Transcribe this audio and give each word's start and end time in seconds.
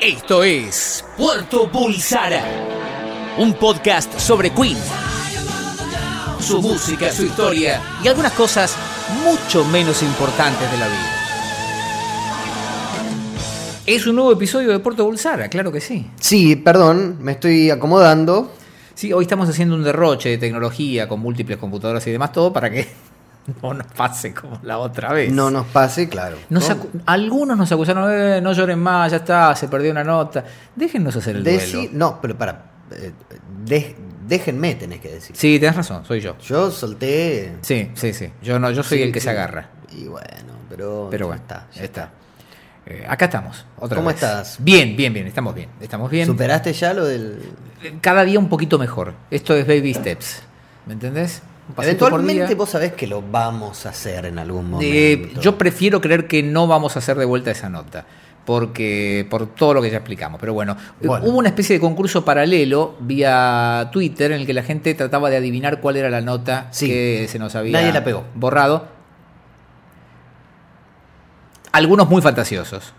Esto 0.00 0.44
es 0.44 1.02
Puerto 1.16 1.66
Bulsara, 1.68 2.44
un 3.38 3.54
podcast 3.54 4.18
sobre 4.18 4.50
Queen, 4.50 4.76
su 6.38 6.60
música, 6.60 7.10
su 7.10 7.24
historia 7.24 7.80
y 8.04 8.08
algunas 8.08 8.32
cosas 8.32 8.76
mucho 9.24 9.64
menos 9.64 10.02
importantes 10.02 10.70
de 10.70 10.76
la 10.76 10.86
vida. 10.86 11.10
Es 13.86 14.06
un 14.06 14.16
nuevo 14.16 14.32
episodio 14.32 14.70
de 14.70 14.80
Puerto 14.80 15.06
Bulsara, 15.06 15.48
claro 15.48 15.72
que 15.72 15.80
sí. 15.80 16.06
Sí, 16.20 16.56
perdón, 16.56 17.16
me 17.20 17.32
estoy 17.32 17.70
acomodando. 17.70 18.52
Sí, 18.94 19.14
hoy 19.14 19.24
estamos 19.24 19.48
haciendo 19.48 19.74
un 19.74 19.82
derroche 19.82 20.28
de 20.28 20.36
tecnología 20.36 21.08
con 21.08 21.20
múltiples 21.20 21.56
computadoras 21.56 22.06
y 22.06 22.10
demás, 22.10 22.32
todo 22.32 22.52
para 22.52 22.70
que 22.70 22.86
no 23.62 23.74
nos 23.74 23.86
pase 23.88 24.34
como 24.34 24.58
la 24.62 24.78
otra 24.78 25.12
vez. 25.12 25.32
No 25.32 25.50
nos 25.50 25.66
pase, 25.66 26.08
claro. 26.08 26.36
Nos 26.50 26.68
¿no? 26.68 26.76
acu- 26.76 27.02
algunos 27.06 27.56
nos 27.56 27.70
acusaron, 27.72 28.10
"Eh, 28.12 28.40
no 28.42 28.52
lloren 28.52 28.78
más, 28.78 29.10
ya 29.10 29.18
está, 29.18 29.54
se 29.56 29.68
perdió 29.68 29.90
una 29.92 30.04
nota. 30.04 30.44
Déjennos 30.74 31.14
hacer 31.16 31.36
el 31.36 31.44
Deci- 31.44 31.72
duelo. 31.72 31.90
no, 31.92 32.20
pero 32.20 32.36
para. 32.36 32.64
eh, 32.92 33.12
de- 33.64 33.96
déjenme, 34.26 34.74
tenés 34.74 35.00
que 35.00 35.08
decir. 35.12 35.36
Sí, 35.36 35.58
tenés 35.58 35.76
razón, 35.76 36.04
soy 36.04 36.20
yo. 36.20 36.36
Yo 36.38 36.70
solté. 36.70 37.56
Sí, 37.62 37.90
sí, 37.94 38.12
sí. 38.12 38.32
Yo 38.42 38.58
no, 38.58 38.70
yo 38.70 38.82
soy 38.82 38.98
Sí, 38.98 39.04
el 39.04 39.12
que 39.12 39.20
sí. 39.20 39.24
se 39.24 39.30
agarra. 39.30 39.70
Y 39.92 40.04
bueno, 40.06 40.52
pero. 40.68 41.08
Pero 41.10 41.24
ya 41.24 41.28
bueno, 41.28 41.42
está. 41.42 41.66
ya 41.74 41.82
está. 41.84 42.10
Eh, 42.88 43.04
acá 43.08 43.24
estamos. 43.24 43.66
Otra 43.80 43.96
¿Cómo 43.96 44.08
vez. 44.08 44.14
estás? 44.16 44.58
Bien, 44.60 44.96
bien, 44.96 45.12
bien. 45.12 45.26
Estamos 45.26 45.54
bien. 45.54 45.68
Estamos 45.80 46.08
bien. 46.10 46.26
¿Superaste 46.26 46.72
ya 46.72 46.94
lo 46.94 47.04
del.? 47.04 47.40
Cada 48.00 48.24
día 48.24 48.38
un 48.38 48.48
poquito 48.48 48.78
mejor. 48.78 49.14
Esto 49.30 49.54
es 49.54 49.66
baby 49.66 49.92
steps. 49.94 50.42
¿Me 50.86 50.92
entendés? 50.92 51.42
Eventualmente 51.78 52.54
vos 52.54 52.70
sabés 52.70 52.92
que 52.92 53.06
lo 53.06 53.22
vamos 53.22 53.86
a 53.86 53.88
hacer 53.90 54.26
en 54.26 54.38
algún 54.38 54.70
momento. 54.70 54.94
Eh, 54.94 55.32
yo 55.40 55.58
prefiero 55.58 56.00
creer 56.00 56.26
que 56.28 56.42
no 56.42 56.66
vamos 56.66 56.96
a 56.96 57.00
hacer 57.00 57.16
de 57.16 57.24
vuelta 57.24 57.50
esa 57.50 57.68
nota. 57.68 58.04
Porque, 58.44 59.26
por 59.28 59.48
todo 59.56 59.74
lo 59.74 59.82
que 59.82 59.90
ya 59.90 59.96
explicamos. 59.96 60.38
Pero 60.38 60.54
bueno, 60.54 60.76
Bueno. 61.02 61.26
hubo 61.26 61.38
una 61.38 61.48
especie 61.48 61.74
de 61.74 61.80
concurso 61.80 62.24
paralelo 62.24 62.94
vía 63.00 63.88
Twitter 63.90 64.30
en 64.30 64.42
el 64.42 64.46
que 64.46 64.52
la 64.54 64.62
gente 64.62 64.94
trataba 64.94 65.30
de 65.30 65.36
adivinar 65.38 65.80
cuál 65.80 65.96
era 65.96 66.08
la 66.10 66.20
nota 66.20 66.68
Sí. 66.70 66.86
que 66.86 67.26
se 67.28 67.40
nos 67.40 67.56
había 67.56 67.72
Nadie 67.72 67.92
la 67.92 68.04
pegó. 68.04 68.22
borrado. 68.36 68.86
Algunos 71.72 72.08
muy 72.08 72.22
fantasiosos. 72.22 72.92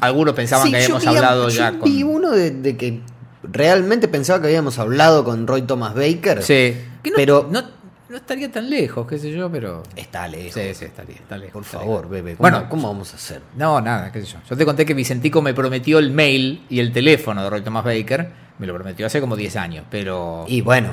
Algunos 0.00 0.34
pensaban 0.34 0.66
Sí, 0.66 0.72
que 0.72 0.78
habíamos 0.78 1.02
vi- 1.02 1.08
hablado 1.08 1.48
yo 1.48 1.56
ya 1.56 1.70
Vi 1.70 2.02
con. 2.02 2.14
uno 2.14 2.30
de, 2.32 2.50
de 2.50 2.76
que 2.76 3.00
realmente 3.42 4.08
pensaba 4.08 4.40
que 4.40 4.46
habíamos 4.48 4.78
hablado 4.78 5.24
con 5.24 5.46
Roy 5.46 5.62
Thomas 5.62 5.94
Baker. 5.94 6.42
Sí. 6.42 6.76
Que 7.02 7.10
no, 7.10 7.16
Pero- 7.16 7.48
no, 7.50 7.62
no 8.08 8.16
estaría 8.16 8.50
tan 8.50 8.68
lejos, 8.68 9.06
qué 9.06 9.18
sé 9.18 9.30
yo, 9.32 9.50
pero. 9.50 9.82
Está 9.96 10.26
lejos. 10.28 10.54
Sí, 10.54 10.74
sí, 10.74 10.84
estaría, 10.84 11.16
está 11.16 11.36
lejos, 11.38 11.52
Por 11.52 11.62
está 11.62 11.78
favor, 11.78 11.96
lejos. 12.02 12.10
bebé. 12.10 12.36
¿Cómo, 12.36 12.50
Bueno, 12.50 12.68
¿cómo 12.68 12.88
vamos 12.88 13.12
a 13.12 13.16
hacer? 13.16 13.40
No, 13.56 13.80
nada, 13.80 14.10
qué 14.12 14.20
sé 14.20 14.26
yo. 14.26 14.38
Yo 14.48 14.56
te 14.56 14.64
conté 14.64 14.84
que 14.84 14.94
Vicentico 14.94 15.40
me 15.42 15.54
prometió 15.54 15.98
el 15.98 16.10
mail 16.10 16.64
y 16.68 16.80
el 16.80 16.92
teléfono 16.92 17.42
de 17.42 17.50
Roy 17.50 17.62
Thomas 17.62 17.84
Baker. 17.84 18.30
Me 18.58 18.66
lo 18.66 18.74
prometió 18.74 19.06
hace 19.06 19.20
como 19.20 19.36
10 19.36 19.56
años, 19.56 19.84
pero 19.90 20.44
Y 20.48 20.60
bueno, 20.60 20.92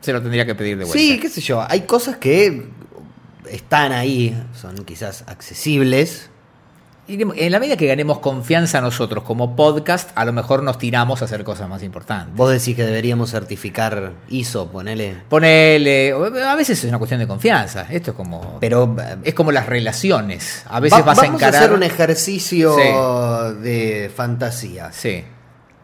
se 0.00 0.12
lo 0.12 0.22
tendría 0.22 0.46
que 0.46 0.54
pedir 0.54 0.78
de 0.78 0.84
vuelta. 0.84 0.98
Sí, 0.98 1.18
qué 1.20 1.28
sé 1.28 1.40
yo. 1.40 1.62
Hay 1.68 1.82
cosas 1.82 2.16
que 2.16 2.68
están 3.50 3.92
ahí, 3.92 4.34
son 4.54 4.76
quizás 4.84 5.24
accesibles. 5.26 6.30
En 7.08 7.52
la 7.52 7.60
medida 7.60 7.76
que 7.76 7.86
ganemos 7.86 8.18
confianza 8.18 8.80
nosotros 8.80 9.22
como 9.22 9.54
podcast, 9.54 10.10
a 10.16 10.24
lo 10.24 10.32
mejor 10.32 10.64
nos 10.64 10.76
tiramos 10.78 11.22
a 11.22 11.26
hacer 11.26 11.44
cosas 11.44 11.68
más 11.68 11.84
importantes. 11.84 12.34
Vos 12.34 12.50
decís 12.50 12.74
que 12.74 12.84
deberíamos 12.84 13.30
certificar 13.30 14.12
ISO, 14.28 14.68
ponele. 14.72 15.14
Ponele, 15.28 16.12
a 16.12 16.54
veces 16.56 16.82
es 16.82 16.88
una 16.88 16.98
cuestión 16.98 17.20
de 17.20 17.28
confianza. 17.28 17.86
Esto 17.90 18.10
es 18.10 18.16
como 18.16 18.58
Pero 18.60 18.96
es 19.22 19.34
como 19.34 19.52
las 19.52 19.66
relaciones. 19.66 20.64
A 20.68 20.80
veces 20.80 20.98
va- 20.98 21.02
vas 21.04 21.18
a 21.18 21.22
vamos 21.22 21.36
encarar. 21.40 21.62
hacer 21.62 21.72
un 21.76 21.84
ejercicio 21.84 22.74
Sí. 22.74 23.62
de 23.62 24.10
fantasía. 24.14 24.90
Sí. 24.90 25.22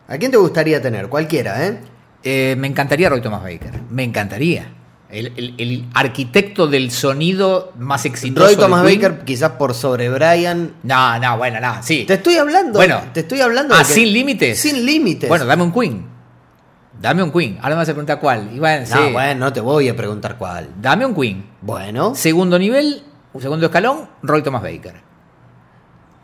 ¿A 0.09 0.19
quién 0.19 0.33
te 0.33 0.37
gustaría 0.39 0.83
tener? 0.83 1.09
Cualquiera, 1.09 1.65
¿eh? 1.67 1.79
Eh, 2.25 2.57
me 2.59 2.67
encantaría 2.67 3.09
Roy 3.09 3.21
Thomas 3.21 3.43
Baker. 3.45 3.81
Me 3.91 4.03
encantaría. 4.03 4.67
El, 5.13 5.27
el- 5.37 5.55
el 5.59 5.85
arquitecto 5.95 6.67
del 6.67 6.91
sonido 6.91 7.73
más 7.79 8.05
exitoso. 8.07 8.47
Roy 8.47 8.57
Thomas. 8.57 8.83
Baker, 8.83 9.21
quizás 9.25 9.53
por 9.53 9.75
sobre 9.75 10.09
Brian. 10.09 10.73
No, 10.83 11.19
no, 11.19 11.37
bueno, 11.37 11.61
no, 11.61 11.83
sí. 11.83 12.05
Te 12.07 12.15
estoy 12.15 12.37
hablando. 12.37 12.79
Bueno. 12.79 13.01
te 13.13 13.21
estoy 13.21 13.41
hablando. 13.43 13.75
Ah, 13.75 13.79
de 13.81 13.85
que- 13.85 13.93
sin 13.93 14.13
límites. 14.13 14.59
Sin 14.59 14.85
límites. 14.87 15.29
Bueno, 15.29 15.45
dame 15.45 15.63
un 15.63 15.73
Queen. 15.73 16.07
Dame 17.01 17.23
un 17.23 17.31
Queen. 17.31 17.59
Ahora 17.61 17.71
me 17.75 17.81
vas 17.81 17.89
a 17.89 17.93
preguntar 17.93 18.19
cuál. 18.21 18.51
Y 18.55 18.59
bueno, 18.59 18.87
no, 18.89 18.97
sí. 18.97 19.13
bueno, 19.13 19.41
no 19.47 19.53
te 19.53 19.61
voy 19.61 19.89
a 19.89 19.95
preguntar 19.97 20.37
cuál. 20.39 20.69
Dame 20.81 21.05
un 21.05 21.15
Queen. 21.15 21.45
Bueno. 21.61 22.15
Segundo 22.15 22.59
nivel, 22.59 23.03
un 23.35 23.43
segundo 23.43 23.67
escalón, 23.67 24.09
Roy 24.23 24.43
Thomas 24.43 24.63
Baker. 24.63 24.95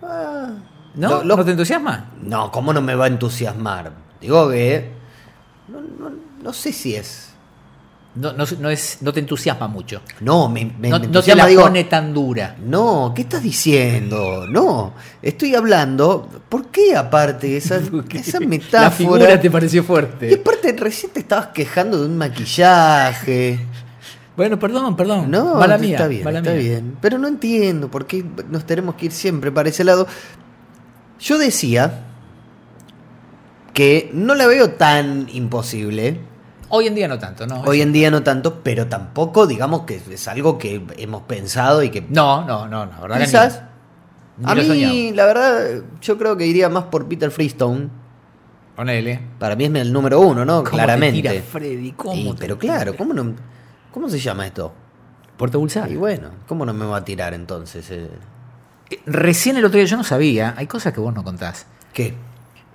Ah, 0.02 0.50
¿No? 0.94 1.08
Lo- 1.10 1.24
lo- 1.24 1.36
¿No 1.36 1.44
te 1.44 1.50
entusiasma? 1.50 2.12
No, 2.22 2.50
¿cómo 2.50 2.72
no 2.72 2.80
me 2.80 2.94
va 2.94 3.04
a 3.04 3.08
entusiasmar? 3.08 3.92
Digo 4.20 4.48
que. 4.50 4.92
No, 5.68 5.80
no, 5.80 6.16
no 6.42 6.52
sé 6.52 6.72
si 6.72 6.94
es. 6.94 7.27
No, 8.18 8.32
no, 8.32 8.44
no 8.58 8.68
es, 8.70 8.98
no 9.00 9.12
te 9.12 9.20
entusiasma 9.20 9.68
mucho. 9.68 10.00
No, 10.20 10.48
me, 10.48 10.64
me- 10.64 10.88
no, 10.88 10.98
me 10.98 11.06
no 11.06 11.22
te 11.22 11.34
la 11.36 11.46
digo, 11.46 11.62
pone 11.62 11.84
tan 11.84 12.12
dura. 12.12 12.56
No, 12.58 13.12
¿qué 13.14 13.22
estás 13.22 13.42
diciendo? 13.42 14.46
No, 14.48 14.94
estoy 15.22 15.54
hablando. 15.54 16.28
¿Por 16.48 16.66
qué 16.66 16.96
aparte 16.96 17.56
esa, 17.56 17.76
esa 18.12 18.40
La 18.40 18.46
metáfora? 18.46 18.90
figura 18.90 19.40
te 19.40 19.50
pareció 19.50 19.82
Y 19.82 19.84
fuerte. 19.84 20.34
aparte 20.34 20.72
recién 20.72 21.12
te 21.12 21.20
estabas 21.20 21.48
quejando 21.48 22.00
de 22.00 22.06
un 22.06 22.16
maquillaje. 22.18 23.60
Bueno, 24.36 24.58
perdón, 24.58 24.96
perdón. 24.96 25.30
No, 25.30 25.54
mala 25.56 25.78
mía. 25.78 25.96
está 25.96 26.08
bien, 26.08 26.24
mala 26.24 26.38
está 26.38 26.50
mía. 26.52 26.60
bien. 26.60 26.96
Pero 27.00 27.18
no 27.18 27.28
entiendo 27.28 27.90
por 27.90 28.06
qué 28.06 28.24
nos 28.50 28.64
tenemos 28.64 28.94
que 28.96 29.06
ir 29.06 29.12
siempre 29.12 29.52
para 29.52 29.68
ese 29.68 29.84
lado. 29.84 30.06
Yo 31.20 31.38
decía 31.38 32.04
que 33.74 34.10
no 34.12 34.34
la 34.34 34.46
veo 34.46 34.70
tan 34.70 35.28
imposible. 35.32 36.20
Hoy 36.70 36.86
en 36.86 36.94
día 36.94 37.08
no 37.08 37.18
tanto, 37.18 37.46
¿no? 37.46 37.62
Hoy 37.62 37.80
en 37.80 37.92
día 37.92 38.10
no 38.10 38.22
tanto, 38.22 38.60
pero 38.62 38.86
tampoco 38.88 39.46
digamos 39.46 39.82
que 39.82 40.00
es 40.10 40.28
algo 40.28 40.58
que 40.58 40.84
hemos 40.98 41.22
pensado 41.22 41.82
y 41.82 41.90
que 41.90 42.02
No, 42.08 42.44
no, 42.44 42.66
no, 42.68 42.86
la 42.86 43.00
verdad 43.00 43.20
quizás 43.20 43.56
que 43.56 43.62
ni, 44.38 44.44
ni 44.46 44.50
a 44.52 44.54
mí 44.54 44.64
soñado. 44.66 44.94
la 45.16 45.26
verdad 45.26 45.82
yo 46.00 46.18
creo 46.18 46.36
que 46.36 46.46
iría 46.46 46.68
más 46.68 46.84
por 46.84 47.06
Peter 47.08 47.30
Freestone. 47.30 47.88
Ponele. 48.76 49.20
Para 49.38 49.56
mí 49.56 49.64
es 49.64 49.74
el 49.74 49.92
número 49.92 50.20
uno, 50.20 50.44
¿no? 50.44 50.58
¿Cómo 50.62 50.70
Claramente. 50.76 51.20
te 51.22 51.28
tira 51.30 51.42
Freddy? 51.42 51.92
¿Cómo 51.92 52.34
te 52.34 52.40
pero 52.40 52.56
tira? 52.56 52.74
claro, 52.74 52.96
¿cómo 52.96 53.12
no? 53.14 53.34
¿Cómo 53.90 54.08
se 54.08 54.18
llama 54.20 54.46
esto? 54.46 54.72
Puerto 55.36 55.58
Bulsar. 55.58 55.90
Y 55.90 55.96
bueno, 55.96 56.30
¿cómo 56.46 56.64
no 56.64 56.72
me 56.74 56.84
va 56.84 56.98
a 56.98 57.04
tirar 57.04 57.34
entonces? 57.34 57.90
eh? 57.90 58.08
Eh, 58.90 59.00
Recién 59.06 59.56
el 59.56 59.64
otro 59.64 59.78
día 59.78 59.86
yo 59.86 59.96
no 59.96 60.04
sabía, 60.04 60.54
hay 60.56 60.66
cosas 60.66 60.92
que 60.92 61.00
vos 61.00 61.12
no 61.14 61.24
contás. 61.24 61.66
¿Qué? 61.92 62.14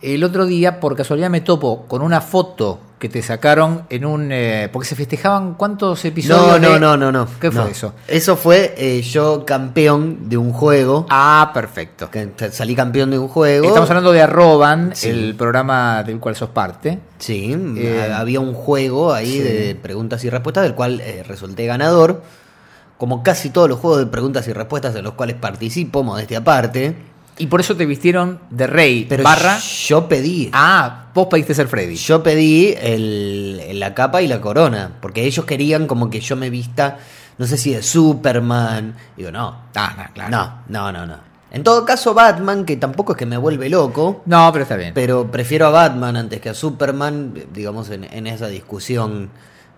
El 0.04 0.24
otro 0.24 0.46
día, 0.46 0.80
por 0.80 0.96
casualidad, 0.96 1.30
me 1.30 1.42
topo 1.42 1.86
con 1.88 2.02
una 2.02 2.20
foto 2.22 2.80
que 3.00 3.08
te 3.10 3.22
sacaron 3.22 3.84
en 3.90 4.06
un. 4.06 4.30
eh, 4.32 4.70
porque 4.72 4.88
se 4.88 4.96
festejaban 4.96 5.56
cuántos 5.56 6.04
episodios. 6.06 6.60
No, 6.62 6.68
no, 6.68 6.74
de- 6.74 6.80
no, 6.80 6.98
no, 6.98 7.12
no. 7.12 7.28
¿Qué 7.40 7.52
fue 7.52 7.64
No. 7.64 7.68
eso? 7.70 7.94
Eso 8.08 8.36
fue 8.38 8.74
eh, 8.78 9.02
yo 9.02 9.46
campeón 9.46 10.30
de 10.30 10.38
un 10.38 10.52
juego. 10.54 11.06
Ah, 11.10 11.52
perfecto. 11.54 12.10
que 12.12 12.32
salí 12.52 12.76
campeón 12.76 13.12
de 13.12 13.20
un 13.20 13.28
juego. 13.30 13.66
Estamos 13.68 13.90
hablando 13.90 14.12
de 14.12 14.22
Arroban, 14.22 14.92
Sí. 14.94 15.10
el 15.10 15.36
programa 15.36 16.04
del 16.04 16.20
cual 16.20 16.36
sos 16.36 16.50
parte. 16.50 17.00
Sí, 17.18 17.56
Eh, 17.78 18.10
ha- 18.12 18.20
había 18.20 18.40
un 18.40 18.54
juego 18.54 19.14
ahí 19.14 19.32
sí. 19.34 19.40
de 19.40 19.76
preguntas 19.76 20.24
y 20.26 20.30
respuestas 20.30 20.64
del 20.64 20.76
cual 20.76 21.02
resulté 21.28 21.66
ganador. 21.66 22.22
Como 22.98 23.22
casi 23.24 23.50
todos 23.50 23.68
los 23.68 23.80
juegos 23.80 24.00
de 24.00 24.06
preguntas 24.06 24.48
y 24.48 24.54
respuestas 24.54 24.96
en 24.96 25.04
los 25.04 25.14
cuales 25.14 25.36
participo, 25.36 26.04
modestia 26.04 26.38
aparte. 26.38 26.96
Y 27.38 27.48
por 27.48 27.60
eso 27.60 27.76
te 27.76 27.86
vistieron 27.86 28.40
de 28.50 28.68
rey. 28.68 29.06
Pero 29.10 29.24
barra. 29.24 29.58
yo 29.60 30.08
pedí. 30.08 30.50
Ah, 30.54 31.06
vos 31.14 31.28
pediste 31.30 31.54
ser 31.54 31.68
Freddy. 31.68 31.96
Yo 31.96 32.22
pedí 32.22 32.76
el, 32.80 33.80
la 33.80 33.94
capa 33.94 34.22
y 34.22 34.28
la 34.28 34.40
corona. 34.40 34.92
Porque 35.02 35.24
ellos 35.24 35.46
querían 35.46 35.88
como 35.88 36.10
que 36.10 36.20
yo 36.20 36.36
me 36.36 36.50
vista, 36.50 37.00
no 37.38 37.48
sé 37.48 37.58
si 37.58 37.74
de 37.74 37.82
Superman. 37.82 38.96
Digo, 39.18 39.32
no. 39.32 39.64
Ah, 39.76 39.96
no, 39.98 40.14
claro. 40.14 40.30
No, 40.30 40.64
no, 40.68 40.92
no, 40.92 41.06
no. 41.06 41.34
En 41.52 41.64
todo 41.64 41.86
caso, 41.86 42.14
Batman, 42.14 42.66
que 42.66 42.78
tampoco 42.78 43.14
es 43.14 43.18
que 43.18 43.28
me 43.28 43.38
vuelve 43.38 43.70
loco. 43.70 44.24
No, 44.26 44.50
pero 44.52 44.64
está 44.64 44.76
bien. 44.76 44.94
Pero 44.94 45.30
prefiero 45.30 45.68
a 45.68 45.70
Batman 45.70 46.18
antes 46.18 46.42
que 46.42 46.50
a 46.50 46.54
Superman, 46.54 47.34
digamos, 47.54 47.90
en, 47.92 48.06
en 48.06 48.26
esa 48.26 48.48
discusión 48.48 49.30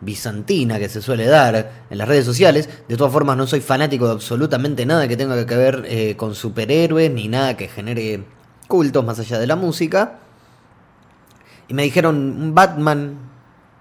bizantina 0.02 0.78
que 0.80 0.90
se 0.90 1.02
suele 1.02 1.26
dar 1.26 1.72
en 1.90 1.98
las 1.98 2.08
redes 2.08 2.26
sociales. 2.26 2.70
De 2.88 2.98
todas 2.98 3.12
formas, 3.14 3.38
no 3.38 3.48
soy 3.48 3.62
fanático 3.62 4.06
de 4.08 4.14
absolutamente 4.14 4.86
nada 4.86 5.08
que 5.08 5.18
tenga 5.18 5.46
que 5.46 5.56
ver 5.56 5.84
eh, 5.88 6.16
con 6.18 6.36
superhéroes, 6.36 7.12
ni 7.12 7.28
nada 7.28 7.56
que 7.58 7.68
genere 7.68 8.24
cultos 8.68 9.04
más 9.06 9.20
allá 9.20 9.40
de 9.40 9.48
la 9.48 9.56
música. 9.56 10.20
Y 11.68 11.74
me 11.74 11.84
dijeron, 11.84 12.16
un 12.16 12.54
Batman... 12.56 13.18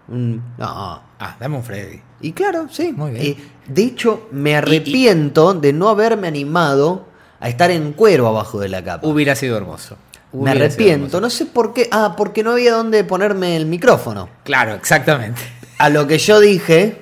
un- 0.09 0.43
no. 0.59 1.03
Ah, 1.19 1.37
dame 1.41 1.57
un 1.57 1.63
Freddy. 1.65 2.01
Y 2.21 2.33
claro, 2.33 2.67
sí. 2.71 2.93
Muy 2.97 3.13
bien. 3.13 3.27
Eh, 3.27 3.37
de 3.67 3.83
hecho, 3.85 4.29
me 4.31 4.57
arrepiento 4.57 5.55
de 5.55 5.73
no 5.73 5.89
haberme 5.89 6.27
animado 6.29 7.07
a 7.41 7.49
estar 7.49 7.71
en 7.71 7.93
cuero 7.93 8.27
abajo 8.29 8.59
de 8.61 8.69
la 8.69 8.83
capa. 8.83 9.07
Hubiera 9.07 9.35
sido 9.37 9.57
hermoso. 9.57 9.97
Me 10.33 10.41
Hubiera 10.41 10.65
arrepiento, 10.67 10.95
hermoso. 11.19 11.21
no 11.21 11.31
sé 11.31 11.47
por 11.47 11.73
qué. 11.75 11.89
Ah, 11.93 12.15
porque 12.17 12.43
no 12.43 12.53
había 12.53 12.73
dónde 12.73 13.05
ponerme 13.05 13.57
el 13.57 13.67
micrófono. 13.67 14.29
Claro, 14.43 14.75
exactamente. 14.75 15.41
A 15.79 15.91
lo 15.91 16.07
que 16.07 16.19
yo 16.19 16.41
dije, 16.41 17.01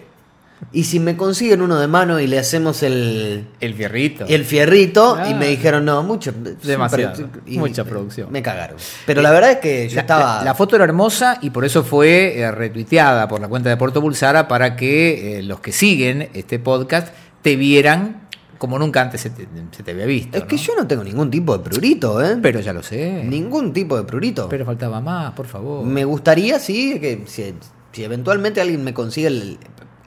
Y 0.71 0.85
si 0.85 1.01
me 1.01 1.17
consiguen 1.17 1.61
uno 1.61 1.77
de 1.81 1.89
mano 1.89 2.21
y 2.21 2.29
le 2.29 2.39
hacemos 2.39 2.85
el, 2.85 3.49
El 3.61 3.75
fierrito. 3.75 4.25
el 4.29 4.45
fierrito, 4.45 5.17
Ah. 5.19 5.29
y 5.29 5.35
me 5.35 5.49
dijeron, 5.49 5.85
no, 5.85 6.05
mucho. 6.05 6.33
Demasiado, 6.63 7.29
y 7.47 7.59
mucha 7.59 7.85
producción. 7.85 8.31
Me 8.31 8.43
cagaron. 8.43 8.77
Pero 9.05 9.23
la 9.23 9.33
verdad 9.33 9.51
es 9.51 9.59
que 9.59 9.89
yo 9.89 9.97
La- 9.97 10.01
estaba. 10.03 10.39
La, 10.39 10.45
la 10.45 10.55
foto 10.55 10.77
era 10.77 10.85
hermosa 10.85 11.39
y 11.43 11.51
por 11.51 11.65
eso 11.65 11.83
fue 11.83 12.39
eh, 12.39 12.51
retuiteada 12.53 13.27
por 13.27 13.41
la 13.41 13.49
cuenta 13.49 13.71
de 13.71 13.77
Puerto 13.77 14.01
Bulsara 14.01 14.47
para 14.47 14.77
que 14.77 15.39
eh, 15.39 15.43
los 15.43 15.59
que 15.59 15.73
siguen 15.73 16.29
este 16.33 16.61
podcast 16.61 17.13
te 17.43 17.57
vieran 17.57 18.29
como 18.59 18.79
nunca 18.79 19.03
antes 19.03 19.21
se 19.21 19.31
te, 19.31 19.49
se 19.77 19.83
te 19.83 19.91
había 19.91 20.07
visto. 20.07 20.39
es 20.39 20.45
que 20.45 20.57
yo 20.57 20.77
no 20.77 20.87
tengo 20.87 21.03
ningún 21.03 21.29
tipo 21.29 21.59
de 21.59 21.65
prurito, 21.69 22.25
¿eh? 22.25 22.39
Pero 22.41 22.61
ya 22.61 22.73
lo 22.73 22.85
sé. 22.85 23.25
Ningún 23.25 23.73
tipo 23.73 23.97
de 23.97 24.05
prurito. 24.05 24.49
Pero 24.49 24.65
faltaba 24.65 25.01
más, 25.01 25.33
por 25.33 25.49
favor. 25.49 25.85
Me 25.85 26.05
gustaría, 26.05 26.61
sí, 26.61 27.01
que 27.01 27.25
si, 27.27 27.53
si 27.93 28.05
eventualmente 28.05 28.61
alguien 28.61 28.83
me 28.85 28.95
consigue 28.95 29.27
el, 29.29 29.59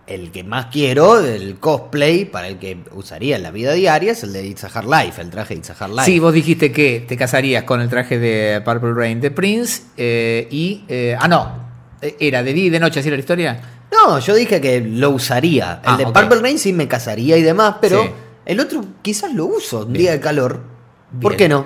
el 0.07 0.31
que 0.31 0.43
más 0.43 0.67
quiero, 0.67 1.19
el 1.19 1.57
cosplay 1.59 2.25
para 2.25 2.47
el 2.47 2.57
que 2.59 2.77
usaría 2.93 3.35
en 3.37 3.43
la 3.43 3.51
vida 3.51 3.73
diaria, 3.73 4.11
es 4.11 4.23
el 4.23 4.33
de 4.33 4.45
It's 4.45 4.63
a 4.63 4.67
Hard 4.67 4.87
Life, 4.87 5.21
el 5.21 5.29
traje 5.29 5.53
de 5.55 5.59
It's 5.59 5.69
a 5.69 5.75
Hard 5.79 5.91
Life. 5.91 6.05
Sí, 6.05 6.19
vos 6.19 6.33
dijiste 6.33 6.71
que 6.71 7.05
te 7.07 7.15
casarías 7.17 7.63
con 7.63 7.81
el 7.81 7.89
traje 7.89 8.19
de 8.19 8.61
Purple 8.61 8.93
Rain 8.93 9.21
de 9.21 9.31
Prince 9.31 9.83
eh, 9.97 10.47
y... 10.51 10.83
eh, 10.87 11.15
ah, 11.19 11.27
no. 11.27 11.65
Eh, 12.01 12.15
¿Era 12.19 12.43
de 12.43 12.53
día 12.53 12.65
y 12.65 12.69
de 12.69 12.79
noche 12.79 12.99
así 12.99 13.07
era 13.09 13.15
la 13.17 13.21
historia? 13.21 13.59
No, 13.91 14.19
yo 14.19 14.35
dije 14.35 14.59
que 14.59 14.81
lo 14.81 15.11
usaría. 15.11 15.79
El 15.83 15.89
Ah, 15.91 15.97
de. 15.97 16.05
Purple 16.05 16.39
Rain 16.41 16.59
sí 16.59 16.73
me 16.73 16.87
casaría 16.87 17.37
y 17.37 17.41
demás, 17.41 17.75
pero 17.79 18.03
Sí. 18.03 18.09
el 18.45 18.59
otro 18.59 18.83
quizás 19.01 19.33
lo 19.33 19.45
uso 19.45 19.85
un 19.85 19.93
Bien. 19.93 20.01
día 20.03 20.11
de 20.11 20.19
calor. 20.19 20.59
¿Por 21.21 21.31
Bien. 21.33 21.37
qué 21.37 21.49
no? 21.49 21.65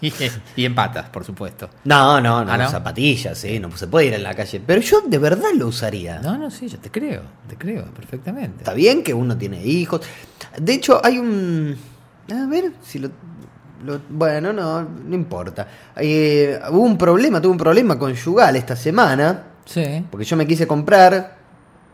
Y, 0.08 0.12
y 0.56 0.64
en 0.64 0.74
patas, 0.74 1.08
por 1.10 1.24
supuesto. 1.24 1.68
No, 1.84 2.20
no, 2.20 2.44
no, 2.44 2.52
Ah, 2.52 2.56
¿no? 2.58 2.70
zapatillas, 2.70 3.36
sí, 3.36 3.58
no 3.60 3.70
se 3.76 3.86
puede 3.86 4.06
ir 4.06 4.14
en 4.14 4.22
la 4.22 4.34
calle. 4.34 4.62
Pero 4.66 4.80
yo 4.80 5.02
de 5.02 5.18
verdad 5.18 5.50
lo 5.56 5.66
usaría. 5.66 6.20
No, 6.20 6.38
no, 6.38 6.50
sí, 6.50 6.68
yo 6.68 6.78
te 6.78 6.90
creo, 6.90 7.22
te 7.48 7.56
creo 7.56 7.84
perfectamente. 7.86 8.58
Está 8.58 8.72
bien 8.74 9.02
que 9.02 9.12
uno 9.12 9.36
tiene 9.36 9.62
hijos. 9.64 10.00
De 10.58 10.72
hecho, 10.72 11.00
hay 11.04 11.18
un. 11.18 11.76
A 12.32 12.46
ver 12.46 12.72
si 12.82 12.98
lo. 12.98 13.10
lo- 13.84 14.00
bueno, 14.08 14.52
no, 14.52 14.82
no 14.82 15.14
importa. 15.14 15.66
Eh, 15.96 16.58
hubo 16.70 16.80
un 16.80 16.96
problema, 16.96 17.40
tuve 17.40 17.52
un 17.52 17.58
problema 17.58 17.98
conyugal 17.98 18.56
esta 18.56 18.76
semana. 18.76 19.42
Sí. 19.66 20.04
Porque 20.10 20.24
yo 20.24 20.36
me 20.36 20.46
quise 20.46 20.66
comprar. 20.66 21.36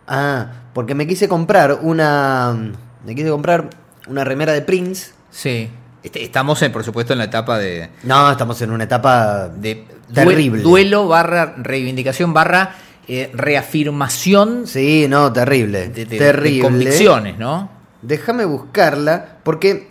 Ah, 0.07 0.47
porque 0.73 0.95
me 0.95 1.07
quise 1.07 1.29
comprar 1.29 1.81
una. 1.83 2.57
Me 3.05 3.15
quise 3.15 3.31
comprar 3.31 3.69
una 4.07 4.23
remera 4.23 4.53
de 4.53 4.63
Prince. 4.63 5.11
Sí. 5.31 5.69
Este- 6.07 6.23
estamos, 6.23 6.63
en, 6.63 6.71
por 6.73 6.85
supuesto, 6.85 7.13
en 7.13 7.19
la 7.19 7.25
etapa 7.25 7.59
de, 7.59 7.91
No, 8.05 8.31
estamos 8.31 8.61
en 8.63 8.71
una 8.71 8.85
etapa 8.85 9.49
de 9.49 9.85
terrible. 10.15 10.63
due- 10.63 10.63
duelo 10.63 11.09
barra 11.09 11.55
reivindicación 11.59 12.33
barra 12.33 12.77
eh, 13.09 13.31
reafirmación 13.35 14.67
Sí, 14.67 15.07
no, 15.09 15.33
terrible. 15.33 15.89
de, 15.89 16.05
de- 16.05 16.05
de 16.07 16.19
terrible. 16.19 16.61
convicciones, 16.63 17.39
¿no? 17.39 17.71
Déjame 18.03 18.45
buscarla, 18.45 19.39
porque 19.43 19.91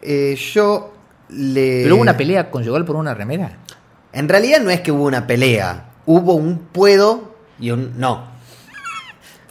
eh, 0.00 0.36
yo 0.52 0.94
le. 1.28 1.82
Pero 1.84 1.94
hubo 1.94 2.02
una 2.02 2.16
pelea 2.16 2.50
conyugal 2.50 2.84
por 2.84 2.96
una 2.96 3.14
remera. 3.14 3.58
En 4.12 4.28
realidad 4.28 4.60
no 4.62 4.70
es 4.70 4.80
que 4.80 4.90
hubo 4.92 5.04
una 5.04 5.26
pelea, 5.26 5.90
hubo 6.06 6.34
un 6.34 6.58
puedo 6.58 7.34
y 7.60 7.70
un 7.70 7.98
no. 7.98 8.31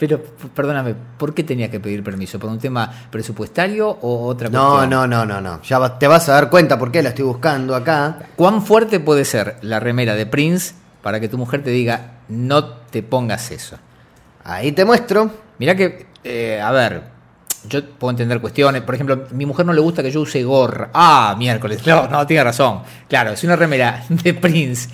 Pero, 0.02 0.20
perdóname, 0.52 0.96
¿por 1.16 1.32
qué 1.32 1.44
tenía 1.44 1.70
que 1.70 1.78
pedir 1.78 2.02
permiso? 2.02 2.36
¿Por 2.40 2.50
un 2.50 2.58
tema 2.58 2.90
presupuestario 3.08 3.88
o 3.88 4.26
otra 4.26 4.48
No, 4.48 4.70
cuestión? 4.70 4.90
no, 4.90 5.06
no, 5.06 5.24
no, 5.24 5.40
no. 5.40 5.62
Ya 5.62 5.78
va- 5.78 5.96
te 5.96 6.08
vas 6.08 6.28
a 6.28 6.32
dar 6.32 6.50
cuenta 6.50 6.76
por 6.76 6.90
qué 6.90 7.04
la 7.04 7.10
estoy 7.10 7.24
buscando 7.24 7.76
acá. 7.76 8.18
¿Cuán 8.34 8.62
fuerte 8.62 8.98
puede 8.98 9.24
ser 9.24 9.58
la 9.62 9.78
remera 9.78 10.16
de 10.16 10.26
Prince 10.26 10.74
para 11.02 11.20
que 11.20 11.28
tu 11.28 11.38
mujer 11.38 11.62
te 11.62 11.70
diga, 11.70 12.14
no 12.28 12.64
te 12.64 13.04
pongas 13.04 13.52
eso? 13.52 13.76
Ahí 14.42 14.72
te 14.72 14.84
muestro. 14.84 15.30
Mirá 15.60 15.76
que, 15.76 16.06
eh, 16.24 16.60
a 16.60 16.72
ver, 16.72 17.04
yo 17.68 17.88
puedo 17.90 18.10
entender 18.10 18.40
cuestiones. 18.40 18.82
Por 18.82 18.96
ejemplo, 18.96 19.26
a 19.30 19.32
mi 19.34 19.46
mujer 19.46 19.64
no 19.66 19.72
le 19.72 19.80
gusta 19.82 20.02
que 20.02 20.10
yo 20.10 20.22
use 20.22 20.42
gorra. 20.42 20.90
Ah, 20.92 21.36
miércoles. 21.38 21.86
No, 21.86 22.08
no, 22.08 22.26
tiene 22.26 22.42
razón. 22.42 22.80
Claro, 23.08 23.30
es 23.30 23.44
una 23.44 23.54
remera 23.54 24.02
de 24.08 24.34
Prince 24.34 24.88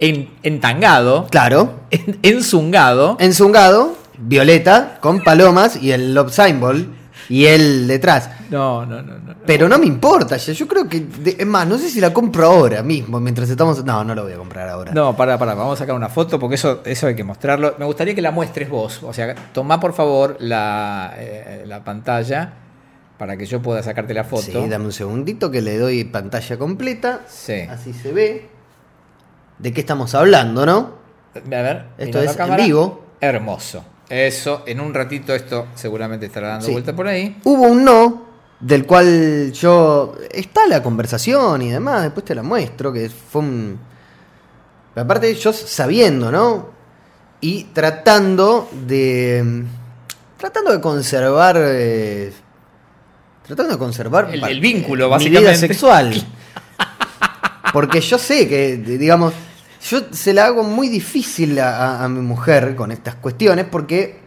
en, 0.00 0.30
entangado, 0.42 1.26
Claro. 1.30 1.80
en, 1.90 2.18
enzungado. 2.22 3.18
Enzungado, 3.20 3.97
violeta, 4.18 4.98
con 5.00 5.22
palomas 5.22 5.76
y 5.82 5.92
el 5.92 6.14
love 6.14 6.32
symbol 6.32 6.94
y 7.28 7.46
él 7.46 7.86
detrás. 7.86 8.30
No, 8.50 8.86
no, 8.86 9.02
no, 9.02 9.18
no. 9.18 9.34
Pero 9.44 9.68
no 9.68 9.78
me 9.78 9.86
importa, 9.86 10.36
ya, 10.38 10.52
yo 10.52 10.66
creo 10.66 10.88
que. 10.88 11.00
de- 11.00 11.36
es 11.38 11.46
más, 11.46 11.66
no 11.66 11.76
sé 11.78 11.90
si 11.90 12.00
la 12.00 12.12
compro 12.12 12.46
ahora 12.46 12.82
mismo, 12.82 13.20
mientras 13.20 13.48
estamos. 13.50 13.84
No, 13.84 14.02
no 14.04 14.14
la 14.14 14.22
voy 14.22 14.32
a 14.32 14.36
comprar 14.36 14.68
ahora. 14.68 14.92
No, 14.92 15.14
para, 15.16 15.38
para, 15.38 15.54
vamos 15.54 15.74
a 15.74 15.78
sacar 15.84 15.94
una 15.94 16.08
foto 16.08 16.38
porque 16.38 16.54
eso, 16.54 16.80
eso 16.84 17.06
hay 17.06 17.14
que 17.14 17.24
mostrarlo. 17.24 17.74
Me 17.78 17.84
gustaría 17.84 18.14
que 18.14 18.22
la 18.22 18.30
muestres 18.30 18.68
vos. 18.70 19.02
O 19.02 19.12
sea, 19.12 19.34
toma 19.52 19.78
por 19.78 19.92
favor 19.92 20.36
la, 20.40 21.12
eh, 21.18 21.64
la 21.66 21.84
pantalla 21.84 22.52
para 23.18 23.36
que 23.36 23.44
yo 23.46 23.60
pueda 23.60 23.82
sacarte 23.82 24.14
la 24.14 24.24
foto. 24.24 24.42
Sí, 24.42 24.68
dame 24.68 24.86
un 24.86 24.92
segundito 24.92 25.50
que 25.50 25.60
le 25.60 25.76
doy 25.78 26.04
pantalla 26.04 26.56
completa. 26.58 27.22
Sí. 27.28 27.60
Así 27.68 27.92
se 27.92 28.12
ve. 28.12 28.48
¿De 29.58 29.72
qué 29.72 29.80
estamos 29.80 30.14
hablando, 30.14 30.64
no? 30.64 30.94
A 31.34 31.40
ver, 31.62 31.86
Esto 31.98 32.22
es 32.22 32.38
en 32.38 32.56
vivo. 32.56 33.04
Hermoso. 33.20 33.84
Eso, 34.08 34.62
en 34.66 34.80
un 34.80 34.94
ratito 34.94 35.34
esto 35.34 35.66
seguramente 35.74 36.26
estará 36.26 36.48
dando 36.48 36.66
Sí. 36.66 36.72
vuelta 36.72 36.94
por 36.96 37.06
ahí. 37.08 37.36
Hubo 37.44 37.64
un 37.64 37.84
no, 37.84 38.26
del 38.60 38.86
cual 38.86 39.52
yo. 39.52 40.14
Está 40.30 40.66
la 40.66 40.82
conversación 40.82 41.60
y 41.62 41.70
demás, 41.70 42.04
después 42.04 42.24
te 42.24 42.34
la 42.34 42.42
muestro, 42.42 42.92
que 42.92 43.10
fue 43.10 43.42
un. 43.42 43.78
Pero 44.94 45.04
aparte, 45.04 45.34
yo 45.34 45.52
sabiendo, 45.52 46.32
¿no? 46.32 46.70
Y 47.40 47.64
tratando 47.64 48.68
de. 48.86 49.64
Tratando 50.38 50.72
de 50.72 50.80
conservar. 50.80 51.56
eh, 51.58 52.32
tratando 53.46 53.72
de 53.74 53.78
conservar. 53.78 54.30
El- 54.32 54.42
el 54.44 54.60
vínculo, 54.60 55.04
mi 55.06 55.10
básicamente. 55.10 55.40
vida 55.50 55.54
sexual. 55.54 56.14
Porque 57.72 58.00
yo 58.00 58.16
sé 58.18 58.48
que, 58.48 58.76
digamos. 58.78 59.34
Yo 59.82 60.00
se 60.10 60.32
la 60.34 60.46
hago 60.46 60.64
muy 60.64 60.88
difícil 60.88 61.58
a, 61.60 61.76
a- 62.00 62.04
a 62.04 62.08
mi 62.08 62.20
mujer 62.20 62.74
con 62.74 62.90
estas 62.92 63.14
cuestiones 63.16 63.66
porque 63.70 64.18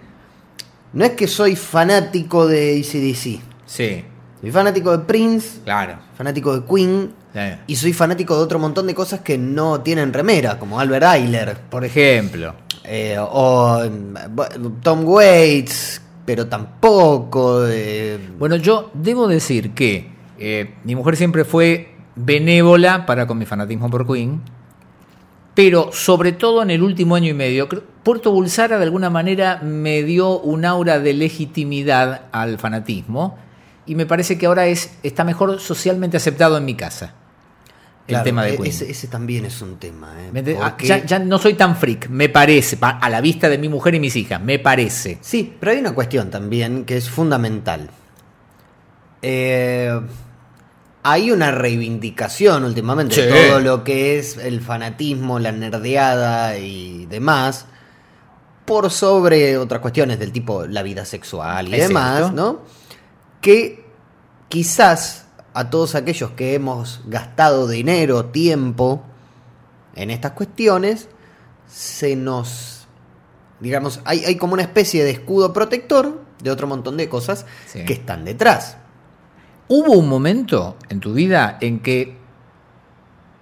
no 0.93 1.03
es 1.05 1.11
que 1.11 1.27
soy 1.27 1.55
fanático 1.55 2.47
de 2.47 2.79
ACDC. 2.79 3.41
Sí, 3.65 4.05
Soy 4.41 4.51
fanático 4.51 4.91
de 4.97 5.05
Prince, 5.05 5.59
claro. 5.63 5.97
fanático 6.17 6.57
de 6.59 6.65
Queen 6.65 7.11
Ya. 7.33 7.63
y 7.67 7.75
soy 7.75 7.93
fanático 7.93 8.35
de 8.35 8.41
otro 8.43 8.57
montón 8.59 8.87
de 8.87 8.95
cosas 8.95 9.19
que 9.21 9.37
no 9.37 9.81
tienen 9.81 10.11
remera, 10.13 10.57
como 10.57 10.79
Albert 10.79 11.03
Ayler 11.05 11.57
Por 11.69 11.85
ejemplo. 11.85 12.55
eh, 12.83 13.17
o 13.19 13.79
mm, 13.87 14.81
Tom 14.81 15.05
Waits, 15.05 16.01
pero 16.25 16.47
tampoco. 16.47 17.65
eh, 17.67 18.19
Bueno, 18.39 18.55
yo 18.55 18.89
debo 18.95 19.27
decir 19.27 19.71
que 19.73 20.09
eh, 20.39 20.73
mi 20.85 20.95
mujer 20.95 21.15
siempre 21.17 21.45
fue 21.45 21.89
benévola 22.15 23.05
para 23.05 23.27
con 23.27 23.37
mi 23.37 23.45
fanatismo 23.45 23.89
por 23.91 24.07
Queen, 24.07 24.41
pero 25.53 25.91
sobre 25.91 26.31
todo 26.31 26.61
en 26.63 26.71
el 26.71 26.81
último 26.83 27.15
año 27.15 27.29
y 27.29 27.33
medio, 27.33 27.67
Puerto 28.03 28.31
Bulsara 28.31 28.77
de 28.77 28.83
alguna 28.83 29.09
manera 29.09 29.59
me 29.63 30.03
dio 30.03 30.39
un 30.39 30.65
aura 30.65 30.99
de 30.99 31.13
legitimidad 31.13 32.23
al 32.31 32.57
fanatismo 32.57 33.37
y 33.85 33.95
me 33.95 34.05
parece 34.05 34.37
que 34.37 34.45
ahora 34.45 34.67
es, 34.67 34.97
está 35.03 35.23
mejor 35.23 35.59
socialmente 35.59 36.17
aceptado 36.17 36.57
en 36.57 36.65
mi 36.65 36.75
casa. 36.75 37.15
El 38.07 38.13
claro, 38.15 38.23
tema 38.23 38.43
de 38.43 38.53
e- 38.53 38.57
Queen. 38.57 38.69
Ese, 38.69 38.89
ese 38.89 39.07
también 39.07 39.45
es 39.45 39.61
un 39.61 39.77
tema. 39.77 40.13
eh, 40.19 40.29
¿Me 40.33 40.43
ent- 40.43 40.57
ah, 40.61 40.69
porque- 40.71 40.87
ya, 40.87 41.05
ya 41.05 41.19
no 41.19 41.37
soy 41.37 41.53
tan 41.53 41.75
freak, 41.75 42.09
me 42.09 42.29
parece, 42.29 42.77
pa- 42.77 42.97
a 42.99 43.09
la 43.09 43.21
vista 43.21 43.47
de 43.47 43.57
mi 43.57 43.69
mujer 43.69 43.93
y 43.95 43.99
mis 43.99 44.15
hijas, 44.15 44.41
me 44.41 44.57
parece. 44.57 45.19
Sí, 45.21 45.53
pero 45.59 45.71
hay 45.73 45.77
una 45.79 45.93
cuestión 45.93 46.29
también 46.31 46.83
que 46.85 46.97
es 46.97 47.09
fundamental. 47.09 47.89
Eh, 49.21 49.99
hay 51.03 51.31
una 51.31 51.51
reivindicación 51.51 52.63
últimamente 52.63 53.25
de 53.25 53.47
todo 53.49 53.59
lo 53.59 53.83
que 53.83 54.19
es 54.19 54.37
el 54.37 54.61
fanatismo, 54.61 55.39
la 55.39 55.51
nerdeada 55.51 56.57
y 56.57 57.05
demás, 57.07 57.65
por 58.65 58.91
sobre 58.91 59.57
otras 59.57 59.81
cuestiones 59.81 60.19
del 60.19 60.31
tipo 60.31 60.65
la 60.67 60.83
vida 60.83 61.05
sexual 61.05 61.69
y 61.69 61.75
Es 61.75 61.87
demás, 61.87 62.17
cierto. 62.17 62.35
¿no? 62.35 62.61
Que 63.41 63.83
quizás 64.49 65.25
a 65.53 65.69
todos 65.69 65.95
aquellos 65.95 66.31
que 66.31 66.53
hemos 66.53 67.01
gastado 67.07 67.67
dinero, 67.67 68.25
tiempo 68.25 69.03
en 69.95 70.11
estas 70.11 70.31
cuestiones, 70.33 71.09
se 71.67 72.15
nos 72.15 72.87
digamos, 73.59 73.99
hay, 74.05 74.23
hay 74.25 74.37
como 74.37 74.53
una 74.53 74.63
especie 74.63 75.03
de 75.03 75.11
escudo 75.11 75.53
protector 75.53 76.19
de 76.41 76.49
otro 76.49 76.65
montón 76.67 76.97
de 76.97 77.07
cosas 77.09 77.45
Sí. 77.67 77.85
que 77.85 77.93
están 77.93 78.25
detrás. 78.25 78.77
¿Hubo 79.67 79.93
un 79.93 80.07
momento 80.09 80.77
en 80.89 80.99
tu 80.99 81.13
vida 81.13 81.57
en 81.61 81.79
que, 81.79 82.17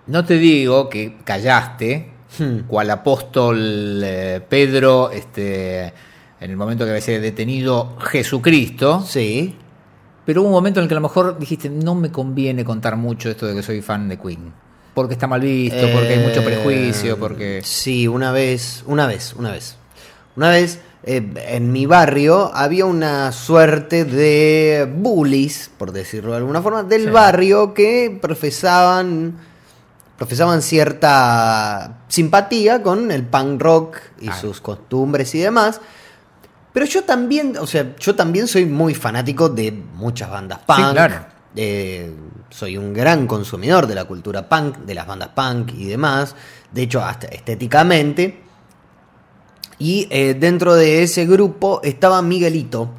no 0.07 0.25
te 0.25 0.35
digo 0.35 0.89
que 0.89 1.17
callaste, 1.23 2.13
Hmm. 2.37 2.59
cual 2.67 2.91
apóstol 2.91 4.01
eh, 4.03 4.39
Pedro, 4.47 5.09
este, 5.09 5.85
en 6.39 6.51
el 6.51 6.55
momento 6.57 6.83
que 6.85 6.91
había 6.91 7.01
sido 7.01 7.19
detenido 7.21 7.97
Jesucristo, 7.99 9.03
Sí. 9.03 9.55
pero 10.25 10.41
hubo 10.41 10.49
un 10.49 10.53
momento 10.53 10.79
en 10.79 10.83
el 10.83 10.87
que 10.89 10.93
a 10.93 10.99
lo 11.01 11.01
mejor 11.01 11.39
dijiste, 11.39 11.71
no 11.71 11.95
me 11.95 12.11
conviene 12.11 12.63
contar 12.63 12.97
mucho 12.97 13.31
esto 13.31 13.47
de 13.47 13.55
que 13.55 13.63
soy 13.63 13.81
fan 13.81 14.07
de 14.07 14.19
Queen, 14.19 14.53
porque 14.93 15.13
está 15.15 15.25
mal 15.25 15.41
visto, 15.41 15.87
porque 15.91 16.13
hay 16.13 16.19
mucho 16.19 16.41
Eh, 16.41 16.43
prejuicio, 16.43 17.17
porque... 17.17 17.61
Sí, 17.63 18.07
una 18.07 18.31
vez, 18.31 18.83
una 18.85 19.07
vez, 19.07 19.33
una 19.33 19.51
vez. 19.51 19.77
Una 20.35 20.49
vez 20.51 20.79
eh, 21.11 21.33
en 21.47 21.71
mi 21.71 21.85
barrio 21.87 22.51
había 22.53 22.85
una 22.85 23.31
suerte 23.31 24.05
de 24.05 24.87
bullies, 24.95 25.71
por 25.77 25.91
decirlo 25.91 26.31
de 26.31 26.37
alguna 26.37 26.61
forma, 26.61 26.83
del 26.83 27.05
Sí. 27.05 27.09
barrio 27.09 27.73
que 27.73 28.15
profesaban 28.21 29.33
profesaban 30.17 30.61
cierta 30.61 31.99
simpatía 32.09 32.83
con 32.83 33.09
el 33.09 33.23
punk 33.25 33.61
rock 33.61 33.97
y 34.19 34.29
sus 34.33 34.59
costumbres 34.61 35.33
y 35.33 35.39
demás. 35.39 35.79
Pero 36.73 36.85
yo 36.85 37.03
también, 37.05 37.55
o 37.57 37.65
sea, 37.65 37.95
yo 37.97 38.13
también 38.15 38.47
soy 38.47 38.65
muy 38.65 38.93
fanático 38.93 39.47
de 39.49 39.71
muchas 39.71 40.29
bandas 40.29 40.59
punk. 40.59 40.91
claro. 40.91 41.15
Eh, 41.55 42.13
soy 42.49 42.77
un 42.77 42.93
gran 42.93 43.25
consumidor 43.27 43.87
de 43.87 43.95
la 43.95 44.03
cultura 44.05 44.47
punk, 44.47 44.77
de 44.79 44.93
las 44.93 45.07
bandas 45.07 45.29
punk 45.29 45.71
y 45.73 45.85
demás. 45.85 46.35
De 46.71 46.81
hecho, 46.83 47.03
hasta 47.03 47.27
estéticamente. 47.27 48.43
Y 49.79 50.07
eh, 50.11 50.35
dentro 50.37 50.75
de 50.75 51.03
ese 51.03 51.25
grupo 51.25 51.79
estaba 51.83 52.21
Miguelito. 52.21 52.89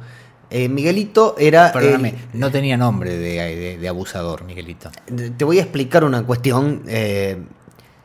Eh, 0.49 0.67
Miguelito 0.67 1.35
era. 1.37 1.71
Perdóname, 1.71 2.09
el- 2.33 2.39
no 2.39 2.51
tenía 2.51 2.75
nombre 2.75 3.11
de, 3.17 3.55
de- 3.55 3.77
de 3.77 3.87
abusador, 3.87 4.43
Miguelito. 4.43 4.91
te 5.37 5.45
voy 5.45 5.59
a 5.59 5.61
explicar 5.61 6.03
una 6.03 6.23
cuestión. 6.23 6.83
eh, 6.87 7.37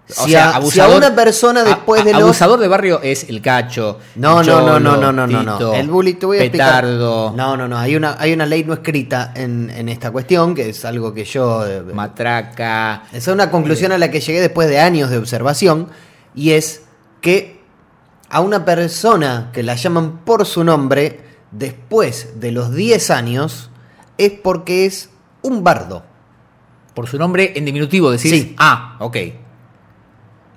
O 0.09 0.25
si, 0.26 0.30
sea, 0.30 0.50
a, 0.50 0.62
si 0.62 0.78
a 0.78 0.85
abusador- 0.87 0.97
una 0.99 1.16
persona 1.16 1.64
después 1.64 2.02
a- 2.02 2.04
de 2.04 2.11
a- 2.11 2.14
los. 2.21 2.23
Abusador 2.23 2.61
de 2.61 2.68
barrio 2.68 3.00
es 3.02 3.28
el 3.28 3.42
cacho. 3.42 3.99
No, 4.14 4.40
el 4.42 4.47
no, 4.47 4.52
no, 4.61 4.66
cholo, 4.66 4.78
no, 4.80 4.97
no, 4.97 5.12
no, 5.12 5.26
no, 5.26 5.42
no. 5.59 5.75
El 5.75 5.88
bully 5.88 6.14
te 6.14 6.26
voy 6.26 6.37
a 6.37 6.40
petardo, 6.42 7.25
explicar. 7.28 7.37
No, 7.49 7.56
no, 7.56 7.66
no. 7.66 7.76
Hay 7.78 7.97
una, 7.97 8.14
hay 8.21 8.33
una 8.33 8.47
ley 8.47 8.62
no 8.62 8.75
escrita 8.75 9.33
en, 9.35 9.68
en 9.75 9.88
esta 9.88 10.12
cuestión, 10.12 10.54
que 10.54 10.68
es 10.68 10.85
algo 10.85 11.12
que 11.12 11.25
yo. 11.25 11.66
eh, 11.66 11.83
matraca. 11.92 13.04
esa 13.09 13.16
es 13.16 13.28
una 13.35 13.50
conclusión 13.50 13.90
a 13.90 13.99
la 13.99 14.11
que 14.11 14.21
llegué 14.21 14.40
después 14.40 14.68
de 14.68 14.78
años 14.78 15.11
de 15.11 15.16
observación. 15.18 15.88
Y 16.37 16.50
es 16.52 16.83
que 17.21 17.55
a 18.28 18.40
una 18.40 18.64
persona 18.64 19.50
que 19.52 19.62
la 19.62 19.75
llaman 19.75 20.18
por 20.25 20.47
su 20.47 20.64
nombre 20.64 21.21
después 21.50 22.40
de 22.40 22.52
los 22.52 22.75
10 22.75 23.11
años 23.11 23.71
es 24.18 24.33
porque 24.33 24.87
es 24.87 25.11
un 25.42 25.62
bardo. 25.62 26.04
Por 26.95 27.06
su 27.06 27.18
nombre 27.18 27.52
en 27.56 27.64
diminutivo, 27.64 28.11
decís. 28.11 28.30
Sí. 28.30 28.54
Ah, 28.59 28.97
ok. 29.00 29.16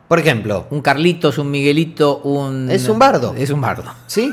Por 0.08 0.20
ejemplo, 0.20 0.66
Un 0.72 0.82
Carlitos, 0.82 1.38
un 1.38 1.52
Miguelito, 1.52 2.20
un. 2.20 2.72
Es 2.72 2.90
un 2.90 2.98
bardo. 2.98 3.36
Es 3.38 3.52
un 3.52 3.62
bardo. 3.62 3.94
¿sí? 4.08 4.32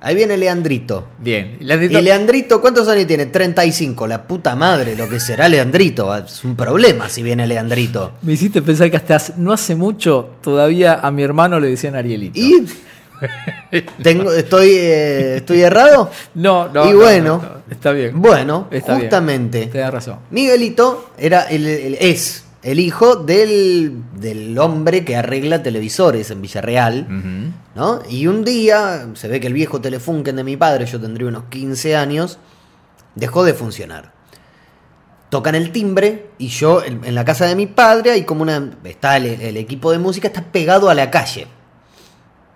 Ahí 0.00 0.14
viene 0.14 0.36
Leandrito. 0.36 1.08
Bien. 1.18 1.56
La 1.60 1.74
Y 1.74 1.88
Leandrito, 1.88 2.60
¿cuántos 2.60 2.86
años 2.88 3.06
tiene? 3.08 3.26
35. 3.26 4.06
La 4.06 4.22
puta 4.28 4.54
madre, 4.54 4.94
lo 4.94 5.08
que 5.08 5.18
será 5.18 5.48
Leandrito. 5.48 6.14
Es 6.16 6.44
un 6.44 6.54
problema 6.54 7.08
si 7.08 7.22
viene 7.22 7.46
Leandrito. 7.48 8.12
Me 8.22 8.34
hiciste 8.34 8.62
pensar 8.62 8.90
que 8.90 8.96
hasta 8.96 9.16
hace- 9.16 9.32
no 9.36 9.52
hace 9.52 9.74
mucho 9.74 10.34
todavía 10.40 10.94
a 11.02 11.10
mi 11.10 11.22
hermano 11.24 11.58
le 11.58 11.68
decían 11.70 11.96
Arielito. 11.96 12.38
¿Y? 12.38 12.64
Tengo, 14.02 14.32
estoy, 14.32 14.68
eh, 14.70 15.36
¿Estoy 15.38 15.62
errado? 15.62 16.10
No, 16.34 16.68
no. 16.68 16.86
Y 16.88 16.92
no, 16.92 16.96
bueno. 16.98 17.36
no, 17.42 17.48
no. 17.48 17.62
Está 17.68 17.90
bien. 17.90 18.12
Bueno, 18.22 18.68
Está 18.70 18.92
bien. 18.92 19.02
justamente. 19.06 19.66
Tenés 19.66 19.90
razón. 19.90 20.18
Miguelito 20.30 21.10
era 21.18 21.42
el, 21.50 21.66
el- 21.66 21.94
es 22.00 22.44
el 22.62 22.80
hijo 22.80 23.16
del, 23.16 24.02
del 24.14 24.58
hombre 24.58 25.04
que 25.04 25.16
arregla 25.16 25.62
televisores 25.62 26.30
en 26.30 26.42
Villarreal. 26.42 27.52
¿no? 27.74 28.00
Y 28.08 28.26
un 28.26 28.44
día, 28.44 29.08
se 29.14 29.28
ve 29.28 29.40
que 29.40 29.46
el 29.46 29.52
viejo 29.52 29.80
Telefunken 29.80 30.36
de 30.36 30.44
mi 30.44 30.56
padre, 30.56 30.86
yo 30.86 31.00
tendría 31.00 31.28
unos 31.28 31.44
15 31.44 31.96
años, 31.96 32.38
dejó 33.14 33.44
de 33.44 33.54
funcionar. 33.54 34.12
Tocan 35.30 35.54
el 35.54 35.72
timbre 35.72 36.30
y 36.38 36.48
yo 36.48 36.82
en, 36.82 37.04
en 37.04 37.14
la 37.14 37.24
casa 37.24 37.46
de 37.46 37.54
mi 37.54 37.66
padre 37.66 38.12
hay 38.12 38.24
como 38.24 38.42
una... 38.42 38.70
Está 38.84 39.18
el, 39.18 39.26
el 39.26 39.56
equipo 39.56 39.92
de 39.92 39.98
música, 39.98 40.28
está 40.28 40.42
pegado 40.42 40.88
a 40.88 40.94
la 40.94 41.10
calle. 41.10 41.46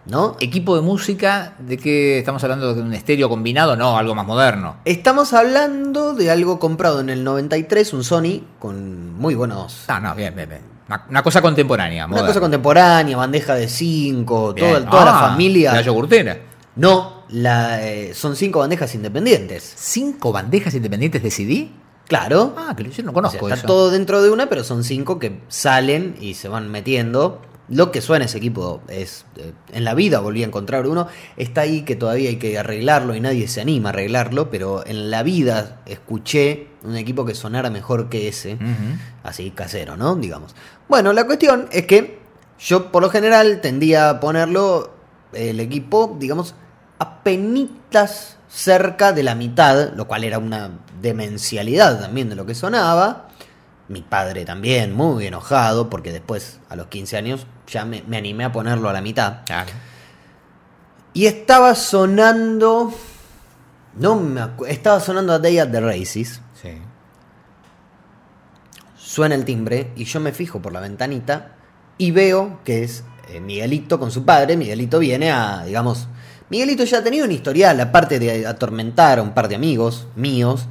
¿No? 0.04 0.36
Equipo 0.40 0.74
de 0.74 0.82
música, 0.82 1.54
¿de 1.60 1.76
qué 1.78 2.18
estamos 2.18 2.42
hablando? 2.42 2.74
¿De 2.74 2.82
un 2.82 2.92
estéreo 2.92 3.28
combinado? 3.28 3.76
No, 3.76 3.96
algo 3.96 4.14
más 4.16 4.26
moderno. 4.26 4.76
Estamos 4.84 5.32
hablando 5.32 6.12
de 6.14 6.28
algo 6.30 6.58
comprado 6.58 6.98
en 7.00 7.08
el 7.08 7.22
93, 7.22 7.92
un 7.92 8.02
Sony, 8.02 8.40
con 8.58 9.14
muy 9.16 9.36
buenos... 9.36 9.84
Ah, 9.86 10.00
no, 10.00 10.12
bien, 10.16 10.34
bien, 10.34 10.48
bien. 10.48 10.60
Una, 10.88 11.06
una 11.08 11.22
cosa 11.22 11.40
contemporánea, 11.40 12.04
Una 12.06 12.10
moderna. 12.10 12.28
cosa 12.28 12.40
contemporánea, 12.40 13.16
bandeja 13.16 13.54
de 13.54 13.68
cinco, 13.68 14.52
toda, 14.54 14.84
toda 14.90 15.04
la 15.04 15.18
Ah, 15.18 15.28
familia... 15.30 15.72
La 15.72 15.82
yogurtera. 15.82 16.36
No, 16.74 17.22
la, 17.28 17.86
eh, 17.88 18.12
son 18.12 18.34
cinco 18.34 18.58
bandejas 18.58 18.92
independientes. 18.96 19.72
¿Cinco 19.76 20.32
bandejas 20.32 20.74
independientes 20.74 21.22
de 21.22 21.30
CD? 21.30 21.68
Claro. 22.08 22.54
Ah, 22.58 22.74
que 22.76 22.90
yo 22.90 23.04
no 23.04 23.10
O 23.12 23.14
conozco 23.14 23.46
sea, 23.46 23.54
está 23.54 23.66
eso. 23.66 23.66
todo 23.68 23.90
dentro 23.92 24.20
de 24.20 24.30
una, 24.30 24.46
pero 24.48 24.64
son 24.64 24.82
cinco 24.82 25.20
que 25.20 25.40
salen 25.46 26.16
y 26.20 26.34
se 26.34 26.48
van 26.48 26.70
metiendo. 26.72 27.40
Lo 27.72 27.90
que 27.90 28.02
suena 28.02 28.26
ese 28.26 28.36
equipo 28.38 28.82
es. 28.88 29.24
eh, 29.36 29.52
en 29.72 29.84
la 29.84 29.94
vida 29.94 30.20
volví 30.20 30.42
a 30.42 30.46
encontrar 30.46 30.86
uno. 30.86 31.08
Está 31.36 31.62
ahí 31.62 31.82
que 31.82 31.96
todavía 31.96 32.28
hay 32.28 32.36
que 32.36 32.58
arreglarlo 32.58 33.14
y 33.14 33.20
nadie 33.20 33.48
se 33.48 33.62
anima 33.62 33.88
a 33.88 33.92
arreglarlo. 33.92 34.50
Pero 34.50 34.86
en 34.86 35.10
la 35.10 35.22
vida 35.22 35.80
escuché 35.86 36.68
un 36.84 36.96
equipo 36.96 37.24
que 37.24 37.34
sonara 37.34 37.70
mejor 37.70 38.08
que 38.10 38.28
ese. 38.28 38.58
Así 39.22 39.50
casero, 39.52 39.96
¿no? 39.96 40.14
Digamos. 40.16 40.54
Bueno, 40.88 41.12
la 41.14 41.24
cuestión 41.24 41.68
es 41.72 41.86
que 41.86 42.18
yo 42.58 42.92
por 42.92 43.02
lo 43.02 43.08
general 43.08 43.60
tendía 43.62 44.10
a 44.10 44.20
ponerlo 44.20 44.92
el 45.32 45.58
equipo, 45.58 46.16
digamos, 46.20 46.54
apenitas 46.98 48.36
cerca 48.48 49.12
de 49.12 49.22
la 49.22 49.34
mitad, 49.34 49.94
lo 49.94 50.06
cual 50.06 50.24
era 50.24 50.38
una 50.38 50.70
demencialidad 51.00 52.00
también 52.00 52.28
de 52.28 52.36
lo 52.36 52.44
que 52.44 52.54
sonaba. 52.54 53.28
Mi 53.88 54.02
padre 54.02 54.44
también, 54.44 54.94
muy 54.94 55.26
enojado, 55.26 55.90
porque 55.90 56.12
después, 56.12 56.60
a 56.68 56.76
los 56.76 56.86
15 56.86 57.16
años, 57.16 57.46
ya 57.72 57.84
me, 57.84 58.02
me 58.06 58.18
animé 58.18 58.44
a 58.44 58.52
ponerlo 58.52 58.88
a 58.88 58.92
la 58.92 59.00
mitad. 59.00 59.38
Claro. 59.46 59.70
Y 61.14 61.26
estaba 61.26 61.74
sonando... 61.74 62.92
No 63.94 64.16
me 64.16 64.40
Estaba 64.68 65.00
sonando 65.00 65.32
a 65.34 65.38
Day 65.38 65.58
at 65.58 65.68
the 65.70 65.80
Races. 65.80 66.40
Sí. 66.60 66.70
Suena 68.96 69.34
el 69.34 69.44
timbre 69.44 69.90
y 69.96 70.04
yo 70.04 70.20
me 70.20 70.32
fijo 70.32 70.60
por 70.62 70.72
la 70.72 70.80
ventanita 70.80 71.52
y 71.98 72.10
veo 72.12 72.60
que 72.64 72.84
es 72.84 73.04
eh, 73.28 73.40
Miguelito 73.40 73.98
con 73.98 74.10
su 74.10 74.24
padre. 74.24 74.56
Miguelito 74.56 74.98
viene 74.98 75.30
a, 75.30 75.64
digamos, 75.64 76.08
Miguelito 76.48 76.84
ya 76.84 76.98
ha 76.98 77.02
tenido 77.04 77.24
un 77.26 77.32
historial, 77.32 77.78
aparte 77.80 78.18
de 78.18 78.46
atormentar 78.46 79.18
a 79.18 79.22
un 79.22 79.32
par 79.34 79.48
de 79.48 79.56
amigos 79.56 80.06
míos, 80.16 80.66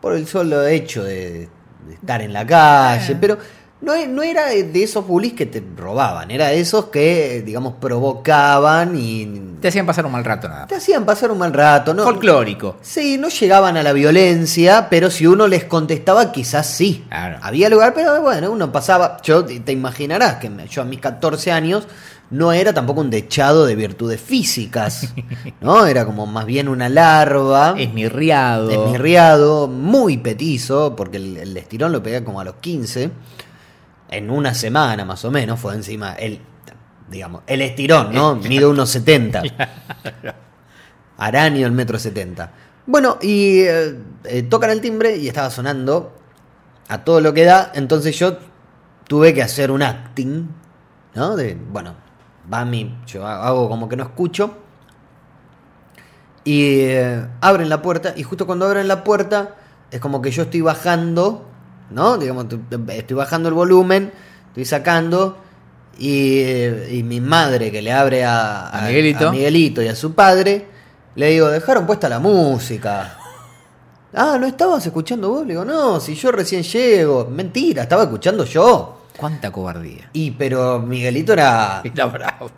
por 0.00 0.14
el 0.14 0.26
solo 0.26 0.66
hecho 0.66 1.04
de, 1.04 1.48
de 1.86 1.94
estar 1.94 2.22
en 2.22 2.32
la 2.32 2.46
calle, 2.46 3.12
Eh. 3.12 3.18
pero 3.20 3.38
no, 3.82 4.06
no 4.06 4.22
era 4.22 4.46
de 4.46 4.82
esos 4.82 5.06
bullies 5.06 5.32
que 5.32 5.46
te 5.46 5.62
robaban, 5.76 6.30
era 6.30 6.48
de 6.48 6.60
esos 6.60 6.86
que, 6.86 7.42
digamos, 7.44 7.74
provocaban 7.80 8.94
y 8.98 9.56
Te 9.60 9.68
hacían 9.68 9.86
pasar 9.86 10.04
un 10.06 10.12
mal 10.12 10.24
rato 10.24 10.48
nada. 10.48 10.66
te 10.66 10.74
hacían 10.74 11.04
pasar 11.06 11.30
un 11.30 11.38
mal 11.38 11.52
rato, 11.52 11.94
¿no? 11.94 12.04
Folclórico. 12.04 12.76
Sí, 12.82 13.16
no 13.18 13.28
llegaban 13.28 13.76
a 13.76 13.82
la 13.82 13.92
violencia, 13.92 14.88
pero 14.90 15.10
si 15.10 15.26
uno 15.26 15.48
les 15.48 15.64
contestaba, 15.64 16.30
quizás 16.32 16.66
sí. 16.66 17.04
Claro. 17.08 17.38
Había 17.42 17.68
lugar, 17.70 17.94
pero 17.94 18.20
bueno, 18.20 18.50
uno 18.50 18.70
pasaba. 18.70 19.16
Yo 19.22 19.44
te 19.44 19.72
imaginarás 19.72 20.36
que 20.36 20.50
yo 20.68 20.82
a 20.82 20.84
mis 20.84 21.00
14 21.00 21.52
años 21.52 21.86
no 22.30 22.52
era 22.52 22.72
tampoco 22.72 23.00
un 23.00 23.10
dechado 23.10 23.66
de 23.66 23.74
virtudes 23.74 24.20
físicas, 24.20 25.08
¿no? 25.60 25.86
Era 25.86 26.04
como 26.04 26.26
más 26.26 26.46
bien 26.46 26.68
una 26.68 26.88
larva. 26.88 27.74
Esmirriado. 27.78 28.70
Esmirriado, 28.70 29.68
muy 29.68 30.18
petizo, 30.18 30.94
porque 30.96 31.16
el, 31.16 31.36
el 31.38 31.56
estirón 31.56 31.92
lo 31.92 32.02
pegué 32.02 32.22
como 32.22 32.40
a 32.40 32.44
los 32.44 32.54
15. 32.56 33.10
En 34.10 34.28
una 34.28 34.54
semana 34.54 35.04
más 35.04 35.24
o 35.24 35.30
menos 35.30 35.58
fue 35.60 35.74
encima 35.74 36.12
el, 36.14 36.40
digamos, 37.08 37.42
el 37.46 37.62
estirón, 37.62 38.12
¿no? 38.12 38.34
Mide 38.48 38.66
unos 38.66 38.90
70. 38.90 39.42
Aranio 41.16 41.66
el 41.66 41.72
metro 41.72 41.98
70. 41.98 42.52
Bueno, 42.86 43.18
y 43.22 43.60
eh, 43.60 43.98
eh, 44.24 44.42
tocan 44.42 44.70
el 44.70 44.80
timbre 44.80 45.16
y 45.16 45.28
estaba 45.28 45.50
sonando 45.50 46.18
a 46.88 47.04
todo 47.04 47.20
lo 47.20 47.32
que 47.32 47.44
da. 47.44 47.70
Entonces 47.74 48.18
yo 48.18 48.38
tuve 49.06 49.32
que 49.32 49.42
hacer 49.42 49.70
un 49.70 49.82
acting, 49.82 50.48
¿no? 51.14 51.36
De, 51.36 51.54
bueno, 51.54 51.94
va 52.52 52.64
mi. 52.64 52.98
Yo 53.06 53.26
hago 53.26 53.68
como 53.68 53.88
que 53.88 53.96
no 53.96 54.02
escucho. 54.02 54.56
Y 56.42 56.80
eh, 56.80 57.26
abren 57.40 57.68
la 57.68 57.82
puerta. 57.82 58.14
Y 58.16 58.22
justo 58.22 58.46
cuando 58.46 58.66
abren 58.66 58.88
la 58.88 59.04
puerta, 59.04 59.56
es 59.90 60.00
como 60.00 60.22
que 60.22 60.30
yo 60.30 60.44
estoy 60.44 60.62
bajando, 60.62 61.49
¿no? 61.90 62.18
Digamos, 62.18 62.46
estoy 62.88 63.16
bajando 63.16 63.48
el 63.48 63.54
volumen, 63.54 64.12
estoy 64.48 64.64
sacando. 64.64 65.38
Y, 65.98 66.40
y 66.90 67.02
mi 67.02 67.20
madre 67.20 67.70
que 67.70 67.82
le 67.82 67.92
abre 67.92 68.24
a, 68.24 68.70
A 68.70 68.86
Miguelito. 68.86 69.28
a 69.28 69.32
Miguelito 69.32 69.82
y 69.82 69.88
a 69.88 69.94
su 69.94 70.14
padre, 70.14 70.66
le 71.14 71.30
digo, 71.30 71.48
dejaron 71.48 71.86
puesta 71.86 72.08
la 72.08 72.18
música. 72.18 73.16
Ah, 74.12 74.38
¿no 74.40 74.46
estabas 74.48 74.84
escuchando 74.84 75.28
vos? 75.28 75.42
Le 75.46 75.52
digo, 75.52 75.64
no, 75.64 76.00
si 76.00 76.16
yo 76.16 76.32
recién 76.32 76.64
llego. 76.64 77.28
Mentira, 77.30 77.84
estaba 77.84 78.02
escuchando 78.02 78.44
yo. 78.44 79.02
Cuánta 79.16 79.52
cobardía. 79.52 80.10
Y 80.12 80.32
pero 80.32 80.80
Miguelito 80.80 81.32
era. 81.32 81.80
Era 81.84 82.06
bravo. 82.06 82.50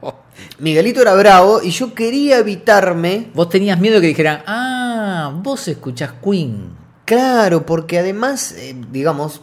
Miguelito 0.60 1.02
era 1.02 1.12
bravo 1.14 1.60
y 1.62 1.68
yo 1.70 1.92
quería 1.92 2.38
evitarme. 2.38 3.28
Vos 3.34 3.50
tenías 3.50 3.78
miedo 3.78 4.00
que 4.00 4.06
dijeran, 4.06 4.42
ah, 4.46 5.30
vos 5.42 5.68
escuchás 5.68 6.12
Queen. 6.24 6.70
Claro, 7.12 7.66
porque 7.66 7.98
además, 7.98 8.52
eh, 8.52 8.74
digamos, 8.90 9.42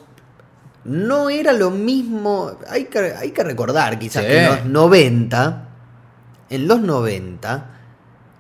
no 0.85 1.29
era 1.29 1.53
lo 1.53 1.69
mismo. 1.69 2.51
Hay 2.67 2.85
que, 2.85 3.13
hay 3.15 3.29
que 3.31 3.43
recordar 3.43 3.99
quizás 3.99 4.23
Sí. 4.23 4.29
que 4.29 4.39
en 4.43 4.47
los 4.47 4.65
90, 4.65 5.67
en 6.49 6.67
los 6.67 6.81
90, 6.81 7.69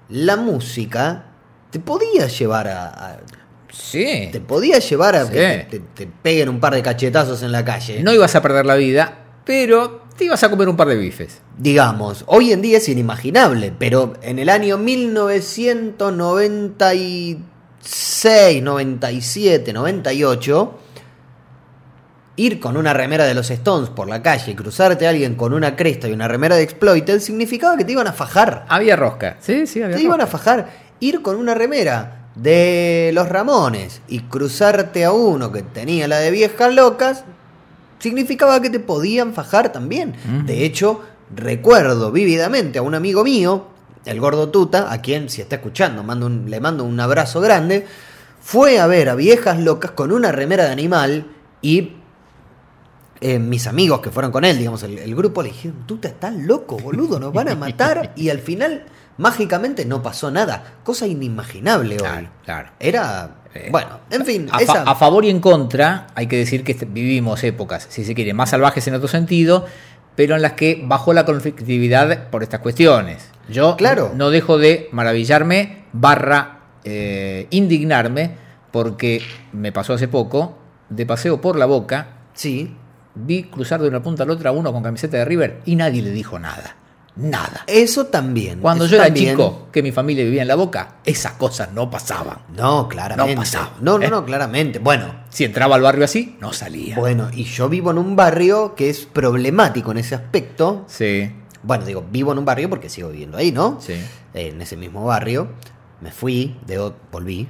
la 0.09 0.35
música 0.35 1.25
te 1.69 1.79
podía 1.79 2.25
llevar 2.27 2.67
a, 2.69 2.85
a- 2.87 3.17
Sí. 3.71 4.29
te 4.31 4.41
podía 4.41 4.79
llevar 4.79 5.15
a 5.15 5.25
Sí. 5.25 5.31
que 5.33 5.67
te, 5.69 5.79
te- 5.79 5.85
te 6.05 6.07
peguen 6.07 6.49
un 6.49 6.59
par 6.59 6.73
de 6.73 6.81
cachetazos 6.81 7.43
en 7.43 7.51
la 7.51 7.63
calle. 7.63 8.01
No 8.01 8.11
ibas 8.11 8.33
a 8.35 8.41
perder 8.41 8.65
la 8.65 8.75
vida, 8.75 9.13
pero 9.45 10.05
te 10.17 10.25
ibas 10.25 10.43
a 10.43 10.49
comer 10.49 10.67
un 10.69 10.75
par 10.75 10.87
de 10.87 10.95
bifes. 10.95 11.39
Digamos, 11.55 12.23
hoy 12.25 12.51
en 12.51 12.63
día 12.63 12.79
es 12.79 12.89
inimaginable, 12.89 13.71
pero 13.77 14.13
en 14.23 14.39
el 14.39 14.49
año 14.49 14.79
1996, 17.81 18.63
97, 18.63 19.73
98, 19.73 20.79
ir 22.35 22.59
con 22.59 22.77
una 22.77 22.93
remera 22.93 23.25
de 23.25 23.33
los 23.33 23.49
Stones 23.49 23.89
por 23.89 24.07
la 24.07 24.21
calle 24.21 24.51
y 24.51 24.55
cruzarte 24.55 25.07
a 25.07 25.09
alguien 25.09 25.35
con 25.35 25.53
una 25.53 25.75
cresta 25.75 26.07
y 26.07 26.13
una 26.13 26.27
remera 26.27 26.55
de 26.55 26.63
Exploited 26.63 27.19
significaba 27.19 27.77
que 27.77 27.85
te 27.85 27.91
iban 27.91 28.07
a 28.07 28.13
fajar. 28.13 28.65
Había 28.69 28.95
rosca. 28.95 29.37
Sí, 29.39 29.67
sí, 29.67 29.81
había 29.81 29.97
Te 29.97 30.03
iban 30.03 30.21
a 30.21 30.27
fajar. 30.27 30.89
Ir 30.99 31.21
con 31.21 31.35
una 31.35 31.53
remera 31.53 32.29
de 32.35 33.11
los 33.13 33.27
Ramones 33.27 34.01
y 34.07 34.21
cruzarte 34.21 35.03
a 35.03 35.11
uno 35.11 35.51
que 35.51 35.63
tenía 35.63 36.07
la 36.07 36.19
de 36.19 36.31
viejas 36.31 36.73
locas 36.73 37.23
significaba 37.99 38.61
que 38.61 38.69
te 38.69 38.79
podían 38.79 39.33
fajar 39.33 39.71
también. 39.71 40.15
Ujú. 40.25 40.45
De 40.45 40.65
hecho, 40.65 41.01
recuerdo 41.35 42.11
vívidamente 42.11 42.79
a 42.79 42.81
un 42.81 42.95
amigo 42.95 43.23
mío, 43.23 43.67
el 44.05 44.19
gordo 44.19 44.49
Tuta, 44.49 44.91
a 44.91 45.01
quien 45.01 45.29
si 45.29 45.41
está 45.41 45.57
escuchando 45.57 46.03
mando 46.03 46.25
un- 46.25 46.49
le 46.49 46.59
mando 46.59 46.83
un 46.83 46.99
abrazo 46.99 47.41
grande, 47.41 47.85
fue 48.41 48.79
a 48.79 48.87
ver 48.87 49.09
a 49.09 49.15
viejas 49.15 49.59
locas 49.59 49.91
con 49.91 50.11
una 50.11 50.31
remera 50.31 50.65
de 50.65 50.71
animal 50.71 51.25
y 51.61 51.93
eh, 53.21 53.37
mis 53.37 53.67
amigos 53.67 53.99
que 53.99 54.11
fueron 54.11 54.31
con 54.31 54.45
él, 54.45 54.57
digamos, 54.57 54.81
el, 54.83 54.97
el 54.97 55.13
grupo 55.15 55.43
le 55.43 55.49
dijeron, 55.49 55.83
tú 55.85 55.97
te 55.97 56.07
estás 56.07 56.33
loco, 56.35 56.77
boludo, 56.77 57.19
nos 57.19 57.33
van 57.33 57.49
a 57.49 57.55
matar. 57.55 58.13
Y 58.15 58.29
al 58.29 58.39
final, 58.39 58.85
mágicamente, 59.17 59.83
no 59.85 60.01
pasó 60.01 60.31
nada. 60.31 60.75
Cosa 60.85 61.05
inimaginable 61.05 61.95
hoy. 61.95 61.99
Claro, 61.99 62.29
claro. 62.45 62.69
Era, 62.79 63.35
Eh, 63.53 63.67
bueno, 63.71 63.99
en 64.09 64.25
fin, 64.25 64.47
A, 64.51 64.57
fa- 64.59 64.61
esa... 64.63 64.83
a 64.83 64.95
favor 64.95 65.25
y 65.25 65.29
en 65.31 65.41
contra, 65.41 66.07
hay 66.15 66.27
que 66.27 66.37
decir 66.37 66.63
que 66.63 66.71
este- 66.71 66.85
vivimos 66.85 67.43
épocas, 67.43 67.87
si 67.89 68.05
se 68.05 68.15
quiere, 68.15 68.33
más 68.33 68.51
salvajes 68.51 68.87
en 68.87 68.93
otro 68.93 69.09
sentido, 69.09 69.65
pero 70.19 70.35
en 70.35 70.41
las 70.41 70.51
que 70.51 70.81
bajó 70.83 71.13
la 71.13 71.23
conflictividad 71.23 72.27
por 72.27 72.43
estas 72.43 72.59
cuestiones. 72.59 73.29
Yo 73.47 73.77
Claro. 73.77 74.11
no 74.17 74.31
dejo 74.31 74.57
de 74.57 74.89
maravillarme, 74.91 75.83
barra 75.93 76.59
eh, 76.83 77.47
indignarme, 77.51 78.31
porque 78.69 79.21
me 79.53 79.71
pasó 79.71 79.93
hace 79.93 80.09
poco, 80.09 80.57
de 80.89 81.05
paseo 81.05 81.39
por 81.39 81.55
la 81.55 81.65
boca, 81.67 82.07
Sí. 82.33 82.75
vi 83.15 83.43
cruzar 83.43 83.81
de 83.81 83.87
una 83.87 84.03
punta 84.03 84.23
a 84.23 84.25
la 84.25 84.33
otra 84.33 84.51
uno 84.51 84.73
con 84.73 84.83
camiseta 84.83 85.15
de 85.15 85.23
River 85.23 85.61
y 85.63 85.77
nadie 85.77 86.01
le 86.01 86.11
dijo 86.11 86.37
nada. 86.37 86.75
Nada. 87.15 87.63
Eso 87.67 88.05
también. 88.05 88.59
Cuando 88.59 88.85
eso 88.85 88.91
yo 88.91 88.97
era 88.97 89.05
también. 89.07 89.31
chico, 89.31 89.67
que 89.71 89.83
mi 89.83 89.91
familia 89.91 90.23
vivía 90.23 90.41
en 90.43 90.47
la 90.47 90.55
boca, 90.55 90.95
esas 91.05 91.33
cosas 91.33 91.71
no 91.73 91.89
pasaban. 91.89 92.37
No, 92.55 92.87
claramente. 92.87 93.35
No 93.35 93.41
pasaba, 93.41 93.71
No, 93.81 93.97
no, 93.99 94.05
¿eh? 94.05 94.09
no, 94.09 94.23
claramente. 94.25 94.79
Bueno, 94.79 95.13
Si 95.29 95.43
entraba 95.43 95.75
al 95.75 95.81
barrio 95.81 96.05
así, 96.05 96.37
no 96.39 96.53
salía. 96.53 96.97
bueno, 96.97 97.29
y 97.33 97.43
yo 97.43 97.67
vivo 97.67 97.91
en 97.91 97.97
un 97.97 98.15
barrio 98.15 98.73
que 98.75 98.89
es 98.89 99.05
problemático 99.05 99.91
en 99.91 99.97
ese 99.97 100.15
aspecto. 100.15 100.85
Sí, 100.87 101.31
Bueno, 101.63 101.85
digo, 101.85 102.05
vivo 102.09 102.31
en 102.31 102.37
un 102.39 102.45
barrio 102.45 102.69
porque 102.69 102.87
sigo 102.89 103.09
viviendo 103.09 103.37
ahí, 103.37 103.51
¿no? 103.51 103.79
sí. 103.81 103.95
en 104.33 104.61
ese 104.61 104.77
mismo 104.77 105.03
barrio. 105.03 105.49
Me 106.01 106.11
fui, 106.11 106.57
de, 106.65 106.93
volví. 107.11 107.47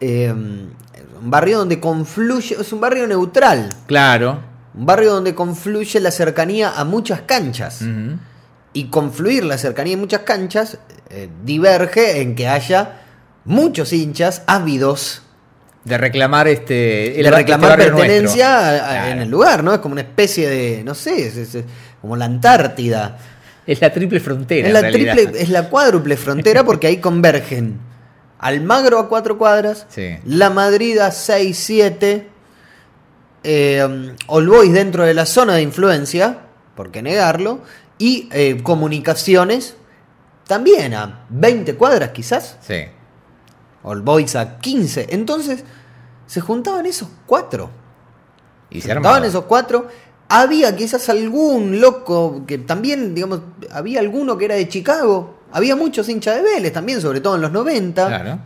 Eh, 0.00 0.32
un 0.32 0.72
barrio 1.30 1.58
donde 1.58 1.78
confluye, 1.78 2.56
es 2.58 2.72
un 2.72 2.80
barrio 2.80 3.06
neutral. 3.06 3.68
Claro. 3.86 4.38
Un 4.72 4.86
barrio 4.86 5.12
donde 5.12 5.34
confluye 5.34 6.00
la 6.00 6.10
cercanía 6.10 6.72
a 6.78 6.84
muchas 6.84 7.20
canchas. 7.22 7.82
Y 8.72 8.84
confluir 8.86 9.44
la 9.44 9.58
cercanía 9.58 9.96
a 9.96 9.98
muchas 9.98 10.20
canchas 10.20 10.78
eh, 11.10 11.28
diverge 11.44 12.20
en 12.20 12.34
que 12.36 12.46
haya 12.48 13.00
muchos 13.44 13.92
hinchas 13.92 14.42
ávidos 14.46 15.22
De 15.84 15.98
reclamar 15.98 16.46
este. 16.46 17.14
de 17.22 17.30
reclamar 17.30 17.80
este 17.80 17.92
pertenencia 17.92 18.48
nuestro. 18.48 18.84
a- 18.86 18.88
a- 18.88 18.92
Claro. 18.92 19.10
en 19.12 19.18
el 19.22 19.28
lugar, 19.30 19.64
¿no? 19.64 19.72
Es 19.74 19.80
como 19.80 19.92
una 19.92 20.02
especie 20.02 20.48
de, 20.48 20.84
no 20.84 20.94
sé, 20.94 21.26
es, 21.26 21.36
es- 21.36 21.54
es 21.56 21.64
como 22.00 22.16
la 22.16 22.26
Antártida. 22.26 23.18
Es 23.66 23.80
la 23.80 23.92
triple 23.92 24.20
frontera. 24.20 24.68
Es 24.68 24.72
la, 24.74 24.80
en 24.80 24.92
triple, 24.92 25.30
es 25.42 25.48
la 25.48 25.68
cuádruple 25.68 26.16
frontera 26.16 26.64
porque 26.64 26.86
ahí 26.86 26.98
convergen 26.98 27.78
Almagro 28.38 28.98
a 28.98 29.08
cuatro 29.08 29.36
cuadras, 29.36 29.86
Sí. 29.90 30.16
La 30.24 30.48
Madrid 30.50 30.96
a 30.98 31.10
6, 31.10 31.58
7, 31.58 32.26
eh, 33.42 34.14
All 34.26 34.48
Boys 34.48 34.72
dentro 34.72 35.04
de 35.04 35.14
la 35.14 35.26
zona 35.26 35.54
de 35.56 35.62
influencia, 35.62 36.38
por 36.74 36.90
qué 36.90 37.02
negarlo, 37.02 37.60
y 38.00 38.28
eh, 38.32 38.62
comunicaciones 38.62 39.76
también 40.48 40.94
a 40.94 41.26
20 41.28 41.76
cuadras 41.76 42.10
quizás, 42.10 42.56
Sí. 42.60 42.86
All 43.82 44.00
Boys 44.00 44.34
a 44.36 44.58
15. 44.58 45.08
Entonces 45.10 45.64
se 46.26 46.40
juntaban 46.40 46.86
esos 46.86 47.08
cuatro. 47.26 47.70
Y 48.70 48.80
se 48.80 48.92
juntaban 48.92 49.24
esos 49.24 49.44
cuatro. 49.44 49.86
Había 50.28 50.74
quizás 50.74 51.08
algún 51.10 51.80
loco 51.80 52.44
que 52.46 52.58
también, 52.58 53.14
digamos, 53.14 53.40
había 53.70 54.00
alguno 54.00 54.36
que 54.38 54.46
era 54.46 54.54
de 54.54 54.66
Chicago. 54.68 55.38
Había 55.52 55.76
muchos 55.76 56.08
hinchas 56.08 56.36
de 56.36 56.42
Vélez 56.42 56.72
también, 56.72 57.00
sobre 57.00 57.20
todo 57.20 57.34
en 57.36 57.42
los 57.42 57.52
90. 57.52 58.06
Claro. 58.06 58.38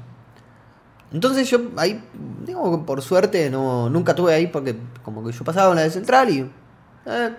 Entonces 1.12 1.48
yo 1.48 1.60
ahí, 1.76 2.02
digo 2.44 2.84
por 2.84 3.00
suerte 3.00 3.48
no, 3.48 3.88
nunca 3.88 4.16
tuve 4.16 4.34
ahí 4.34 4.48
porque 4.48 4.76
como 5.04 5.24
que 5.24 5.30
yo 5.30 5.44
pasaba 5.44 5.70
en 5.70 5.76
la 5.76 5.82
de 5.82 5.90
Central 5.90 6.28
y... 6.30 6.50
eh, 7.06 7.30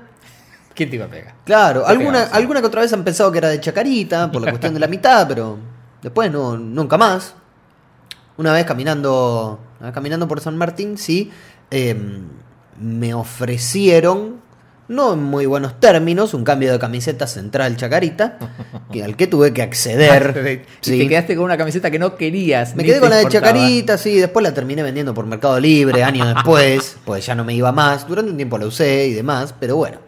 ¿Quién 0.75 0.89
te 0.89 0.97
iba 0.97 1.05
a 1.05 1.09
pegar? 1.09 1.33
claro, 1.45 1.87
alguna, 1.87 2.23
alguna 2.23 2.59
que 2.59 2.67
otra 2.67 2.81
vez 2.81 2.91
han 2.91 3.03
pensado 3.03 3.31
que 3.31 3.37
era 3.37 3.47
de 3.47 3.61
Chacarita 3.61 4.29
por 4.29 4.41
la 4.41 4.49
cuestión 4.51 4.73
de 4.73 4.79
la 4.79 4.87
mitad, 4.87 5.25
pero 5.27 5.57
después 6.01 6.29
no, 6.31 6.57
nunca 6.57 6.97
más. 6.97 7.33
Una 8.37 8.51
vez 8.51 8.65
caminando, 8.65 9.59
una 9.79 9.87
vez 9.87 9.95
caminando 9.95 10.27
por 10.27 10.41
San 10.41 10.57
Martín, 10.57 10.97
sí, 10.97 11.31
eh, 11.71 11.95
me 12.79 13.13
ofrecieron, 13.13 14.41
no 14.87 15.13
en 15.13 15.23
muy 15.23 15.45
buenos 15.45 15.79
términos, 15.79 16.33
un 16.33 16.43
cambio 16.43 16.71
de 16.71 16.77
camiseta 16.77 17.25
central 17.25 17.77
Chacarita, 17.77 18.37
que, 18.91 19.03
al 19.03 19.15
que 19.15 19.27
tuve 19.27 19.53
que 19.53 19.61
acceder. 19.61 20.61
Y 20.85 20.89
sí. 20.89 20.99
te 20.99 21.07
quedaste 21.07 21.35
con 21.35 21.45
una 21.45 21.57
camiseta 21.57 21.89
que 21.89 21.97
no 21.97 22.15
querías. 22.15 22.75
Me 22.75 22.83
quedé 22.83 22.99
con 22.99 23.09
la 23.09 23.15
de. 23.15 23.27
Chacarita, 23.27 23.97
sí, 23.97 24.17
después 24.17 24.43
la 24.43 24.53
terminé 24.53 24.83
vendiendo 24.83 25.13
por 25.13 25.25
Mercado 25.25 25.59
Libre 25.59 26.03
años 26.03 26.27
después, 26.33 26.97
pues 27.05 27.25
ya 27.25 27.33
no 27.33 27.43
me 27.43 27.55
iba 27.55 27.71
más. 27.71 28.07
Durante 28.07 28.29
un 28.29 28.37
tiempo 28.37 28.57
la 28.57 28.67
usé 28.67 29.07
y 29.07 29.13
demás, 29.13 29.55
pero 29.59 29.77
bueno. 29.77 30.04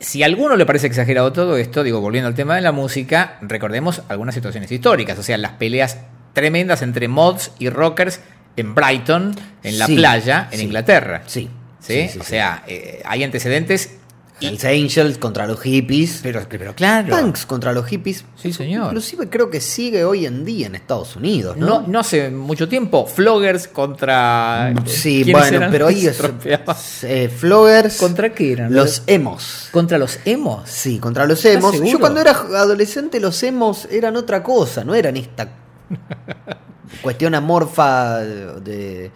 Si 0.00 0.22
a 0.22 0.26
alguno 0.26 0.56
le 0.56 0.66
parece 0.66 0.86
exagerado 0.86 1.32
todo 1.32 1.56
esto, 1.56 1.82
digo, 1.82 2.00
volviendo 2.00 2.28
al 2.28 2.34
tema 2.34 2.54
de 2.54 2.60
la 2.60 2.72
música, 2.72 3.38
recordemos 3.40 4.02
algunas 4.08 4.34
situaciones 4.34 4.70
históricas, 4.70 5.18
o 5.18 5.22
sea, 5.22 5.38
las 5.38 5.52
peleas 5.52 5.98
tremendas 6.34 6.82
entre 6.82 7.08
mods 7.08 7.52
y 7.58 7.70
rockers 7.70 8.20
en 8.56 8.74
Brighton, 8.74 9.34
en 9.62 9.78
la 9.78 9.86
Sí, 9.86 9.96
playa, 9.96 10.48
en 10.50 10.58
sí. 10.58 10.64
Inglaterra. 10.64 11.22
Sí. 11.26 11.50
¿Sí? 11.80 12.08
o 12.20 12.24
sea, 12.24 12.64
eh, 12.66 13.00
hay 13.04 13.22
antecedentes. 13.22 13.96
Hells 14.40 14.64
Angels 14.64 15.18
contra 15.18 15.46
los 15.46 15.60
hippies. 15.60 16.20
pero, 16.22 16.42
pero 16.48 16.74
claro. 16.74 17.16
Punks 17.16 17.46
contra 17.46 17.72
los 17.72 17.86
hippies. 17.86 18.24
Sí, 18.36 18.52
señor. 18.52 18.86
Inclusive 18.88 19.28
creo 19.30 19.48
que 19.48 19.60
sigue 19.60 20.04
hoy 20.04 20.26
en 20.26 20.44
día 20.44 20.66
en 20.66 20.74
Estados 20.74 21.16
Unidos, 21.16 21.56
No, 21.56 21.66
¿no? 21.66 21.84
no 21.88 22.00
hace 22.00 22.30
mucho 22.30 22.68
tiempo, 22.68 23.06
Floggers 23.06 23.68
contra. 23.68 24.74
Sí, 24.84 25.22
¿quiénes 25.24 25.42
bueno, 25.42 25.56
eran? 25.56 25.70
pero 25.70 25.86
ahí 25.86 26.06
es... 26.06 27.04
eh, 27.04 27.28
Floggers... 27.34 27.96
¿Contra 27.98 28.32
qué 28.34 28.52
eran? 28.52 28.74
Los 28.74 29.02
emos. 29.06 29.68
¿Contra 29.70 29.96
los 29.98 30.18
emos? 30.24 30.68
Sí, 30.68 30.98
contra 30.98 31.24
los 31.26 31.44
emos. 31.44 31.72
seguro? 31.72 31.90
Yo 31.92 31.98
cuando 32.00 32.20
era 32.20 32.32
adolescente 32.32 33.20
los 33.20 33.42
emos 33.42 33.86
eran 33.90 34.16
otra 34.16 34.42
cosa, 34.42 34.84
no 34.84 34.94
eran 34.94 35.16
esta 35.16 35.48
cuestión 37.02 37.34
amorfa 37.34 38.18
de 38.20 39.10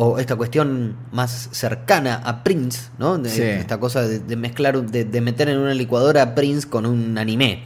o 0.00 0.18
esta 0.20 0.36
cuestión 0.36 0.94
más 1.10 1.48
cercana 1.50 2.14
a 2.24 2.44
Prince, 2.44 2.90
¿no? 2.98 3.18
De- 3.18 3.28
Sí. 3.30 3.42
Esta 3.42 3.78
cosa 3.80 4.02
de, 4.02 4.20
de 4.20 4.36
mezclar, 4.36 4.80
de, 4.80 5.04
de 5.04 5.20
meter 5.20 5.48
en 5.48 5.58
una 5.58 5.74
licuadora 5.74 6.22
a 6.22 6.34
Prince 6.36 6.68
con 6.68 6.86
un 6.86 7.18
anime. 7.18 7.64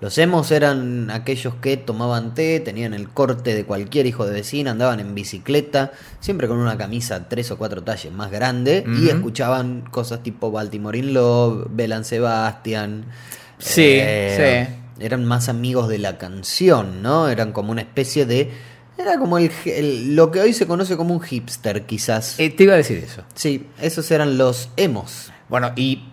Los 0.00 0.18
emos 0.18 0.50
eran 0.50 1.10
aquellos 1.10 1.54
que 1.54 1.78
tomaban 1.78 2.34
té, 2.34 2.60
tenían 2.60 2.92
el 2.92 3.08
corte 3.08 3.54
de 3.54 3.64
cualquier 3.64 4.04
hijo 4.04 4.26
de 4.26 4.32
vecina, 4.34 4.72
andaban 4.72 5.00
en 5.00 5.14
bicicleta, 5.14 5.92
siempre 6.20 6.48
con 6.48 6.58
una 6.58 6.76
camisa 6.76 7.26
tres 7.30 7.50
o 7.50 7.56
cuatro 7.56 7.82
talles 7.82 8.12
más 8.12 8.30
grande, 8.30 8.84
y 8.86 9.08
escuchaban 9.08 9.82
cosas 9.90 10.22
tipo 10.22 10.50
Baltimore 10.50 10.98
in 10.98 11.14
Love, 11.14 11.68
Belan 11.70 12.04
Sebastian. 12.04 13.06
Sí, 13.58 13.98
sí. 14.36 14.74
Eran 15.00 15.24
más 15.24 15.48
amigos 15.48 15.88
de 15.88 15.98
la 15.98 16.18
canción, 16.18 17.02
¿no? 17.02 17.28
Eran 17.28 17.52
como 17.52 17.72
una 17.72 17.80
especie 17.80 18.26
de. 18.26 18.50
Era 18.96 19.18
como 19.18 19.38
el, 19.38 19.50
el- 19.66 20.14
lo 20.14 20.30
que 20.30 20.40
hoy 20.40 20.52
se 20.52 20.66
conoce 20.66 20.96
como 20.96 21.14
un 21.14 21.20
hipster, 21.20 21.82
quizás. 21.86 22.38
Eh, 22.38 22.50
te 22.50 22.64
iba 22.64 22.74
a 22.74 22.76
decir 22.76 22.98
eso. 22.98 23.22
Sí, 23.34 23.66
esos 23.80 24.10
eran 24.10 24.38
los 24.38 24.70
emos. 24.76 25.32
Bueno, 25.48 25.72
y 25.76 26.04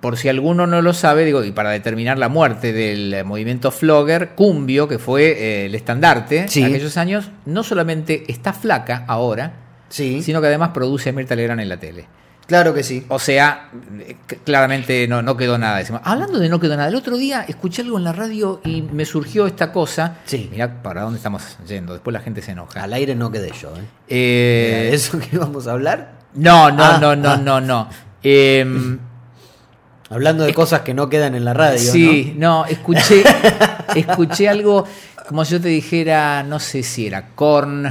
por 0.00 0.16
si 0.16 0.28
alguno 0.28 0.66
no 0.66 0.80
lo 0.82 0.92
sabe, 0.94 1.24
digo, 1.24 1.44
y 1.44 1.52
para 1.52 1.70
determinar 1.70 2.18
la 2.18 2.28
muerte 2.28 2.72
del 2.72 3.24
movimiento 3.24 3.70
Flogger, 3.70 4.30
Cumbio, 4.30 4.88
que 4.88 4.98
fue 4.98 5.24
eh, 5.30 5.66
el 5.66 5.74
estandarte 5.74 6.48
Sí. 6.48 6.60
en 6.60 6.66
aquellos 6.66 6.96
años, 6.96 7.30
no 7.46 7.62
solamente 7.62 8.24
está 8.30 8.52
flaca 8.52 9.04
ahora, 9.08 9.54
Sí. 9.88 10.22
sino 10.22 10.40
que 10.40 10.46
además 10.48 10.70
produce 10.74 11.10
a 11.10 11.12
Mirta 11.12 11.34
Legrand 11.36 11.60
en 11.60 11.68
la 11.68 11.78
tele. 11.78 12.06
Claro 12.48 12.72
que 12.72 12.82
sí. 12.82 13.04
O 13.08 13.18
sea, 13.18 13.68
eh, 14.00 14.16
claramente 14.42 15.06
no, 15.06 15.20
no 15.20 15.36
quedó 15.36 15.58
nada. 15.58 15.76
Decimos, 15.76 16.00
Hablando 16.02 16.38
de 16.38 16.48
no 16.48 16.58
quedó 16.58 16.76
nada, 16.76 16.88
el 16.88 16.94
otro 16.94 17.18
día 17.18 17.44
escuché 17.46 17.82
algo 17.82 17.98
en 17.98 18.04
la 18.04 18.12
radio 18.12 18.62
y 18.64 18.80
me 18.80 19.04
surgió 19.04 19.46
esta 19.46 19.70
cosa. 19.70 20.16
Sí. 20.24 20.48
Mirá 20.50 20.82
para 20.82 21.02
dónde 21.02 21.18
estamos 21.18 21.58
yendo, 21.68 21.92
después 21.92 22.14
la 22.14 22.20
gente 22.20 22.40
se 22.40 22.52
enoja. 22.52 22.82
Al 22.82 22.94
aire 22.94 23.14
no 23.14 23.30
quedé 23.30 23.52
yo, 23.60 23.68
¿eh? 23.76 23.84
Eh, 24.08 24.84
¿Era 24.86 24.96
¿Eso 24.96 25.18
que 25.18 25.28
íbamos 25.32 25.66
a 25.66 25.72
hablar? 25.72 26.12
no, 26.34 26.70
no, 26.70 26.84
Ah, 26.84 26.98
no, 26.98 27.14
no, 27.14 27.30
ah. 27.32 27.36
no, 27.36 27.60
no. 27.60 27.88
Em, 28.22 28.98
Hablando 30.10 30.44
de 30.44 30.54
cosas 30.54 30.80
que 30.80 30.94
no 30.94 31.10
quedan 31.10 31.34
en 31.34 31.44
la 31.44 31.52
radio, 31.52 31.92
sí, 31.92 32.34
no, 32.38 32.64
escuché, 32.64 33.22
escuché 33.94 34.48
algo 34.48 34.86
como 35.28 35.44
si 35.44 35.52
yo 35.52 35.60
te 35.60 35.68
dijera, 35.68 36.42
no 36.42 36.58
sé 36.58 36.82
si 36.82 37.06
era 37.06 37.34
Korn 37.34 37.86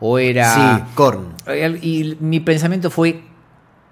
o 0.00 0.12
¿no? 0.12 0.18
era... 0.18 0.54
Sí, 0.54 0.84
Korn. 0.94 1.34
Y 1.82 2.16
mi 2.20 2.40
pensamiento 2.40 2.88
fue, 2.90 3.27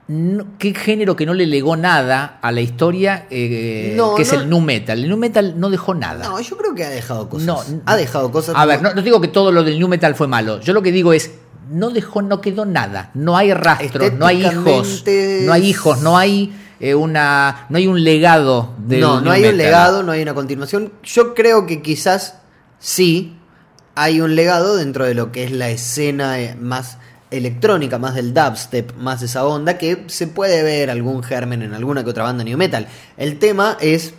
no- 0.09 0.47
¿qué 0.59 0.73
género 0.75 1.16
que 1.16 1.27
no 1.27 1.35
le 1.35 1.47
legó 1.47 1.77
nada 1.77 2.38
a 2.40 2.53
la 2.53 2.61
historia 2.61 3.27
eh, 3.31 3.95
No, 3.97 4.14
que 4.14 4.23
es 4.23 4.33
no- 4.33 4.40
el 4.40 4.49
nu 4.51 4.61
metal? 4.61 5.03
El 5.03 5.11
nu 5.11 5.16
metal 5.16 5.55
no 5.59 5.71
dejó 5.71 5.95
nada. 5.95 6.25
No, 6.29 6.40
yo 6.40 6.57
creo 6.57 6.75
que 6.75 6.85
ha 6.85 6.90
dejado 6.90 7.29
cosas. 7.29 7.75
Ha 7.87 7.97
dejado 7.97 8.31
cosas. 8.31 8.55
A 8.57 8.64
ver, 8.66 8.83
no, 8.83 8.92
digo 9.03 9.21
que 9.21 9.29
todo 9.29 9.51
lo 9.53 9.64
del 9.64 9.79
nu 9.81 9.88
metal 9.88 10.14
fue 10.14 10.29
malo. 10.29 10.61
Yo 10.61 10.73
lo 10.73 10.83
que 10.83 10.92
digo 10.92 11.12
es, 11.12 11.33
no 11.71 11.90
dejó, 11.90 12.23
no 12.23 12.40
quedó 12.40 12.64
nada. 12.64 13.11
No 13.14 13.37
hay 13.37 13.53
rastros, 13.53 14.12
no 14.14 14.27
hay 14.27 14.47
hijos, 14.47 15.05
no 15.45 15.53
hay 15.53 15.66
hijos, 15.66 16.01
no 16.03 16.16
hay 16.16 16.57
eh, 16.79 16.95
una, 16.95 17.66
no 17.71 17.79
hay 17.79 17.87
un 17.88 18.05
legado 18.05 18.75
del 18.79 19.01
no, 19.01 19.21
no 19.21 19.31
hay 19.33 19.45
un 19.47 19.57
legado, 19.57 20.03
no 20.03 20.12
hay 20.12 20.23
una 20.23 20.35
continuación. 20.35 20.92
Yo 21.03 21.35
creo 21.35 21.66
que 21.66 21.83
quizás 21.83 22.37
sí 22.79 23.37
hay 23.97 24.21
un 24.21 24.37
legado 24.37 24.77
dentro 24.77 25.05
de 25.07 25.14
lo 25.14 25.33
que 25.33 25.45
es 25.45 25.51
la 25.53 25.71
escena 25.71 26.38
eh, 26.38 26.55
más 26.61 26.99
electrónica, 27.30 27.98
más 27.98 28.14
del 28.14 28.32
dubstep, 28.32 28.94
más 28.96 29.20
de 29.20 29.26
esa 29.26 29.46
onda, 29.46 29.78
que 29.78 30.04
se 30.08 30.26
puede 30.26 30.62
ver 30.62 30.90
algún 30.90 31.22
germen 31.22 31.62
en 31.62 31.74
alguna 31.74 32.04
que 32.04 32.10
otra 32.10 32.24
banda 32.24 32.44
new 32.44 32.58
metal. 32.58 32.86
El 33.16 33.38
tema 33.38 33.76
es, 33.80 34.14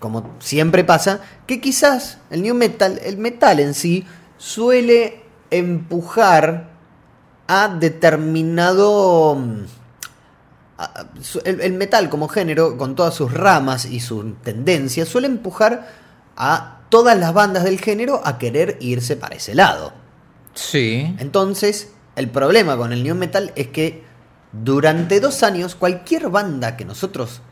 como 0.00 0.34
siempre 0.40 0.84
pasa, 0.84 1.20
que 1.46 1.60
quizás 1.60 2.18
el 2.30 2.42
new 2.42 2.54
metal, 2.54 3.00
el 3.04 3.18
metal 3.18 3.60
en 3.60 3.74
sí, 3.74 4.04
suele 4.36 5.22
empujar 5.50 6.70
a 7.46 7.68
determinado... 7.68 9.36
mm, 9.36 9.64
el, 11.44 11.60
el 11.60 11.72
metal 11.72 12.08
como 12.08 12.28
género, 12.28 12.76
con 12.76 12.94
todas 12.94 13.14
sus 13.14 13.32
ramas 13.32 13.84
y 13.84 14.00
sus 14.00 14.40
tendencias, 14.42 15.08
suele 15.08 15.26
empujar 15.26 15.88
a 16.36 16.78
todas 16.88 17.18
las 17.18 17.34
bandas 17.34 17.64
del 17.64 17.80
género 17.80 18.20
a 18.24 18.38
querer 18.38 18.76
irse 18.80 19.16
para 19.16 19.36
ese 19.36 19.54
lado. 19.54 19.92
Sí. 20.54 21.16
Entonces, 21.18 21.90
el 22.18 22.28
problema 22.28 22.76
con 22.76 22.92
el 22.92 23.02
new 23.02 23.14
metal 23.14 23.52
es 23.54 23.68
que 23.68 24.04
durante 24.52 25.20
dos 25.20 25.42
años 25.42 25.74
cualquier 25.74 26.30
banda 26.30 26.76
que 26.76 26.84
nosotros 26.84 27.42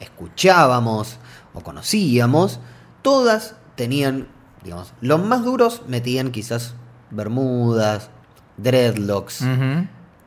escuchábamos 0.00 1.18
o 1.54 1.60
conocíamos, 1.60 2.60
todas 3.02 3.56
tenían, 3.74 4.28
digamos, 4.62 4.92
los 5.00 5.22
más 5.22 5.44
duros 5.44 5.82
metían 5.86 6.30
quizás 6.30 6.74
bermudas, 7.10 8.10
dreadlocks, 8.56 9.44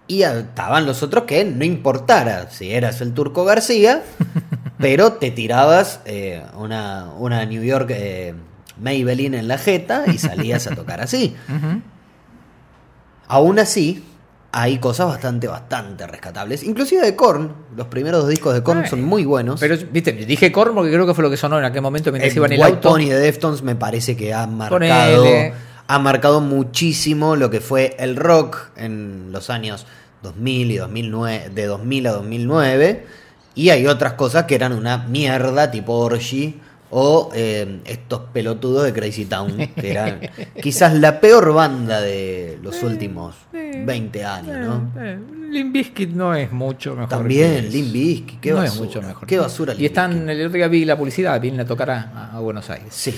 y 0.07 0.23
estaban 0.23 0.85
los 0.85 1.03
otros 1.03 1.25
que 1.25 1.45
no 1.45 1.63
importara 1.63 2.49
si 2.49 2.71
eras 2.71 3.01
el 3.01 3.13
Turco 3.13 3.45
García, 3.45 4.03
pero 4.79 5.13
te 5.13 5.31
tirabas 5.31 6.01
eh, 6.05 6.43
una, 6.55 7.11
una 7.17 7.45
New 7.45 7.63
York 7.63 7.89
eh, 7.91 8.33
Maybelline 8.81 9.35
en 9.35 9.47
la 9.47 9.57
jeta 9.57 10.05
y 10.07 10.17
salías 10.17 10.67
a 10.67 10.75
tocar 10.75 11.01
así. 11.01 11.35
Aún 13.29 13.59
así, 13.59 14.03
hay 14.51 14.79
cosas 14.79 15.07
bastante, 15.07 15.47
bastante 15.47 16.07
rescatables. 16.07 16.63
Inclusive 16.63 17.03
de 17.03 17.15
Korn, 17.15 17.53
los 17.77 17.87
primeros 17.87 18.21
dos 18.21 18.29
discos 18.29 18.55
de 18.55 18.63
Korn 18.63 18.79
Ay, 18.79 18.89
son 18.89 19.03
muy 19.03 19.23
buenos. 19.23 19.59
Pero, 19.59 19.77
viste, 19.91 20.11
dije 20.11 20.51
Korn 20.51 20.73
porque 20.73 20.91
creo 20.91 21.05
que 21.05 21.13
fue 21.13 21.23
lo 21.23 21.29
que 21.29 21.37
sonó 21.37 21.59
en 21.59 21.65
aquel 21.65 21.83
momento 21.83 22.11
mientras 22.11 22.31
el 22.31 22.37
iba 22.37 22.47
en 22.47 22.53
el 22.53 22.59
White 22.59 22.75
auto. 22.77 22.89
Pony 22.89 23.05
de 23.05 23.19
Deftones 23.19 23.61
me 23.61 23.75
parece 23.75 24.17
que 24.17 24.33
ha 24.33 24.47
marcado, 24.47 25.25
ha 25.87 25.99
marcado 25.99 26.41
muchísimo 26.41 27.35
lo 27.35 27.51
que 27.51 27.61
fue 27.61 27.95
el 27.99 28.15
rock 28.15 28.71
en 28.75 29.31
los 29.31 29.51
años 29.51 29.85
2000 30.23 30.71
y 30.71 30.77
2009, 30.77 31.51
de 31.53 31.65
2000 31.65 32.07
a 32.07 32.11
2009. 32.11 33.05
Y 33.53 33.69
hay 33.69 33.85
otras 33.85 34.13
cosas 34.13 34.45
que 34.45 34.55
eran 34.55 34.73
una 34.73 34.97
mierda, 34.97 35.69
tipo 35.69 35.93
Orgy 35.93 36.59
o 36.91 37.29
eh, 37.35 37.79
estos 37.85 38.21
pelotudos 38.33 38.83
de 38.85 38.93
Crazy 38.93 39.25
Town, 39.25 39.55
que 39.75 39.91
eran 39.91 40.19
quizás 40.61 40.93
la 40.95 41.19
peor 41.19 41.53
banda 41.53 42.01
de 42.01 42.57
los 42.61 42.81
últimos 42.83 43.35
20 43.51 44.25
años, 44.25 44.57
¿no? 44.67 44.91
Eh, 45.01 45.19
Limp 45.51 45.73
Bizkit 45.73 46.09
no 46.11 46.35
es 46.35 46.51
mucho 46.51 46.91
mejor. 46.95 47.09
También, 47.09 47.71
Limp 47.71 47.91
Bizkit, 47.91 48.39
qué 48.39 48.49
no 48.51 48.57
basura. 48.57 48.73
es 48.73 48.79
mucho 48.79 49.01
mejor. 49.01 49.27
Qué 49.27 49.39
basura 49.39 49.73
Y 49.75 49.85
están, 49.85 50.29
el 50.29 50.45
otro 50.45 50.57
día 50.57 50.67
vi 50.67 50.85
la 50.85 50.95
publicidad, 50.97 51.39
vienen 51.41 51.61
a 51.61 51.65
tocar 51.65 51.89
a, 51.89 52.31
a 52.33 52.39
Buenos 52.39 52.69
Aires. 52.69 52.93
Sí. 52.93 53.15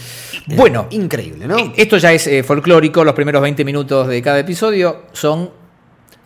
Bueno. 0.56 0.88
Increíble, 0.92 1.46
¿no? 1.48 1.58
Eh, 1.58 1.74
Esto 1.76 1.98
ya 1.98 2.14
es 2.14 2.28
eh, 2.28 2.44
folclórico, 2.44 3.04
los 3.04 3.14
primeros 3.14 3.42
20 3.42 3.66
minutos 3.66 4.08
de 4.08 4.22
cada 4.22 4.40
episodio 4.40 5.04
son 5.12 5.50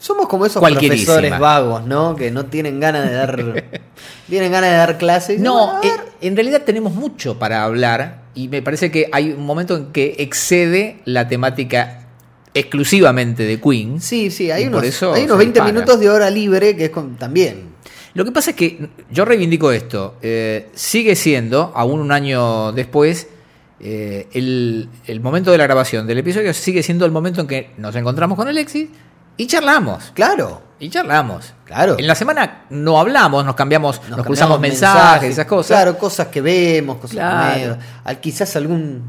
Somos 0.06 0.28
como 0.28 0.46
esos 0.46 0.62
profesores 0.62 1.40
vagos, 1.40 1.84
¿no? 1.88 2.16
Que 2.16 2.30
no 2.30 2.46
tienen 2.46 2.80
ganas 2.80 3.10
de 3.10 3.16
dar. 3.16 3.64
tienen 4.30 4.52
ganas 4.52 4.70
de 4.70 4.76
dar 4.78 4.98
clases. 5.00 5.40
No, 5.40 5.54
"Bueno, 5.54 5.80
a 5.80 5.82
eh, 5.82 5.90
ver". 5.98 6.06
en 6.22 6.36
realidad 6.36 6.62
tenemos 6.64 6.94
mucho 6.94 7.40
para 7.40 7.64
hablar 7.64 8.22
y 8.36 8.48
me 8.48 8.62
parece 8.62 8.92
que 8.92 9.10
hay 9.12 9.32
un 9.32 9.44
momento 9.44 9.76
en 9.76 9.88
que 9.92 10.16
excede 10.20 11.00
la 11.06 11.28
temática 11.28 12.02
exclusivamente 12.54 13.44
de 13.46 13.60
Queen. 13.60 14.00
Sí, 14.00 14.30
sí, 14.30 14.52
hay 14.52 14.66
unos, 14.68 14.78
por 14.82 14.86
eso 14.86 15.14
hay 15.14 15.24
unos 15.24 15.38
se 15.38 15.40
20 15.40 15.54
dispara. 15.60 15.74
minutos 15.74 16.00
de 16.00 16.10
hora 16.12 16.30
libre 16.30 16.76
que 16.76 16.86
es 16.86 16.90
con- 16.92 17.16
también. 17.18 17.74
Lo 18.14 18.24
que 18.24 18.32
pasa 18.32 18.52
es 18.52 18.56
que 18.56 18.88
yo 19.10 19.26
reivindico 19.26 19.72
esto. 19.72 20.16
eh, 20.22 20.70
sigue 20.76 21.16
siendo, 21.16 21.72
aún 21.76 22.00
un 22.00 22.12
año 22.12 22.72
después, 22.74 23.28
eh, 23.80 24.28
el, 24.34 24.88
el 25.08 25.20
momento 25.20 25.52
de 25.52 25.58
la 25.58 25.64
grabación 25.66 26.06
del 26.06 26.20
episodio 26.20 26.54
sigue 26.54 26.84
siendo 26.84 27.06
el 27.06 27.12
momento 27.12 27.42
en 27.42 27.48
que 27.48 27.72
nos 27.78 27.96
encontramos 27.96 28.38
con 28.38 28.48
Alexis 28.48 28.88
y 29.38 29.48
charlamos. 29.48 30.12
Claro. 30.14 30.62
Y 30.80 30.90
charlamos. 30.90 31.54
Claro. 31.66 31.96
En 31.98 32.06
la 32.06 32.16
semana 32.16 32.66
no 32.70 33.00
hablamos, 33.00 33.44
nos 33.46 33.56
cambiamos, 33.56 34.02
nos, 34.10 34.26
cruzamos 34.26 34.60
mensajes, 34.60 35.32
esas 35.32 35.46
cosas. 35.46 35.78
Claro, 35.78 35.98
cosas 35.98 36.28
que 36.28 36.42
vemos, 36.42 36.98
cosas 36.98 37.12
Claro. 37.12 37.54
que 37.56 37.60
vemos. 37.62 37.78
Al- 38.04 38.20
Quizás 38.20 38.56
algún. 38.56 39.04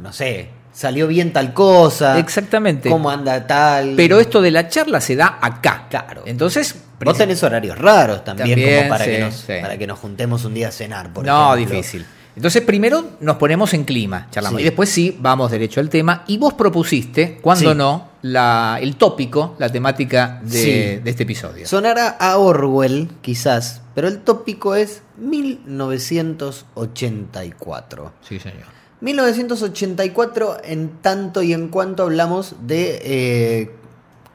No 0.00 0.12
sé, 0.12 0.50
salió 0.72 1.06
bien 1.06 1.32
tal 1.32 1.52
cosa. 1.52 2.18
Exactamente. 2.18 2.88
Cómo 2.88 3.10
anda 3.10 3.46
tal. 3.46 3.94
Pero 3.96 4.20
esto 4.20 4.40
de 4.40 4.50
la 4.50 4.68
charla 4.68 5.00
se 5.00 5.16
da 5.16 5.38
acá. 5.40 5.86
Claro. 5.90 6.22
Entonces, 6.24 6.74
Vos 7.04 7.18
tenés 7.18 7.42
horarios 7.42 7.76
raros 7.76 8.24
también, 8.24 8.48
También, 8.50 8.76
como 8.78 8.88
para, 8.88 9.04
sí, 9.04 9.10
que 9.10 9.18
nos, 9.20 9.34
sí. 9.34 9.52
para 9.60 9.76
que 9.76 9.86
nos 9.86 9.98
juntemos 9.98 10.44
un 10.46 10.54
día 10.54 10.68
a 10.68 10.70
cenar, 10.70 11.12
por 11.12 11.26
no, 11.26 11.54
ejemplo. 11.54 11.76
difícil. 11.76 12.06
Entonces, 12.36 12.62
primero 12.62 13.04
nos 13.20 13.36
ponemos 13.36 13.72
en 13.74 13.84
clima, 13.84 14.26
charlamos. 14.30 14.58
Sí. 14.58 14.62
Y 14.62 14.64
después 14.64 14.88
sí, 14.88 15.16
vamos 15.20 15.50
derecho 15.52 15.78
al 15.80 15.88
tema. 15.88 16.24
Y 16.26 16.38
vos 16.38 16.54
propusiste, 16.54 17.38
cuando 17.40 17.70
Sí. 17.72 17.76
no, 17.76 18.08
la, 18.22 18.78
el 18.80 18.96
tópico, 18.96 19.54
la 19.58 19.70
temática 19.70 20.40
de, 20.42 20.58
Sí. 20.58 20.70
de 21.02 21.10
este 21.10 21.22
episodio. 21.22 21.66
Sonará 21.66 22.08
a 22.08 22.36
Orwell, 22.38 23.08
quizás, 23.20 23.82
pero 23.94 24.08
el 24.08 24.18
tópico 24.20 24.74
es 24.74 25.02
1984. 25.16 28.12
Sí, 28.28 28.38
señor. 28.38 28.64
1984 29.00 30.58
en 30.64 30.88
tanto 31.02 31.42
y 31.42 31.52
en 31.52 31.68
cuanto 31.68 32.04
hablamos 32.04 32.54
de 32.62 33.00
eh, 33.04 33.70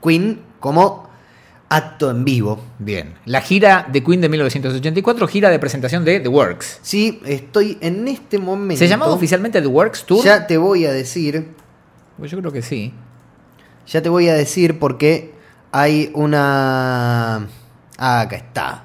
Queen 0.03 0.41
como 0.59 1.08
acto 1.69 2.09
en 2.09 2.25
vivo. 2.25 2.63
Bien. 2.79 3.13
La 3.25 3.41
gira 3.41 3.87
de 3.91 4.03
Queen 4.03 4.21
de 4.21 4.29
1984, 4.29 5.27
gira 5.27 5.49
de 5.49 5.59
presentación 5.59 6.03
de 6.03 6.19
The 6.19 6.27
Works. 6.29 6.79
Sí, 6.81 7.21
estoy 7.25 7.77
en 7.81 8.07
este 8.07 8.37
momento. 8.39 8.79
¿Se 8.79 8.87
llamaba 8.87 9.11
oficialmente 9.13 9.61
The 9.61 9.67
Works 9.67 10.05
Tour? 10.05 10.23
Ya 10.25 10.47
te 10.47 10.57
voy 10.57 10.85
a 10.85 10.91
decir, 10.91 11.49
Pues 12.17 12.31
yo 12.31 12.39
creo 12.39 12.51
que 12.51 12.61
sí. 12.63 12.93
ya 13.87 14.01
te 14.01 14.09
voy 14.09 14.27
a 14.29 14.33
decir 14.33 14.79
porque 14.79 15.33
hay 15.71 16.09
una... 16.15 17.47
Ah, 17.97 18.21
acá 18.21 18.35
está. 18.37 18.83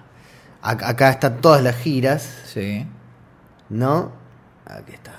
Ac- 0.63 0.85
Acá 0.85 1.11
están 1.11 1.41
todas 1.41 1.63
las 1.63 1.77
giras, 1.77 2.29
Sí. 2.53 2.87
¿no? 3.71 4.13
Aquí 4.67 4.93
está. 4.93 5.13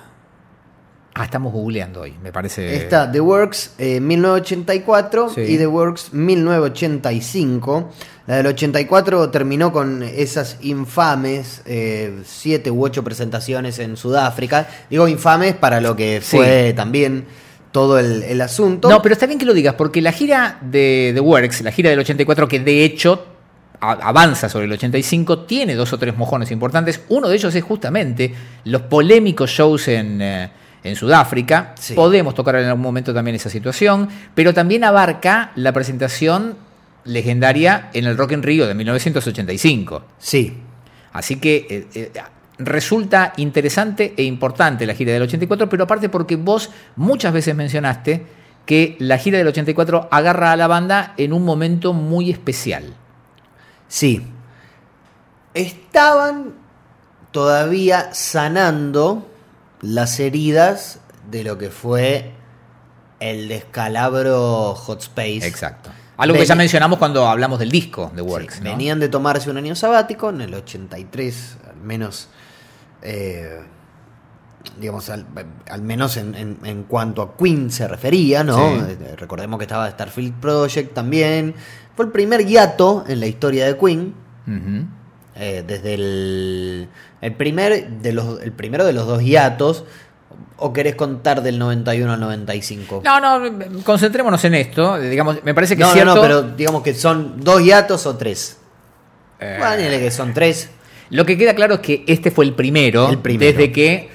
Ah, 1.18 1.24
estamos 1.24 1.54
googleando 1.54 2.02
hoy, 2.02 2.14
me 2.22 2.34
parece. 2.34 2.76
Está 2.76 3.10
The 3.10 3.22
Works 3.22 3.76
eh, 3.78 4.02
1984 4.02 5.30
Sí. 5.30 5.42
y 5.42 5.58
The 5.58 5.66
Works 5.68 6.14
1985. 6.14 7.90
La 8.28 8.36
del 8.38 8.48
84 8.48 9.30
terminó 9.30 9.72
con 9.72 10.04
esas 10.04 10.58
infames 10.62 11.62
eh, 11.66 12.20
siete 12.26 12.70
u 12.70 12.84
ocho 12.84 13.02
presentaciones 13.04 13.80
en 13.80 13.96
Sudáfrica. 13.96 14.68
Digo 14.90 15.08
infames 15.08 15.54
para 15.56 15.80
lo 15.80 15.96
que 15.96 16.20
Sí. 16.22 16.36
fue 16.36 16.74
también 16.76 17.24
todo 17.72 17.98
el, 17.98 18.24
el 18.24 18.42
asunto. 18.42 18.90
No, 18.90 19.02
pero 19.02 19.14
está 19.14 19.26
bien 19.26 19.40
que 19.40 19.46
lo 19.46 19.54
digas, 19.54 19.76
porque 19.76 20.02
la 20.02 20.12
gira 20.12 20.58
de 20.62 21.12
The 21.14 21.22
Works, 21.22 21.62
la 21.62 21.72
gira 21.72 21.90
del 21.92 22.00
84, 22.00 22.48
que 22.50 22.60
de 22.60 22.84
hecho 22.84 23.26
avanza 23.80 24.50
sobre 24.50 24.66
el 24.66 24.72
85, 24.74 25.44
tiene 25.46 25.76
dos 25.76 25.94
o 25.94 25.98
tres 25.98 26.18
mojones 26.18 26.52
importantes. 26.52 27.00
Uno 27.08 27.30
de 27.30 27.36
ellos 27.36 27.56
es 27.56 27.64
justamente 27.64 28.34
los 28.66 28.82
polémicos 28.84 29.50
shows 29.52 29.88
en, 29.88 30.22
eh, 30.22 30.50
en 30.86 30.96
Sudáfrica. 30.96 31.74
Sí. 31.78 31.94
Podemos 31.96 32.36
tocar 32.36 32.56
en 32.56 32.68
algún 32.68 32.84
momento 32.84 33.14
también 33.14 33.36
esa 33.36 33.50
situación, 33.50 34.08
pero 34.34 34.54
también 34.54 34.84
abarca 34.84 35.52
la 35.56 35.74
presentación 35.74 36.56
legendaria 37.04 37.90
en 37.94 38.06
el 38.06 38.18
Rock 38.18 38.34
in 38.34 38.44
Rio 38.44 38.68
de 38.68 38.76
1985. 38.76 40.04
Sí. 40.20 40.58
Así 41.12 41.38
que 41.38 41.68
eh, 41.70 41.88
eh, 41.96 42.12
resulta 42.60 43.34
interesante 43.38 44.14
e 44.16 44.24
importante 44.24 44.86
la 44.86 44.94
gira 44.94 45.12
del 45.12 45.24
84, 45.24 45.68
pero 45.68 45.84
aparte 45.86 46.10
porque 46.10 46.36
vos 46.36 46.70
muchas 46.96 47.34
veces 47.34 47.56
mencionaste 47.56 48.26
que 48.66 48.96
la 49.00 49.18
gira 49.18 49.38
del 49.38 49.48
84 49.48 50.08
agarra 50.12 50.52
a 50.52 50.56
la 50.56 50.68
banda 50.68 51.14
en 51.18 51.34
un 51.34 51.44
momento 51.44 51.94
muy 51.94 52.30
especial. 52.30 52.94
Sí. 53.88 54.22
Estaban 55.54 56.54
todavía 57.32 58.14
sanando 58.14 59.28
las 59.86 60.20
heridas 60.20 61.00
de 61.30 61.44
lo 61.44 61.58
que 61.58 61.70
fue 61.70 62.32
el 63.20 63.48
descalabro 63.48 64.76
Hot 64.76 65.02
Space. 65.02 65.46
Exacto. 65.48 65.90
Algo 66.18 66.36
que 66.38 66.46
ya 66.46 66.56
mencionamos 66.56 66.98
cuando 66.98 67.28
hablamos 67.28 67.60
del 67.60 67.70
disco 67.72 68.12
de 68.16 68.22
Works. 68.22 68.56
Sí, 68.56 68.60
¿no? 68.64 68.70
Venían 68.72 69.00
de 69.00 69.10
tomarse 69.10 69.50
un 69.50 69.58
año 69.58 69.76
sabático, 69.76 70.30
en 70.30 70.42
el 70.42 70.54
83, 70.54 71.58
al 71.70 71.76
menos, 71.78 72.30
eh, 73.02 73.60
digamos, 74.80 75.10
al, 75.10 75.26
al 75.70 75.82
menos 75.82 76.16
en, 76.18 76.36
en- 76.36 76.58
en 76.64 76.84
cuanto 76.84 77.22
a 77.22 77.36
Queen 77.36 77.70
se 77.70 77.88
refería, 77.88 78.44
¿no? 78.46 78.56
Sí. 78.58 78.86
Eh, 79.02 79.16
Recordemos 79.18 79.58
que 79.58 79.66
estaba 79.66 79.90
Starfield 79.92 80.36
Project 80.40 80.94
también. 80.94 81.54
Fue 81.96 82.06
el 82.06 82.12
primer 82.12 82.46
hiato 82.46 83.04
en 83.08 83.20
la 83.20 83.28
historia 83.28 83.66
de 83.66 83.78
Queen. 83.78 84.14
Eh, 85.36 85.64
desde 85.66 85.94
el, 85.96 86.88
el 87.22 87.34
primer 87.34 87.88
de 87.90 88.14
los 88.14 88.42
el 88.42 88.52
primero 88.52 88.86
de 88.86 88.94
los 88.94 89.06
dos 89.06 89.22
hiatos 89.22 89.84
o 90.58 90.72
querés 90.74 90.96
contar 90.96 91.44
del 91.44 91.60
91 91.60 92.14
al 92.14 92.20
95 92.20 93.02
No, 93.04 93.20
no, 93.20 93.84
concentrémonos 93.84 94.44
en 94.46 94.56
esto. 94.56 94.98
Digamos, 95.00 95.44
me 95.44 95.54
parece 95.54 95.76
que 95.76 95.82
no, 95.84 95.90
es 95.90 95.96
no, 95.96 96.02
cierto. 96.02 96.16
no, 96.16 96.22
pero 96.22 96.42
digamos 96.56 96.82
que 96.84 96.94
son 96.94 97.42
dos 97.42 97.62
hiatos 97.62 98.06
o 98.06 98.16
tres. 98.16 98.58
Eh, 99.40 99.98
que 100.00 100.12
son 100.12 100.34
tres. 100.34 100.70
Lo 101.10 101.26
que 101.26 101.38
queda 101.38 101.54
claro 101.54 101.76
es 101.76 101.80
que 101.82 102.04
este 102.08 102.32
fue 102.32 102.46
el 102.46 102.54
primero, 102.54 103.10
El 103.10 103.20
primero. 103.20 103.52
desde 103.52 103.72
que 103.72 104.10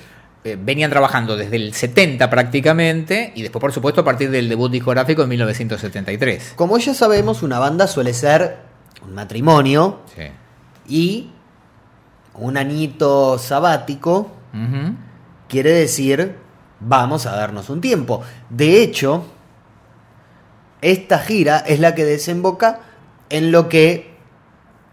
eh, 0.44 0.56
venían 0.58 0.90
trabajando 0.90 1.36
desde 1.36 1.56
el 1.56 1.74
70 1.74 2.28
prácticamente 2.30 3.32
y 3.34 3.42
después, 3.42 3.60
por 3.60 3.72
supuesto, 3.72 4.00
a 4.00 4.04
partir 4.04 4.30
del 4.30 4.48
debut 4.48 4.72
discográfico 4.72 5.22
en 5.22 5.28
1973. 5.28 6.54
Como 6.56 6.78
ya 6.78 6.94
sabemos, 6.94 7.42
una 7.42 7.58
banda 7.58 7.86
suele 7.86 8.14
ser 8.14 8.56
un 9.06 9.14
matrimonio 9.14 10.00
Sí. 10.16 10.22
Y 10.90 11.30
un 12.34 12.56
añito 12.56 13.38
sabático 13.38 14.30
quiere 15.48 15.72
decir 15.72 16.36
vamos 16.80 17.26
a 17.26 17.36
darnos 17.36 17.70
un 17.70 17.80
tiempo. 17.80 18.22
De 18.48 18.82
hecho, 18.82 19.24
esta 20.80 21.18
gira 21.18 21.58
es 21.58 21.78
la 21.80 21.94
que 21.94 22.04
desemboca 22.04 22.80
en 23.28 23.52
lo 23.52 23.68
que 23.68 24.16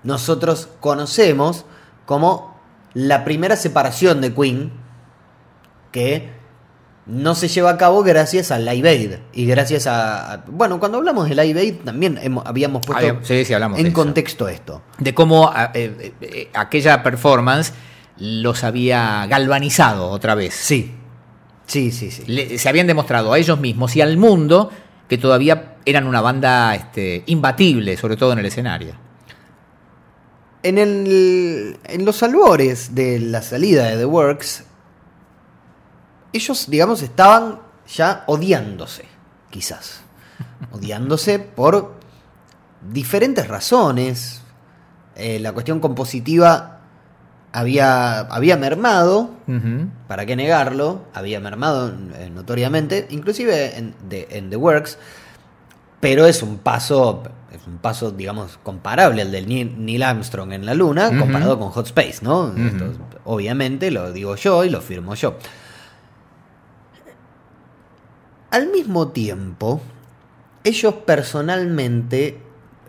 nosotros 0.03 0.69
conocemos 0.79 1.65
como 2.05 2.55
la 2.93 3.23
primera 3.23 3.55
separación 3.55 4.21
de 4.21 4.33
Queen, 4.33 4.71
que 5.91 6.36
no 7.07 7.35
se 7.35 7.47
lleva 7.47 7.69
a 7.71 7.77
cabo 7.77 8.03
gracias 8.03 8.51
al 8.51 8.65
Live 8.65 8.89
Aid. 8.89 9.11
Y 9.33 9.45
gracias 9.45 9.87
a... 9.87 10.33
a- 10.33 10.43
bueno, 10.47 10.79
cuando 10.79 10.97
hablamos 10.97 11.29
del 11.29 11.37
Live 11.37 11.59
Aid 11.59 11.75
también 11.85 12.19
hemos- 12.21 12.45
habíamos 12.45 12.81
puesto 12.85 13.07
Había- 13.07 13.23
sí, 13.23 13.45
sí, 13.45 13.53
hablamos 13.53 13.79
en 13.79 13.91
contexto 13.91 14.47
esto. 14.49 14.81
De 14.99 15.13
cómo 15.13 15.47
a- 15.47 15.71
eh, 15.73 16.13
eh, 16.21 16.49
aquella 16.53 17.01
performance 17.03 17.73
los 18.17 18.63
había 18.63 19.25
galvanizado 19.27 20.09
otra 20.09 20.35
vez. 20.35 20.53
Sí, 20.53 20.93
sí, 21.65 21.91
sí, 21.91 22.11
sí. 22.11 22.23
Le- 22.27 22.57
se 22.57 22.67
habían 22.69 22.87
demostrado 22.87 23.31
a 23.33 23.37
ellos 23.39 23.59
mismos 23.59 23.95
y 23.95 24.01
al 24.01 24.17
mundo 24.17 24.69
que 25.07 25.17
todavía 25.17 25.75
eran 25.85 26.05
una 26.07 26.19
banda 26.19 26.75
este, 26.75 27.23
imbatible, 27.27 27.95
sobre 27.95 28.17
todo 28.17 28.33
en 28.33 28.39
el 28.39 28.45
escenario. 28.47 28.93
En, 30.63 30.77
el, 30.77 31.77
en 31.85 32.03
los 32.05 32.21
albores 32.23 32.93
de 32.95 33.19
la 33.19 33.41
salida 33.41 33.85
de 33.85 33.97
The 33.97 34.05
Works, 34.05 34.63
ellos, 36.33 36.69
digamos, 36.69 37.01
estaban 37.01 37.59
ya 37.87 38.23
odiándose, 38.27 39.05
quizás. 39.49 40.01
Odiándose 40.71 41.39
por 41.39 41.95
diferentes 42.91 43.47
razones. 43.47 44.41
Eh, 45.15 45.39
la 45.39 45.51
cuestión 45.51 45.79
compositiva 45.79 46.79
había, 47.51 48.19
había 48.19 48.57
mermado. 48.57 49.31
¿para 50.07 50.25
qué 50.25 50.35
negarlo? 50.35 51.05
Había 51.13 51.39
mermado 51.39 51.91
eh, 52.15 52.29
notoriamente, 52.33 53.07
inclusive 53.09 53.77
en, 53.77 53.95
de- 54.09 54.27
en 54.31 54.49
The 54.49 54.55
Works, 54.57 54.97
pero 55.99 56.27
es 56.27 56.43
un 56.43 56.57
paso, 56.59 57.23
es 57.51 57.65
un 57.65 57.77
paso, 57.79 58.11
digamos, 58.11 58.59
comparable 58.61 59.21
al 59.23 59.31
del 59.31 59.47
Neil 59.47 60.03
Armstrong 60.03 60.51
en 60.53 60.65
la 60.65 60.75
Luna, 60.75 61.09
comparado 61.17 61.57
con 61.57 61.69
Hot 61.71 61.87
Space, 61.87 62.19
¿no? 62.21 62.53
Esto, 62.55 62.85
obviamente 63.25 63.89
lo 63.89 64.11
digo 64.11 64.35
yo 64.35 64.63
y 64.63 64.69
lo 64.69 64.81
firmo 64.81 65.15
yo. 65.15 65.37
Al 68.51 68.69
mismo 68.71 69.09
tiempo, 69.09 69.81
ellos 70.63 70.93
personalmente 71.05 72.39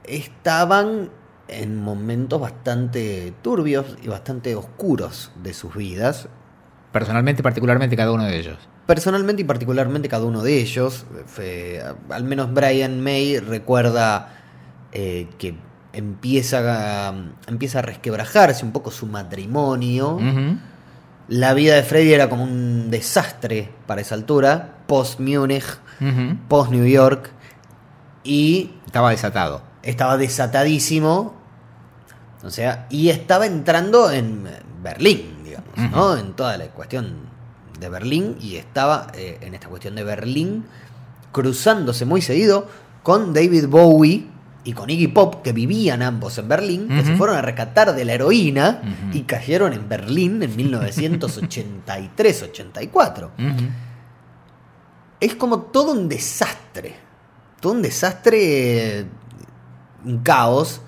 estaban 0.04 1.10
en 1.48 1.80
momentos 1.80 2.40
bastante 2.40 3.32
turbios 3.42 3.96
y 4.02 4.08
bastante 4.08 4.54
oscuros 4.54 5.32
de 5.42 5.54
sus 5.54 5.74
vidas. 5.74 6.28
Personalmente, 6.92 7.42
particularmente 7.42 7.96
cada 7.96 8.12
uno 8.12 8.24
de 8.24 8.38
ellos. 8.38 8.56
Personalmente 8.86 9.42
y 9.42 9.44
particularmente 9.44 10.08
cada 10.08 10.24
uno 10.24 10.42
de 10.42 10.58
ellos, 10.60 11.04
fue- 11.26 11.82
al 12.10 12.24
menos 12.24 12.52
Brian 12.52 13.00
May 13.02 13.38
recuerda 13.38 14.34
eh, 14.92 15.28
que 15.38 15.54
empieza 15.92 17.08
a, 17.08 17.14
empieza 17.46 17.80
a 17.80 17.82
resquebrajarse 17.82 18.64
un 18.64 18.72
poco 18.72 18.90
su 18.90 19.06
matrimonio. 19.06 20.18
La 21.28 21.52
vida 21.52 21.74
de 21.74 21.82
Freddy 21.82 22.12
era 22.14 22.30
como 22.30 22.44
un 22.44 22.90
desastre 22.90 23.68
para 23.86 24.00
esa 24.00 24.14
altura, 24.14 24.77
post 24.88 25.20
Múnich, 25.20 25.62
Ujú. 26.00 26.36
post 26.48 26.72
New 26.72 26.84
York, 26.86 27.30
y 28.24 28.72
Estaba 28.86 29.10
desatado. 29.10 29.62
estaba 29.84 30.16
desatadísimo. 30.16 31.34
O 32.42 32.50
sea, 32.50 32.86
y 32.90 33.10
estaba 33.10 33.46
entrando 33.46 34.10
en 34.10 34.48
Berlín, 34.82 35.44
digamos, 35.44 35.76
¿no? 35.92 36.16
En 36.16 36.32
toda 36.34 36.56
la 36.56 36.66
cuestión 36.68 37.28
de 37.80 37.88
Berlín. 37.88 38.36
Y 38.40 38.56
estaba 38.56 39.08
eh, 39.14 39.38
en 39.40 39.54
esta 39.54 39.68
cuestión 39.68 39.94
de 39.94 40.02
Berlín 40.04 40.64
cruzándose 41.32 42.04
muy 42.04 42.20
seguido 42.22 42.66
con 43.02 43.32
David 43.34 43.66
Bowie 43.68 44.26
y 44.64 44.72
con 44.72 44.90
Iggy 44.90 45.08
Pop, 45.08 45.42
que 45.42 45.52
vivían 45.52 46.02
ambos 46.02 46.36
en 46.38 46.48
Berlín, 46.48 46.88
que 46.88 47.04
se 47.04 47.16
fueron 47.16 47.36
a 47.36 47.42
rescatar 47.42 47.94
de 47.94 48.04
la 48.04 48.14
heroína 48.14 48.82
y 49.12 49.22
cayeron 49.22 49.72
en 49.72 49.88
Berlín 49.88 50.42
en 50.42 50.56
1983-84 50.56 53.30
Ujú. 53.38 53.68
Es 55.20 55.34
como 55.34 55.62
todo 55.62 55.92
un 55.92 56.08
desastre. 56.08 56.96
Todo 57.60 57.72
un 57.72 57.82
desastre, 57.82 59.06
un 60.04 60.18
caos. 60.18 60.80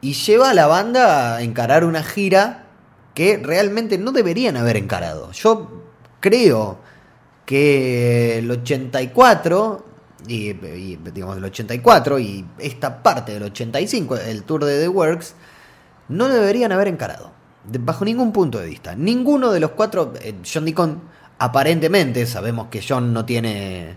Y 0.00 0.12
lleva 0.12 0.50
a 0.50 0.54
la 0.54 0.66
banda 0.66 1.36
a 1.36 1.42
encarar 1.42 1.84
una 1.84 2.02
gira 2.02 2.66
que 3.14 3.38
realmente 3.38 3.96
no 3.98 4.12
deberían 4.12 4.56
haber 4.56 4.76
encarado. 4.76 5.32
Yo 5.32 5.84
creo 6.20 6.78
que 7.46 8.38
el 8.38 8.50
84, 8.50 9.86
y, 10.28 10.50
y, 10.50 10.98
digamos 11.14 11.36
el 11.38 11.44
84 11.44 12.18
y 12.18 12.44
esta 12.58 13.02
parte 13.02 13.32
del 13.32 13.44
85, 13.44 14.16
el 14.16 14.42
tour 14.42 14.64
de 14.64 14.80
The 14.80 14.88
Works, 14.88 15.34
no 16.08 16.28
deberían 16.28 16.72
haber 16.72 16.88
encarado. 16.88 17.32
bajo 17.64 18.04
ningún 18.04 18.32
punto 18.32 18.58
de 18.58 18.66
vista. 18.66 18.94
Ninguno 18.94 19.50
de 19.50 19.60
los 19.60 19.70
cuatro, 19.70 20.12
eh, 20.20 20.34
John 20.44 20.64
Deacon, 20.64 21.00
aparentemente, 21.38 22.26
sabemos 22.26 22.68
que 22.70 22.82
John 22.86 23.12
no 23.12 23.24
tiene, 23.24 23.94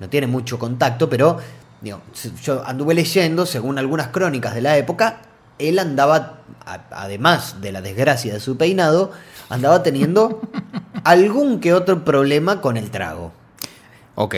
no 0.00 0.08
tiene 0.08 0.26
mucho 0.26 0.58
contacto, 0.58 1.08
pero 1.08 1.38
digo, 1.80 2.00
yo 2.42 2.62
anduve 2.66 2.94
leyendo, 2.94 3.46
según 3.46 3.78
algunas 3.78 4.08
crónicas 4.08 4.54
de 4.54 4.60
la 4.62 4.76
época, 4.76 5.20
él 5.58 5.78
andaba, 5.78 6.40
a- 6.64 6.84
además 6.92 7.60
de 7.60 7.72
la 7.72 7.80
desgracia 7.80 8.32
de 8.34 8.40
su 8.40 8.56
peinado, 8.56 9.12
andaba 9.48 9.82
teniendo 9.82 10.40
algún 11.04 11.60
que 11.60 11.72
otro 11.74 12.04
problema 12.04 12.60
con 12.60 12.76
el 12.76 12.90
trago. 12.90 13.32
Ok. 14.14 14.36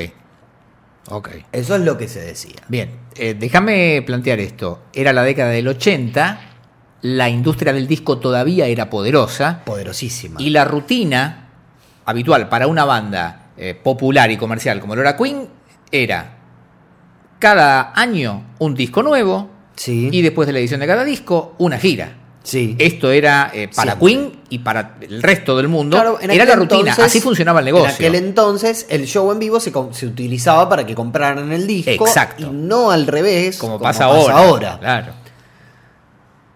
Ok. 1.09 1.29
Eso 1.53 1.75
es 1.75 1.83
lo 1.83 1.99
que 1.99 2.09
se 2.09 2.21
decía. 2.21 2.57
Bien, 2.69 2.91
eh, 3.17 3.35
déjame 3.39 4.03
plantear 4.07 4.39
esto. 4.41 4.81
Era 4.93 5.13
la 5.13 5.23
década 5.23 5.51
del 5.51 5.67
80, 5.69 6.41
la 7.03 7.29
industria 7.29 7.73
del 7.73 7.87
disco 7.89 8.19
todavía 8.19 8.67
era 8.67 8.91
poderosa 8.91 9.63
Poderosísima. 9.65 10.41
y 10.41 10.51
la 10.51 10.65
rutina 10.67 11.49
habitual 12.11 12.49
para 12.49 12.67
una 12.67 12.85
banda 12.85 13.51
eh, 13.57 13.75
popular 13.75 14.31
y 14.31 14.37
comercial 14.37 14.81
como 14.81 14.95
lo 14.95 15.01
era 15.03 15.17
Queen 15.17 15.49
era 15.91 16.37
cada 17.39 17.93
año 17.95 18.55
un 18.59 18.75
disco 18.75 19.03
nuevo 19.03 19.51
Sí. 19.77 20.11
y 20.13 20.21
después 20.23 20.47
de 20.47 20.53
la 20.53 20.59
edición 20.59 20.81
de 20.81 20.87
cada 20.87 21.05
disco 21.05 21.55
una 21.59 21.79
gira. 21.79 22.17
Sí. 22.43 22.75
Esto 22.79 23.11
era 23.13 23.51
eh, 23.55 23.69
para 23.75 23.93
Siempre. 23.93 24.09
Queen 24.09 24.41
y 24.51 24.59
para 24.59 24.97
el 25.01 25.23
resto 25.23 25.57
del 25.57 25.69
mundo. 25.69 25.97
Claro, 25.97 26.19
era 26.21 26.45
la 26.45 26.57
rutina, 26.57 26.81
entonces- 26.81 27.05
así 27.05 27.21
funcionaba 27.21 27.61
el 27.61 27.67
negocio. 27.67 27.89
En 27.89 27.95
aquel 27.95 28.15
entonces 28.15 28.87
el 28.91 29.07
show 29.07 29.31
en 29.33 29.39
vivo 29.39 29.59
se 29.61 29.71
utilizaba 30.07 30.69
para 30.69 30.85
que 30.85 30.95
compraran 30.95 31.51
el 31.53 31.67
disco 31.67 32.07
Exacto. 32.07 32.43
y 32.47 32.51
no 32.51 32.91
al 32.91 33.07
revés 33.07 33.57
como, 33.59 33.79
pasa, 33.79 34.05
ahora. 34.05 34.79
Claro. 34.81 35.13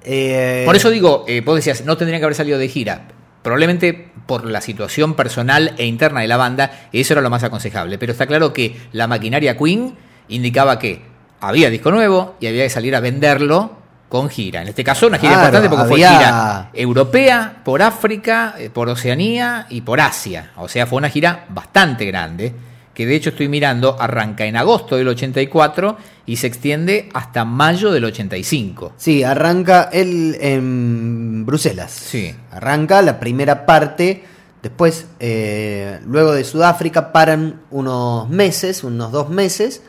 Eh, 0.02 0.62
Por 0.66 0.76
eso 0.76 0.90
digo, 0.90 1.24
eh, 1.26 1.40
vos 1.40 1.54
decías, 1.56 1.82
no 1.84 1.96
tendrían 1.96 2.20
que 2.20 2.24
haber 2.26 2.36
salido 2.36 2.58
de 2.58 2.68
gira. 2.68 3.08
Probablemente 3.44 4.10
por 4.26 4.46
la 4.46 4.62
situación 4.62 5.12
personal 5.14 5.74
e 5.76 5.84
interna 5.84 6.22
de 6.22 6.28
la 6.28 6.38
banda, 6.38 6.88
eso 6.92 7.12
era 7.12 7.20
lo 7.20 7.28
más 7.28 7.44
aconsejable. 7.44 7.98
Pero 7.98 8.12
está 8.12 8.26
claro 8.26 8.54
que 8.54 8.74
la 8.92 9.06
maquinaria 9.06 9.56
Queen 9.58 9.94
indicaba 10.28 10.78
que 10.78 11.02
había 11.42 11.68
disco 11.68 11.90
nuevo 11.90 12.36
y 12.40 12.46
había 12.46 12.64
que 12.64 12.70
salir 12.70 12.96
a 12.96 13.00
venderlo 13.00 13.76
con 14.08 14.30
gira. 14.30 14.62
En 14.62 14.68
este 14.68 14.82
caso, 14.82 15.08
una 15.08 15.18
gira 15.18 15.32
Claro, 15.34 15.44
importante 15.58 15.68
porque 15.68 15.92
había- 15.94 16.08
fue 16.08 16.16
gira 16.18 16.70
europea, 16.72 17.56
por 17.64 17.82
África, 17.82 18.54
eh, 18.58 18.70
por 18.70 18.88
Oceanía 18.88 19.66
y 19.68 19.82
por 19.82 20.00
Asia. 20.00 20.52
O 20.56 20.66
sea, 20.68 20.86
fue 20.86 20.96
una 20.96 21.10
gira 21.10 21.44
bastante 21.50 22.06
grande, 22.06 22.54
que 22.94 23.06
de 23.06 23.16
hecho 23.16 23.30
estoy 23.30 23.48
mirando, 23.48 24.00
arranca 24.00 24.46
en 24.46 24.56
agosto 24.56 24.96
del 24.96 25.08
84 25.08 25.96
y 26.26 26.36
se 26.36 26.46
extiende 26.46 27.08
hasta 27.12 27.44
mayo 27.44 27.90
del 27.90 28.04
85. 28.04 28.94
Sí, 28.96 29.24
arranca 29.24 29.90
él 29.92 30.36
en 30.40 31.44
Bruselas. 31.44 31.90
Sí. 31.90 32.34
Arranca 32.52 33.02
la 33.02 33.18
primera 33.18 33.66
parte. 33.66 34.24
Después, 34.62 35.08
eh, 35.18 36.00
luego 36.06 36.32
de 36.32 36.44
Sudáfrica, 36.44 37.12
paran 37.12 37.60
unos 37.70 38.30
meses, 38.30 38.84
unos 38.84 39.12
dos 39.12 39.28
meses, 39.28 39.82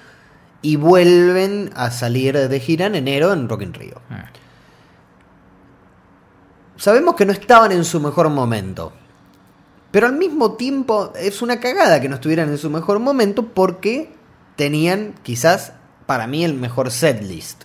y 0.61 0.75
vuelven 0.75 1.69
a 1.75 1.91
salir 1.91 2.35
de 2.35 2.59
gira 2.59 2.87
en 2.87 2.95
enero 2.95 3.31
en 3.31 3.47
Rock 3.47 3.61
in 3.61 3.73
Rio. 3.73 4.01
Ah. 4.09 4.25
Sabemos 6.75 7.15
que 7.15 7.25
no 7.25 7.31
estaban 7.31 7.71
en 7.71 7.85
su 7.85 8.01
mejor 8.01 8.29
momento. 8.29 8.91
Pero 9.95 10.07
al 10.07 10.17
mismo 10.17 10.55
tiempo 10.55 11.13
es 11.15 11.41
una 11.41 11.61
cagada 11.61 12.01
que 12.01 12.09
no 12.09 12.15
estuvieran 12.15 12.49
en 12.49 12.57
su 12.57 12.69
mejor 12.69 12.99
momento 12.99 13.45
porque 13.53 14.13
tenían 14.57 15.15
quizás 15.23 15.71
para 16.05 16.27
mí 16.27 16.43
el 16.43 16.53
mejor 16.53 16.91
setlist. 16.91 17.63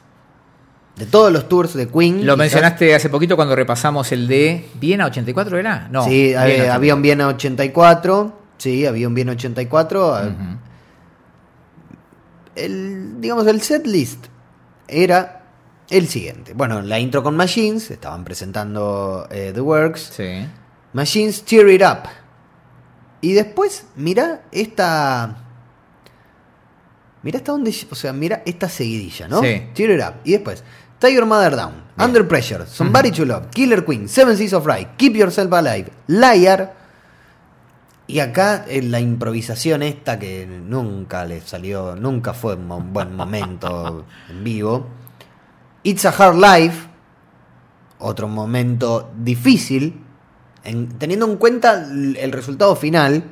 De 0.95 1.07
todos 1.07 1.33
los 1.33 1.49
tours 1.49 1.75
de 1.75 1.89
Queen. 1.89 2.19
Lo 2.19 2.35
quizás- 2.35 2.39
mencionaste 2.39 2.95
hace 2.95 3.09
poquito 3.09 3.35
cuando 3.35 3.57
repasamos 3.57 4.13
el 4.13 4.29
de 4.29 4.65
Viena 4.75 5.07
84, 5.07 5.59
¿era? 5.59 5.89
No. 5.91 6.05
sí, 6.05 6.11
Viena 6.29 6.47
eh, 6.47 6.53
84. 6.53 6.73
había 6.73 6.95
un 6.95 7.03
Viena 7.03 7.27
84. 7.27 8.39
Sí, 8.59 8.87
había 8.87 9.09
un 9.09 9.15
Viena 9.15 9.33
84. 9.33 10.19
eh, 10.21 10.27
Ujú. 10.29 10.59
el, 12.55 13.21
digamos, 13.21 13.45
el 13.49 13.61
setlist 13.61 14.27
era 14.87 15.43
el 15.89 16.07
siguiente. 16.07 16.53
Bueno, 16.55 16.81
la 16.81 17.01
intro 17.01 17.25
con 17.25 17.35
Machines, 17.35 17.91
estaban 17.91 18.23
presentando 18.23 19.27
eh, 19.33 19.51
The 19.53 19.61
Works. 19.61 20.13
Sí. 20.17 20.47
Machines 20.93 21.43
Tear 21.45 21.69
It 21.69 21.83
Up. 21.83 22.09
Y 23.21 23.33
después, 23.33 23.87
mira 23.97 24.43
esta. 24.53 25.37
Mira 27.23 27.39
hasta 27.39 27.53
dónde. 27.53 27.75
O 27.91 27.95
sea, 27.95 28.13
mira 28.13 28.43
esta 28.47 28.69
seguidilla, 28.69 29.29
¿no? 29.29 29.43
Sí. 29.43 29.69
Tear 29.75 29.91
It 29.91 30.01
Up. 30.01 30.15
Y 30.25 30.33
después, 30.33 30.65
Your 31.03 31.27
Mother 31.27 31.57
Down. 31.57 31.75
Under 31.99 32.27
Pressure. 32.27 32.67
Somebody 32.67 33.11
to 33.11 33.25
Love. 33.25 33.49
Killer 33.51 33.85
Queen. 33.85 34.09
Seven 34.09 34.37
Seas 34.37 34.53
of 34.53 34.67
Right. 34.67 34.89
Keep 34.97 35.17
Yourself 35.17 35.53
Alive. 35.53 35.91
Liar. 36.07 36.81
Y 38.07 38.19
acá 38.19 38.65
en 38.67 38.91
la 38.91 38.99
improvisación 38.99 39.85
esta 39.85 40.19
que 40.19 40.45
nunca 40.45 41.25
le 41.25 41.41
salió, 41.43 41.95
nunca 41.95 42.35
fue 42.35 42.57
un 42.57 42.93
buen 42.93 43.15
momento 43.15 44.05
en 44.29 44.43
vivo. 44.43 44.89
It's 45.85 46.05
a 46.05 46.09
Hard 46.09 46.35
Life, 46.35 46.89
otro 48.01 48.27
momento 48.27 49.13
difícil, 49.17 50.03
en- 50.65 50.89
teniendo 50.99 51.27
en 51.27 51.37
cuenta 51.37 51.85
el 51.85 52.33
resultado 52.33 52.77
final. 52.77 53.25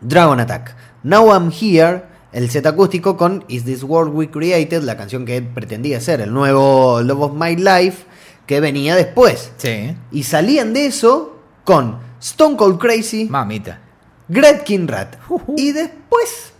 Dragon 0.00 0.38
Attack. 0.40 0.76
Now 1.02 1.32
I'm 1.32 1.50
Here, 1.50 2.04
el 2.32 2.50
set 2.50 2.66
acústico 2.66 3.16
con 3.16 3.44
Is 3.48 3.64
This 3.64 3.82
World 3.82 4.14
We 4.14 4.30
Created, 4.30 4.82
la 4.82 4.96
canción 4.96 5.24
que 5.24 5.40
pretendía 5.42 6.00
ser 6.00 6.20
el 6.20 6.32
nuevo 6.32 7.00
Love 7.02 7.20
of 7.22 7.32
My 7.34 7.56
Life, 7.56 8.04
que 8.46 8.60
venía 8.60 8.94
después. 8.96 9.52
Sí. 9.56 9.96
Y 10.10 10.22
salían 10.24 10.72
de 10.74 10.86
eso 10.86 11.38
con 11.64 11.98
Stone 12.20 12.56
Cold 12.56 12.78
Crazy, 12.78 13.28
Mamita. 13.30 13.80
Gretkin 14.28 14.88
Rat. 14.88 15.16
Y 15.56 15.72
después 15.72 16.52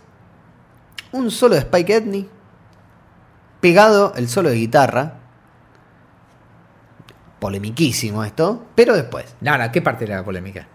un 1.11 1.31
solo 1.31 1.55
de 1.55 1.61
Spike 1.61 1.93
Edney. 1.95 2.29
Pegado 3.61 4.13
el 4.15 4.27
solo 4.29 4.49
de 4.49 4.55
guitarra. 4.55 5.19
Polemiquísimo 7.39 8.23
esto. 8.23 8.63
Pero 8.75 8.95
después. 8.95 9.25
Nada, 9.41 9.71
¿qué 9.71 9.81
parte 9.81 10.05
era 10.05 10.17
la 10.17 10.23
polémica? 10.25 10.67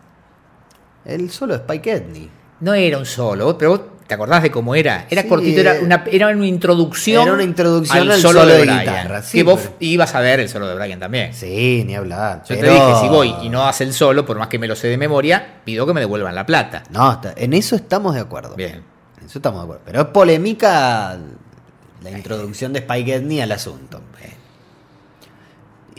El 1.05 1.31
solo 1.31 1.55
de 1.55 1.61
Spike 1.61 1.93
Edney. 1.93 2.31
No 2.61 2.75
era 2.75 2.99
un 2.99 3.07
solo, 3.07 3.57
pero 3.57 3.71
vos 3.71 3.81
te 4.07 4.15
acordás 4.15 4.43
de 4.43 4.51
cómo 4.51 4.75
era. 4.75 5.07
Era 5.09 5.23
Sí, 5.23 5.29
cortito, 5.29 5.61
era 5.61 5.77
eh, 5.77 5.83
una, 5.85 6.05
era 6.11 6.29
una 6.29 6.47
introducción. 6.47 7.23
era 7.23 7.33
una 7.33 7.43
introducción 7.45 8.11
al 8.11 8.21
solo 8.21 8.45
de 8.45 8.63
guitarra, 8.67 9.23
sí, 9.23 9.39
que 9.39 9.45
vos 9.45 9.61
pero- 9.61 9.77
ibas 9.81 10.15
a 10.15 10.21
ver 10.21 10.41
el 10.41 10.49
solo 10.49 10.69
de 10.69 10.75
Brian 10.75 11.01
también. 11.01 11.33
Sí, 11.33 11.85
ni 11.87 11.95
hablar. 11.95 12.43
Yo 12.47 12.57
pero- 12.57 12.61
te 12.69 12.75
dije, 12.75 13.01
si 13.01 13.09
voy 13.09 13.35
y 13.43 13.49
no 13.49 13.67
hace 13.67 13.85
el 13.85 13.95
solo, 13.95 14.27
por 14.27 14.37
más 14.39 14.49
que 14.49 14.59
me 14.59 14.69
lo 14.69 14.77
sé 14.77 14.89
de 14.89 14.99
memoria, 14.99 15.61
pido 15.65 15.87
que 15.87 15.95
me 15.95 16.01
devuelvan 16.01 16.35
la 16.35 16.45
plata. 16.45 16.83
No, 16.91 17.19
en 17.37 17.55
eso 17.55 17.77
estamos 17.77 18.15
de 18.15 18.21
acuerdo. 18.21 18.55
Bien. 18.57 18.83
En 19.21 19.27
eso 19.27 19.39
estamos 19.39 19.61
de 19.61 19.65
acuerdo. 19.65 19.83
Pero 19.87 20.01
es 20.03 20.07
polémica 20.09 21.17
la 22.03 22.11
introducción 22.11 22.73
de 22.75 22.81
Spike 22.81 23.15
Edney 23.15 23.41
al 23.41 23.53
asunto. 23.53 24.03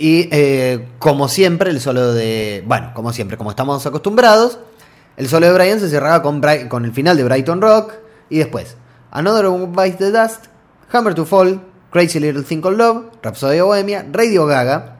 Y 0.03 0.27
eh, 0.31 0.87
como 0.97 1.27
siempre, 1.27 1.69
el 1.69 1.79
solo 1.79 2.11
de. 2.13 2.63
Bueno, 2.65 2.91
como 2.95 3.13
siempre, 3.13 3.37
como 3.37 3.51
estamos 3.51 3.85
acostumbrados, 3.85 4.57
el 5.15 5.27
solo 5.29 5.45
de 5.45 5.53
Brian 5.53 5.79
se 5.79 5.89
cerraba 5.89 6.23
con, 6.23 6.41
Bri- 6.41 6.67
con 6.67 6.85
el 6.85 6.91
final 6.91 7.15
de 7.17 7.23
Brighton 7.23 7.61
Rock. 7.61 7.93
Y 8.29 8.39
después, 8.39 8.75
Another 9.11 9.45
One 9.45 9.67
Bites 9.67 9.97
the 9.99 10.09
Dust, 10.11 10.45
Hammer 10.91 11.13
to 11.13 11.25
Fall, 11.25 11.61
Crazy 11.91 12.19
Little 12.19 12.41
Thing 12.43 12.61
Called 12.61 12.77
Love, 12.79 13.05
Rhapsody 13.21 13.59
of 13.59 13.67
Bohemia, 13.67 14.05
Radio 14.11 14.45
Gaga, 14.47 14.97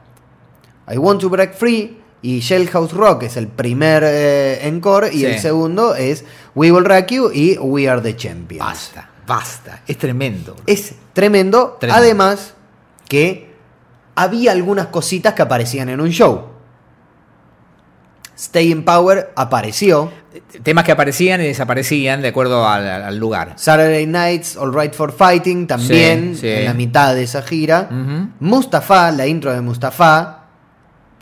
I 0.92 0.98
Want 0.98 1.20
to 1.22 1.28
Break 1.30 1.54
Free 1.54 1.98
y 2.20 2.38
Shellhouse 2.40 2.92
Rock 2.92 3.24
es 3.24 3.36
el 3.36 3.48
primer 3.48 4.04
eh, 4.06 4.68
encore 4.68 5.08
y 5.12 5.18
Sí. 5.20 5.24
el 5.24 5.40
segundo 5.40 5.94
es 5.96 6.24
We 6.54 6.70
Will 6.70 6.84
Rock 6.84 7.06
You 7.08 7.30
y 7.32 7.56
We 7.58 7.88
Are 7.88 8.00
the 8.00 8.14
Champions. 8.14 8.64
Basta, 8.64 9.10
basta. 9.26 9.82
Es 9.88 9.98
tremendo. 9.98 10.54
Es 10.66 10.92
tremendo, 11.14 11.78
Tremendo. 11.80 11.98
además 12.00 12.54
que 13.08 13.51
había 14.14 14.52
algunas 14.52 14.86
cositas 14.88 15.34
que 15.34 15.42
aparecían 15.42 15.88
en 15.88 16.00
un 16.00 16.10
show. 16.10 16.48
Stay 18.36 18.72
in 18.72 18.84
Power 18.84 19.32
apareció. 19.36 20.10
Temas 20.62 20.84
que 20.84 20.92
aparecían 20.92 21.40
y 21.42 21.44
desaparecían 21.44 22.22
de 22.22 22.28
acuerdo 22.28 22.66
al, 22.66 22.86
al 22.86 23.16
lugar. 23.18 23.52
Saturday 23.56 24.06
Nights, 24.06 24.56
All 24.56 24.72
Right 24.74 24.94
for 24.94 25.12
Fighting, 25.12 25.66
también 25.66 26.34
Sí, 26.34 26.40
sí. 26.40 26.48
en 26.48 26.64
la 26.64 26.74
mitad 26.74 27.14
de 27.14 27.22
esa 27.24 27.42
gira. 27.42 27.88
Mustafa, 28.40 29.10
la 29.12 29.26
intro 29.26 29.52
de 29.52 29.60
Mustafa, 29.60 30.44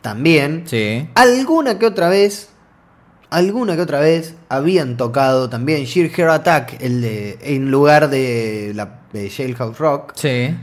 también. 0.01 0.63
Sí. 0.67 1.09
Alguna 1.15 1.79
que 1.79 1.87
otra 1.87 2.09
vez, 2.09 2.51
alguna 3.31 3.75
que 3.77 3.83
otra 3.83 3.99
vez 4.01 4.37
habían 4.49 4.97
tocado 4.97 5.51
también 5.51 5.85
Sheer 5.85 6.11
Hair 6.17 6.29
Attack 6.31 6.77
el 6.81 7.03
de, 7.03 7.39
en 7.43 7.71
lugar 7.71 8.09
de 8.09 8.73
la 8.75 9.01
de 9.13 9.29
Jailhouse 9.29 9.77
Rock. 9.79 10.13
Sí. 10.15 10.57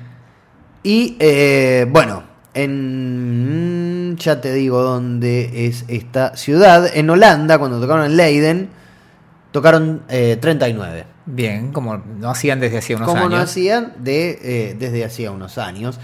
Y 0.84 1.16
eh, 1.20 1.86
bueno, 1.90 2.24
en. 2.54 4.16
Ya 4.18 4.42
te 4.42 4.54
digo 4.54 4.82
dónde 4.82 5.68
es 5.68 5.86
esta 5.88 6.36
ciudad. 6.36 6.90
En 6.94 7.10
Holanda, 7.10 7.58
cuando 7.60 7.80
tocaron 7.80 8.06
en 8.06 8.18
Leiden, 8.18 8.70
tocaron 9.52 10.04
eh, 10.10 10.38
39. 10.40 11.06
Bien, 11.26 11.72
como 11.72 11.98
no 11.98 12.30
hacían 12.30 12.60
desde 12.60 12.78
hacía 12.78 12.96
unos 12.96 13.08
como 13.08 13.22
años. 13.22 13.32
no 13.32 13.38
hacían 13.38 13.94
de, 14.00 14.40
eh, 14.42 14.76
desde 14.80 15.04
hacía 15.04 15.32
unos 15.32 15.58
años. 15.58 16.00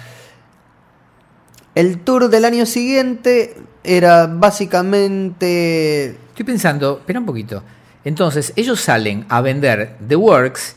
El 1.76 2.00
tour 2.00 2.30
del 2.30 2.46
año 2.46 2.66
siguiente 2.66 3.56
era 3.84 4.28
básicamente. 4.28 6.10
Estoy 6.30 6.46
pensando, 6.46 6.98
espera 7.00 7.20
un 7.20 7.26
poquito. 7.26 7.64
Entonces, 8.04 8.54
ellos 8.56 8.82
salen 8.82 9.26
a 9.30 9.42
vender 9.42 9.96
The 10.06 10.16
Works 10.16 10.76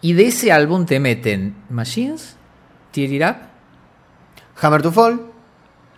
y 0.00 0.12
de 0.12 0.26
ese 0.26 0.52
álbum 0.52 0.86
te 0.86 1.00
meten 1.00 1.54
Machines, 1.70 2.33
Tear 2.94 3.12
It 3.12 3.22
Up. 3.22 3.36
Hammer 4.62 4.80
to 4.80 4.92
Fall, 4.92 5.18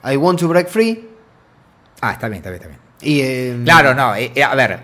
I 0.02 0.16
Want 0.16 0.40
to 0.40 0.48
Break 0.48 0.68
Free. 0.68 1.06
Ah, 2.00 2.12
está 2.12 2.28
bien, 2.28 2.38
está 2.38 2.50
bien, 2.50 2.62
está 2.62 2.68
bien. 2.68 2.80
Y, 3.02 3.20
eh, 3.20 3.60
Claro, 3.64 3.94
no, 3.94 4.14
eh, 4.16 4.32
eh, 4.34 4.42
a 4.42 4.54
ver, 4.54 4.80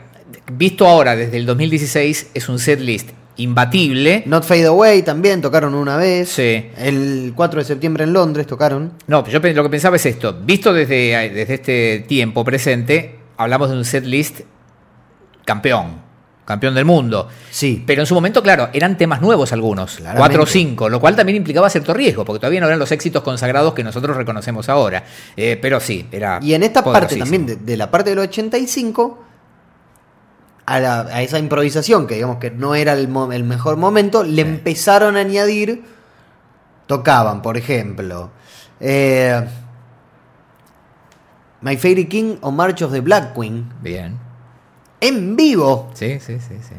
visto 0.52 0.86
ahora 0.86 1.16
desde 1.16 1.38
el 1.38 1.46
2016 1.46 2.32
es 2.34 2.48
un 2.50 2.58
set 2.58 2.80
list 2.80 3.10
imbatible. 3.36 4.24
Not 4.26 4.44
Fade 4.44 4.66
Away 4.66 5.02
también 5.02 5.40
tocaron 5.40 5.74
una 5.74 5.96
vez. 5.96 6.28
Sí. 6.28 6.70
El 6.76 7.32
4 7.34 7.60
de 7.60 7.64
septiembre 7.64 8.04
en 8.04 8.12
Londres 8.12 8.46
tocaron. 8.46 8.92
No, 9.06 9.26
yo 9.26 9.40
lo 9.40 9.62
que 9.62 9.70
pensaba 9.70 9.96
es 9.96 10.04
esto. 10.04 10.34
Visto 10.34 10.74
desde, 10.74 11.30
desde 11.30 11.54
este 11.54 12.04
tiempo 12.06 12.44
presente, 12.44 13.20
hablamos 13.38 13.70
de 13.70 13.76
un 13.76 13.86
set 13.86 14.04
list 14.04 14.40
campeón. 15.46 16.11
Campeón 16.44 16.74
del 16.74 16.84
mundo. 16.84 17.28
Sí. 17.50 17.82
Pero 17.86 18.02
en 18.02 18.06
su 18.06 18.14
momento, 18.14 18.42
claro, 18.42 18.68
eran 18.72 18.96
temas 18.98 19.20
nuevos 19.20 19.52
algunos, 19.52 19.96
Claramente. 19.96 20.18
cuatro 20.18 20.42
o 20.42 20.46
cinco, 20.46 20.88
lo 20.88 21.00
cual 21.00 21.14
también 21.16 21.36
implicaba 21.36 21.70
cierto 21.70 21.94
riesgo, 21.94 22.24
porque 22.24 22.40
todavía 22.40 22.60
no 22.60 22.66
eran 22.66 22.78
los 22.78 22.90
éxitos 22.92 23.22
consagrados 23.22 23.74
que 23.74 23.84
nosotros 23.84 24.16
reconocemos 24.16 24.68
ahora. 24.68 25.04
Eh, 25.36 25.58
pero 25.62 25.78
sí, 25.80 26.06
era. 26.10 26.38
Y 26.42 26.54
en 26.54 26.62
esta 26.64 26.82
parte 26.84 27.16
también, 27.16 27.46
de, 27.46 27.56
de 27.56 27.76
la 27.76 27.90
parte 27.90 28.10
del 28.10 28.18
85, 28.20 29.24
a, 30.66 30.80
la- 30.80 31.00
a 31.02 31.22
esa 31.22 31.38
improvisación, 31.38 32.06
que 32.06 32.14
digamos 32.16 32.38
que 32.38 32.50
no 32.50 32.74
era 32.74 32.92
el, 32.94 33.08
mo- 33.08 33.32
el 33.32 33.44
mejor 33.44 33.76
momento, 33.76 34.22
le 34.24 34.42
empezaron 34.42 35.16
a 35.16 35.20
añadir, 35.20 35.84
tocaban, 36.86 37.40
por 37.42 37.56
ejemplo, 37.56 38.30
eh, 38.80 39.44
My 41.60 41.76
Fairy 41.76 42.06
King 42.06 42.36
o 42.40 42.50
March 42.50 42.82
of 42.82 42.92
the 42.92 43.00
Black 43.00 43.34
Queen, 43.34 43.72
Bien. 43.80 44.18
En 45.02 45.36
vivo. 45.36 45.90
Sí, 45.94 46.18
sí, 46.20 46.38
sí, 46.38 46.54
sí. 46.66 46.74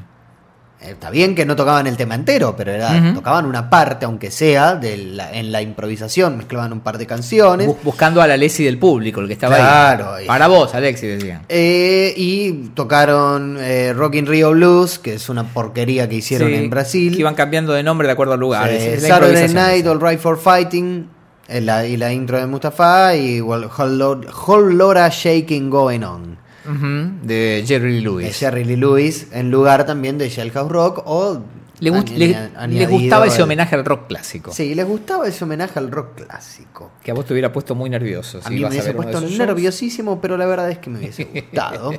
Eh, 0.82 0.92
Está 0.92 1.10
bien 1.10 1.34
que 1.34 1.46
no 1.46 1.56
tocaban 1.56 1.88
el 1.88 1.96
tema 1.96 2.16
entero, 2.16 2.56
pero 2.58 2.72
era, 2.72 3.14
tocaban 3.14 3.46
una 3.46 3.70
parte, 3.70 4.04
aunque 4.06 4.30
sea, 4.32 4.76
de 4.76 4.98
la- 4.98 5.32
en 5.32 5.50
la 5.54 5.62
improvisación, 5.62 6.36
mezclaban 6.38 6.74
un 6.74 6.82
par 6.82 6.98
de 6.98 7.06
canciones. 7.08 7.68
Bu- 7.70 7.78
buscando 7.84 8.22
a 8.22 8.28
la 8.28 8.34
Alessi 8.34 8.66
del 8.66 8.78
público, 8.78 9.22
el 9.22 9.28
que 9.28 9.34
estaba 9.34 9.56
Claro, 9.56 10.14
ahí. 10.16 10.26
y- 10.26 10.28
Para 10.28 10.48
vos, 10.48 10.76
Alexi, 10.76 11.08
decían. 11.08 11.44
Eh, 11.48 12.14
y 12.18 12.52
tocaron 12.74 13.58
eh, 13.62 13.94
Rock 13.94 14.16
in 14.16 14.26
Rio 14.28 14.52
Blues, 14.52 15.00
que 15.00 15.14
es 15.14 15.30
una 15.30 15.46
porquería 15.46 16.10
que 16.10 16.16
hicieron 16.16 16.50
Sí, 16.50 16.56
en 16.56 16.70
Brasil. 16.70 17.14
Que 17.14 17.20
iban 17.22 17.36
cambiando 17.36 17.72
de 17.72 17.84
nombre 17.84 18.08
de 18.08 18.12
acuerdo 18.14 18.34
al 18.34 18.40
lugar. 18.42 18.70
Eh, 18.70 18.96
Es 18.96 19.04
la 19.04 19.08
Saturday 19.10 19.54
Night. 19.54 19.88
All 19.88 20.02
Right 20.02 20.20
for 20.20 20.38
Fighting, 20.38 21.08
la- 21.48 21.88
y 21.88 21.96
la 21.96 22.12
intro 22.12 22.38
de 22.40 22.46
Mustafa, 22.48 23.16
y 23.16 23.40
well, 23.40 23.70
Whole, 23.78 23.96
Lo- 23.96 24.22
Whole 24.48 24.76
Lotta 24.76 25.08
Shaking 25.10 25.70
Going 25.70 26.04
On, 26.04 26.38
De 26.66 27.64
Jerry 27.68 27.90
Lee 27.92 27.96
de 27.98 28.02
Lewis. 28.02 28.38
Jerry 28.40 28.64
Lee 28.64 28.76
Lewis, 28.78 29.28
en 29.32 29.52
lugar 29.52 29.86
también 29.86 30.18
de 30.18 30.30
Jailhouse 30.30 30.72
Rock, 30.72 31.04
o... 31.06 31.42
Le, 31.80 31.92
gust- 31.92 32.08
añ- 32.10 32.18
le- 32.18 32.36
añadido 32.56 32.80
le 32.80 32.86
gustaba 32.88 33.26
ese 33.28 33.44
homenaje 33.44 33.76
al 33.76 33.84
rock 33.84 34.08
clásico. 34.08 34.54
Sí, 34.54 34.74
les 34.74 34.88
gustaba 34.88 35.28
ese 35.28 35.44
homenaje 35.44 35.80
al 35.80 35.92
rock 35.92 36.16
clásico. 36.24 36.92
Que 37.04 37.12
a 37.12 37.14
vos 37.14 37.26
te 37.26 37.34
hubiera 37.34 37.52
puesto 37.52 37.76
muy 37.76 37.90
nervioso. 37.90 38.40
A 38.44 38.50
mí 38.50 38.60
me 38.62 38.68
hubiese 38.68 38.90
de 38.90 38.94
puesto 38.94 39.20
shows. 39.20 39.38
nerviosísimo, 39.38 40.22
pero 40.22 40.38
la 40.38 40.46
verdad 40.46 40.70
es 40.72 40.78
que 40.78 40.90
me 40.90 41.00
hubiese 41.00 41.26
gustado. 41.26 41.92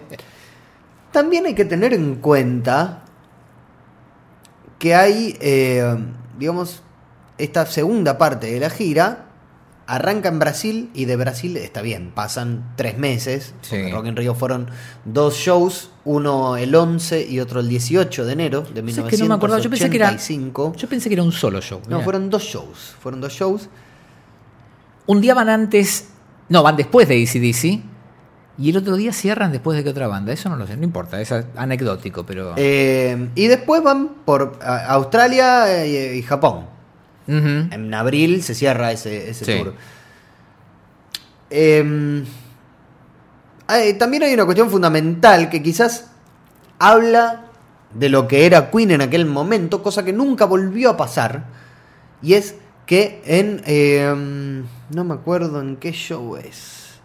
También 1.12 1.44
hay 1.44 1.54
que 1.54 1.66
tener 1.66 1.92
en 1.92 2.14
cuenta 2.14 3.02
que 4.78 4.94
hay, 4.94 5.36
eh, 5.40 5.96
digamos, 6.38 6.82
esta 7.36 7.66
segunda 7.66 8.16
parte 8.16 8.46
de 8.52 8.60
la 8.60 8.70
gira 8.70 9.26
arranca 9.86 10.28
en 10.28 10.38
Brasil 10.38 10.90
y 10.94 11.04
de 11.04 11.16
Brasil 11.16 11.56
está 11.56 11.82
bien, 11.82 12.10
pasan 12.14 12.72
tres 12.76 12.98
meses. 12.98 13.54
Sí. 13.62 13.90
Rock 13.90 14.06
in 14.06 14.16
Rio 14.16 14.34
fueron 14.34 14.70
dos 15.04 15.34
shows, 15.34 15.90
uno 16.04 16.56
el 16.56 16.74
11 16.74 17.26
y 17.28 17.40
otro 17.40 17.60
el 17.60 17.68
18 17.68 18.24
de 18.24 18.32
enero 18.32 18.62
de 18.62 18.92
¿Sabes 18.92 19.10
que 19.10 19.18
no 19.18 19.26
me 19.26 19.34
acordaba? 19.34 19.60
Yo 19.60 19.70
pensé 19.70 19.90
que 19.90 19.96
era, 19.96 20.08
1985. 20.08 20.74
yo 20.76 20.88
pensé 20.88 21.08
que 21.08 21.14
era 21.14 21.22
un 21.22 21.32
solo 21.32 21.60
show. 21.60 21.80
No, 21.88 21.96
mirá. 21.96 22.04
fueron 22.04 22.30
dos 22.30 22.42
shows, 22.42 22.94
fueron 23.00 23.20
dos 23.20 23.32
shows. 23.32 23.68
Un 25.06 25.20
día 25.20 25.34
van 25.34 25.48
antes, 25.48 26.08
no, 26.48 26.62
van 26.62 26.76
después 26.76 27.08
de 27.08 27.22
ACDC 27.22 27.94
y 28.56 28.70
el 28.70 28.76
otro 28.76 28.96
día 28.96 29.12
cierran 29.12 29.52
después 29.52 29.76
de 29.76 29.84
que 29.84 29.90
otra 29.90 30.06
banda. 30.06 30.32
Eso 30.32 30.48
no 30.48 30.56
lo 30.56 30.66
sé, 30.66 30.76
no 30.76 30.84
importa, 30.84 31.20
es 31.20 31.32
anecdótico, 31.56 32.24
pero... 32.24 32.54
Eh, 32.56 33.30
y 33.34 33.46
después 33.46 33.82
van 33.82 34.08
por 34.24 34.58
Australia 34.62 35.84
eh, 35.84 36.16
y, 36.16 36.22
Japón. 36.22 36.66
En 37.26 37.94
abril 37.94 38.42
se 38.42 38.54
cierra 38.54 38.92
ese, 38.92 39.30
ese 39.30 39.44
Sí. 39.44 39.58
tour. 39.62 39.74
Eh, 41.50 42.24
hay- 43.66 43.94
también 43.94 44.22
hay 44.24 44.34
una 44.34 44.44
cuestión 44.44 44.70
fundamental 44.70 45.48
que 45.50 45.62
quizás 45.62 46.10
habla 46.78 47.46
de 47.94 48.08
lo 48.08 48.26
que 48.28 48.44
era 48.46 48.70
Queen 48.70 48.90
en 48.90 49.00
aquel 49.02 49.24
momento, 49.26 49.82
cosa 49.82 50.04
que 50.04 50.12
nunca 50.12 50.44
volvió 50.46 50.90
a 50.90 50.96
pasar. 50.96 51.44
Y 52.22 52.34
es 52.34 52.56
que 52.86 53.22
en... 53.24 53.62
eh, 53.66 54.62
no 54.90 55.04
me 55.04 55.14
acuerdo 55.14 55.60
en 55.60 55.76
qué 55.76 55.92
show 55.92 56.36
es. 56.36 56.98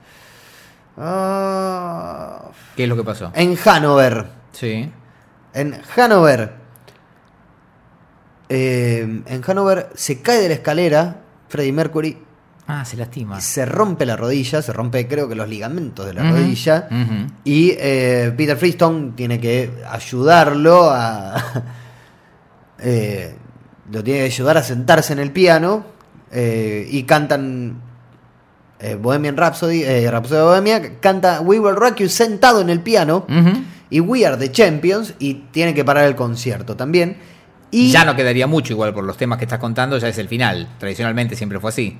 Ah, 0.97 2.41
¿Qué 2.76 2.84
es 2.84 2.89
lo 2.89 2.95
que 2.97 3.03
pasó? 3.03 3.32
en 3.36 3.57
Hanover. 3.65 4.28
Sí. 4.51 4.91
En 5.53 5.80
Hanover. 5.95 6.59
Eh, 8.50 9.22
en 9.26 9.41
Hanover 9.45 9.89
se 9.95 10.22
cae 10.22 10.41
de 10.41 10.47
la 10.50 10.54
escalera 10.56 11.18
Freddie 11.47 11.72
Mercury 11.74 12.18
Ah, 12.72 12.86
se 12.86 12.97
lastima. 12.97 13.38
y 13.39 13.41
se 13.41 13.66
rompe 13.66 14.06
la 14.06 14.16
rodilla, 14.16 14.62
se 14.62 14.72
rompe 14.74 15.08
creo 15.08 15.28
que 15.28 15.34
los 15.34 15.50
ligamentos 15.50 16.06
de 16.06 16.14
la 16.14 16.30
rodilla. 16.30 16.88
Y 17.43 17.72
eh, 17.80 18.32
Peter 18.38 18.56
Freestone 18.58 19.14
tiene 19.16 19.39
que 19.39 19.72
ayudarlo 19.89 20.89
a. 20.91 21.64
eh, 22.80 23.36
lo 23.91 24.04
tiene 24.04 24.20
que 24.20 24.26
ayudar 24.26 24.58
a 24.58 24.64
sentarse 24.64 25.14
en 25.14 25.20
el 25.20 25.32
piano. 25.32 25.84
eh, 26.32 26.88
y 26.91 27.04
cantan. 27.04 27.82
Bohemian 29.02 29.36
Rhapsody, 29.36 29.84
eh, 29.84 30.10
Rhapsody 30.10 30.38
de 30.38 30.43
Bohemia, 30.45 31.00
canta 31.02 31.41
We 31.41 31.60
Will 31.60 31.76
Rock 31.76 31.97
You 31.97 32.08
sentado 32.08 32.62
en 32.62 32.70
el 32.70 32.80
piano. 32.82 33.26
Y 33.89 34.00
We 34.00 34.26
Are 34.26 34.38
the 34.38 34.52
Champions. 34.54 35.16
Y 35.20 35.34
tiene 35.52 35.74
que 35.74 35.84
parar 35.84 36.06
el 36.06 36.16
concierto 36.16 36.78
también. 36.78 37.18
Y 37.72 37.91
Ya 37.91 38.03
no 38.05 38.15
quedaría 38.15 38.47
mucho 38.47 38.74
igual 38.74 38.93
por 38.93 39.03
los 39.03 39.15
temas 39.17 39.38
que 39.38 39.45
estás 39.45 39.59
contando, 39.59 39.97
ya 39.97 40.07
es 40.07 40.17
el 40.17 40.28
final. 40.28 40.67
Tradicionalmente 40.80 41.36
siempre 41.36 41.59
fue 41.59 41.70
así. 41.70 41.97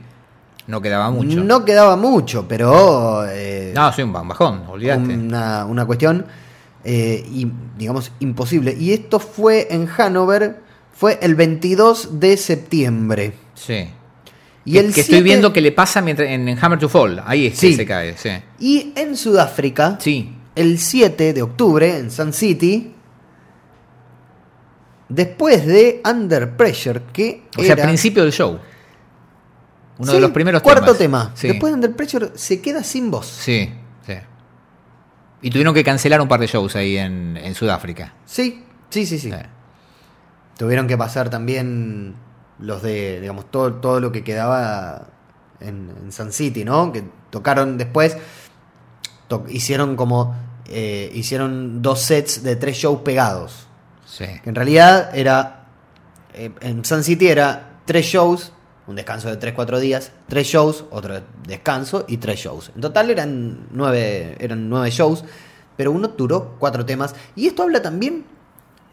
No 0.68 0.82
quedaba 0.82 1.10
mucho. 1.10 1.44
no 1.44 1.66
quedaba 1.66 1.96
mucho, 1.96 2.48
pero. 2.48 3.26
eh, 3.28 3.72
No, 3.76 3.92
soy 3.92 4.04
un 4.04 4.14
bajón, 4.14 4.64
olvídate. 4.68 5.02
una, 5.16 5.66
una 5.66 5.86
cuestión, 5.86 6.26
eh, 6.84 7.24
y, 7.32 7.48
digamos, 7.78 8.12
imposible. 8.20 8.76
Y 8.80 8.94
esto 8.94 9.20
fue 9.20 9.68
en 9.72 9.88
Hanover, 9.98 10.58
fue 10.94 11.18
el 11.22 11.34
22 11.36 12.20
de 12.20 12.38
septiembre. 12.38 13.34
Sí. 13.56 13.90
Y 14.66 14.74
que, 14.74 14.80
el 14.80 14.86
que 14.94 15.02
estoy 15.02 15.16
7 15.16 15.24
viendo 15.24 15.52
que 15.54 15.62
le 15.62 15.72
pasa 15.72 16.02
mientras, 16.02 16.30
en, 16.30 16.48
en 16.48 16.58
Hammer 16.64 16.78
to 16.78 16.90
Fall. 16.90 17.24
Ahí 17.26 17.48
es 17.48 17.54
que 17.54 17.60
Sí. 17.60 17.74
se 17.74 17.86
cae, 17.86 18.16
sí. 18.18 18.30
Y 18.60 18.94
en 18.96 19.18
Sudáfrica, 19.18 19.98
Sí. 20.00 20.32
el 20.56 20.78
7 20.78 21.34
de 21.34 21.42
octubre, 21.42 21.98
en 21.98 22.12
Sun 22.12 22.32
City, 22.34 22.94
después 25.10 25.66
de 25.66 26.02
Under 26.10 26.56
Pressure, 26.56 27.02
que 27.12 27.44
O 27.58 27.62
sea, 27.64 27.74
era... 27.74 27.84
principio 27.84 28.24
del 28.24 28.32
show. 28.32 28.60
Uno 29.98 30.14
de 30.14 30.20
los 30.22 30.32
primeros 30.32 30.62
cuarto 30.62 30.96
temas. 30.96 30.98
tema. 30.98 31.32
Sí. 31.36 31.48
Después 31.50 31.72
de 31.72 31.76
Under 31.76 31.96
Pressure 31.96 32.32
se 32.36 32.62
queda 32.62 32.84
sin 32.84 33.12
voz. 33.12 33.26
Sí, 33.28 33.70
sí. 34.08 34.14
Y 35.42 35.50
tuvieron 35.50 35.74
que 35.74 35.84
cancelar 35.84 36.22
un 36.22 36.28
par 36.30 36.40
de 36.40 36.48
shows 36.48 36.76
ahí 36.78 36.98
en, 36.98 37.36
en 37.36 37.54
Sudáfrica. 37.54 38.14
Sí, 38.26 38.64
sí, 38.90 39.06
sí, 39.06 39.20
sí. 39.20 39.30
Sí. 39.30 39.38
Tuvieron 40.58 40.88
que 40.88 40.98
pasar 40.98 41.30
también 41.30 42.16
los 42.60 42.82
de, 42.82 43.20
digamos, 43.22 43.50
todo, 43.52 43.74
todo 43.76 44.00
lo 44.00 44.12
que 44.12 44.24
quedaba 44.24 45.08
en, 45.62 45.92
en 46.04 46.12
Sun 46.12 46.32
City, 46.32 46.64
¿no? 46.66 46.92
Que 46.94 47.04
tocaron 47.30 47.78
después, 47.78 48.18
to- 49.30 49.46
hicieron 49.50 49.96
como, 49.96 50.36
eh, 50.68 51.10
hicieron 51.14 51.82
dos 51.82 52.02
sets 52.02 52.44
de 52.44 52.56
tres 52.58 52.76
shows 52.78 53.02
pegados. 53.02 53.68
Sí. 54.10 54.26
Que 54.44 54.50
en 54.50 54.56
realidad 54.56 55.16
era, 55.16 55.68
eh, 56.34 56.52
en 56.62 56.84
Sun 56.84 57.04
City 57.04 57.28
era 57.28 57.82
tres 57.86 58.06
shows, 58.06 58.54
un 58.88 58.96
descanso 58.96 59.30
de 59.30 59.38
3-4 59.40 59.80
días, 59.80 60.12
tres 60.28 60.48
shows, 60.48 60.86
otro 60.90 61.22
descanso 61.48 62.06
y 62.08 62.18
tres 62.18 62.40
shows. 62.40 62.72
En 62.74 62.82
total 62.82 63.12
eran 63.12 63.68
nueve, 63.72 64.36
eran 64.40 64.68
nueve 64.68 64.90
shows, 64.90 65.24
pero 65.78 65.92
uno 65.92 66.08
duró 66.10 66.56
cuatro 66.58 66.86
temas. 66.86 67.14
Y 67.36 67.46
esto 67.48 67.64
habla 67.64 67.82
también 67.84 68.26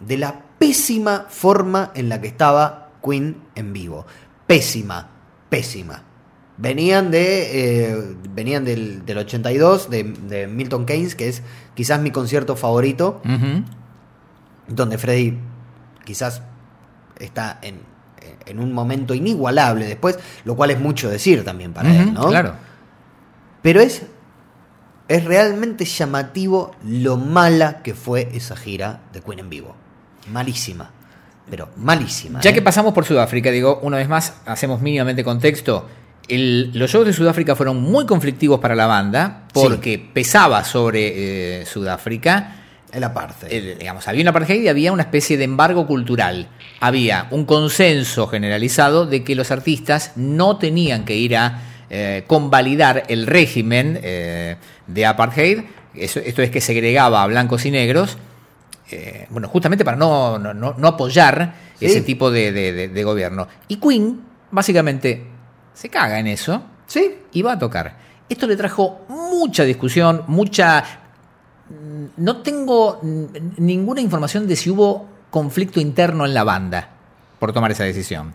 de 0.00 0.18
la 0.18 0.42
pésima 0.58 1.24
forma 1.30 1.92
en 1.94 2.10
la 2.10 2.20
que 2.20 2.28
estaba 2.28 2.90
Queen 3.02 3.36
en 3.54 3.72
vivo. 3.72 4.04
Pésima, 4.46 5.08
pésima. 5.48 6.02
Venían 6.58 7.10
de. 7.10 7.90
eh, 7.90 8.16
venían 8.34 8.64
del, 8.66 9.04
del 9.06 9.18
82, 9.18 9.88
de, 9.90 10.04
de 10.04 10.46
Milton 10.46 10.84
Keynes, 10.86 11.14
que 11.14 11.28
es 11.28 11.42
quizás 11.74 12.00
mi 12.00 12.10
concierto 12.10 12.54
favorito 12.56 13.20
Ujú. 13.24 13.64
Donde 14.68 14.98
Freddy 14.98 15.38
quizás 16.04 16.42
está 17.18 17.58
en, 17.62 17.80
en 18.46 18.58
un 18.58 18.72
momento 18.72 19.14
inigualable 19.14 19.86
después, 19.86 20.18
lo 20.44 20.54
cual 20.56 20.70
es 20.70 20.78
mucho 20.80 21.08
decir 21.08 21.44
también 21.44 21.72
para 21.72 21.94
él, 21.94 22.12
¿no? 22.14 22.28
Claro. 22.28 22.54
Pero 23.62 23.80
es, 23.80 24.02
es 25.08 25.24
realmente 25.24 25.84
llamativo 25.84 26.72
lo 26.84 27.16
mala 27.16 27.82
que 27.82 27.94
fue 27.94 28.28
esa 28.32 28.56
gira 28.56 29.00
de 29.12 29.20
Queen 29.20 29.38
en 29.40 29.50
vivo. 29.50 29.74
Malísima, 30.32 30.90
pero 31.48 31.68
malísima. 31.76 32.40
Ya 32.40 32.50
¿eh? 32.50 32.54
que 32.54 32.62
pasamos 32.62 32.92
por 32.92 33.04
Sudáfrica, 33.04 33.50
digo, 33.50 33.78
una 33.82 33.96
vez 33.96 34.08
más, 34.08 34.34
hacemos 34.46 34.80
mínimamente 34.80 35.22
contexto. 35.24 35.86
El- 36.28 36.72
los 36.76 36.90
shows 36.90 37.06
de 37.06 37.12
Sudáfrica 37.12 37.54
fueron 37.54 37.80
muy 37.80 38.04
conflictivos 38.04 38.58
para 38.58 38.74
la 38.74 38.86
banda 38.86 39.44
porque 39.54 39.98
pesaba 40.12 40.64
sobre 40.64 41.60
eh, 41.62 41.66
Sudáfrica. 41.66 42.62
El 42.92 43.04
aparte. 43.04 43.46
Eh, 43.50 43.76
digamos, 43.78 44.06
había 44.08 44.22
una 44.22 44.30
apartheid 44.30 44.62
y 44.62 44.68
había 44.68 44.92
una 44.92 45.02
especie 45.02 45.36
de 45.36 45.44
embargo 45.44 45.86
cultural. 45.86 46.48
Había 46.80 47.26
un 47.30 47.44
consenso 47.44 48.26
generalizado 48.28 49.06
de 49.06 49.22
que 49.24 49.34
los 49.34 49.50
artistas 49.50 50.12
no 50.16 50.56
tenían 50.58 51.04
que 51.04 51.16
ir 51.16 51.36
a 51.36 51.62
eh, 51.90 52.24
convalidar 52.26 53.04
el 53.08 53.26
régimen 53.26 53.98
eh, 54.02 54.56
de 54.86 55.06
apartheid. 55.06 55.60
Eso- 55.94 56.20
esto 56.20 56.42
es 56.42 56.50
que 56.50 56.60
segregaba 56.60 57.22
a 57.22 57.26
blancos 57.26 57.64
y 57.66 57.70
negros. 57.70 58.16
eh, 58.90 59.26
bueno, 59.30 59.48
justamente 59.48 59.84
para 59.84 59.96
no, 59.96 60.38
no, 60.38 60.54
no- 60.54 60.74
no 60.78 60.88
apoyar 60.88 61.54
Sí. 61.78 61.86
ese 61.86 62.02
tipo 62.02 62.30
de, 62.30 62.52
de- 62.52 62.72
de- 62.72 62.88
de 62.88 63.04
gobierno. 63.04 63.48
Y 63.66 63.76
Queen, 63.76 64.20
básicamente, 64.52 65.24
se 65.74 65.88
caga 65.88 66.18
en 66.20 66.28
eso 66.28 66.62
Sí, 66.86 67.16
y 67.32 67.42
va 67.42 67.52
a 67.54 67.58
tocar. 67.58 67.96
Esto 68.28 68.46
le 68.46 68.56
trajo 68.56 69.04
mucha 69.08 69.64
discusión, 69.64 70.22
mucha... 70.28 70.84
No 72.16 72.36
tengo 72.38 73.00
ninguna 73.58 74.00
información 74.00 74.46
de 74.46 74.56
si 74.56 74.70
hubo 74.70 75.06
conflicto 75.30 75.80
interno 75.80 76.24
en 76.24 76.32
la 76.34 76.44
banda 76.44 76.90
por 77.38 77.52
tomar 77.52 77.70
esa 77.72 77.84
decisión. 77.84 78.34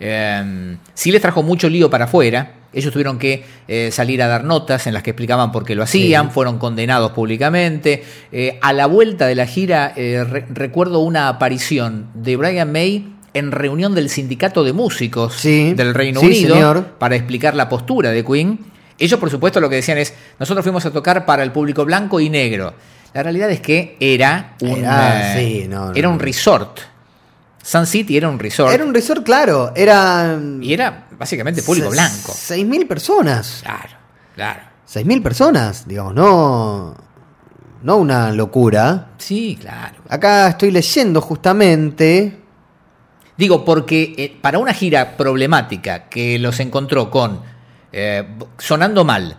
Eh, 0.00 0.76
sí 0.94 1.10
les 1.10 1.20
trajo 1.22 1.42
mucho 1.42 1.68
lío 1.68 1.90
para 1.90 2.04
afuera. 2.04 2.54
Ellos 2.72 2.92
tuvieron 2.92 3.18
que 3.18 3.44
eh, 3.66 3.90
salir 3.90 4.22
a 4.22 4.28
dar 4.28 4.44
notas 4.44 4.86
en 4.86 4.92
las 4.94 5.02
que 5.02 5.10
explicaban 5.10 5.50
por 5.50 5.64
qué 5.64 5.74
lo 5.74 5.82
hacían, 5.82 6.26
Sí. 6.26 6.32
fueron 6.34 6.58
condenados 6.58 7.12
públicamente. 7.12 8.04
Eh, 8.30 8.58
a 8.60 8.72
la 8.74 8.86
vuelta 8.86 9.26
de 9.26 9.34
la 9.34 9.46
gira 9.46 9.92
eh, 9.96 10.22
re- 10.28 10.44
recuerdo 10.50 11.00
una 11.00 11.28
aparición 11.28 12.08
de 12.14 12.36
Brian 12.36 12.70
May 12.70 13.14
en 13.32 13.50
reunión 13.52 13.94
del 13.94 14.10
sindicato 14.10 14.64
de 14.64 14.74
músicos 14.74 15.34
Sí. 15.34 15.72
del 15.72 15.94
Reino 15.94 16.20
Sí, 16.20 16.26
Unido 16.26 16.54
señor. 16.54 16.84
para 16.98 17.16
explicar 17.16 17.54
la 17.56 17.68
postura 17.70 18.10
de 18.10 18.22
Queen. 18.24 18.58
Ellos, 18.98 19.20
por 19.20 19.30
supuesto, 19.30 19.60
lo 19.60 19.68
que 19.68 19.76
decían 19.76 19.98
es, 19.98 20.12
nosotros 20.38 20.64
fuimos 20.64 20.84
a 20.84 20.90
tocar 20.90 21.24
para 21.24 21.42
el 21.42 21.52
público 21.52 21.84
blanco 21.84 22.18
y 22.20 22.28
negro. 22.28 22.74
La 23.14 23.22
realidad 23.22 23.50
es 23.50 23.60
que 23.60 23.96
era 24.00 24.56
un, 24.60 24.78
Era, 24.78 25.38
eh, 25.38 25.62
sí, 25.62 25.68
no, 25.68 25.86
no, 25.86 25.94
era 25.94 26.08
un 26.08 26.18
resort. 26.18 26.80
Sun 27.62 27.86
City 27.86 28.16
era 28.16 28.28
un 28.28 28.38
resort. 28.38 28.72
era 28.72 28.84
un 28.84 28.94
resort, 28.94 29.24
claro. 29.24 29.72
Era. 29.74 30.38
Y 30.60 30.72
era 30.72 31.06
básicamente 31.18 31.62
público 31.62 31.90
blanco. 31.90 32.32
6.000 32.32 32.88
personas. 32.88 33.60
Claro, 33.62 33.96
claro. 34.34 34.60
6.000 34.90 35.22
personas, 35.22 35.86
digamos, 35.86 36.14
no. 36.14 36.96
No 37.82 37.96
una 37.96 38.32
locura. 38.32 39.10
Sí, 39.18 39.56
claro. 39.60 40.02
Acá 40.08 40.48
estoy 40.48 40.70
leyendo 40.70 41.20
justamente. 41.20 42.38
Digo, 43.36 43.64
porque 43.64 44.14
eh, 44.16 44.36
para 44.40 44.58
una 44.58 44.74
gira 44.74 45.16
problemática 45.16 46.08
que 46.08 46.38
los 46.38 46.58
encontró 46.58 47.10
con 47.10 47.40
eh, 47.92 48.24
sonando 48.58 49.04
mal, 49.04 49.36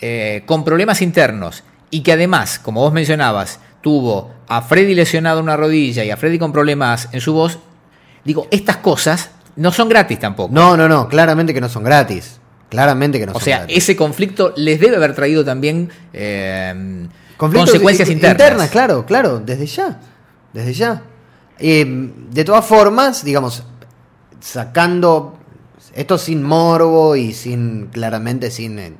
eh, 0.00 0.42
con 0.46 0.64
problemas 0.64 1.02
internos 1.02 1.62
y 1.90 2.00
que 2.02 2.12
además, 2.12 2.58
como 2.58 2.80
vos 2.80 2.92
mencionabas, 2.92 3.60
tuvo 3.80 4.34
a 4.48 4.62
Freddy 4.62 4.94
lesionado 4.94 5.40
una 5.40 5.56
rodilla 5.56 6.04
y 6.04 6.10
a 6.10 6.16
Freddy 6.16 6.38
con 6.38 6.52
problemas 6.52 7.08
en 7.12 7.20
su 7.20 7.32
voz, 7.32 7.58
digo, 8.24 8.48
estas 8.50 8.78
cosas 8.78 9.30
no 9.56 9.72
son 9.72 9.88
gratis 9.88 10.18
tampoco. 10.18 10.52
No, 10.52 10.76
no, 10.76 10.88
no, 10.88 11.08
claramente 11.08 11.54
que 11.54 11.60
no 11.60 11.68
son 11.68 11.84
gratis. 11.84 12.40
Claramente 12.68 13.18
que 13.18 13.26
no 13.26 13.32
o 13.32 13.34
son 13.36 13.42
sea, 13.42 13.58
gratis. 13.58 13.76
ese 13.76 13.96
conflicto 13.96 14.52
les 14.56 14.80
debe 14.80 14.96
haber 14.96 15.14
traído 15.14 15.44
también 15.44 15.88
eh, 16.12 17.06
Conflictos 17.36 17.70
consecuencias 17.70 18.10
internas. 18.10 18.70
claro, 18.70 19.06
claro, 19.06 19.40
desde 19.40 19.66
ya. 19.66 20.00
Desde 20.52 20.72
ya. 20.72 21.02
Eh, 21.58 21.84
de 22.30 22.44
todas 22.44 22.64
formas, 22.64 23.24
digamos, 23.24 23.62
sacando 24.40 25.38
esto 25.96 26.18
sin 26.18 26.42
morbo 26.42 27.16
y 27.16 27.32
sin, 27.32 27.86
claramente, 27.88 28.50
sin, 28.50 28.78
eh, 28.78 28.92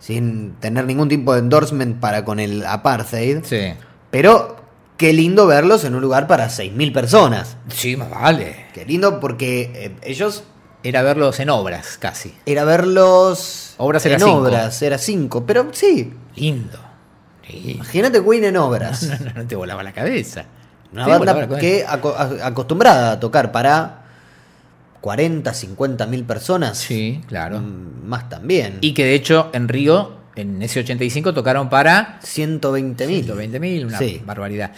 sin 0.00 0.52
tener 0.60 0.84
ningún 0.86 1.08
tipo 1.08 1.32
de 1.34 1.40
endorsement 1.40 1.98
para 2.00 2.24
con 2.24 2.40
el 2.40 2.64
apartheid. 2.64 3.38
Sí. 3.44 3.74
Pero 4.10 4.56
qué 4.96 5.12
lindo 5.12 5.46
verlos 5.46 5.84
en 5.84 5.94
un 5.94 6.00
lugar 6.00 6.26
para 6.26 6.48
6.000 6.48 6.92
personas. 6.92 7.56
Sí, 7.68 7.96
más 7.96 8.10
vale. 8.10 8.66
Qué 8.72 8.84
lindo 8.86 9.20
porque 9.20 9.70
eh, 9.74 9.96
ellos 10.02 10.44
Era 10.82 11.02
verlos 11.02 11.40
en 11.40 11.50
obras, 11.50 11.98
casi. 11.98 12.34
era 12.46 12.64
verlos 12.64 13.74
Obras 13.78 14.04
era 14.06 14.14
en 14.14 14.20
cinco. 14.20 14.36
obras, 14.38 14.80
era 14.82 14.98
5, 14.98 15.44
pero 15.46 15.68
sí, 15.72 16.14
Lindo. 16.36 16.78
Sí. 17.46 17.72
imagínate 17.74 18.22
Queen 18.22 18.44
en 18.44 18.56
obras. 18.56 19.02
No, 19.20 19.24
no, 19.26 19.32
no 19.42 19.46
te 19.46 19.56
volaba 19.56 19.82
la 19.82 19.92
cabeza. 19.92 20.44
Una 20.92 21.04
Te 21.04 21.10
banda 21.10 21.58
que 21.58 21.84
aco- 21.86 22.14
acostumbrada 22.42 23.12
a 23.12 23.20
tocar 23.20 23.52
para 23.52 24.04
40, 25.00 25.52
50 25.54 26.06
mil 26.06 26.24
personas. 26.24 26.78
Sí, 26.78 27.20
claro. 27.26 27.60
mm, 27.60 28.06
Más 28.06 28.28
también. 28.28 28.78
Y 28.80 28.94
que 28.94 29.04
de 29.04 29.14
hecho 29.14 29.50
en 29.52 29.68
Río, 29.68 30.16
en 30.36 30.62
ese 30.62 30.80
85, 30.80 31.34
tocaron 31.34 31.68
para 31.68 32.18
120 32.22 33.06
mil. 33.06 33.24
120 33.24 33.60
mil, 33.60 33.86
una 33.86 33.98
Sí. 33.98 34.22
barbaridad. 34.24 34.72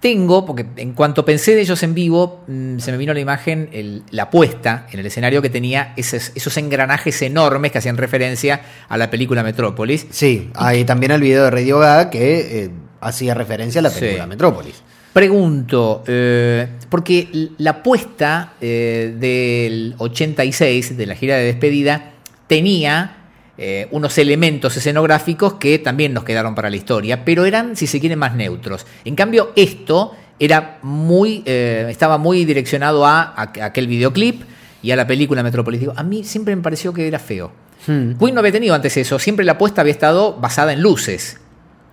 Tengo, 0.00 0.44
porque 0.44 0.66
en 0.76 0.92
cuanto 0.92 1.24
pensé 1.24 1.54
de 1.54 1.62
ellos 1.62 1.82
en 1.82 1.94
vivo, 1.94 2.44
mm, 2.46 2.78
se 2.78 2.92
me 2.92 2.98
vino 2.98 3.14
la 3.14 3.18
imagen 3.20 3.70
el- 3.72 4.02
la 4.10 4.30
puesta 4.30 4.86
en 4.92 5.00
el 5.00 5.06
escenario 5.06 5.40
que 5.40 5.48
tenía 5.50 5.94
esos, 5.96 6.32
esos 6.34 6.56
engranajes 6.58 7.20
enormes 7.22 7.72
que 7.72 7.78
hacían 7.78 7.96
referencia 7.96 8.60
a 8.88 8.96
la 8.98 9.10
película 9.10 9.42
Metrópolis. 9.42 10.06
Sí, 10.10 10.50
hay 10.54 10.84
también 10.84 11.12
el 11.12 11.20
video 11.22 11.44
de 11.44 11.50
Radio 11.50 11.78
Gaga 11.78 12.10
que 12.10 12.64
eh, 12.64 12.70
hacía 13.00 13.34
referencia 13.34 13.78
a 13.78 13.82
la 13.82 13.90
Sí. 13.90 14.00
película 14.00 14.26
Metrópolis. 14.26 14.74
Pregunto, 15.16 16.04
eh, 16.06 16.68
porque 16.90 17.48
la 17.56 17.82
puesta 17.82 18.52
eh, 18.60 19.14
del 19.18 19.94
86, 19.96 20.94
de 20.94 21.06
la 21.06 21.14
gira 21.14 21.36
de 21.36 21.44
despedida, 21.44 22.12
tenía 22.46 23.16
eh, 23.56 23.88
unos 23.92 24.18
elementos 24.18 24.76
escenográficos 24.76 25.54
que 25.54 25.78
también 25.78 26.12
nos 26.12 26.22
quedaron 26.22 26.54
para 26.54 26.68
la 26.68 26.76
historia, 26.76 27.24
pero 27.24 27.46
eran, 27.46 27.76
si 27.76 27.86
se 27.86 27.98
quiere, 27.98 28.14
más 28.14 28.34
neutros. 28.34 28.84
En 29.06 29.14
cambio, 29.14 29.52
esto 29.56 30.14
era 30.38 30.80
muy, 30.82 31.42
eh, 31.46 31.86
estaba 31.88 32.18
muy 32.18 32.44
direccionado 32.44 33.06
a, 33.06 33.22
a 33.22 33.64
aquel 33.64 33.86
videoclip 33.86 34.42
y 34.82 34.90
a 34.90 34.96
la 34.96 35.06
película 35.06 35.42
Metrópolis. 35.42 35.80
Digo, 35.80 35.94
a 35.96 36.02
mí 36.02 36.24
siempre 36.24 36.54
me 36.54 36.60
pareció 36.60 36.92
que 36.92 37.08
era 37.08 37.18
feo. 37.18 37.52
Hmm. 37.86 38.18
Queen 38.18 38.34
no 38.34 38.40
había 38.40 38.52
tenido 38.52 38.74
antes 38.74 38.94
eso, 38.98 39.18
siempre 39.18 39.46
la 39.46 39.52
apuesta 39.52 39.80
había 39.80 39.92
estado 39.92 40.34
basada 40.38 40.74
en 40.74 40.82
luces. 40.82 41.40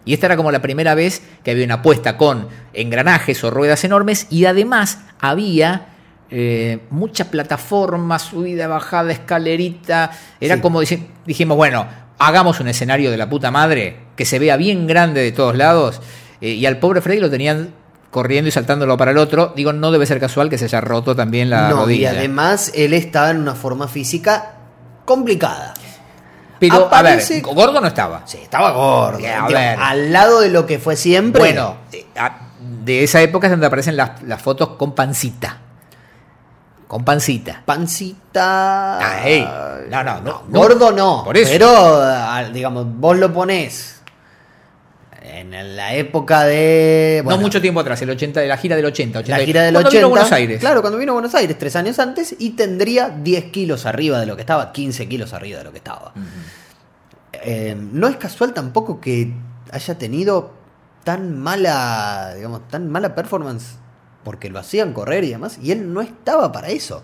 Y 0.06 0.14
esta 0.14 0.26
era 0.28 0.36
como 0.38 0.52
la 0.52 0.62
primera 0.62 0.96
vez 0.96 1.22
que 1.44 1.52
había 1.52 1.66
una 1.66 1.76
apuesta 1.76 2.18
con 2.18 2.48
engranajes 2.74 3.44
o 3.44 3.50
ruedas 3.52 3.84
enormes 3.84 4.28
y 4.30 4.46
además 4.46 5.00
había 5.20 5.88
eh, 6.36 6.80
mucha 6.90 7.30
plataforma, 7.32 8.18
subida, 8.20 8.68
bajada, 8.68 9.12
escalerita. 9.12 10.12
Era 10.42 10.56
Sí. 10.56 10.62
como 10.62 10.82
dijimos, 11.26 11.56
bueno, 11.58 11.86
hagamos 12.18 12.60
un 12.60 12.68
escenario 12.68 13.12
de 13.12 13.18
la 13.18 13.30
puta 13.30 13.52
madre 13.52 14.00
que 14.16 14.26
se 14.26 14.40
vea 14.40 14.58
bien 14.58 14.88
grande 14.88 15.22
de 15.22 15.32
todos 15.32 15.56
lados. 15.56 16.02
eh, 16.42 16.50
y 16.50 16.66
al 16.66 16.78
pobre 16.80 17.00
Freddy 17.02 17.20
lo 17.22 17.30
tenían 17.30 17.70
corriendo 18.12 18.50
y 18.50 18.52
saltándolo 18.52 18.98
para 18.98 19.12
el 19.12 19.18
otro. 19.18 19.54
Digo, 19.56 19.72
no 19.74 19.92
debe 19.92 20.06
ser 20.06 20.20
casual 20.20 20.50
que 20.50 20.58
se 20.58 20.66
haya 20.66 20.82
roto 20.82 21.16
también 21.16 21.50
la 21.50 21.70
no, 21.70 21.76
y 21.76 21.80
rodilla. 21.82 22.10
además 22.12 22.72
él 22.76 22.94
estaba 22.94 23.30
en 23.32 23.38
una 23.38 23.56
forma 23.56 23.88
física 23.88 24.56
complicada. 25.06 25.74
Pero, 26.70 26.86
aparece- 26.88 27.42
a 27.44 27.46
ver, 27.48 27.56
gordo 27.56 27.82
no 27.82 27.88
estaba. 27.88 28.22
Sí, 28.26 28.38
estaba 28.42 28.72
gordo. 28.72 29.18
A 29.18 29.48
Digo, 29.48 29.48
ver. 29.50 29.78
Al 29.80 30.12
lado 30.14 30.40
de 30.42 30.50
lo 30.50 30.66
que 30.66 30.80
fue 30.80 30.96
siempre. 30.96 31.40
Bueno, 31.42 31.78
eh, 31.92 32.06
de 32.84 33.04
esa 33.04 33.22
época 33.22 33.48
es 33.48 33.52
donde 33.52 33.66
aparecen 33.68 33.96
las, 33.98 34.22
las 34.24 34.42
fotos 34.42 34.70
con 34.78 34.94
pancita. 34.94 35.58
Con 36.88 37.04
pancita. 37.04 37.64
Pancita. 37.66 39.00
Ay, 39.00 39.42
no, 39.90 40.04
no, 40.04 40.22
no, 40.22 40.44
no. 40.48 40.60
Gordo 40.60 40.92
no. 40.92 41.24
Por 41.24 41.36
eso. 41.38 41.50
Pero, 41.52 41.70
ah, 42.02 42.44
digamos, 42.54 42.86
vos 42.88 43.18
lo 43.18 43.34
ponés 43.34 44.03
en 45.40 45.76
la 45.76 45.94
época 45.96 46.44
de. 46.46 47.22
bueno, 47.24 47.38
no 47.38 47.44
mucho 47.44 47.60
tiempo 47.62 47.80
atrás, 47.80 48.02
el 48.02 48.10
80, 48.10 48.40
de 48.42 48.48
la 48.48 48.58
gira 48.58 48.76
del 48.76 48.86
80. 48.86 49.20
80 49.20 49.38
La 49.40 49.46
gira 49.46 49.62
del 49.64 49.74
cuando 49.74 49.90
80. 49.90 49.98
vino 50.00 50.08
a 50.08 50.10
Buenos 50.12 50.32
Aires. 50.32 50.60
Claro, 50.60 50.82
cuando 50.82 51.00
vino 51.00 51.12
a 51.12 51.14
Buenos 51.14 51.36
Aires, 51.36 51.58
tres 51.58 51.76
años 51.76 52.00
antes, 52.00 52.36
y 52.40 52.52
tendría 52.52 53.10
10 53.10 53.46
kilos 53.46 53.86
arriba 53.86 54.20
de 54.20 54.26
lo 54.26 54.36
que 54.36 54.42
estaba, 54.42 54.72
15 54.72 55.08
kilos 55.08 55.34
arriba 55.34 55.58
de 55.60 55.64
lo 55.66 55.72
que 55.72 55.78
estaba. 55.80 56.14
Eh, 57.34 57.76
no 57.78 58.08
es 58.08 58.16
casual 58.18 58.54
tampoco 58.54 59.02
que 59.02 59.34
haya 59.72 59.98
tenido 59.98 60.54
tan 61.04 61.38
mala, 61.38 62.34
digamos, 62.36 62.68
tan 62.70 62.90
mala 62.90 63.16
performance 63.16 63.76
porque 64.24 64.50
lo 64.50 64.60
hacían 64.60 64.94
correr 64.94 65.24
y 65.26 65.30
demás, 65.32 65.58
y 65.62 65.72
él 65.72 65.92
no 65.94 66.00
estaba 66.02 66.52
para 66.52 66.70
eso. 66.70 67.04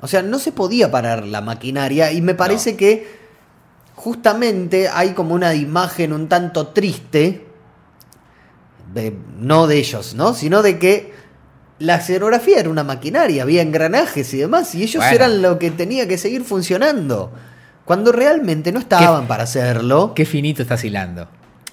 O 0.00 0.06
sea, 0.08 0.22
no 0.22 0.38
se 0.38 0.52
podía 0.52 0.90
parar 0.90 1.26
la 1.26 1.40
maquinaria 1.42 2.12
y 2.12 2.22
me 2.22 2.34
parece 2.34 2.72
No. 2.72 2.76
que 2.78 3.23
justamente 3.94 4.88
hay 4.88 5.10
como 5.10 5.34
una 5.34 5.54
imagen 5.54 6.12
un 6.12 6.28
tanto 6.28 6.68
triste, 6.68 7.46
de- 8.92 9.16
no 9.38 9.66
de 9.66 9.78
ellos, 9.78 10.14
¿no? 10.14 10.34
Sino 10.34 10.62
de 10.62 10.78
que 10.78 11.12
la 11.78 11.96
escenografía 11.96 12.60
era 12.60 12.68
una 12.70 12.84
maquinaria, 12.84 13.42
había 13.42 13.62
engranajes 13.62 14.32
y 14.34 14.38
demás, 14.38 14.74
y 14.74 14.82
ellos 14.82 14.96
Bueno. 15.02 15.14
eran 15.14 15.42
lo 15.42 15.58
que 15.58 15.70
tenía 15.70 16.06
que 16.06 16.18
seguir 16.18 16.44
funcionando. 16.44 17.32
Cuando 17.84 18.12
realmente 18.12 18.72
no 18.72 18.78
estaban 18.78 19.26
para 19.26 19.42
hacerlo. 19.44 20.12
Qué 20.14 20.24
finito 20.24 20.62
estás 20.62 20.82
hilando. 20.84 21.28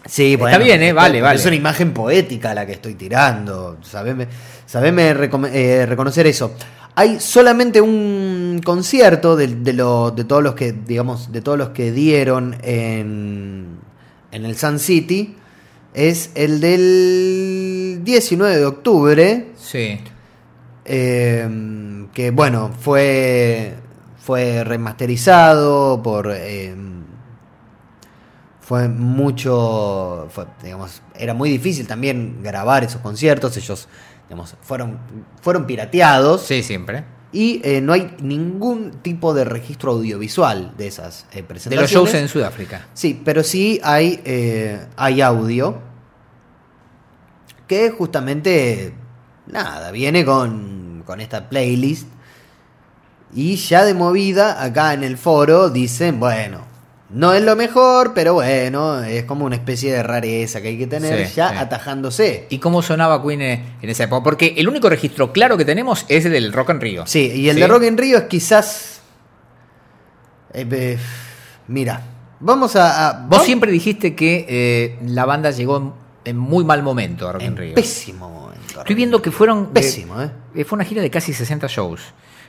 Sí, 0.06 0.34
Está 0.34 0.58
bien, 0.58 0.82
¿eh? 0.84 0.94
Vale, 0.94 1.22
vale. 1.22 1.40
Es 1.40 1.46
una 1.46 1.56
imagen 1.56 1.94
poética 1.94 2.54
la 2.54 2.66
que 2.66 2.74
estoy 2.74 2.96
tirando. 2.96 3.78
Sabeme, 3.84 4.28
sabeme 4.66 5.14
recome- 5.14 5.52
eh, 5.54 5.86
reconocer 5.86 6.26
eso. 6.28 6.56
Hay 6.96 7.20
solamente 7.20 7.80
un 7.82 8.60
concierto 8.66 9.36
de, 9.36 9.48
de, 9.48 9.74
lo- 9.74 10.12
de 10.12 10.24
todos 10.26 10.44
los 10.44 10.56
que, 10.56 10.74
digamos, 10.74 11.32
de 11.32 11.42
todos 11.42 11.58
los 11.58 11.70
que 11.70 11.92
dieron 11.92 12.58
en, 12.64 13.78
en 14.32 14.46
el 14.46 14.58
Sun 14.58 14.80
City. 14.80 15.36
Es 15.94 16.32
el 16.36 16.60
del 16.62 18.02
19 18.04 18.58
de 18.58 18.66
octubre. 18.66 19.48
Sí. 19.58 20.00
eh, 20.86 21.48
que 22.14 22.32
bueno, 22.32 22.72
fue, 22.80 23.74
fue 24.20 24.64
remasterizado 24.64 26.02
por, 26.04 26.32
eh, 26.36 26.74
fue 28.72 28.88
mucho, 28.88 30.30
fue, 30.32 30.46
digamos, 30.64 31.02
era 31.14 31.34
muy 31.34 31.50
difícil 31.50 31.86
también 31.86 32.40
grabar 32.42 32.86
esos 32.86 33.02
conciertos, 33.02 33.58
ellos, 33.58 33.90
digamos, 34.30 34.56
fueron, 34.62 34.98
fueron 35.42 35.66
pirateados 35.66 36.44
Sí, 36.44 36.64
siempre. 36.64 37.04
y 37.34 37.60
eh, 37.66 37.82
no 37.82 37.92
hay 37.92 38.16
ningún 38.22 38.92
tipo 39.02 39.34
de 39.34 39.44
registro 39.44 39.92
audiovisual 39.92 40.72
de 40.78 40.88
esas 40.88 41.26
eh, 41.34 41.38
De 41.38 41.44
presentaciones. 41.44 41.92
los 41.92 42.10
shows 42.10 42.14
en 42.14 42.30
Sudáfrica. 42.30 42.88
Sí, 42.94 43.22
pero 43.26 43.44
sí 43.44 43.82
hay, 43.84 44.22
eh, 44.24 44.86
hay 44.96 45.20
audio 45.20 45.78
que 47.68 47.90
justamente, 47.92 48.94
nada, 49.48 49.92
viene 49.92 50.24
con, 50.24 51.04
con 51.06 51.20
esta 51.20 51.50
playlist 51.50 52.08
y 53.34 53.58
ya 53.58 53.84
de 53.84 53.94
movida 53.96 54.64
acá 54.64 54.94
en 54.94 55.04
el 55.04 55.18
foro 55.18 55.70
dicen, 55.70 56.22
bueno, 56.22 56.71
no 57.14 57.34
es 57.34 57.44
lo 57.44 57.56
mejor, 57.56 58.14
pero 58.14 58.34
bueno, 58.36 59.04
es 59.04 59.24
como 59.26 59.46
una 59.46 59.56
especie 59.56 59.92
de 59.92 60.02
rareza 60.04 60.62
que 60.62 60.70
hay 60.70 60.78
que 60.78 60.88
tener 60.88 61.28
Sí, 61.28 61.34
ya 61.36 61.50
sí. 61.50 61.56
atajándose. 61.58 62.48
¿Y 62.50 62.60
cómo 62.60 62.82
sonaba 62.82 63.22
Queen 63.22 63.42
en 63.42 63.90
esa 63.90 64.06
época? 64.06 64.24
Porque 64.24 64.54
el 64.58 64.68
único 64.70 64.90
registro 64.90 65.32
claro 65.34 65.58
que 65.58 65.66
tenemos 65.66 66.06
es 66.08 66.26
el 66.26 66.32
del 66.32 66.54
Rock 66.54 66.70
en 66.70 66.82
Río. 66.82 67.04
Sí, 67.08 67.32
y 67.36 67.50
el 67.50 67.56
¿Sí? 67.56 67.62
de 67.62 67.68
Rock 67.68 67.84
en 67.84 67.98
Río 67.98 68.18
es 68.18 68.24
quizás... 68.26 69.02
eh, 70.54 70.66
eh, 70.72 70.98
mira, 71.68 72.02
vamos 72.40 72.76
a... 72.76 73.10
a- 73.10 73.14
Vos 73.22 73.30
vamos- 73.30 73.46
siempre 73.46 73.72
dijiste 73.72 74.16
que 74.16 74.46
eh, 74.48 75.00
la 75.06 75.26
banda 75.26 75.52
llegó 75.52 75.96
en, 76.24 76.38
muy 76.38 76.64
mal 76.64 76.84
momento 76.84 77.28
a 77.28 77.34
Rock 77.34 77.42
en, 77.42 77.48
en 77.50 77.58
Río. 77.58 77.74
pésimo 77.76 78.30
momento. 78.30 78.80
Estoy 78.80 78.96
viendo 78.96 79.22
que 79.22 79.32
fueron... 79.32 79.64
eh, 79.66 79.70
Pésimo, 79.74 80.22
¿eh? 80.22 80.32
eh, 80.56 80.64
Fue 80.66 80.76
una 80.78 80.86
gira 80.86 81.02
de 81.02 81.10
casi 81.10 81.34
60 81.34 81.68
shows. 81.68 82.02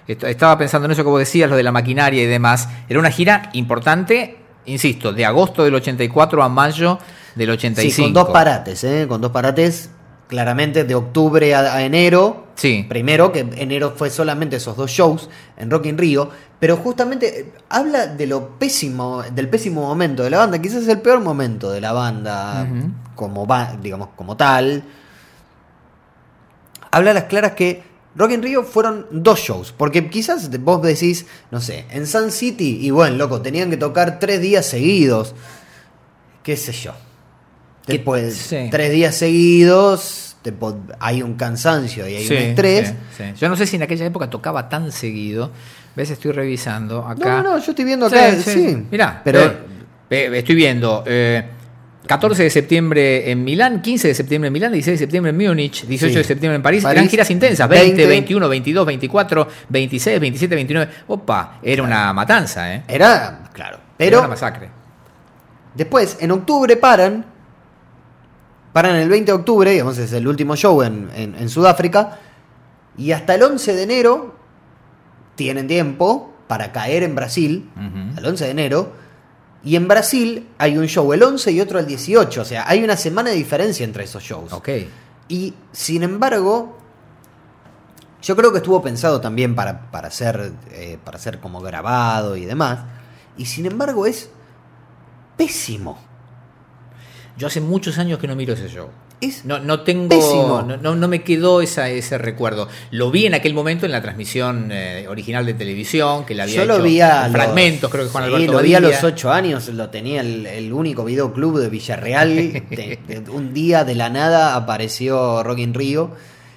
Est- 0.07 0.25
Estaba 0.25 0.57
pensando 0.59 0.87
en 0.87 0.93
eso 0.93 1.03
que 1.05 1.11
vos 1.11 1.19
decías, 1.19 1.49
lo 1.51 1.57
de 1.57 1.63
la 1.63 1.73
maquinaria 1.73 2.23
y 2.23 2.27
demás. 2.27 2.69
Era 2.89 2.99
una 2.99 3.11
gira 3.11 3.51
importante, 3.55 4.37
insisto, 4.67 5.13
de 5.13 5.25
agosto 5.25 5.65
del 5.65 5.75
84 5.75 6.43
a 6.43 6.49
mayo 6.49 6.99
del 7.35 7.51
85. 7.51 7.95
Sí, 7.95 8.03
con 8.03 8.13
dos 8.13 8.29
parates, 8.31 8.85
¿eh? 8.85 9.07
Con 9.09 9.21
dos 9.21 9.31
parates, 9.31 9.91
claramente 10.29 10.85
de 10.85 10.95
octubre 10.95 11.55
a, 11.55 11.75
a 11.75 11.83
enero. 11.83 12.47
Sí. 12.55 12.87
Primero, 12.89 13.33
que 13.33 13.41
enero 13.41 13.95
fue 13.97 14.11
solamente 14.11 14.57
esos 14.57 14.77
dos 14.77 14.91
shows 14.91 15.29
en 15.57 15.71
Rock 15.71 15.87
in 15.87 15.99
Rio. 15.99 16.31
Pero 16.59 16.77
justamente 16.77 17.41
eh, 17.41 17.53
habla 17.71 18.07
de 18.07 18.27
lo 18.27 18.59
pésimo, 18.59 19.23
del 19.23 19.49
pésimo 19.49 19.83
momento 19.83 20.23
de 20.23 20.31
la 20.31 20.39
banda. 20.39 20.61
Quizás 20.61 20.87
el 20.87 21.01
peor 21.01 21.21
momento 21.21 21.71
de 21.71 21.81
la 21.81 21.93
banda, 21.93 22.69
como 23.17 23.47
va, 23.47 23.77
digamos, 23.83 24.11
como 24.15 24.37
tal. 24.37 24.85
Habla 26.91 27.11
a 27.11 27.15
las 27.15 27.25
claras 27.25 27.53
que 27.53 27.83
Rock 28.15 28.33
in 28.33 28.43
Rio 28.43 28.63
fueron 28.65 29.07
dos 29.11 29.39
shows. 29.41 29.73
Porque 29.77 30.09
quizás 30.11 30.51
vos 30.61 30.83
decís, 30.83 31.27
no 31.51 31.61
sé, 31.61 31.87
en 31.91 32.07
Sun 32.07 32.31
City, 32.31 32.79
y 32.83 32.91
bueno, 32.91 33.17
loco, 33.17 33.41
tenían 33.41 33.71
que 33.71 33.77
tocar 33.77 34.19
tres 34.19 34.41
días 34.41 34.67
seguidos. 34.67 35.35
Qué 36.43 36.57
sé 36.57 36.73
yo. 36.73 36.93
Después, 37.87 38.35
sí. 38.37 38.69
tres 38.71 38.93
días 38.93 39.15
seguidos, 39.17 40.37
te 40.43 40.53
hay 41.01 41.23
un 41.23 41.35
cansancio 41.35 42.09
y 42.09 42.17
hay 42.17 42.27
Sí, 42.27 42.35
un 42.35 42.41
estrés. 42.41 42.95
sí. 43.17 43.25
Yo 43.39 43.49
no 43.49 43.57
sé 43.57 43.67
si 43.67 43.77
en 43.77 43.83
aquella 43.83 44.05
época 44.07 44.29
tocaba 44.31 44.69
tan 44.69 44.93
seguido. 44.93 45.51
¿Ves? 45.95 46.11
Estoy 46.11 46.33
revisando 46.33 47.07
acá. 47.07 47.43
no, 47.43 47.51
no, 47.51 47.59
yo 47.59 47.73
estoy 47.73 47.85
viendo 47.85 48.07
acá, 48.07 48.35
sí. 48.41 48.87
Mirá, 48.91 49.21
pero 49.25 49.41
pero 50.09 50.35
estoy 50.35 50.55
viendo. 50.55 51.05
eh, 51.07 51.45
14 52.07 52.43
de 52.43 52.51
septiembre 52.51 53.31
en 53.31 53.45
Milán, 53.45 53.81
15 53.81 54.09
de 54.09 54.15
septiembre 54.15 54.49
en 54.49 54.53
Milán, 54.53 54.73
16 54.73 54.99
de 54.99 55.05
septiembre 55.05 55.31
en 55.31 55.37
Múnich, 55.37 55.87
18 55.87 56.13
Sí. 56.13 56.19
de 56.19 56.25
septiembre 56.25 56.57
en 56.57 56.63
París. 56.63 56.83
París, 56.83 56.99
Eran 56.99 57.09
giras 57.09 57.31
intensas, 57.31 57.69
20, 57.69 57.87
20, 57.95 58.07
21, 58.07 58.49
22, 58.49 58.87
24, 58.87 59.49
26, 59.69 60.21
27, 60.21 60.55
29. 60.55 60.93
Opa, 61.09 61.59
era 61.63 61.83
una 61.83 62.13
matanza, 62.13 62.75
¿eh? 62.75 62.83
era, 62.89 63.45
claro. 63.53 63.77
Era 63.77 63.83
Pero 63.97 64.19
una 64.21 64.29
masacre. 64.29 64.69
después, 65.75 66.17
en 66.21 66.31
octubre 66.33 66.77
paran. 66.77 67.25
Paran 68.73 68.97
el 68.97 69.09
20 69.09 69.31
de 69.33 69.37
octubre, 69.37 69.71
digamos, 69.71 69.99
es 69.99 70.13
el 70.15 70.27
último 70.27 70.57
show 70.57 70.83
en, 70.83 71.09
en- 71.15 71.35
en 71.39 71.49
Sudáfrica. 71.49 72.19
Y 72.97 73.13
hasta 73.13 73.35
el 73.35 73.43
11 73.43 73.75
de 73.75 73.83
enero 73.83 74.35
tienen 75.35 75.67
tiempo 75.69 76.33
para 76.49 76.73
caer 76.73 77.03
en 77.03 77.15
Brasil. 77.15 77.71
Ujú. 77.77 78.19
Al 78.19 78.27
11 78.27 78.45
de 78.47 78.51
enero. 78.51 78.93
Y 79.65 79.77
en 79.77 79.87
Brasil 79.87 80.49
hay 80.59 80.77
un 80.77 80.87
show 80.87 81.13
el 81.13 81.23
11 81.23 81.53
y 81.53 81.61
otro 81.61 81.79
el 81.79 81.87
18. 81.87 82.41
O 82.41 82.45
sea, 82.45 82.69
hay 82.69 82.83
una 82.83 82.97
semana 82.97 83.31
de 83.31 83.37
diferencia 83.37 83.85
entre 83.85 84.05
esos 84.05 84.23
shows. 84.23 84.53
Ok. 84.53 84.69
Y 85.29 85.55
sin 85.71 86.03
embargo, 86.03 86.79
yo 88.23 88.37
creo 88.37 88.53
que 88.53 88.59
estuvo 88.59 88.83
pensado 88.83 89.21
también 89.21 89.55
para, 89.55 89.91
para, 89.91 90.11
ser, 90.11 90.53
eh, 90.71 90.99
para 91.05 91.19
ser 91.19 91.39
como 91.39 91.61
grabado 91.61 92.37
y 92.37 92.45
demás. 92.45 92.81
Y 93.37 93.47
sin 93.47 93.67
embargo 93.67 94.07
es 94.07 94.31
pésimo. 95.37 95.99
Yo 97.37 97.47
hace 97.47 97.61
muchos 97.61 97.99
años 97.99 98.19
que 98.19 98.29
no 98.29 98.37
miro 98.37 98.55
ese 98.55 98.69
show. 98.69 98.89
Es 99.23 99.45
No, 99.45 99.59
no 99.61 99.81
tengo. 99.83 100.09
Pésimo. 100.09 100.63
No, 100.67 100.77
no, 100.77 100.95
no 100.97 101.09
me 101.09 101.23
quedó 101.23 101.63
esa, 101.63 101.89
ese 101.89 102.19
recuerdo. 102.19 102.69
Lo 102.91 103.11
vi 103.11 103.25
en 103.27 103.35
aquel 103.35 103.55
momento 103.55 103.87
en 103.87 103.93
la 103.93 104.03
transmisión 104.03 104.71
eh, 104.73 105.07
original 105.09 105.47
de 105.47 105.55
televisión, 105.55 106.27
que 106.27 106.35
la 106.35 106.43
había 106.43 106.57
Yo 106.57 106.63
hecho 106.65 106.79
lo 106.79 106.85
vi 106.85 107.01
a 107.01 107.27
en 107.27 107.33
los- 107.33 107.41
fragmentos, 107.43 107.91
creo 107.91 108.05
que 108.05 108.11
Juan 108.11 108.25
sí, 108.25 108.35
Alberto 108.35 108.53
lo 108.53 108.59
vi 108.61 108.75
a 108.75 108.81
Badilla. 108.81 108.97
los 109.01 109.05
ocho 109.05 109.31
años, 109.33 109.69
lo 109.69 109.89
tenía 109.91 110.21
el, 110.21 110.45
el 110.47 110.73
único 110.73 111.05
videoclub 111.05 111.59
de 111.61 111.69
Villarreal. 111.71 112.29
de- 112.71 112.99
de- 113.07 113.31
un 113.31 113.55
día 113.55 113.85
de 113.85 113.95
la 113.95 114.11
nada 114.11 114.57
apareció 114.57 115.43
Rock 115.45 115.59
in 115.61 115.73
Rio 115.75 116.11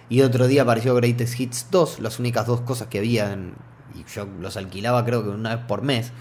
y 0.09 0.21
otro 0.21 0.47
día 0.47 0.63
apareció 0.63 0.95
Greatest 0.95 1.39
Hits 1.39 1.67
2, 1.71 1.99
las 1.99 2.19
únicas 2.19 2.45
dos 2.47 2.61
cosas 2.61 2.87
que 2.87 2.97
había. 2.97 3.31
en- 3.31 3.53
y 3.93 4.03
yo 4.13 4.27
los 4.41 4.57
alquilaba 4.57 5.05
creo 5.05 5.23
que 5.23 5.29
una 5.29 5.55
vez 5.55 5.65
por 5.67 5.81
mes. 5.83 6.11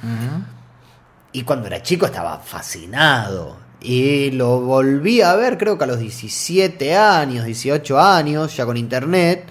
Y 1.32 1.42
cuando 1.42 1.66
era 1.66 1.82
chico 1.82 2.06
estaba 2.06 2.38
fascinado. 2.38 3.63
Y 3.86 4.30
lo 4.30 4.60
volví 4.60 5.20
a 5.20 5.34
ver 5.36 5.58
creo 5.58 5.76
que 5.76 5.84
a 5.84 5.86
los 5.86 5.98
17 5.98 6.96
años, 6.96 7.44
18 7.44 8.00
años, 8.00 8.56
ya 8.56 8.64
con 8.64 8.76
internet. 8.78 9.44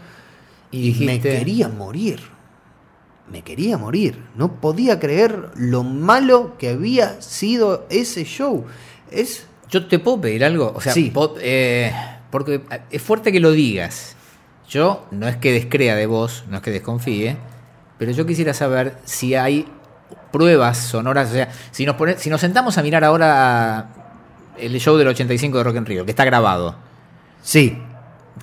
Y 0.71 0.95
me 1.05 1.21
quería 1.21 1.69
morir. 1.69 2.19
Me 3.31 3.43
quería 3.43 3.77
morir. 3.77 4.17
No 4.35 4.59
podía 4.59 4.99
creer 4.99 5.49
lo 5.55 5.83
malo 5.83 6.57
que 6.57 6.69
había 6.69 7.21
sido 7.21 7.85
ese 7.91 8.23
show. 8.25 8.65
Es... 9.11 9.45
Yo 9.69 9.85
te 9.87 9.99
puedo 9.99 10.19
pedir 10.21 10.43
algo. 10.43 10.73
O 10.75 10.81
sea, 10.81 10.93
Sí. 10.93 11.11
po- 11.11 11.35
eh, 11.39 11.91
porque 12.31 12.61
es 12.89 13.01
fuerte 13.01 13.31
que 13.31 13.39
lo 13.39 13.51
digas. 13.51 14.15
Yo 14.67 15.05
no 15.11 15.27
es 15.27 15.37
que 15.37 15.51
descrea 15.51 15.95
de 15.95 16.07
vos, 16.07 16.43
no 16.49 16.57
es 16.57 16.63
que 16.63 16.71
desconfíe, 16.71 17.37
pero 17.99 18.11
yo 18.11 18.25
quisiera 18.25 18.53
saber 18.55 18.97
si 19.05 19.35
hay 19.35 19.67
pruebas 20.31 20.77
sonoras. 20.79 21.29
O 21.29 21.33
sea, 21.33 21.51
si 21.71 21.85
nos, 21.85 21.95
pone- 21.95 22.17
si 22.17 22.29
nos 22.31 22.41
sentamos 22.41 22.77
a 22.79 22.81
mirar 22.83 23.03
ahora 23.03 24.02
el 24.57 24.79
show 24.79 24.97
del 24.97 25.07
85 25.07 25.57
de 25.57 25.63
Rock 25.63 25.75
en 25.77 25.85
Rio, 25.85 26.05
que 26.05 26.11
está 26.11 26.25
grabado, 26.25 26.75
Sí. 27.41 27.77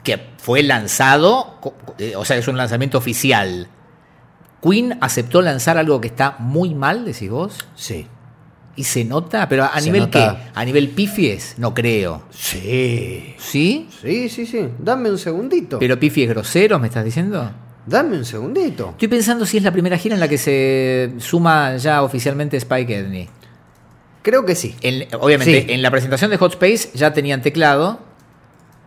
que 0.04 0.18
fue 0.38 0.62
lanzado, 0.62 1.58
eh, 1.98 2.14
o 2.16 2.24
sea, 2.24 2.36
es 2.36 2.48
un 2.48 2.56
lanzamiento 2.56 2.98
oficial. 2.98 3.68
Queen 4.62 4.98
aceptó 5.00 5.40
lanzar 5.42 5.78
algo 5.78 6.00
que 6.00 6.08
está 6.08 6.36
muy 6.38 6.74
mal, 6.74 7.04
decís 7.04 7.30
vos, 7.30 7.58
Sí. 7.74 8.06
y 8.76 8.84
se 8.84 9.04
nota, 9.04 9.48
pero 9.48 9.64
a, 9.64 9.68
a 9.68 9.80
Se 9.80 9.86
nivel 9.86 10.02
nota. 10.02 10.38
qué? 10.44 10.50
A 10.54 10.64
nivel 10.64 10.90
pifies, 10.90 11.54
no 11.58 11.72
creo. 11.74 12.22
Sí. 12.30 13.34
¿Sí? 13.38 13.88
Sí, 14.02 14.28
sí, 14.28 14.46
sí. 14.46 14.68
Dame 14.78 15.10
un 15.10 15.18
segundito. 15.18 15.78
¿Pero 15.78 15.98
pifies 15.98 16.28
groseros 16.28 16.80
me 16.80 16.86
estás 16.88 17.04
diciendo? 17.04 17.50
Dame 17.86 18.18
un 18.18 18.24
segundito. 18.24 18.90
Estoy 18.90 19.08
pensando 19.08 19.46
si 19.46 19.56
es 19.56 19.62
la 19.62 19.72
primera 19.72 19.96
gira 19.96 20.14
en 20.14 20.20
la 20.20 20.28
que 20.28 20.38
se 20.38 21.14
suma 21.18 21.76
ya 21.78 22.02
oficialmente 22.02 22.56
Spike 22.58 22.94
Edney. 22.98 23.28
Creo 24.22 24.44
que 24.44 24.54
sí. 24.54 24.76
En- 24.82 25.08
obviamente, 25.20 25.62
Sí. 25.66 25.72
en 25.72 25.82
la 25.82 25.90
presentación 25.90 26.30
de 26.30 26.36
Hot 26.36 26.52
Space 26.52 26.90
ya 26.94 27.12
tenían 27.12 27.40
teclado, 27.42 28.00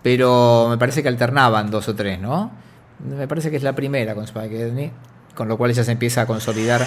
pero 0.03 0.67
me 0.69 0.77
parece 0.77 1.01
que 1.01 1.09
alternaban 1.09 1.71
dos 1.71 1.87
o 1.87 1.95
tres, 1.95 2.19
¿no? 2.19 2.51
Me 2.99 3.27
parece 3.27 3.49
que 3.49 3.57
es 3.57 3.63
la 3.63 3.73
primera 3.73 4.13
con 4.15 4.23
Spike 4.25 4.59
Edney, 4.61 4.91
con 5.35 5.47
lo 5.47 5.57
cual 5.57 5.73
ya 5.73 5.83
se 5.83 5.91
empieza 5.91 6.21
a 6.21 6.25
consolidar. 6.27 6.85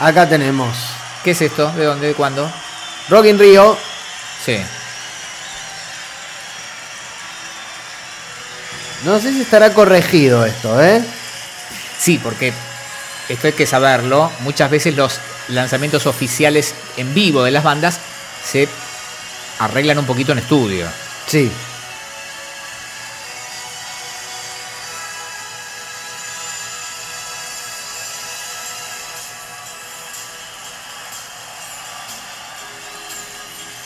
Acá 0.00 0.28
tenemos 0.28 0.68
¿Qué 1.24 1.30
es 1.30 1.40
esto? 1.40 1.70
¿De 1.72 1.84
dónde? 1.84 2.08
¿De 2.08 2.14
cuándo? 2.14 2.50
Rock 3.08 3.24
in 3.26 3.38
Rio. 3.38 3.76
Sí. 4.44 4.58
No 9.04 9.18
sé 9.18 9.32
si 9.32 9.40
estará 9.42 9.72
corregido 9.74 10.44
esto, 10.46 10.82
¿eh? 10.82 11.02
Sí, 11.98 12.18
porque 12.22 12.52
esto 13.28 13.46
hay 13.46 13.52
que 13.52 13.66
saberlo. 13.66 14.30
Muchas 14.40 14.70
veces 14.70 14.96
los 14.96 15.18
lanzamientos 15.48 16.06
oficiales 16.06 16.74
en 16.96 17.14
vivo 17.14 17.42
de 17.42 17.50
las 17.50 17.64
bandas 17.64 17.98
se 18.44 18.68
arreglan 19.58 19.98
un 19.98 20.06
poquito 20.06 20.32
en 20.32 20.38
estudio. 20.38 20.86
Sí. 21.26 21.50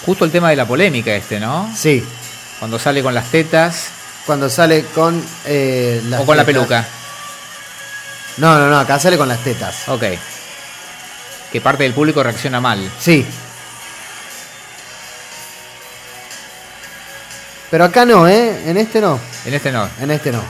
Justo 0.04 0.24
el 0.24 0.30
tema 0.30 0.48
de 0.48 0.56
la 0.56 0.66
polémica 0.66 1.14
este, 1.14 1.38
¿no? 1.38 1.70
Sí. 1.76 2.02
Cuando 2.58 2.78
sale 2.78 3.02
con 3.02 3.14
las 3.14 3.30
tetas 3.30 3.88
Cuando 4.24 4.48
sale 4.48 4.84
con 4.86 5.22
eh, 5.44 6.00
las 6.08 6.22
o 6.22 6.24
con 6.24 6.36
la 6.36 6.44
peluca. 6.44 6.88
No, 8.38 8.56
no, 8.56 8.68
no, 8.68 8.78
acá 8.78 8.98
sale 8.98 9.18
con 9.18 9.28
las 9.28 9.42
tetas. 9.42 9.88
Ok. 9.88 10.04
Que 11.52 11.60
parte 11.60 11.82
del 11.82 11.92
público 11.92 12.22
reacciona 12.22 12.60
mal. 12.60 12.90
Sí. 13.00 13.26
Pero 17.70 17.84
acá 17.84 18.04
no, 18.04 18.28
¿eh? 18.28 18.70
En 18.70 18.76
este 18.76 19.00
no. 19.00 19.18
En 19.44 19.54
este 19.54 19.72
no. 19.72 19.88
En 20.00 20.10
este 20.10 20.32
no. 20.32 20.42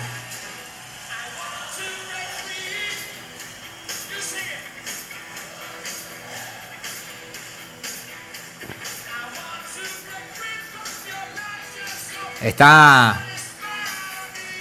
Está. 12.43 13.20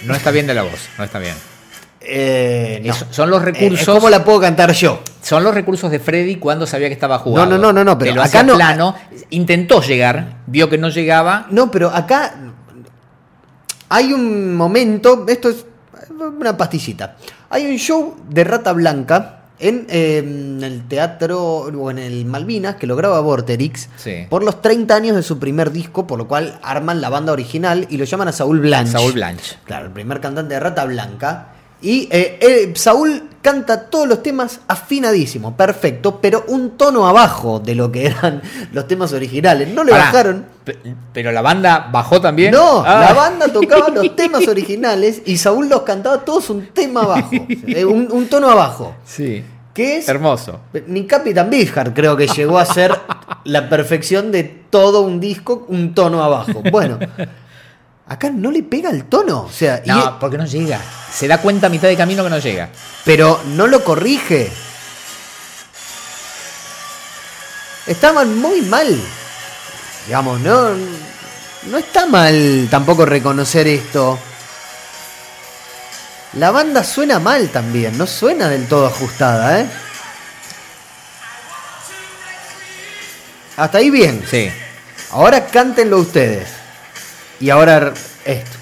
No 0.02 0.14
está 0.14 0.30
bien 0.30 0.46
de 0.46 0.54
la 0.54 0.62
voz, 0.62 0.88
no 0.96 1.04
está 1.04 1.18
bien. 1.18 1.47
Eh, 2.10 2.80
no. 2.84 2.92
Es- 2.92 3.04
son 3.10 3.28
los 3.30 3.42
Eh, 3.42 3.44
recursos. 3.46 3.80
es 3.80 3.86
como 3.94 4.08
la 4.08 4.24
puedo 4.24 4.40
cantar 4.40 4.72
yo. 4.72 5.00
Son 5.22 5.44
los 5.44 5.54
recursos 5.54 5.90
de 5.90 5.98
Freddy 6.00 6.36
cuando 6.36 6.66
sabía 6.66 6.88
que 6.88 6.94
estaba 6.94 7.18
jugando. 7.18 7.56
No, 7.58 7.62
no, 7.66 7.72
no, 7.72 7.84
no, 7.84 7.98
pero 7.98 8.14
lo 8.14 8.22
acá 8.22 8.42
no- 8.42 8.54
plano. 8.54 8.94
Intentó 9.30 9.82
llegar, 9.82 10.38
vio 10.46 10.70
que 10.70 10.78
no 10.78 10.88
llegaba. 10.88 11.46
No, 11.50 11.70
pero 11.70 11.90
acá 11.90 12.34
hay 13.88 14.12
un 14.12 14.54
momento, 14.54 15.24
esto 15.28 15.48
es 15.50 15.64
una 16.10 16.56
pastillita. 16.56 17.16
Hay 17.50 17.66
un 17.66 17.76
show 17.78 18.16
de 18.28 18.44
Rata 18.44 18.72
Blanca 18.72 19.34
en, 19.58 19.86
eh, 19.88 20.18
en 20.18 20.62
el 20.62 20.86
teatro 20.86 21.42
o 21.42 21.90
en 21.90 21.98
el 21.98 22.24
Malvinas 22.26 22.76
que 22.76 22.86
lo 22.86 22.96
graba 22.96 23.20
Vorterix 23.20 23.88
Sí. 23.96 24.26
por 24.28 24.42
los 24.44 24.62
30 24.62 24.94
años 24.94 25.16
de 25.16 25.22
su 25.22 25.38
primer 25.38 25.72
disco, 25.72 26.06
por 26.06 26.18
lo 26.18 26.28
cual 26.28 26.58
arman 26.62 27.00
la 27.00 27.08
banda 27.08 27.32
original 27.32 27.86
y 27.90 27.96
lo 27.96 28.04
llaman 28.04 28.28
a 28.28 28.32
Saúl 28.32 28.60
Blanche. 28.60 28.92
Saúl 28.92 29.12
Blanche. 29.12 29.56
Claro, 29.64 29.86
el 29.86 29.92
primer 29.92 30.20
cantante 30.20 30.54
de 30.54 30.60
Rata 30.60 30.84
Blanca. 30.84 31.48
Y 31.80 32.08
eh, 32.10 32.38
eh, 32.40 32.72
Saúl 32.74 33.22
canta 33.40 33.88
todos 33.88 34.08
los 34.08 34.20
temas 34.22 34.60
afinadísimo, 34.66 35.56
perfecto, 35.56 36.20
pero 36.20 36.44
un 36.48 36.76
tono 36.76 37.06
abajo 37.06 37.60
de 37.60 37.74
lo 37.76 37.92
que 37.92 38.06
eran 38.06 38.42
los 38.72 38.88
temas 38.88 39.12
originales. 39.12 39.68
No 39.68 39.84
le 39.84 39.92
Pará, 39.92 40.04
bajaron. 40.06 40.46
pe- 40.64 40.76
Pero 41.12 41.30
la 41.30 41.40
banda 41.40 41.88
bajó 41.92 42.20
también. 42.20 42.50
No, 42.52 42.82
Ah. 42.84 43.00
la 43.08 43.12
banda 43.14 43.46
tocaba 43.52 43.90
los 43.90 44.16
temas 44.16 44.46
originales 44.48 45.22
y 45.24 45.36
Saúl 45.38 45.68
los 45.68 45.82
cantaba 45.82 46.24
todos 46.24 46.50
un 46.50 46.66
tema 46.68 47.02
abajo, 47.02 47.30
eh, 47.66 47.84
un, 47.84 48.08
un 48.10 48.26
tono 48.28 48.50
abajo. 48.50 48.94
Sí. 49.04 49.44
Que 49.72 49.98
es. 49.98 50.08
Hermoso. 50.08 50.58
Ni 50.88 51.06
Capitán 51.06 51.48
Beefheart 51.48 51.94
creo 51.94 52.16
que 52.16 52.26
llegó 52.26 52.58
a 52.58 52.64
ser 52.66 52.92
la 53.44 53.68
perfección 53.68 54.32
de 54.32 54.42
todo 54.42 55.02
un 55.02 55.20
disco, 55.20 55.64
un 55.68 55.94
tono 55.94 56.24
abajo. 56.24 56.62
Bueno, 56.72 56.98
acá 58.08 58.30
no 58.30 58.50
le 58.50 58.62
pega 58.62 58.90
el 58.90 59.04
tono, 59.04 59.42
o 59.42 59.52
sea, 59.52 59.82
y- 59.84 59.88
No, 59.88 60.18
porque 60.18 60.38
no 60.38 60.46
llega. 60.46 60.80
Se 61.12 61.28
da 61.28 61.38
cuenta 61.40 61.66
a 61.66 61.70
mitad 61.70 61.88
de 61.88 61.96
camino 61.96 62.24
que 62.24 62.30
no 62.30 62.38
llega. 62.38 62.68
pero 63.04 63.40
no 63.46 63.66
lo 63.66 63.82
corrige. 63.84 64.50
Estaban 67.86 68.36
muy 68.38 68.60
mal. 68.62 69.00
Digamos, 70.06 70.40
no, 70.40 70.70
no 71.66 71.78
está 71.78 72.06
mal 72.06 72.68
tampoco 72.70 73.06
reconocer 73.06 73.66
esto. 73.66 74.18
La 76.34 76.50
banda 76.50 76.84
suena 76.84 77.18
mal 77.18 77.48
también, 77.48 77.96
no 77.96 78.06
suena 78.06 78.48
del 78.48 78.68
todo 78.68 78.86
ajustada, 78.86 79.60
¿eh? 79.60 79.66
Hasta 83.56 83.78
ahí 83.78 83.90
bien. 83.90 84.22
Sí. 84.30 84.50
Ahora 85.10 85.46
cántenlo 85.46 85.98
ustedes. 85.98 86.48
Y 87.40 87.50
ahora 87.50 87.92
esto. 88.24 88.58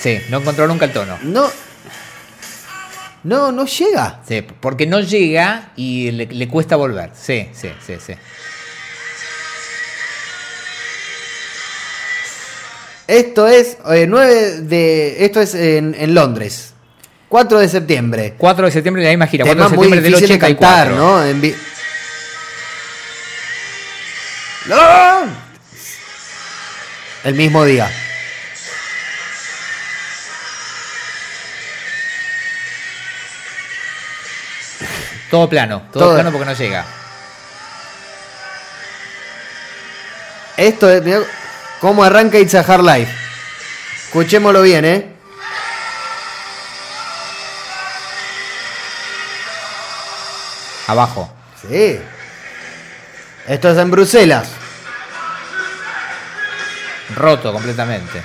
Sí, 0.00 0.20
no 0.30 0.38
encontró 0.38 0.66
nunca 0.68 0.84
el 0.84 0.92
tono. 0.92 1.18
No. 1.22 1.50
No, 3.24 3.50
no 3.50 3.66
llega. 3.66 4.20
Sí, 4.28 4.42
porque 4.60 4.86
no 4.86 5.00
llega 5.00 5.72
y 5.74 6.12
le, 6.12 6.26
le 6.26 6.48
cuesta 6.48 6.76
volver. 6.76 7.10
Sí, 7.20 7.48
sí, 7.52 7.70
sí, 7.84 7.94
sí. 8.04 8.14
Esto 13.08 13.46
es 13.48 13.78
eh, 13.90 14.06
9 14.08 14.60
de. 14.62 15.24
Esto 15.24 15.40
es 15.40 15.54
en, 15.54 15.94
en 15.98 16.14
Londres. 16.14 16.72
4 17.28 17.58
de 17.58 17.68
septiembre. 17.68 18.34
4 18.38 18.66
de 18.66 18.72
septiembre 18.72 19.02
la 19.02 19.10
misma 19.10 19.26
gira. 19.26 19.44
4 19.44 19.54
Tema 19.54 19.70
de 19.70 19.76
muy 19.76 19.84
septiembre 19.86 20.02
del 20.02 20.12
difícil 20.20 20.38
de 20.38 20.44
84. 20.46 20.96
cantar, 20.96 20.96
¿no? 20.96 21.24
En 21.24 21.40
¡No! 24.68 25.26
El 27.24 27.34
mismo 27.34 27.64
día. 27.64 27.90
Todo 35.30 35.48
plano, 35.48 35.82
todo, 35.92 36.04
Todo. 36.04 36.14
plano 36.14 36.30
porque 36.30 36.46
no 36.46 36.52
llega. 36.52 36.84
Esto 40.56 40.90
es. 40.90 41.02
mirá 41.02 41.20
¿Cómo 41.80 42.02
arranca 42.02 42.38
It's 42.38 42.54
a 42.54 42.60
Hard 42.60 42.82
Life? 42.84 43.12
Escuchémoslo 44.06 44.62
bien, 44.62 44.84
¿eh? 44.84 45.12
Abajo. 50.86 51.30
Sí. 51.68 52.00
Esto 53.48 53.70
es 53.70 53.78
en 53.78 53.90
Bruselas. 53.90 54.48
Roto 57.14 57.52
completamente. 57.52 58.22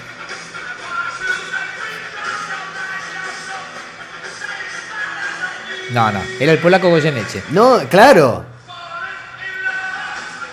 No, 5.92 6.12
no. 6.12 6.22
Era 6.40 6.54
el 6.54 6.58
polaco 6.58 6.90
Goyeneche. 6.90 7.44
No, 7.52 7.80
claro. 7.90 8.46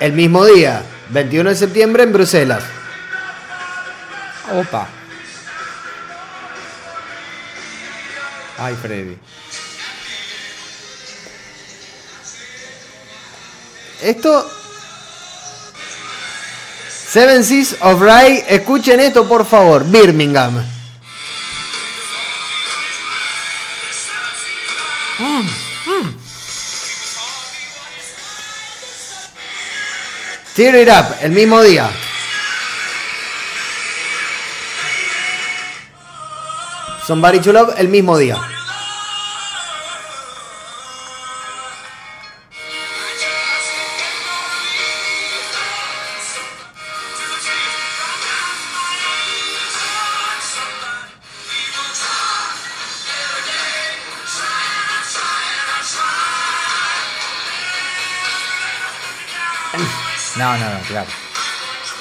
El 0.00 0.12
mismo 0.12 0.44
día, 0.44 0.82
21 1.10 1.50
de 1.50 1.56
septiembre 1.56 2.02
en 2.02 2.12
Bruselas. 2.12 2.62
Opa. 4.52 4.86
Ay, 8.58 8.76
Freddy. 8.80 9.16
Esto. 14.02 14.57
Seven 17.08 17.42
Seas 17.42 17.74
of 17.80 18.02
Rye, 18.02 18.44
escuchen 18.48 19.00
esto 19.00 19.26
por 19.26 19.46
favor, 19.46 19.82
Birmingham. 19.84 20.62
Tear 30.54 30.74
It 30.74 30.88
Up, 30.88 31.16
el 31.22 31.30
mismo 31.30 31.62
día. 31.62 31.90
Somebody 37.06 37.40
to 37.40 37.54
Love, 37.54 37.74
el 37.78 37.88
mismo 37.88 38.18
día. 38.18 38.36
No, 60.38 60.56
no, 60.56 60.72
no, 60.72 60.80
claro. 60.86 61.27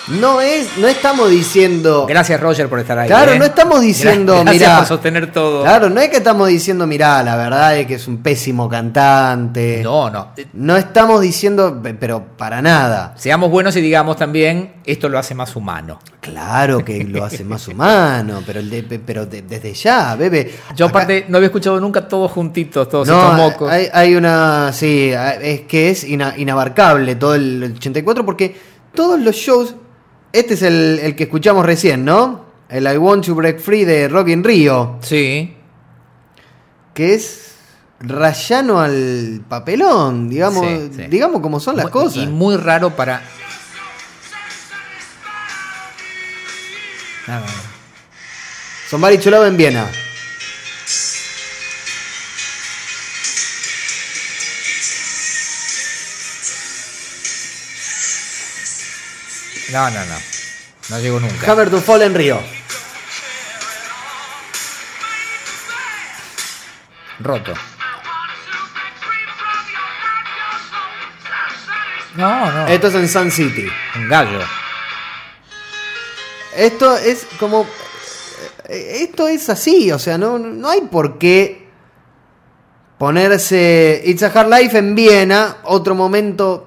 No 0.10 0.40
es, 0.40 0.78
no 0.78 0.88
estamos 0.88 1.30
diciendo. 1.30 2.06
Gracias, 2.08 2.40
Roger, 2.40 2.70
por 2.70 2.80
estar 2.80 2.98
ahí. 2.98 3.08
Claro, 3.10 3.34
¿eh? 3.34 3.40
no 3.40 3.44
estamos 3.46 3.82
diciendo, 3.82 4.36
Gracias 4.42 4.54
mirá. 4.56 4.78
por 4.78 4.88
sostener 4.88 5.32
todo. 5.34 5.64
Claro, 5.64 5.90
no 5.90 6.00
es 6.00 6.08
que 6.10 6.18
estamos 6.18 6.48
diciendo, 6.48 6.88
mirá, 6.88 7.22
la 7.24 7.36
verdad 7.36 7.78
es 7.78 7.88
que 7.88 7.96
es 7.96 8.08
un 8.08 8.24
pésimo 8.24 8.70
cantante. 8.70 9.82
No, 9.84 10.10
no. 10.10 10.30
No 10.54 10.78
estamos 10.78 11.20
diciendo, 11.22 11.82
pe- 11.82 11.94
pero 11.94 12.24
para 12.38 12.62
nada. 12.62 13.14
Seamos 13.18 13.52
buenos 13.52 13.76
y 13.76 13.82
digamos 13.82 14.16
también, 14.16 14.76
esto 14.86 15.10
lo 15.10 15.20
hace 15.20 15.36
más 15.36 15.56
humano. 15.58 16.00
Claro 16.22 16.86
que 16.86 17.04
lo 17.04 17.26
hace 17.26 17.44
más 17.44 17.68
humano, 17.68 18.42
pero, 18.46 18.60
el 18.60 18.70
de- 18.70 18.84
pe- 18.84 19.00
pero 19.00 19.26
de- 19.26 19.42
desde 19.42 19.74
ya, 19.74 20.16
bebé. 20.16 20.52
Yo 20.76 20.86
Acá- 20.86 21.00
aparte 21.00 21.26
no 21.28 21.36
había 21.38 21.48
escuchado 21.48 21.80
nunca 21.82 22.08
todos 22.08 22.32
juntitos, 22.32 22.88
todos 22.88 23.08
estos 23.10 23.24
No, 23.24 23.34
mocos. 23.34 23.70
hay, 23.70 23.88
hay 23.92 24.16
una, 24.16 24.72
sí, 24.72 25.12
es 25.42 25.62
que 25.62 25.90
es 25.90 26.06
ina- 26.06 26.34
inabarcable 26.38 27.16
todo 27.16 27.36
el 27.36 27.74
84 27.76 28.26
porque 28.26 28.56
todos 28.94 29.20
los 29.20 29.36
shows, 29.36 29.76
este 30.34 30.54
es 30.56 30.62
el, 30.62 31.00
el 31.02 31.16
que 31.16 31.24
escuchamos 31.24 31.66
recién, 31.66 32.04
¿no? 32.06 32.46
El 32.70 32.86
I 32.92 32.98
Want 32.98 33.26
to 33.26 33.36
Break 33.36 33.60
Free 33.60 33.86
de 33.86 34.08
Rock 34.08 34.28
in 34.30 34.44
Rio. 34.44 34.98
Sí. 35.02 35.54
que 36.94 37.14
es 37.14 37.52
rayano 38.00 38.80
al 38.80 39.42
papelón, 39.48 40.30
digamos, 40.30 40.66
Sí, 40.66 40.92
sí. 40.96 41.04
digamos 41.10 41.42
como 41.42 41.60
son 41.60 41.76
las 41.78 41.86
Muy- 41.86 41.92
cosas. 41.92 42.24
Y 42.24 42.28
muy 42.28 42.56
raro 42.58 42.96
para. 42.96 43.22
Somebody 48.90 49.18
to 49.18 49.30
Love 49.30 49.48
en 49.48 49.58
Viena. 49.58 49.86
No, 59.72 59.90
no, 59.90 60.06
no. 60.06 60.16
No 60.90 61.00
llego 61.00 61.20
nunca. 61.20 61.52
Hammer 61.52 61.70
to 61.70 61.82
Fall 61.82 62.02
en 62.04 62.14
Río. 62.16 62.40
Roto. 67.20 67.54
No, 72.16 72.52
no. 72.52 72.68
Esto 72.68 72.88
es 72.88 72.96
en 72.96 73.10
Sun 73.10 73.32
City. 73.32 73.68
Un 73.96 74.10
gallo. 74.10 74.40
Esto 76.56 76.98
es 76.98 77.28
como. 77.40 77.68
eh, 78.68 79.00
Esto 79.02 79.28
es 79.28 79.50
así, 79.50 79.92
o 79.92 80.00
sea, 80.00 80.18
no, 80.18 80.40
no 80.40 80.70
hay 80.70 80.82
por 80.82 81.20
qué 81.20 81.68
ponerse 82.98 84.02
It's 84.06 84.24
a 84.24 84.28
Hard 84.28 84.50
Life 84.50 84.78
en 84.78 84.96
Viena, 84.96 85.58
otro 85.64 85.94
momento. 85.94 86.67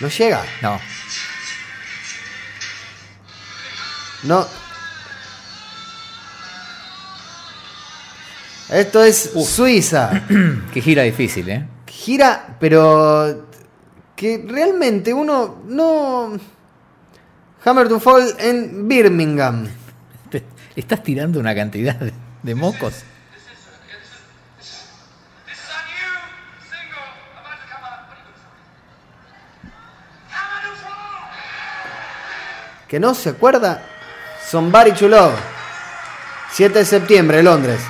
No 0.00 0.08
llega, 0.08 0.44
No. 0.62 0.80
no. 4.24 4.46
Esto 8.70 9.02
es 9.02 9.32
Suiza. 9.46 10.22
Qué 10.72 10.80
gira 10.82 11.02
difícil, 11.02 11.48
¿eh? 11.48 11.66
gira, 11.86 12.56
pero 12.60 13.46
que 14.14 14.44
realmente 14.46 15.12
uno 15.14 15.62
no... 15.66 16.38
Hammer 17.64 17.88
to 17.88 17.98
Fall 17.98 18.34
en 18.38 18.86
Birmingham. 18.86 19.66
Te- 20.30 20.44
estás 20.76 21.02
tirando 21.02 21.40
una 21.40 21.54
cantidad 21.54 21.96
de 22.42 22.54
mocos. 22.54 22.94
This 22.94 23.02
is 25.52 25.64
a 25.70 25.80
new 25.88 26.12
single 26.70 27.02
about 27.34 27.58
to 27.58 27.66
come 27.66 27.84
out. 27.84 28.06
What 28.06 28.14
are 28.14 28.22
you 28.22 28.32
doing? 28.36 28.62
Hammer 30.30 30.60
to 30.62 30.76
Fall! 30.76 31.24
Que 32.88 32.98
no 32.98 33.14
se 33.14 33.28
acuerda. 33.28 33.82
Somebody 34.48 34.92
to 34.92 35.08
Love. 35.08 35.34
7 36.52 36.78
de 36.78 36.84
septiembre, 36.84 37.42
Londres. 37.42 37.80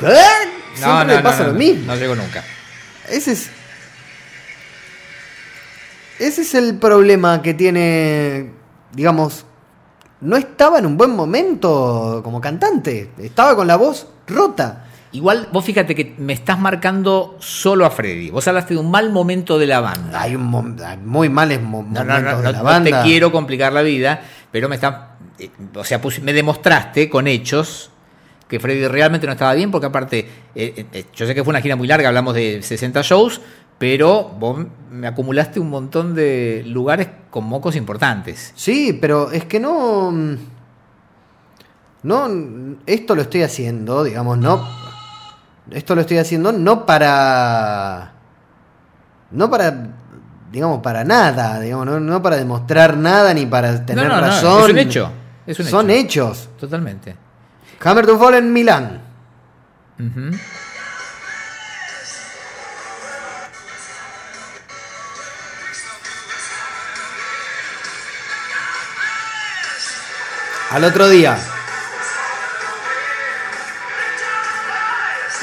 ¿Qué? 0.00 0.16
Siempre 0.74 1.16
le 1.16 1.22
pasa 1.22 1.44
lo 1.44 1.52
mismo. 1.54 1.86
No 1.86 1.96
llego 1.96 2.16
nunca. 2.16 2.42
Ese 3.08 3.32
es. 3.32 3.48
Ese 6.18 6.42
es 6.42 6.54
el 6.54 6.76
problema 6.78 7.40
que 7.40 7.54
tiene. 7.54 8.50
Digamos. 8.92 9.46
No 10.20 10.36
estaba 10.36 10.78
en 10.78 10.86
un 10.86 10.96
buen 10.96 11.10
momento 11.10 12.20
como 12.24 12.40
cantante. 12.40 13.10
Estaba 13.18 13.54
con 13.54 13.66
la 13.66 13.76
voz 13.76 14.08
rota. 14.26 14.86
Igual, 15.14 15.48
vos 15.52 15.64
fíjate 15.64 15.94
que 15.94 16.14
me 16.18 16.32
estás 16.32 16.58
marcando 16.58 17.36
solo 17.38 17.86
a 17.86 17.90
Freddy. 17.90 18.30
Vos 18.30 18.46
hablaste 18.48 18.74
de 18.74 18.80
un 18.80 18.90
mal 18.90 19.10
momento 19.10 19.58
de 19.58 19.66
la 19.66 19.80
banda. 19.80 20.20
Hay 20.20 20.34
un 20.34 20.50
mom- 20.50 20.78
hay 20.84 20.96
muy 20.98 21.28
males 21.28 21.62
mo- 21.62 21.82
No, 21.88 22.00
momentos 22.04 22.06
no, 22.06 22.30
no, 22.32 22.36
de 22.38 22.42
no, 22.42 22.52
la 22.52 22.58
no 22.58 22.64
banda. 22.64 23.02
te 23.02 23.08
quiero 23.08 23.30
complicar 23.30 23.72
la 23.72 23.82
vida, 23.82 24.20
pero 24.50 24.68
me 24.68 24.74
está. 24.74 25.16
eh, 25.38 25.50
O 25.76 25.84
sea, 25.84 26.00
me 26.22 26.32
demostraste 26.32 27.08
con 27.08 27.26
hechos 27.28 27.90
que 28.48 28.58
Freddy 28.60 28.86
realmente 28.88 29.26
no 29.26 29.32
estaba 29.32 29.54
bien, 29.54 29.70
porque 29.70 29.86
aparte, 29.86 30.28
eh, 30.54 30.86
eh, 30.92 31.04
yo 31.14 31.26
sé 31.26 31.34
que 31.34 31.42
fue 31.44 31.52
una 31.52 31.60
gira 31.62 31.76
muy 31.76 31.86
larga, 31.88 32.08
hablamos 32.08 32.34
de 32.34 32.60
60 32.62 33.00
shows, 33.02 33.40
pero 33.78 34.24
vos 34.38 34.66
me 34.90 35.06
acumulaste 35.06 35.60
un 35.60 35.70
montón 35.70 36.14
de 36.16 36.62
lugares 36.66 37.08
con 37.30 37.44
mocos 37.44 37.76
importantes. 37.76 38.52
Sí, 38.56 38.98
pero 39.00 39.30
es 39.30 39.44
que 39.44 39.60
no. 39.60 40.12
No. 42.02 42.28
Esto 42.86 43.14
lo 43.14 43.22
estoy 43.22 43.42
haciendo, 43.42 44.04
digamos, 44.04 44.38
no. 44.38 44.82
Esto 45.70 45.94
lo 45.94 46.02
estoy 46.02 46.18
haciendo 46.18 46.52
no 46.52 46.84
para. 46.86 48.12
No 49.30 49.50
para. 49.50 49.88
Digamos, 50.52 50.80
para 50.82 51.02
nada, 51.02 51.58
digamos, 51.58 51.86
no, 51.86 51.98
no 51.98 52.22
para 52.22 52.36
demostrar 52.36 52.96
nada 52.96 53.34
ni 53.34 53.44
para 53.44 53.84
tener 53.84 54.06
no, 54.06 54.14
no, 54.14 54.20
razón. 54.20 54.64
es 54.66 54.70
un 54.70 54.78
hecho, 54.78 55.10
es 55.46 55.58
un 55.58 55.66
Son 55.66 55.90
hecho. 55.90 56.28
hechos. 56.30 56.48
Totalmente. 56.60 57.16
Hammer 57.82 58.06
to 58.06 58.18
Fall 58.18 58.34
en 58.34 58.52
Milán. 58.52 59.00
Al 70.70 70.84
otro 70.84 71.08
día. 71.08 71.36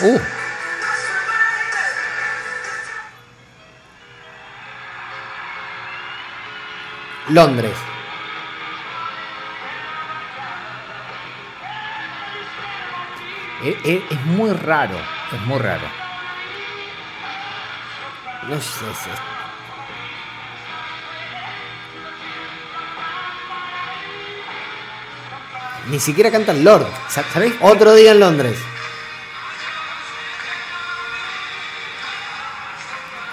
Uh, 0.04 0.20
Londres. 7.30 7.78
es, 13.64 13.76
es- 13.84 14.02
es 14.12 14.26
muy 14.26 14.52
raro, 14.54 14.98
es 15.32 15.42
muy 15.42 15.60
raro. 15.60 15.88
No 18.48 18.60
sé. 18.60 18.80
sé. 18.94 19.10
Ni 25.90 26.00
siquiera 26.00 26.32
canta 26.32 26.52
el 26.52 26.64
Lord. 26.64 26.88
Sa- 27.10 27.24
¿Sabés? 27.34 27.54
Otro 27.62 27.94
día 27.96 28.12
en 28.12 28.20
Londres. 28.20 28.58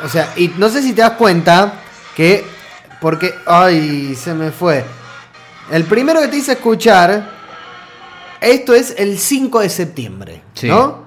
O 0.04 0.08
sea, 0.08 0.32
y 0.36 0.48
no 0.56 0.68
sé 0.68 0.82
si 0.82 0.92
te 0.92 1.02
das 1.02 1.12
cuenta 1.12 1.74
que. 2.14 2.44
Porque. 3.00 3.34
Ay, 3.46 4.14
se 4.14 4.34
me 4.34 4.50
fue. 4.50 4.84
El 5.70 5.84
primero 5.84 6.20
que 6.20 6.28
te 6.28 6.36
hice 6.36 6.52
escuchar. 6.52 7.36
Esto 8.40 8.72
es 8.72 8.94
el 8.96 9.18
5 9.18 9.60
de 9.60 9.68
septiembre. 9.68 10.42
Sí. 10.54 10.68
¿No? 10.68 11.06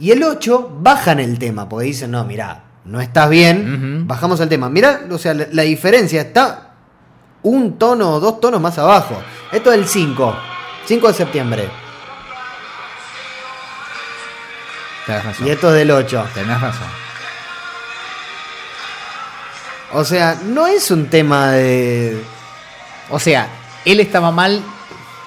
Y 0.00 0.10
el 0.10 0.22
8 0.22 0.78
bajan 0.80 1.20
el 1.20 1.38
tema. 1.38 1.68
Porque 1.68 1.86
dicen, 1.86 2.10
no, 2.10 2.24
mira, 2.24 2.64
no 2.84 3.00
estás 3.00 3.30
bien. 3.30 4.06
Bajamos 4.06 4.40
el 4.40 4.48
tema. 4.48 4.68
Mira, 4.68 5.02
o 5.10 5.18
sea, 5.18 5.34
la, 5.34 5.46
la 5.52 5.62
diferencia 5.62 6.20
está 6.20 6.72
un 7.42 7.78
tono 7.78 8.14
o 8.14 8.20
dos 8.20 8.40
tonos 8.40 8.60
más 8.60 8.76
abajo. 8.78 9.22
Esto 9.52 9.72
es 9.72 9.78
el 9.78 9.86
5. 9.86 10.36
5 10.86 11.08
de 11.08 11.14
septiembre. 11.14 11.70
Tenés 15.06 15.24
razón. 15.24 15.46
Y 15.46 15.50
esto 15.50 15.68
es 15.68 15.74
del 15.74 15.90
8. 15.90 16.26
Tenés 16.34 16.60
razón. 16.60 17.07
O 19.92 20.04
sea, 20.04 20.38
no 20.44 20.66
es 20.66 20.90
un 20.90 21.08
tema 21.08 21.52
de. 21.52 22.22
O 23.10 23.18
sea, 23.18 23.48
él 23.84 24.00
estaba 24.00 24.30
mal 24.30 24.62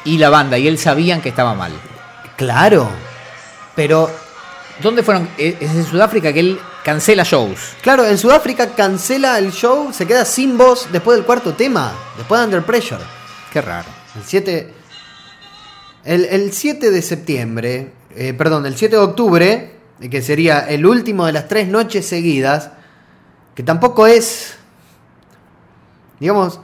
y 0.05 0.17
la 0.17 0.29
banda, 0.29 0.57
y 0.57 0.67
él 0.67 0.77
sabían 0.77 1.21
que 1.21 1.29
estaba 1.29 1.53
mal. 1.55 1.71
Claro. 2.37 2.89
Pero, 3.75 4.09
¿Dónde 4.81 5.03
fueron? 5.03 5.29
Eh, 5.37 5.57
Es 5.59 5.71
en 5.71 5.85
Sudáfrica 5.85 6.31
que 6.33 6.39
él 6.41 6.59
cancela 6.83 7.23
shows. 7.23 7.59
claro, 7.81 8.05
en 8.05 8.17
Sudáfrica 8.17 8.69
cancela 8.75 9.37
el 9.37 9.51
show, 9.51 9.91
se 9.93 10.05
queda 10.07 10.25
sin 10.25 10.57
voz 10.57 10.87
después 10.91 11.17
del 11.17 11.25
cuarto 11.25 11.53
tema. 11.53 11.93
Después 12.17 12.39
de 12.41 12.45
Under 12.45 12.63
Pressure. 12.63 13.01
Qué 13.53 13.61
raro. 13.61 13.87
El 14.15 14.23
7. 14.25 14.73
El, 16.03 16.25
el 16.25 16.51
7 16.53 16.89
de 16.91 17.01
septiembre. 17.01 17.91
eh, 18.15 18.33
perdón, 18.33 18.65
el 18.65 18.75
7 18.75 18.95
de 18.95 19.01
octubre. 19.01 19.71
eh, 20.01 20.09
Que 20.09 20.21
sería 20.21 20.61
el 20.67 20.85
último 20.85 21.25
de 21.25 21.31
las 21.33 21.47
tres 21.47 21.67
noches 21.67 22.05
seguidas. 22.07 22.71
Que 23.55 23.63
tampoco 23.63 24.07
es. 24.07 24.55
Digamos. 26.19 26.59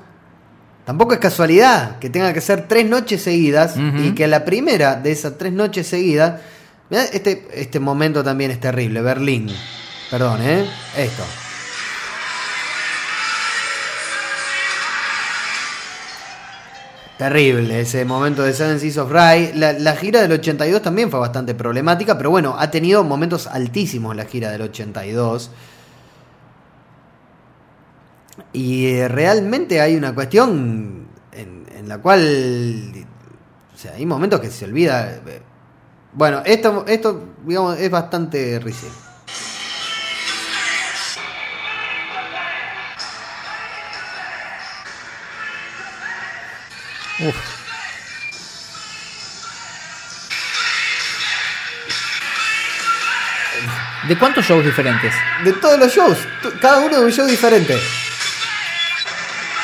Tampoco 0.86 1.14
es 1.14 1.20
casualidad 1.20 2.00
que 2.00 2.10
tenga 2.10 2.32
que 2.32 2.40
ser 2.40 2.70
tres 2.70 2.88
noches 2.88 3.22
seguidas 3.22 3.76
y 3.78 4.16
que 4.16 4.26
la 4.26 4.46
primera 4.46 4.96
de 4.96 5.12
esas 5.12 5.38
tres 5.38 5.52
noches 5.52 5.86
seguidas. 5.86 6.40
mirá, 6.90 7.04
este, 7.04 7.46
este 7.54 7.82
momento 7.82 8.24
también 8.24 8.52
es 8.52 8.62
terrible. 8.62 9.02
Berlín. 9.02 9.50
Perdón, 10.10 10.42
¿eh? 10.42 10.66
Esto. 10.96 11.24
Terrible 17.18 17.82
ese 17.82 18.06
momento 18.06 18.44
de 18.44 18.54
Seven 18.54 18.80
Seas 18.80 18.98
of 18.98 19.12
Rye. 19.12 19.52
La, 19.56 19.74
la 19.74 19.96
gira 19.98 20.22
del 20.22 20.32
82 20.32 20.82
también 20.82 21.12
fue 21.12 21.20
bastante 21.20 21.54
problemática, 21.54 22.16
pero 22.16 22.30
bueno, 22.30 22.56
ha 22.58 22.72
tenido 22.72 23.04
momentos 23.04 23.48
altísimos 23.48 24.16
la 24.16 24.24
gira 24.24 24.52
del 24.52 24.62
82. 24.62 25.50
Y 28.54 28.88
eh, 28.88 29.08
realmente 29.08 29.82
hay 29.82 29.96
una 29.96 30.14
cuestión 30.14 31.08
en, 31.32 31.66
en 31.76 31.88
la 31.88 31.98
cual. 32.00 32.94
O 33.74 33.78
sea, 33.78 33.94
hay 33.94 34.06
momentos 34.06 34.40
que 34.40 34.50
se 34.50 34.66
olvida. 34.66 35.12
eh, 35.28 35.42
Bueno, 36.14 36.42
esto, 36.46 36.86
esto 36.88 37.36
digamos, 37.46 37.78
es 37.80 37.90
bastante 37.92 38.60
risible. 38.60 38.96
Uf. 47.20 47.36
¿De 54.08 54.18
cuántos 54.18 54.46
shows 54.46 54.64
diferentes? 54.64 55.14
De 55.44 55.54
todos 55.54 55.78
los 55.80 55.94
shows, 55.94 56.18
cada 56.62 56.80
uno 56.80 57.00
de 57.00 57.06
un 57.06 57.12
show 57.12 57.26
diferente. 57.26 57.78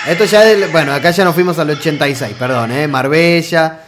Esto 0.08 0.26
ya 0.26 0.42
del, 0.42 0.70
bueno, 0.70 0.92
acá 0.94 1.12
ya 1.12 1.24
nos 1.24 1.34
fuimos 1.34 1.58
al 1.60 1.70
86, 1.70 2.36
perdón, 2.38 2.72
eh, 2.72 2.88
Marbella. 2.88 3.80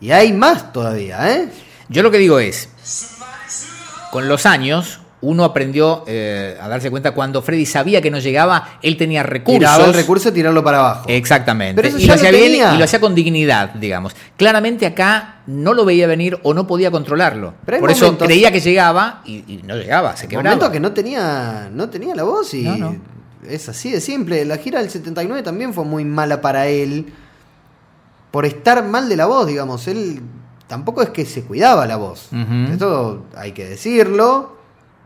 Y 0.00 0.10
hay 0.10 0.32
más 0.32 0.72
todavía, 0.72 1.32
¿eh? 1.34 1.48
Yo 1.88 2.02
lo 2.02 2.10
que 2.10 2.18
digo 2.18 2.38
es, 2.38 2.68
con 4.10 4.28
los 4.28 4.44
años, 4.44 5.00
uno 5.22 5.44
aprendió 5.44 6.04
eh, 6.06 6.58
a 6.60 6.68
darse 6.68 6.90
cuenta 6.90 7.12
cuando 7.12 7.40
Freddy 7.40 7.64
sabía 7.64 8.02
que 8.02 8.10
no 8.10 8.18
llegaba, 8.18 8.78
él 8.82 8.96
tenía 8.98 9.22
recursos. 9.22 9.60
Tiraba 9.60 9.84
el 9.86 9.94
recurso 9.94 10.28
y 10.28 10.32
tirarlo 10.32 10.62
para 10.64 10.80
abajo. 10.80 11.04
Exactamente. 11.08 11.76
Pero 11.80 11.88
eso 11.88 11.98
y 11.98 12.02
ya 12.02 12.08
lo 12.08 12.14
hacía 12.14 12.32
lo 12.32 12.38
bien 12.38 12.52
y 12.74 12.78
lo 12.78 12.84
hacía 12.84 13.00
con 13.00 13.14
dignidad, 13.14 13.70
digamos. 13.74 14.14
Claramente 14.36 14.84
acá 14.84 15.36
no 15.46 15.72
lo 15.72 15.84
veía 15.86 16.06
venir 16.06 16.38
o 16.42 16.52
no 16.52 16.66
podía 16.66 16.90
controlarlo. 16.90 17.54
Pero 17.64 17.78
Por 17.80 17.90
eso 17.90 18.06
momentos- 18.06 18.26
creía 18.26 18.50
que 18.52 18.60
llegaba 18.60 19.22
y, 19.24 19.36
y 19.46 19.62
no 19.64 19.76
llegaba, 19.76 20.16
se 20.16 20.26
quebraba. 20.28 20.56
momento 20.56 20.72
que 20.72 20.80
no 20.80 20.92
tenía, 20.92 21.70
no 21.72 21.88
tenía 21.88 22.14
la 22.14 22.24
voz 22.24 22.52
y 22.52 22.62
No, 22.64 22.76
no. 22.76 22.96
Es 23.48 23.68
así 23.68 23.90
de 23.90 24.00
simple. 24.00 24.44
La 24.44 24.56
gira 24.58 24.80
del 24.80 24.90
79 24.90 25.42
también 25.42 25.72
fue 25.74 25.84
muy 25.84 26.04
mala 26.04 26.40
para 26.40 26.66
él 26.68 27.12
por 28.30 28.46
estar 28.46 28.84
mal 28.84 29.08
de 29.08 29.16
la 29.16 29.26
voz, 29.26 29.46
digamos. 29.46 29.86
Él 29.88 30.20
tampoco 30.66 31.02
es 31.02 31.10
que 31.10 31.24
se 31.26 31.42
cuidaba 31.44 31.86
la 31.86 31.96
voz. 31.96 32.28
Ujú. 32.32 32.72
Esto 32.72 33.26
hay 33.36 33.52
que 33.52 33.66
decirlo. 33.68 34.56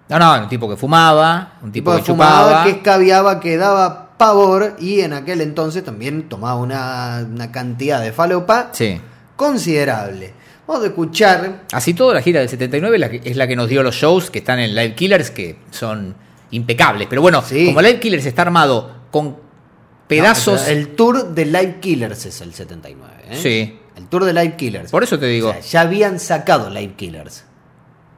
No, 0.09 0.18
no, 0.20 0.43
un 0.43 0.49
tipo 0.49 0.68
que 0.68 0.76
fumaba, 0.76 1.55
un 1.62 1.72
tipo, 1.72 1.91
Tipo 1.93 2.05
que 2.05 2.12
fumaba, 2.12 2.43
chupaba. 2.49 2.64
que 2.64 2.70
escabiaba, 2.70 3.41
que 3.41 3.57
daba 3.57 4.11
pavor 4.16 4.76
y 4.78 5.01
en 5.01 5.12
aquel 5.12 5.41
entonces 5.41 5.82
también 5.84 6.28
tomaba 6.28 6.61
una, 6.61 7.26
una 7.28 7.51
cantidad 7.51 8.01
de 8.01 8.12
falopa 8.12 8.68
Sí. 8.72 9.01
considerable. 9.34 10.32
Vamos 10.68 10.84
a 10.84 10.87
escuchar 10.87 11.62
Así 11.72 11.93
todo, 11.95 12.14
la 12.14 12.22
gira 12.22 12.41
del 12.41 12.49
79 12.49 12.99
la 12.99 13.11
que- 13.11 13.20
es 13.24 13.37
la 13.37 13.47
que 13.47 13.57
nos 13.57 13.68
dio 13.68 13.82
los 13.82 13.95
shows 13.95 14.30
que 14.30 14.39
están 14.39 14.59
en 14.59 14.74
Live 14.74 14.95
Killers, 14.95 15.30
que 15.30 15.59
son 15.70 16.14
impecables. 16.51 17.07
Pero 17.09 17.23
bueno, 17.23 17.43
Sí. 17.43 17.67
como 17.67 17.81
Live 17.83 18.01
Killers 18.01 18.27
está 18.27 18.43
armado 18.43 18.95
con 19.11 19.37
pedazos... 20.07 20.63
No, 20.63 20.69
el 20.69 20.89
tour 20.95 21.35
de 21.35 21.45
Live 21.47 21.79
Killers 21.81 22.27
es 22.27 22.41
el 22.41 22.53
79. 22.55 23.15
¿eh? 23.31 23.37
Sí. 23.43 23.79
El 23.97 24.07
tour 24.09 24.25
de 24.25 24.33
Live 24.33 24.57
Killers. 24.57 24.91
Por 24.91 25.03
eso 25.03 25.19
te 25.19 25.27
digo, 25.27 25.49
O 25.49 25.53
sea, 25.53 25.61
ya 25.61 25.81
habían 25.83 26.21
sacado 26.21 26.71
Live 26.71 26.95
Killers. 26.97 27.45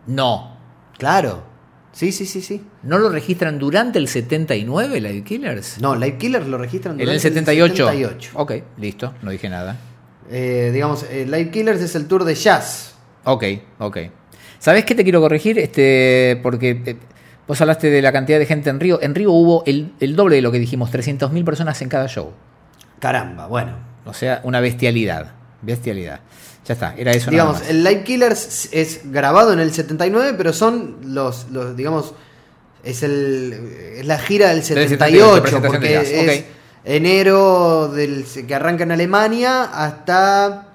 no. 0.06 0.56
Claro. 0.98 1.44
Sí, 1.92 2.12
sí, 2.12 2.26
sí, 2.26 2.42
sí. 2.42 2.64
¿No 2.82 2.98
lo 2.98 3.08
registran 3.08 3.58
durante 3.58 3.98
el 4.00 4.08
79, 4.08 5.00
Live 5.00 5.22
Killers? 5.24 5.80
No, 5.80 5.94
Live 5.96 6.16
Killers 6.18 6.46
lo 6.46 6.58
registran 6.58 6.96
durante 6.96 7.14
el 7.14 7.20
78. 7.20 7.74
78. 7.88 8.30
Ok, 8.34 8.52
listo, 8.78 9.14
no 9.22 9.30
dije 9.30 9.48
nada. 9.48 9.76
Eh, 10.30 10.70
digamos, 10.72 11.04
eh, 11.04 11.24
Live 11.24 11.50
Killers 11.50 11.80
es 11.80 11.94
el 11.94 12.06
tour 12.06 12.24
de 12.24 12.34
jazz. 12.34 12.94
Ok, 13.24 13.44
ok. 13.78 13.98
¿Sabes 14.58 14.84
qué 14.84 14.94
te 14.94 15.02
quiero 15.04 15.20
corregir? 15.20 15.58
Este, 15.58 16.38
porque 16.42 16.82
eh, 16.84 16.96
vos 17.48 17.60
hablaste 17.60 17.90
de 17.90 18.02
la 18.02 18.12
cantidad 18.12 18.38
de 18.38 18.46
gente 18.46 18.70
en 18.70 18.78
Río. 18.78 19.00
En 19.02 19.14
Río 19.14 19.32
hubo 19.32 19.64
el, 19.66 19.92
el 19.98 20.14
doble 20.14 20.36
de 20.36 20.42
lo 20.42 20.52
que 20.52 20.58
dijimos, 20.58 20.92
300.000 20.92 21.44
personas 21.44 21.80
en 21.82 21.88
cada 21.88 22.06
show. 22.06 22.30
Caramba, 23.00 23.46
bueno. 23.46 23.72
O 24.04 24.12
sea, 24.14 24.40
una 24.44 24.60
bestialidad. 24.60 25.32
Bestialidad. 25.62 26.20
Ya 26.64 26.74
está, 26.74 26.94
era 26.96 27.12
eso 27.12 27.30
nada 27.30 27.30
Digamos, 27.30 27.60
más. 27.60 27.70
el 27.70 27.82
Live 27.82 28.04
Killers 28.04 28.68
es 28.72 29.10
grabado 29.10 29.54
en 29.54 29.60
el 29.60 29.72
79, 29.72 30.34
pero 30.36 30.52
son 30.52 30.98
los, 31.02 31.48
los 31.50 31.74
digamos, 31.74 32.12
es, 32.84 33.02
el, 33.02 33.54
es 33.96 34.06
la 34.06 34.18
gira 34.18 34.50
del 34.50 34.62
78, 34.62 34.90
78, 34.90 35.42
presentación 35.42 35.72
porque 35.72 35.88
de 35.88 36.34
es 36.36 36.44
enero 36.84 37.88
del 37.88 38.24
que 38.46 38.54
arranca 38.54 38.84
en 38.84 38.92
Alemania 38.92 39.64
hasta 39.64 40.68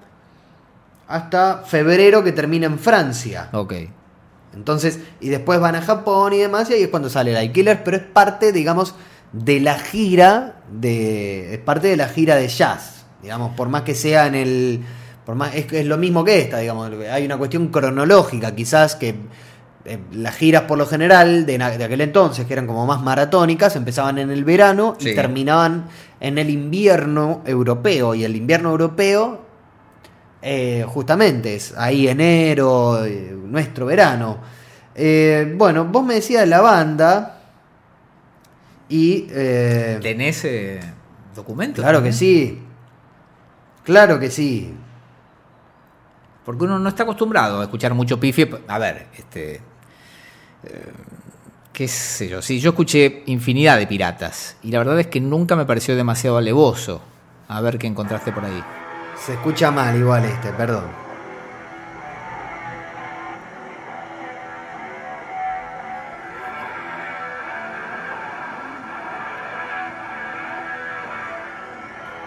hasta 1.07 1.63
febrero 1.65 2.23
que 2.23 2.31
termina 2.31 2.65
en 2.65 2.79
Francia. 2.79 3.49
Ok. 3.51 3.73
Entonces, 4.55 4.99
y 5.19 5.29
después 5.29 5.59
van 5.59 5.75
a 5.75 5.81
Japón 5.81 6.33
y 6.33 6.37
demás, 6.37 6.69
y 6.69 6.73
ahí 6.73 6.83
es 6.83 6.89
cuando 6.89 7.09
sale 7.09 7.33
Live 7.33 7.53
Killers, 7.53 7.81
pero 7.83 7.97
es 7.97 8.03
parte, 8.03 8.51
digamos, 8.51 8.95
de 9.31 9.59
la 9.59 9.79
gira 9.79 10.61
de. 10.71 11.53
Es 11.55 11.59
parte 11.59 11.87
de 11.87 11.97
la 11.97 12.07
gira 12.07 12.35
de 12.35 12.47
jazz. 12.47 13.05
Digamos, 13.21 13.55
por 13.55 13.69
más 13.69 13.81
que 13.83 13.95
sea 13.95 14.27
en 14.27 14.35
el. 14.35 14.81
Por 15.25 15.35
más, 15.35 15.55
es, 15.55 15.71
es 15.71 15.85
lo 15.85 15.97
mismo 15.97 16.23
que 16.23 16.39
esta, 16.39 16.59
digamos. 16.59 16.91
Hay 17.11 17.25
una 17.25 17.37
cuestión 17.37 17.69
cronológica, 17.69 18.53
quizás, 18.53 18.95
que 18.95 19.15
eh, 19.85 19.99
las 20.11 20.35
giras 20.35 20.63
por 20.63 20.77
lo 20.77 20.85
general 20.85 21.45
de, 21.45 21.61
aquel 21.63 22.01
entonces, 22.01 22.45
que 22.45 22.53
eran 22.53 22.67
como 22.67 22.85
más 22.85 23.01
maratónicas, 23.01 23.75
empezaban 23.75 24.17
en 24.17 24.31
el 24.31 24.43
verano 24.43 24.95
y 24.99 25.03
Sí. 25.09 25.15
terminaban 25.15 25.85
en 26.19 26.37
el 26.37 26.49
invierno 26.49 27.41
europeo. 27.45 28.15
Y 28.15 28.23
el 28.23 28.35
invierno 28.35 28.69
europeo 28.71 29.42
eh, 30.45 30.83
justamente, 30.85 31.55
es 31.55 31.73
ahí 31.77 32.05
enero, 32.05 33.05
eh, 33.05 33.33
nuestro 33.33 33.85
verano. 33.85 34.39
Eh, 34.93 35.53
bueno, 35.55 35.85
vos 35.85 36.05
me 36.05 36.15
decías 36.15 36.41
de 36.41 36.47
la 36.47 36.59
banda. 36.59 37.39
Y. 38.89 39.21
¿Tenés 39.21 40.45
documento? 41.33 41.81
claro 41.81 42.03
que 42.03 42.11
sí. 42.11 42.61
Claro 43.85 44.19
que 44.19 44.29
sí. 44.29 44.73
Porque 46.43 46.65
uno 46.65 46.77
no 46.77 46.89
está 46.89 47.03
acostumbrado 47.03 47.61
a 47.61 47.63
escuchar 47.63 47.93
mucho 47.93 48.19
pifie. 48.19 48.49
A 48.67 48.77
ver, 48.79 49.07
este. 49.17 49.61
qué 51.71 51.87
sé 51.87 52.27
yo. 52.27 52.41
Sí, 52.41 52.59
yo 52.59 52.71
escuché 52.71 53.23
infinidad 53.27 53.77
de 53.77 53.87
piratas. 53.87 54.57
Y 54.61 54.71
la 54.71 54.79
verdad 54.79 54.99
es 54.99 55.07
que 55.07 55.21
nunca 55.21 55.55
me 55.55 55.65
pareció 55.65 55.95
demasiado 55.95 56.35
alevoso. 56.35 57.01
A 57.47 57.61
ver 57.61 57.77
qué 57.77 57.87
encontraste 57.87 58.33
por 58.33 58.43
ahí. 58.43 58.82
Se 59.25 59.33
escucha 59.33 59.71
mal 59.71 59.95
igual 59.95 60.25
este, 60.25 60.51
perdón. 60.51 60.85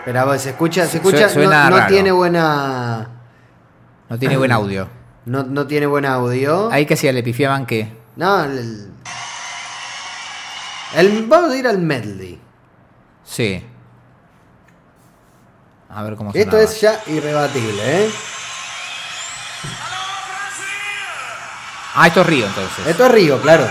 Pero 0.04 0.38
se 0.38 0.50
escucha, 0.50 0.86
se 0.86 0.98
escucha, 0.98 1.28
suena 1.28 1.68
no, 1.68 1.86
tiene 1.88 2.12
buena. 2.12 3.08
No 4.08 4.18
tiene 4.18 4.36
buen 4.36 4.52
audio. 4.52 4.88
No, 5.26 5.42
no 5.42 5.66
tiene 5.66 5.86
buen 5.86 6.04
audio. 6.06 6.70
Ahí 6.70 6.86
que 6.86 6.94
hacía, 6.94 7.12
le 7.12 7.20
pifiaban 7.24 7.66
que. 7.66 7.92
No, 8.14 8.44
el, 8.44 8.88
el- 10.94 11.26
Vamos 11.26 11.50
a 11.50 11.56
ir 11.56 11.66
al 11.66 11.78
medley. 11.78 12.38
Sí. 13.24 13.66
A 15.96 16.02
ver 16.02 16.14
cómo 16.16 16.30
Esto 16.34 16.50
sonaba. 16.50 16.62
es 16.62 16.80
ya 16.80 17.02
irrebatible, 17.06 18.04
¿eh? 18.04 18.10
Ah, 21.94 22.06
esto 22.08 22.20
es 22.20 22.26
Río 22.26 22.46
entonces. 22.46 22.86
Esto 22.86 23.06
es 23.06 23.12
Río, 23.12 23.40
claro. 23.40 23.66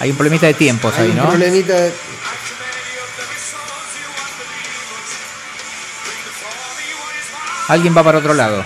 Hay 0.00 0.10
un 0.10 0.16
problemita 0.16 0.46
de 0.46 0.54
tiempos 0.54 0.92
Hay 0.96 1.04
ahí, 1.04 1.10
un 1.10 1.16
¿no? 1.16 1.28
problemita. 1.28 1.74
de- 1.74 1.92
Alguien 7.68 7.96
va 7.96 8.02
para 8.02 8.18
otro 8.18 8.34
lado. 8.34 8.64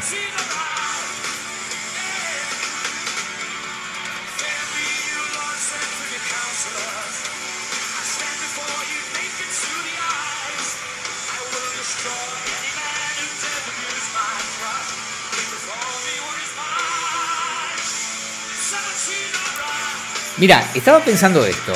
Mira, 20.39 20.63
estaba 20.75 21.01
pensando 21.01 21.45
esto. 21.47 21.73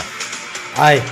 Ay. 0.76 1.02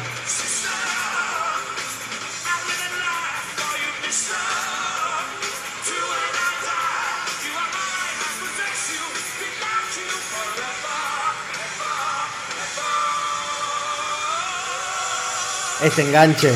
Este 15.89 16.03
enganche. 16.03 16.53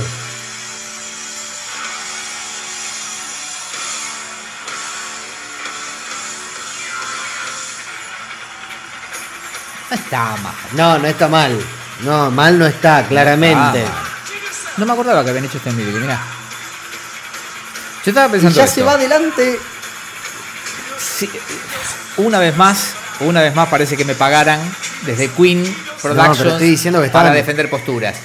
No 9.91 9.97
está 9.97 10.37
mal. 10.37 10.55
No, 10.72 10.99
no 10.99 11.07
está 11.07 11.28
mal. 11.28 11.61
No, 12.01 12.30
mal 12.30 12.59
no 12.59 12.66
está, 12.66 13.07
claramente. 13.07 13.85
Ah, 13.87 14.05
no 14.78 14.87
me 14.87 14.93
acordaba 14.93 15.22
que 15.22 15.30
habían 15.30 15.45
hecho 15.45 15.59
este 15.59 15.70
en 15.70 15.76
vivo, 15.76 15.99
mira. 16.01 16.18
Yo 18.05 18.11
estaba 18.11 18.26
Y 18.28 18.30
pensando 18.30 18.57
ya 18.57 18.64
esto. 18.64 18.74
se 18.76 18.83
va 18.83 18.93
adelante. 18.93 19.61
Sí, 20.99 21.28
una 22.16 22.39
vez 22.39 22.57
más, 22.57 22.95
una 23.20 23.41
vez 23.43 23.55
más 23.55 23.68
parece 23.68 23.97
que 23.97 24.05
me 24.05 24.14
pagaran 24.14 24.61
desde 25.03 25.28
Queen 25.30 25.62
pero 26.03 26.14
Productions 26.14 26.53
estoy 26.55 26.70
diciendo 26.70 27.01
que 27.01 27.09
para 27.09 27.28
estaban- 27.28 27.35
defender 27.37 27.70
posturas. 27.70 28.16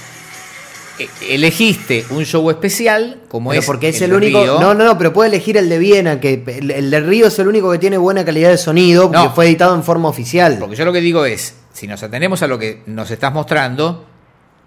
E- 0.98 1.34
Elegiste 1.34 2.04
un 2.10 2.24
show 2.24 2.48
especial 2.50 3.20
como 3.28 3.50
Pero 3.50 3.60
es 3.60 3.66
porque 3.66 3.88
es 3.90 4.00
el, 4.02 4.12
único. 4.12 4.40
Río. 4.42 4.60
No, 4.60 4.74
no, 4.74 4.84
no, 4.84 4.98
pero 4.98 5.12
puede 5.12 5.28
elegir 5.28 5.56
el 5.56 5.68
de 5.68 5.78
Viena, 5.78 6.18
que 6.20 6.42
el, 6.46 6.70
el 6.70 6.90
de 6.90 7.00
Río 7.00 7.26
es 7.28 7.38
el 7.38 7.48
único 7.48 7.70
que 7.70 7.78
tiene 7.78 7.96
buena 7.98 8.24
calidad 8.24 8.50
de 8.50 8.58
sonido, 8.58 9.04
porque 9.10 9.18
No. 9.28 9.34
fue 9.34 9.46
editado 9.46 9.74
en 9.74 9.82
forma 9.84 10.08
oficial. 10.08 10.56
Porque 10.58 10.76
yo 10.76 10.84
lo 10.84 10.92
que 10.92 11.00
digo 11.00 11.24
es, 11.24 11.54
si 11.72 11.86
nos 11.86 12.02
atenemos 12.02 12.42
a 12.42 12.46
lo 12.48 12.58
que 12.58 12.82
nos 12.86 13.10
estás 13.10 13.32
mostrando, 13.32 14.06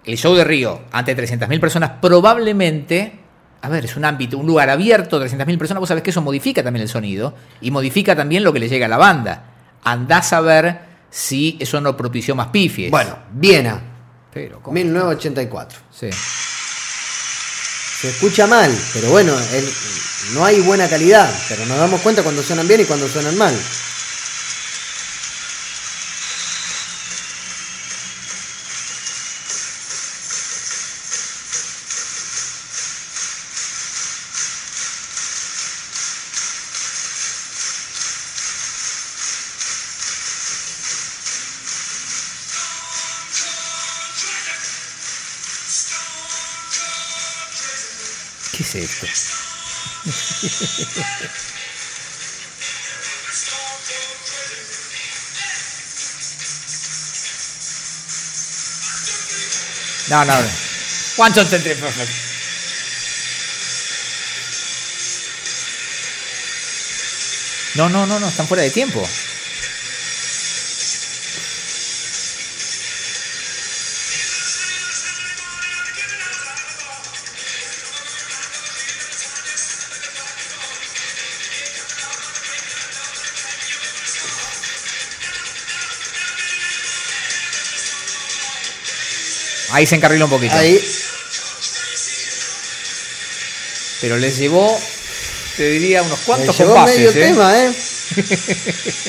el 0.04 0.16
show 0.16 0.34
de 0.34 0.44
Río 0.44 0.80
ante 0.90 1.16
300.000 1.16 1.60
personas 1.60 1.90
probablemente, 2.00 3.12
a 3.60 3.68
ver, 3.68 3.84
es 3.84 3.96
un 3.96 4.04
ámbito, 4.04 4.38
un 4.38 4.46
lugar 4.46 4.70
abierto, 4.70 5.22
300.000 5.22 5.58
personas, 5.58 5.80
vos 5.80 5.88
sabés 5.88 6.02
que 6.02 6.10
eso 6.10 6.22
modifica 6.22 6.62
también 6.62 6.82
el 6.82 6.88
sonido 6.88 7.34
y 7.60 7.70
modifica 7.70 8.16
también 8.16 8.42
lo 8.42 8.52
que 8.52 8.58
le 8.58 8.68
llega 8.68 8.86
a 8.86 8.88
la 8.88 8.96
banda. 8.96 9.44
Andás 9.84 10.32
a 10.32 10.40
ver 10.40 10.78
si 11.10 11.56
eso 11.60 11.80
no 11.80 11.96
propició 11.96 12.34
más 12.34 12.48
pifies. 12.48 12.90
Bueno, 12.90 13.16
Viena, 13.32 13.80
pero 14.32 14.60
¿cómo? 14.62 14.74
1984. 14.74 15.78
Sí. 15.98 16.10
Se 18.00 18.08
escucha 18.08 18.46
mal, 18.46 18.76
pero 18.92 19.10
bueno, 19.10 19.32
el- 19.52 19.72
no 20.34 20.44
hay 20.44 20.60
buena 20.60 20.88
calidad, 20.88 21.32
pero 21.48 21.64
nos 21.66 21.78
damos 21.78 22.00
cuenta 22.00 22.22
cuando 22.22 22.42
suenan 22.42 22.66
bien 22.66 22.80
y 22.80 22.84
cuando 22.84 23.08
suenan 23.08 23.36
mal. 23.36 23.54
Es 48.78 48.90
esto? 48.90 49.06
No, 60.08 60.24
no. 60.24 60.34
One, 61.16 61.32
two, 61.32 61.44
three, 61.44 61.74
perfect. 61.74 62.10
No, 67.74 67.88
no, 67.88 68.06
no, 68.06 68.20
no, 68.20 68.28
están 68.28 68.46
fuera 68.46 68.62
de 68.62 68.70
tiempo. 68.70 69.02
Ahí 89.72 89.86
se 89.86 89.96
encarriló 89.96 90.26
un 90.26 90.30
poquito. 90.30 90.54
Ahí, 90.54 90.80
Pero 94.00 94.16
les 94.18 94.36
llevó, 94.36 94.80
te 95.56 95.70
diría, 95.70 96.02
unos 96.02 96.18
cuantos 96.20 96.56
llevó 96.58 96.74
compases. 96.74 96.96
medio 96.98 97.10
¿eh? 97.10 97.14
tema, 97.14 97.58
¿eh? 97.58 97.72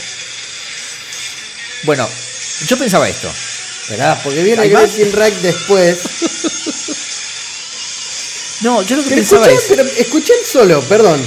Bueno, 1.84 2.07
yo 2.68 2.78
pensaba 2.78 3.09
esto. 3.09 3.30
Esperá, 3.82 4.18
porque 4.24 4.41
viene. 4.41 4.70
Gretchen 4.70 5.11
Rack 5.14 5.34
después. 5.41 5.99
No, 8.61 8.82
yo 8.84 8.95
lo 8.95 9.03
que 9.03 9.09
pensaba 9.09 9.45
escuché, 9.45 9.74
es. 9.74 9.78
pero 9.78 9.89
escuché 9.89 10.34
el 10.39 10.45
solo, 10.45 10.82
perdón. 10.84 11.20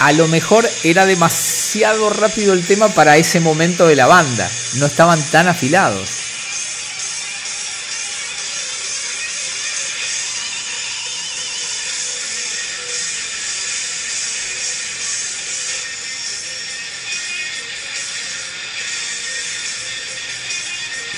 A 0.00 0.12
lo 0.12 0.28
mejor 0.28 0.68
era 0.84 1.06
demasiado 1.06 2.08
rápido 2.08 2.52
el 2.52 2.64
tema 2.64 2.88
para 2.88 3.16
ese 3.16 3.40
momento 3.40 3.88
de 3.88 3.96
la 3.96 4.06
banda. 4.06 4.48
No 4.74 4.86
estaban 4.86 5.20
tan 5.30 5.48
afilados. 5.48 6.08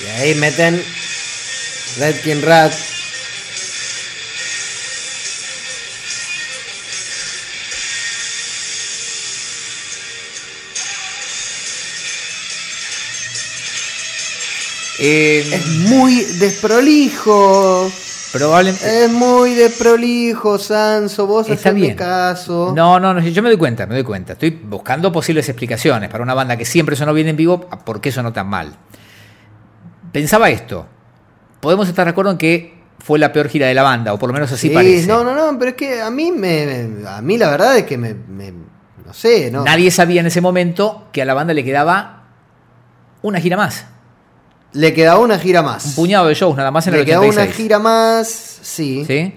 Y 0.03 0.09
ahí 0.09 0.35
meten 0.35 0.83
Redkin 1.97 2.41
Rat. 2.41 2.90
Eh, 15.03 15.39
Es 15.51 15.67
muy 15.89 16.23
desprolijo. 16.39 17.91
probablemente. 18.31 19.05
Es 19.05 19.11
muy 19.11 19.53
desprolijo, 19.55 20.57
Sanso. 20.59 21.25
Vos 21.27 21.49
Está 21.49 21.71
bien. 21.71 21.95
caso. 21.95 22.71
No, 22.75 22.99
no, 22.99 23.13
no, 23.13 23.19
yo 23.21 23.41
me 23.43 23.49
doy 23.49 23.57
cuenta, 23.57 23.85
me 23.87 23.95
doy 23.95 24.03
cuenta. 24.03 24.33
Estoy 24.33 24.51
buscando 24.51 25.11
posibles 25.11 25.49
explicaciones 25.49 26.09
para 26.09 26.23
una 26.23 26.33
banda 26.33 26.55
que 26.55 26.65
siempre 26.65 26.95
sonó 26.95 27.13
bien 27.13 27.27
en 27.27 27.35
vivo, 27.35 27.61
¿por 27.61 27.99
qué 27.99 28.11
sonó 28.11 28.31
tan 28.31 28.47
mal? 28.47 28.75
Pensaba 30.11 30.49
esto. 30.49 30.85
Podemos 31.59 31.87
estar 31.87 32.05
de 32.05 32.11
acuerdo 32.11 32.31
en 32.31 32.37
que 32.37 32.79
fue 32.99 33.17
la 33.19 33.31
peor 33.33 33.49
gira 33.49 33.67
de 33.67 33.73
la 33.73 33.83
banda, 33.83 34.13
o 34.13 34.19
por 34.19 34.29
lo 34.29 34.33
menos 34.33 34.51
así 34.51 34.67
Sí, 34.69 34.73
parece. 34.73 35.07
no, 35.07 35.23
no, 35.23 35.33
no, 35.35 35.57
pero 35.57 35.71
es 35.71 35.77
que 35.77 36.01
a 36.01 36.09
mí 36.11 36.31
me. 36.31 36.89
A 37.07 37.21
mí 37.21 37.37
la 37.37 37.49
verdad 37.49 37.77
es 37.77 37.83
que 37.85 37.97
me. 37.97 38.13
me- 38.13 38.51
no 39.05 39.13
sé, 39.13 39.51
¿no? 39.51 39.63
Nadie 39.65 39.91
sabía 39.91 40.21
en 40.21 40.27
ese 40.27 40.39
momento 40.41 41.07
que 41.11 41.21
a 41.21 41.25
la 41.25 41.33
banda 41.33 41.53
le 41.53 41.63
quedaba 41.65 42.23
una 43.23 43.39
gira 43.41 43.57
más. 43.57 43.85
Le 44.73 44.93
quedaba 44.93 45.19
una 45.19 45.37
gira 45.37 45.61
más. 45.61 45.85
Un 45.85 45.95
puñado 45.95 46.27
de 46.27 46.33
shows 46.35 46.55
nada 46.55 46.71
más 46.71 46.87
en 46.87 46.93
Le 46.93 46.99
el 47.01 47.05
quedaba 47.05 47.25
86. 47.25 47.47
una 47.47 47.55
gira 47.63 47.79
más, 47.79 48.27
sí. 48.61 49.03
¿Sí? 49.05 49.33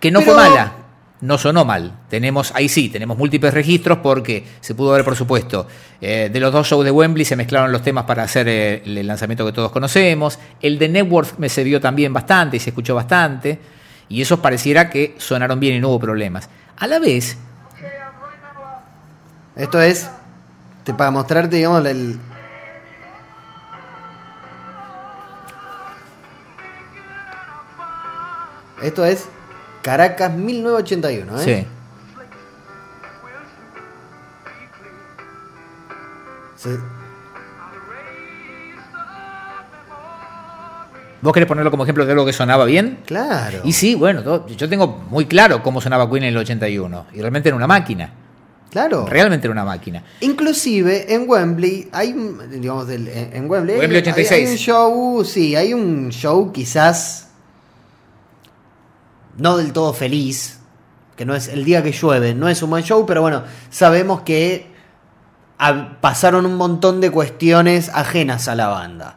Que 0.00 0.10
no 0.10 0.20
Pero- 0.20 0.32
fue 0.32 0.48
mala. 0.48 0.72
No 1.20 1.38
sonó 1.38 1.64
mal. 1.64 2.00
Tenemos, 2.10 2.52
ahí 2.54 2.68
sí, 2.68 2.90
tenemos 2.90 3.16
múltiples 3.16 3.54
registros 3.54 3.98
porque 4.02 4.44
se 4.60 4.74
pudo 4.74 4.90
ver, 4.92 5.04
por 5.04 5.16
supuesto, 5.16 5.66
eh, 6.00 6.28
de 6.30 6.40
los 6.40 6.52
dos 6.52 6.66
shows 6.68 6.84
de 6.84 6.90
Wembley 6.90 7.24
se 7.24 7.34
mezclaron 7.34 7.72
los 7.72 7.80
temas 7.82 8.04
para 8.04 8.24
hacer 8.24 8.46
eh, 8.48 8.82
el 8.84 9.06
lanzamiento 9.06 9.46
que 9.46 9.52
todos 9.52 9.70
conocemos. 9.72 10.38
El 10.60 10.78
de 10.78 10.88
Network 10.90 11.38
me 11.38 11.48
se 11.48 11.64
vio 11.64 11.80
también 11.80 12.12
bastante 12.12 12.58
y 12.58 12.60
se 12.60 12.70
escuchó 12.70 12.94
bastante. 12.94 13.58
Y 14.10 14.20
esos 14.20 14.40
pareciera 14.40 14.90
que 14.90 15.14
sonaron 15.16 15.58
bien 15.60 15.76
y 15.76 15.80
no 15.80 15.88
hubo 15.90 16.00
problemas. 16.00 16.50
A 16.76 16.86
la 16.86 16.98
vez, 16.98 17.38
Esto 19.56 19.80
es 19.80 20.10
te- 20.82 20.92
para 20.94 21.10
mostrarte, 21.10 21.56
digamos, 21.56 21.86
el. 21.86 22.18
Esto 28.84 29.04
es 29.04 29.24
Caracas 29.82 30.32
1981, 30.34 31.40
¿eh? 31.40 31.44
sí. 31.44 31.66
Se- 36.56 36.78
¿Vos 41.22 41.32
querés 41.32 41.46
ponerlo 41.48 41.70
como 41.70 41.84
ejemplo 41.84 42.04
de 42.04 42.12
algo 42.12 42.26
que 42.26 42.34
sonaba 42.34 42.66
bien? 42.66 42.98
Claro. 43.06 43.60
Y 43.64 43.72
sí, 43.72 43.94
bueno, 43.94 44.22
todo- 44.22 44.46
yo 44.48 44.68
tengo 44.68 44.86
muy 45.08 45.24
claro 45.24 45.62
cómo 45.62 45.80
sonaba 45.80 46.08
Queen 46.10 46.24
en 46.24 46.28
el 46.30 46.36
81. 46.36 47.06
Y 47.14 47.20
realmente 47.20 47.48
era 47.48 47.56
una 47.56 47.66
máquina. 47.66 48.12
Claro. 48.70 49.06
Realmente 49.06 49.46
era 49.46 49.52
una 49.52 49.64
máquina. 49.64 50.02
Inclusive 50.20 51.14
en 51.14 51.24
Wembley 51.28 51.88
hay, 51.92 52.12
digamos, 52.50 52.90
en 52.90 53.48
Wembley, 53.50 53.78
Wembley 53.78 53.96
hay- 53.96 54.02
86. 54.02 54.32
Hay, 54.32 54.52
un 54.52 54.58
show, 54.58 55.24
sí, 55.24 55.56
hay 55.56 55.72
un 55.72 56.10
show 56.10 56.52
quizás 56.52 57.23
no 59.36 59.56
del 59.56 59.72
todo 59.72 59.92
feliz, 59.92 60.60
que 61.16 61.24
no 61.24 61.34
es 61.34 61.48
el 61.48 61.64
día 61.64 61.82
que 61.82 61.92
llueve, 61.92 62.34
no 62.34 62.48
es 62.48 62.62
un 62.62 62.70
buen 62.70 62.84
show, 62.84 63.04
pero 63.06 63.22
bueno, 63.22 63.44
sabemos 63.70 64.22
que 64.22 64.72
pasaron 66.00 66.46
un 66.46 66.56
montón 66.56 67.00
de 67.00 67.10
cuestiones 67.10 67.88
ajenas 67.88 68.48
a 68.48 68.54
la 68.54 68.68
banda. 68.68 69.16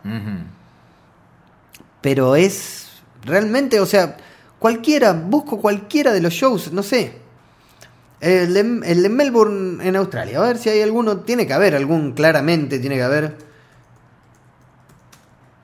Pero 2.02 2.36
es 2.36 2.88
realmente, 3.24 3.80
o 3.80 3.86
sea, 3.86 4.18
cualquiera, 4.60 5.14
busco 5.14 5.60
cualquiera 5.60 6.14
de 6.14 6.22
los 6.22 6.34
shows, 6.34 6.72
no 6.72 6.84
sé. 6.84 7.20
El 8.20 8.54
de, 8.54 8.92
el 8.92 9.04
de 9.04 9.10
Melbourne 9.10 9.88
en 9.88 9.96
Australia. 9.96 10.40
A 10.40 10.42
ver 10.42 10.58
si 10.58 10.70
hay 10.70 10.82
alguno. 10.82 11.18
Tiene 11.18 11.46
que 11.46 11.54
haber 11.54 11.76
algún, 11.76 12.14
claramente, 12.14 12.80
tiene 12.80 12.96
que 12.96 13.04
haber. 13.04 13.47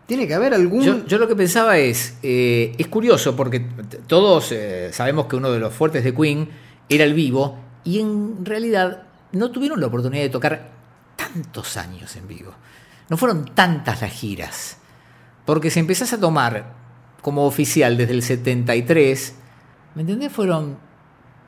Tiene 0.06 0.28
que 0.28 0.34
haber 0.34 0.54
algún. 0.54 1.06
Yo, 1.08 1.18
lo 1.18 1.28
que 1.28 1.36
pensaba 1.36 1.78
es, 1.78 2.18
eh, 2.24 2.76
es 2.78 2.88
curioso 2.88 3.36
porque 3.36 3.62
todos 4.08 4.52
eh, 4.52 4.90
sabemos 4.92 5.28
que 5.28 5.38
uno 5.38 5.52
de 5.52 5.60
los 5.60 5.74
fuertes 5.74 6.04
de 6.04 6.14
Queen 6.14 6.50
era 6.90 7.06
el 7.06 7.14
vivo 7.14 7.58
y 7.84 8.00
en 8.00 8.46
realidad 8.46 9.04
no 9.32 9.52
tuvieron 9.52 9.80
la 9.80 9.88
oportunidad 9.88 10.24
de 10.24 10.30
tocar 10.30 10.72
tantos 11.16 11.78
años 11.78 12.16
en 12.16 12.28
vivo. 12.28 12.54
No 13.10 13.18
fueron 13.18 13.46
tantas 13.46 14.02
las 14.02 14.12
giras. 14.12 14.78
Porque 15.46 15.70
si 15.70 15.80
empezás 15.80 16.14
a 16.14 16.20
tomar 16.20 16.74
como 17.22 17.46
oficial 17.46 17.98
desde 17.98 18.14
el 18.14 18.24
73, 18.24 19.36
¿me 19.96 20.02
entendés? 20.02 20.32
Fueron 20.32 20.78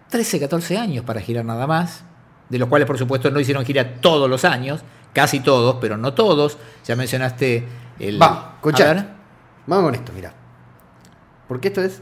13, 0.09 0.39
14 0.39 0.77
años 0.77 1.05
para 1.05 1.21
girar 1.21 1.45
nada 1.45 1.67
más, 1.67 2.03
de 2.49 2.59
los 2.59 2.69
cuales 2.69 2.87
por 2.87 2.97
supuesto 2.97 3.29
no 3.31 3.39
hicieron 3.39 3.65
gira 3.65 3.95
todos 4.01 4.29
los 4.29 4.45
años, 4.45 4.81
casi 5.13 5.39
todos, 5.39 5.77
pero 5.79 5.97
no 5.97 6.13
todos. 6.13 6.57
Ya 6.85 6.95
mencionaste 6.95 7.67
el... 7.99 8.21
Va, 8.21 8.53
escuchá. 8.55 9.15
Vamos 9.67 9.85
con 9.85 9.95
esto, 9.95 10.11
mira. 10.13 10.33
Porque 11.47 11.69
esto 11.69 11.81
es. 11.81 12.01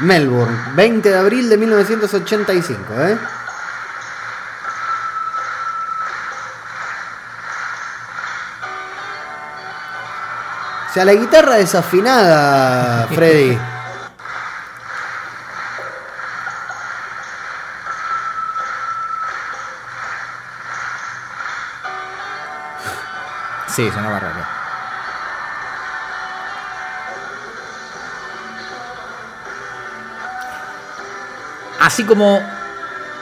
Melbourne, 0.00 0.56
20 0.74 1.08
de 1.08 1.16
abril 1.16 1.48
de 1.48 1.56
1985, 1.56 2.94
¿eh? 2.94 3.18
O 10.88 10.92
sea, 10.94 11.04
la 11.04 11.14
guitarra 11.14 11.56
desafinada, 11.56 13.06
Freddy. 13.12 13.73
Sí, 23.74 23.90
sonaba 23.90 24.20
raro. 24.20 24.44
Así 31.80 32.04
como 32.04 32.40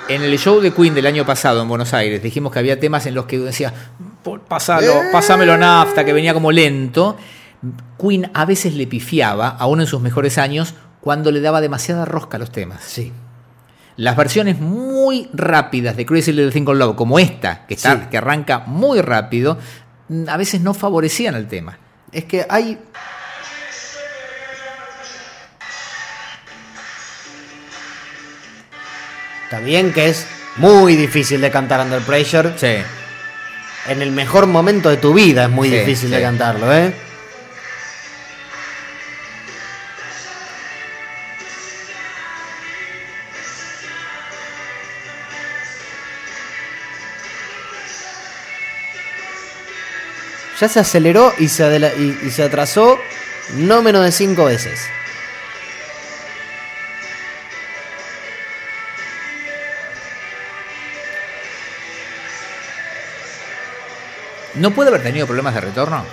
en 0.08 0.22
el 0.22 0.38
show 0.38 0.60
de 0.60 0.72
Queen 0.72 0.94
del 0.94 1.06
año 1.06 1.24
pasado 1.24 1.62
en 1.62 1.68
Buenos 1.68 1.94
Aires 1.94 2.22
dijimos 2.22 2.52
que 2.52 2.58
había 2.58 2.78
temas 2.78 3.06
en 3.06 3.14
los 3.14 3.26
que 3.26 3.38
decía, 3.38 3.72
"Por- 4.22 4.40
pasalo, 4.42 4.92
Eh. 4.92 5.08
pásamelo 5.10 5.56
nafta, 5.56 6.04
que 6.04 6.12
venía 6.12 6.34
como 6.34 6.52
lento. 6.52 7.16
Queen 8.00 8.30
a 8.34 8.44
veces 8.44 8.74
le 8.74 8.86
pifiaba, 8.86 9.48
aún 9.48 9.80
en 9.80 9.86
sus 9.86 10.00
mejores 10.00 10.38
años, 10.38 10.74
cuando 11.00 11.30
le 11.30 11.40
daba 11.40 11.60
demasiada 11.60 12.04
rosca 12.04 12.36
a 12.36 12.40
los 12.40 12.50
temas. 12.52 12.82
Sí. 12.84 13.12
Las 13.96 14.16
versiones 14.16 14.58
muy 14.58 15.28
rápidas 15.32 15.96
de 15.96 16.06
Crazy 16.06 16.32
Little 16.32 16.50
Thing 16.52 16.64
Called 16.64 16.78
Love, 16.80 16.96
como 16.96 17.18
esta, 17.18 17.66
que, 17.66 17.74
está, 17.74 17.94
Sí. 17.94 18.00
que 18.10 18.18
arranca 18.18 18.60
muy 18.66 19.00
rápido, 19.00 19.58
a 20.28 20.36
veces 20.36 20.60
no 20.60 20.74
favorecían 20.74 21.34
al 21.34 21.48
tema. 21.48 21.78
Es 22.12 22.24
que 22.24 22.46
hay. 22.48 22.78
Está 29.44 29.60
bien 29.60 29.92
que 29.92 30.08
es 30.08 30.26
muy 30.56 30.96
difícil 30.96 31.40
de 31.40 31.50
cantar 31.50 31.80
Under 31.80 32.00
Pressure. 32.00 32.54
Sí. 32.56 32.82
En 33.88 34.00
el 34.00 34.12
mejor 34.12 34.46
momento 34.46 34.88
de 34.88 34.96
tu 34.96 35.12
vida 35.12 35.44
es 35.44 35.50
muy 35.50 35.68
Sí, 35.68 35.76
difícil 35.78 36.10
de 36.10 36.22
cantarlo, 36.22 36.72
¿eh? 36.74 36.94
Ya 50.62 50.68
se 50.68 50.78
aceleró 50.78 51.34
y 51.40 51.48
se, 51.48 51.64
y- 51.98 52.18
y 52.24 52.30
se 52.30 52.44
atrasó 52.44 52.96
no 53.56 53.82
menos 53.82 54.04
de 54.04 54.12
cinco 54.12 54.44
veces. 54.44 54.78
¿No 64.54 64.70
puede 64.72 64.90
haber 64.90 65.02
tenido 65.02 65.26
problemas 65.26 65.54
de 65.54 65.60
retorno? 65.62 66.04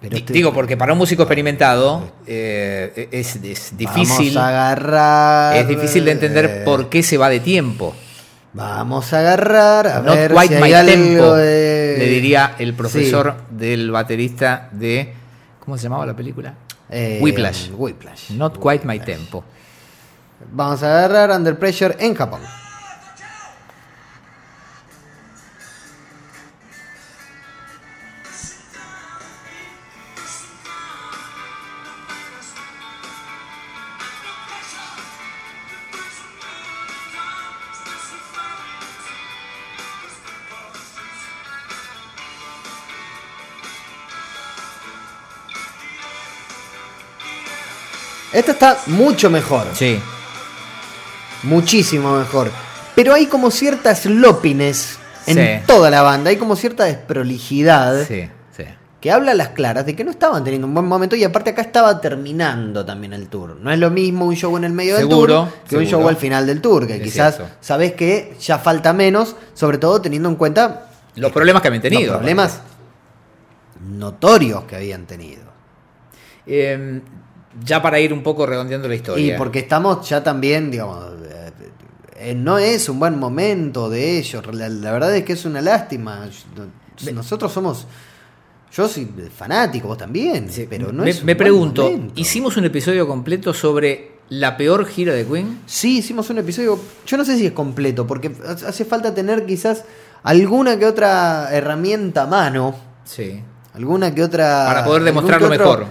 Pero 0.00 0.16
este- 0.16 0.32
Digo, 0.32 0.52
porque 0.52 0.76
para 0.76 0.92
un 0.92 0.98
músico 0.98 1.22
experimentado 1.22 2.12
eh, 2.26 3.08
es, 3.10 3.36
es 3.36 3.76
difícil. 3.76 4.34
Vamos 4.34 4.36
a 4.36 4.48
agarrar. 4.48 5.56
Es 5.56 5.68
difícil 5.68 6.04
de 6.04 6.10
entender 6.12 6.44
eh, 6.44 6.62
por 6.64 6.88
qué 6.90 7.02
se 7.02 7.16
va 7.16 7.30
de 7.30 7.40
tiempo. 7.40 7.96
Vamos 8.52 9.12
a 9.12 9.20
agarrar. 9.20 9.86
A 9.86 10.00
Not 10.00 10.14
ver 10.16 10.32
quite 10.32 10.48
si 10.48 10.54
hay 10.54 10.62
my 10.62 10.72
algo 10.74 10.92
tempo, 10.92 11.34
de- 11.34 11.85
le 11.98 12.06
diría 12.08 12.54
el 12.58 12.70
Sí. 12.70 12.76
profesor 12.76 13.34
del 13.50 13.90
baterista 13.90 14.68
de. 14.72 15.14
¿Cómo 15.60 15.76
se 15.76 15.84
llamaba 15.84 16.06
la 16.06 16.14
película? 16.14 16.54
Eh, 16.88 17.18
Whiplash. 17.20 17.70
Whiplash. 17.74 18.30
Not 18.30 18.58
quite 18.58 18.84
my 18.86 19.00
tempo. 19.00 19.44
Vamos 20.52 20.82
a 20.82 20.98
agarrar 21.04 21.36
Under 21.36 21.58
Pressure 21.58 21.96
en 21.98 22.14
Japón. 22.14 22.40
Esta 48.36 48.52
está 48.52 48.78
mucho 48.86 49.30
mejor. 49.30 49.66
Sí. 49.74 49.98
Muchísimo 51.42 52.16
mejor. 52.18 52.50
Pero 52.94 53.14
hay 53.14 53.26
como 53.26 53.50
cierta 53.50 53.94
sloppiness 53.94 54.98
en 55.26 55.36
Sí. 55.36 55.64
toda 55.66 55.90
la 55.90 56.02
banda. 56.02 56.30
Hay 56.30 56.36
como 56.36 56.54
cierta 56.56 56.84
desprolijidad 56.84 58.04
Sí, 58.06 58.28
sí. 58.56 58.64
que 59.00 59.10
habla 59.10 59.32
a 59.32 59.34
las 59.34 59.48
claras 59.48 59.86
de 59.86 59.94
que 59.96 60.04
no 60.04 60.10
estaban 60.10 60.44
teniendo 60.44 60.66
un 60.66 60.74
buen 60.74 60.86
momento 60.86 61.16
y 61.16 61.24
aparte 61.24 61.50
acá 61.50 61.62
estaba 61.62 62.00
terminando 62.00 62.84
también 62.84 63.12
el 63.12 63.28
tour. 63.28 63.56
No 63.60 63.70
es 63.72 63.78
lo 63.78 63.90
mismo 63.90 64.26
un 64.26 64.34
show 64.36 64.56
en 64.56 64.64
el 64.64 64.72
medio 64.72 64.96
Seguro, 64.96 65.44
del 65.44 65.52
tour 65.52 65.60
que 65.68 65.76
un 65.78 65.84
show 65.86 66.08
al 66.08 66.16
final 66.16 66.46
del 66.46 66.60
tour, 66.60 66.86
que 66.86 66.96
Es 66.96 67.02
quizás 67.02 67.36
cierto. 67.36 67.54
sabes 67.60 67.92
que 67.94 68.36
ya 68.40 68.58
falta 68.58 68.92
menos, 68.92 69.36
sobre 69.54 69.78
todo 69.78 70.00
teniendo 70.00 70.28
en 70.28 70.36
cuenta 70.36 70.88
Los 71.14 71.32
problemas 71.32 71.62
que 71.62 71.68
habían 71.68 71.82
tenido. 71.82 72.06
los 72.12 72.16
problemas 72.18 72.60
notorios 73.80 74.64
que 74.64 74.76
habían 74.76 75.06
tenido. 75.06 75.42
Eh, 76.46 77.00
ya 77.64 77.80
para 77.82 77.98
ir 78.00 78.12
un 78.12 78.22
poco 78.22 78.46
redondeando 78.46 78.88
la 78.88 78.94
Y 78.94 78.98
historia. 78.98 79.36
porque 79.36 79.60
estamos 79.60 80.08
ya 80.08 80.22
también, 80.22 80.70
digamos, 80.70 81.04
eh, 82.18 82.34
no 82.34 82.58
es 82.58 82.88
un 82.88 82.98
buen 82.98 83.18
momento 83.18 83.88
de 83.90 84.18
ellos. 84.18 84.42
La, 84.54 84.68
la 84.68 84.92
verdad 84.92 85.14
es 85.14 85.24
que 85.24 85.32
es 85.34 85.44
una 85.44 85.60
lástima. 85.60 86.28
Nosotros 87.12 87.52
somos, 87.52 87.86
yo 88.72 88.88
soy 88.88 89.06
fanático, 89.34 89.88
vos 89.88 89.98
también, 89.98 90.50
Sí, 90.50 90.66
pero 90.68 90.92
no 90.92 91.02
me, 91.04 91.10
es 91.10 91.20
un 91.20 91.26
me 91.26 91.36
pregunto, 91.36 91.84
momento. 91.84 92.14
¿hicimos 92.20 92.56
un 92.56 92.64
episodio 92.64 93.06
completo 93.06 93.52
sobre 93.52 94.12
la 94.30 94.56
peor 94.56 94.86
gira 94.86 95.12
de 95.12 95.24
Queen? 95.26 95.60
Sí, 95.66 95.98
hicimos 95.98 96.30
un 96.30 96.38
episodio. 96.38 96.78
Yo 97.06 97.16
no 97.16 97.24
sé 97.24 97.36
si 97.36 97.46
es 97.46 97.52
completo, 97.52 98.06
porque 98.06 98.32
hace 98.66 98.84
falta 98.84 99.14
tener 99.14 99.44
quizás 99.46 99.84
alguna 100.22 100.78
que 100.78 100.86
otra 100.86 101.48
herramienta 101.52 102.22
a 102.22 102.26
mano. 102.26 102.74
Sí. 103.04 103.42
Alguna 103.74 104.14
que 104.14 104.22
otra. 104.22 104.64
Para 104.66 104.84
poder 104.84 105.02
demostrarlo 105.04 105.48
mejor. 105.50 105.86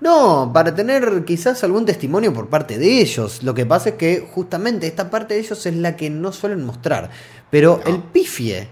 No, 0.00 0.50
para 0.54 0.74
tener 0.74 1.24
quizás 1.24 1.64
algún 1.64 1.84
testimonio 1.84 2.32
por 2.32 2.48
parte 2.48 2.78
de 2.78 3.00
ellos. 3.00 3.42
Lo 3.42 3.54
que 3.54 3.66
pasa 3.66 3.90
es 3.90 3.94
que 3.96 4.28
justamente 4.32 4.86
esta 4.86 5.10
parte 5.10 5.34
de 5.34 5.40
ellos 5.40 5.66
es 5.66 5.74
la 5.74 5.96
que 5.96 6.08
no 6.08 6.32
suelen 6.32 6.64
mostrar. 6.64 7.10
Pero 7.50 7.80
el 7.84 8.02
pifie, 8.02 8.68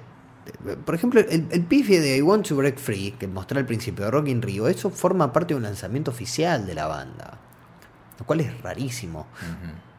por 0.84 0.94
ejemplo, 0.94 1.20
el, 1.20 1.46
el 1.50 1.64
pifie 1.64 2.00
de 2.00 2.16
I 2.16 2.22
Want 2.22 2.46
to 2.48 2.56
Break 2.56 2.78
Free, 2.78 3.12
que 3.18 3.26
mostré 3.26 3.58
al 3.58 3.66
principio 3.66 4.04
de 4.04 4.10
Rock 4.10 4.28
in 4.28 4.40
Rio, 4.40 4.68
eso 4.68 4.90
forma 4.90 5.32
parte 5.32 5.54
de 5.54 5.56
un 5.56 5.64
lanzamiento 5.64 6.12
oficial 6.12 6.64
de 6.64 6.74
la 6.74 6.86
banda. 6.86 7.38
Lo 8.18 8.24
cual 8.24 8.40
es 8.40 8.60
rarísimo. 8.62 9.26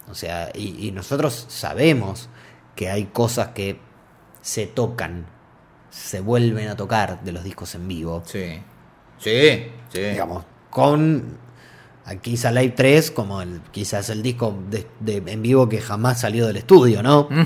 O 0.10 0.16
sea, 0.16 0.50
y, 0.54 0.88
y 0.88 0.92
nosotros 0.92 1.46
sabemos 1.50 2.30
que 2.76 2.90
hay 2.90 3.06
cosas 3.06 3.50
que 3.50 3.80
se 4.42 4.66
tocan, 4.66 5.26
se 5.90 6.22
vuelven 6.22 6.70
a 6.70 6.78
tocar 6.78 7.22
de 7.22 7.34
los 7.34 7.44
discos 7.44 7.76
en 7.76 7.88
vivo 7.88 8.24
Sí. 8.26 8.62
Sí, 9.20 9.72
sí. 9.90 10.00
digamos, 10.00 10.46
con 10.78 11.24
Quizá 12.22 12.52
Live 12.52 12.74
3 12.78 13.10
como 13.12 13.42
el, 13.42 13.62
quizás 13.72 14.12
el 14.12 14.22
disco 14.22 14.56
de, 14.70 14.86
de- 15.00 15.24
en 15.26 15.42
vivo 15.42 15.68
que 15.68 15.82
jamás 15.82 16.22
salió 16.22 16.46
del 16.46 16.58
estudio, 16.58 17.02
¿no? 17.02 17.28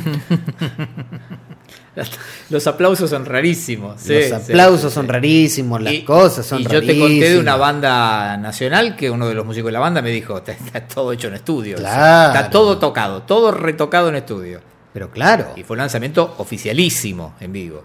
Los 2.49 2.68
aplausos 2.68 3.10
son 3.10 3.26
rarísimos. 3.26 3.99
sí, 4.02 4.14
Los 4.30 4.32
aplausos 4.34 4.91
sí, 4.91 4.95
son 4.95 5.08
rarísimos, 5.08 5.82
las 5.82 5.94
Y- 5.94 6.03
cosas 6.03 6.45
son 6.45 6.60
Y 6.62 6.64
yo 6.64 6.82
te 6.82 6.88
conté 6.88 6.94
de 6.95 7.02
rarísimas. 7.06 7.41
una 7.41 7.56
banda 7.56 8.38
nacional 8.38 8.95
que 8.95 9.10
uno 9.10 9.28
de 9.28 9.34
los 9.34 9.45
músicos 9.45 9.68
de 9.70 9.74
la 9.74 9.80
banda 9.80 10.02
me 10.02 10.10
dijo, 10.12 10.38
está, 10.38 10.52
está 10.52 10.86
todo 10.88 11.12
hecho 11.12 11.28
en 11.30 11.36
estudio. 11.36 11.78
Claro. 11.78 12.34
Está 12.34 12.49
todo 12.49 12.78
tocado, 12.78 13.24
todo 13.24 13.52
retocado 13.52 14.10
en 14.10 14.16
estudio. 14.16 14.60
Pero 14.94 15.10
claro, 15.10 15.53
Y 15.56 15.64
fue 15.64 15.76
un 15.76 15.80
lanzamiento 15.80 16.36
oficialísimo 16.38 17.34
en 17.40 17.52
vivo. 17.53 17.84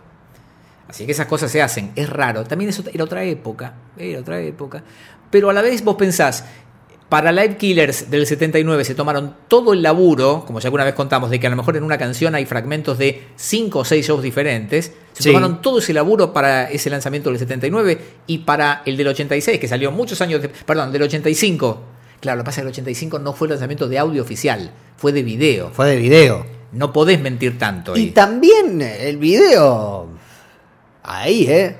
Así 0.88 1.04
que 1.06 1.12
esas 1.12 1.26
cosas 1.26 1.50
se 1.50 1.60
hacen. 1.62 1.92
Es 1.96 2.08
raro. 2.08 2.44
También 2.44 2.68
eso 2.70 2.82
era 2.92 3.04
otra 3.04 3.24
época. 3.24 3.74
Era 3.96 4.20
otra 4.20 4.40
época. 4.40 4.82
Pero 5.30 5.50
a 5.50 5.52
la 5.52 5.62
vez 5.62 5.82
vos 5.84 5.96
pensás, 5.96 6.44
para 7.08 7.30
Live 7.32 7.56
Killers 7.56 8.10
del 8.10 8.26
79 8.26 8.84
se 8.84 8.94
tomaron 8.94 9.34
todo 9.48 9.72
el 9.72 9.82
laburo, 9.82 10.44
como 10.46 10.58
ya 10.60 10.68
alguna 10.68 10.84
vez 10.84 10.94
contamos, 10.94 11.30
de 11.30 11.38
que 11.40 11.46
a 11.46 11.50
lo 11.50 11.56
mejor 11.56 11.76
en 11.76 11.82
una 11.84 11.98
canción 11.98 12.34
hay 12.34 12.46
fragmentos 12.46 12.98
de 12.98 13.28
5 13.36 13.78
o 13.80 13.84
6 13.84 14.06
shows 14.06 14.22
diferentes. 14.22 14.92
Se 15.12 15.22
Sí. 15.24 15.28
tomaron 15.30 15.60
todo 15.62 15.78
ese 15.78 15.92
laburo 15.92 16.32
para 16.32 16.70
ese 16.70 16.90
lanzamiento 16.90 17.30
del 17.30 17.38
79 17.38 17.98
y 18.26 18.38
para 18.38 18.82
el 18.86 18.96
del 18.96 19.08
86, 19.08 19.58
que 19.58 19.68
salió 19.68 19.90
muchos 19.92 20.20
años 20.20 20.42
de, 20.42 20.48
Perdón, 20.48 20.92
del 20.92 21.02
85. 21.02 21.80
Claro, 22.20 22.38
lo 22.38 22.42
que 22.44 22.46
pasa 22.46 22.60
es 22.60 22.62
que 22.64 22.68
el 22.68 22.72
85 22.72 23.18
no 23.18 23.32
fue 23.32 23.46
el 23.46 23.50
lanzamiento 23.50 23.88
de 23.88 23.98
audio 23.98 24.22
oficial, 24.22 24.70
fue 24.96 25.12
de 25.12 25.22
video. 25.22 25.70
fue 25.72 25.86
de 25.88 25.96
video. 25.96 26.46
No 26.72 26.92
podés 26.92 27.20
mentir 27.20 27.56
tanto 27.58 27.94
ahí. 27.94 28.02
Y 28.04 28.10
también 28.10 28.82
el 28.82 29.16
video, 29.18 30.08
ahí, 31.06 31.46
¿eh? 31.48 31.76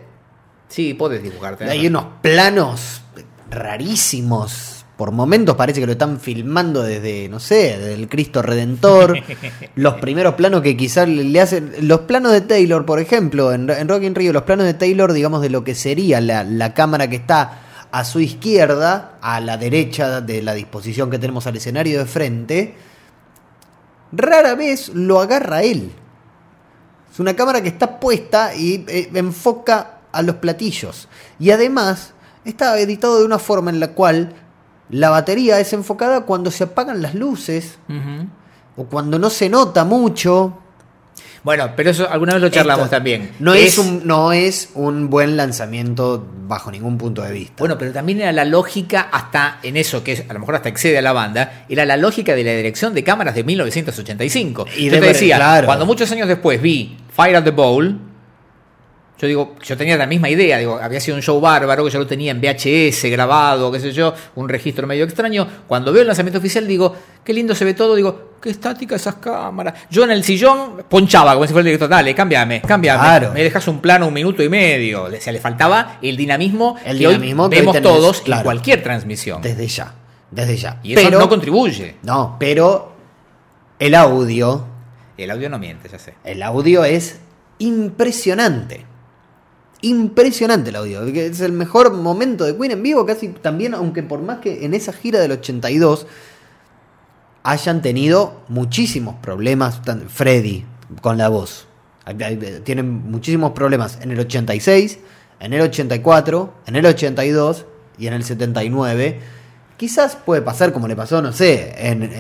Sí, 0.68 0.94
podés 0.94 1.22
dibujarte. 1.22 1.64
Hay 1.64 1.86
unos 1.86 2.06
planos 2.22 3.02
rarísimos. 3.50 4.72
Por 4.96 5.12
momentos 5.12 5.56
parece 5.56 5.80
que 5.80 5.86
lo 5.86 5.92
están 5.92 6.18
filmando 6.18 6.82
desde, 6.82 7.28
no 7.28 7.38
sé, 7.38 7.76
desde 7.78 7.94
el 7.94 8.08
Cristo 8.08 8.40
Redentor. 8.40 9.18
los 9.74 9.94
primeros 9.94 10.34
planos 10.34 10.62
que 10.62 10.76
quizás 10.76 11.06
le 11.06 11.38
hacen. 11.40 11.72
Los 11.82 12.00
planos 12.00 12.32
de 12.32 12.40
Taylor, 12.40 12.86
por 12.86 12.98
ejemplo, 12.98 13.52
en, 13.52 13.68
en 13.68 13.88
Rock 13.88 14.04
in 14.04 14.14
Rio, 14.14 14.32
los 14.32 14.44
planos 14.44 14.64
de 14.64 14.72
Taylor, 14.72 15.12
digamos, 15.12 15.42
de 15.42 15.50
lo 15.50 15.64
que 15.64 15.74
sería 15.74 16.20
la, 16.22 16.44
la 16.44 16.72
cámara 16.72 17.10
que 17.10 17.16
está 17.16 17.60
a 17.90 18.04
su 18.04 18.20
izquierda, 18.20 19.18
a 19.20 19.40
la 19.40 19.56
derecha 19.58 20.20
de 20.20 20.42
la 20.42 20.54
disposición 20.54 21.10
que 21.10 21.18
tenemos 21.18 21.46
al 21.46 21.56
escenario 21.56 21.98
de 21.98 22.06
frente, 22.06 22.74
rara 24.12 24.54
vez 24.54 24.90
lo 24.90 25.20
agarra 25.20 25.62
él. 25.62 25.92
Es 27.16 27.20
una 27.20 27.34
cámara 27.34 27.62
que 27.62 27.68
está 27.68 27.98
puesta 27.98 28.54
y 28.54 28.84
eh, 28.88 29.08
enfoca 29.14 30.00
a 30.12 30.20
los 30.20 30.36
platillos. 30.36 31.08
Y 31.38 31.50
además 31.50 32.12
está 32.44 32.78
editado 32.78 33.20
de 33.20 33.24
una 33.24 33.38
forma 33.38 33.70
en 33.70 33.80
la 33.80 33.92
cual 33.92 34.34
la 34.90 35.08
batería 35.08 35.58
es 35.58 35.72
enfocada 35.72 36.26
cuando 36.26 36.50
se 36.50 36.64
apagan 36.64 37.00
las 37.00 37.14
luces 37.14 37.78
o 38.76 38.84
cuando 38.84 39.18
no 39.18 39.30
se 39.30 39.48
nota 39.48 39.86
mucho. 39.86 40.58
Bueno, 41.42 41.70
pero 41.74 41.88
eso 41.88 42.06
alguna 42.06 42.34
vez 42.34 42.42
lo 42.42 42.50
charlamos 42.50 42.84
Esto 42.84 42.96
también. 42.96 43.30
No 43.38 43.54
es, 43.54 43.78
un, 43.78 44.06
no 44.06 44.34
es 44.34 44.68
un 44.74 45.08
buen 45.08 45.38
lanzamiento 45.38 46.22
bajo 46.46 46.70
ningún 46.70 46.98
punto 46.98 47.22
de 47.22 47.32
vista. 47.32 47.54
Bueno, 47.56 47.78
pero 47.78 47.92
también 47.92 48.20
era 48.20 48.32
la 48.32 48.44
lógica 48.44 49.08
hasta 49.10 49.58
en 49.62 49.78
eso, 49.78 50.04
que 50.04 50.12
es, 50.12 50.24
a 50.28 50.34
lo 50.34 50.40
mejor 50.40 50.56
hasta 50.56 50.68
excede 50.68 50.98
a 50.98 51.02
la 51.02 51.12
banda, 51.12 51.64
era 51.66 51.86
la 51.86 51.96
lógica 51.96 52.34
de 52.34 52.44
la 52.44 52.52
dirección 52.52 52.92
de 52.92 53.02
cámaras 53.02 53.34
de 53.34 53.44
1985. 53.44 54.66
Y 54.76 54.84
yo 54.84 54.92
de 54.92 55.00
te 55.00 55.06
decía, 55.06 55.36
claro. 55.36 55.66
cuando 55.66 55.86
muchos 55.86 56.12
años 56.12 56.28
después 56.28 56.60
vi 56.60 56.98
Fire 57.16 57.34
at 57.34 57.44
the 57.44 57.50
Bowl, 57.50 57.98
yo 59.18 59.26
digo, 59.26 59.54
yo 59.64 59.76
tenía 59.78 59.96
la 59.96 60.06
misma 60.06 60.28
idea, 60.28 60.58
digo, 60.58 60.78
había 60.78 61.00
sido 61.00 61.16
un 61.16 61.22
show 61.22 61.40
bárbaro 61.40 61.82
que 61.86 61.90
yo 61.90 61.98
lo 61.98 62.06
tenía 62.06 62.30
en 62.30 62.42
VHS 62.42 63.04
grabado, 63.04 63.72
qué 63.72 63.80
sé 63.80 63.92
yo, 63.92 64.12
un 64.34 64.46
registro 64.46 64.86
medio 64.86 65.04
extraño. 65.04 65.46
Cuando 65.66 65.90
veo 65.90 66.02
el 66.02 66.06
lanzamiento 66.06 66.38
oficial 66.38 66.66
digo, 66.66 66.94
qué 67.24 67.32
lindo 67.32 67.54
se 67.54 67.64
ve 67.64 67.72
todo, 67.72 67.94
digo, 67.94 68.32
qué 68.42 68.50
estática 68.50 68.96
esas 68.96 69.14
cámaras. 69.14 69.72
Yo 69.90 70.04
en 70.04 70.10
el 70.10 70.22
sillón 70.22 70.82
ponchaba 70.90 71.32
como 71.32 71.46
si 71.46 71.54
fuera 71.54 71.60
el 71.60 71.66
director, 71.68 71.88
dale, 71.88 72.14
cámbiame, 72.14 72.60
cámbiame. 72.60 73.00
Claro. 73.00 73.32
Me 73.32 73.42
dejas 73.42 73.66
un 73.68 73.80
plano 73.80 74.06
un 74.06 74.12
minuto 74.12 74.42
y 74.42 74.50
medio. 74.50 75.04
O 75.04 75.10
sea, 75.18 75.32
le 75.32 75.40
faltaba 75.40 75.98
el 76.02 76.18
dinamismo 76.18 76.76
El 76.84 76.98
que 76.98 77.08
dinamismo 77.08 77.44
hoy 77.44 77.50
que 77.50 77.56
hoy 77.56 77.60
vemos 77.60 77.74
tenés, 77.76 77.90
todos 77.90 78.20
claro. 78.20 78.40
en 78.40 78.44
cualquier 78.44 78.82
transmisión. 78.82 79.40
Desde 79.40 79.66
ya. 79.66 79.94
Desde 80.30 80.58
ya. 80.58 80.80
Y 80.82 80.92
eso 80.92 81.02
pero, 81.02 81.18
no 81.18 81.28
contribuye. 81.30 81.96
no, 82.02 82.36
pero 82.38 82.92
el 83.78 83.94
audio. 83.94 84.75
El 85.16 85.30
audio 85.30 85.48
no 85.48 85.58
miente, 85.58 85.88
ya 85.88 85.98
sé. 85.98 86.14
El 86.24 86.42
audio 86.42 86.84
es 86.84 87.16
impresionante. 87.58 88.84
Impresionante 89.82 90.70
el 90.70 90.76
audio. 90.76 91.02
Es 91.02 91.40
el 91.40 91.52
mejor 91.52 91.92
momento 91.92 92.44
de 92.44 92.56
Queen 92.56 92.72
en 92.72 92.82
vivo, 92.82 93.06
casi 93.06 93.28
también, 93.28 93.74
aunque 93.74 94.02
por 94.02 94.20
más 94.20 94.38
que 94.38 94.64
en 94.64 94.74
esa 94.74 94.92
gira 94.92 95.20
del 95.20 95.32
82 95.32 96.06
hayan 97.42 97.80
tenido 97.80 98.42
muchísimos 98.48 99.14
problemas, 99.16 99.80
Freddy, 100.08 100.64
con 101.00 101.16
la 101.16 101.28
voz. 101.28 101.66
Tienen 102.64 103.10
muchísimos 103.10 103.52
problemas 103.52 103.98
en 104.02 104.10
el 104.10 104.20
86, 104.20 104.98
en 105.40 105.52
el 105.52 105.60
84, 105.62 106.54
en 106.66 106.76
el 106.76 106.86
82 106.86 107.66
y 107.98 108.06
en 108.06 108.14
el 108.14 108.24
79. 108.24 109.20
Quizás 109.76 110.16
puede 110.16 110.42
pasar 110.42 110.72
como 110.72 110.88
le 110.88 110.96
pasó, 110.96 111.20
no 111.22 111.32
sé, 111.32 111.74
en. 111.78 112.10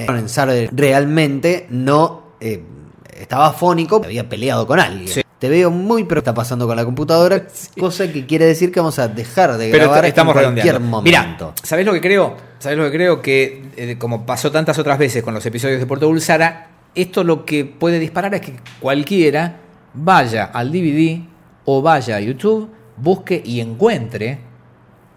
Realmente 0.76 1.66
no 1.70 2.34
eh, 2.40 2.62
estaba 3.20 3.52
fónico, 3.52 4.00
había 4.04 4.28
peleado 4.28 4.66
con 4.66 4.80
alguien. 4.80 5.08
Sí. 5.08 5.22
Te 5.38 5.50
veo 5.50 5.70
muy 5.70 6.04
pero 6.04 6.20
está 6.20 6.32
pasando 6.32 6.66
con 6.66 6.76
la 6.76 6.84
computadora, 6.84 7.46
cosa 7.78 8.10
que 8.10 8.24
quiere 8.24 8.46
decir 8.46 8.72
que 8.72 8.80
vamos 8.80 8.98
a 8.98 9.08
dejar 9.08 9.58
de 9.58 9.70
Pero 9.70 9.84
grabar 9.84 10.06
estamos 10.06 10.34
en 10.36 10.42
cualquier 10.42 10.64
redondeando. 10.66 10.90
momento. 10.90 11.46
Mira, 11.46 11.54
¿sabés 11.62 11.84
lo 11.84 11.92
que 11.92 12.00
creo? 12.00 12.36
¿Sabés 12.58 12.78
lo 12.78 12.84
que 12.84 12.90
creo? 12.92 13.20
Que 13.20 13.66
eh, 13.76 13.96
como 13.98 14.24
pasó 14.24 14.50
tantas 14.50 14.78
otras 14.78 14.98
veces 14.98 15.22
con 15.22 15.34
los 15.34 15.44
episodios 15.44 15.78
de 15.78 15.86
Puerto 15.86 16.08
Bulsara, 16.08 16.68
esto 16.94 17.22
lo 17.22 17.44
que 17.44 17.66
puede 17.66 17.98
disparar 17.98 18.34
es 18.34 18.40
que 18.40 18.56
cualquiera 18.80 19.58
vaya 19.92 20.44
al 20.44 20.72
DVD 20.72 21.20
o 21.66 21.82
vaya 21.82 22.16
a 22.16 22.20
YouTube, 22.20 22.70
busque 22.96 23.42
y 23.44 23.60
encuentre 23.60 24.38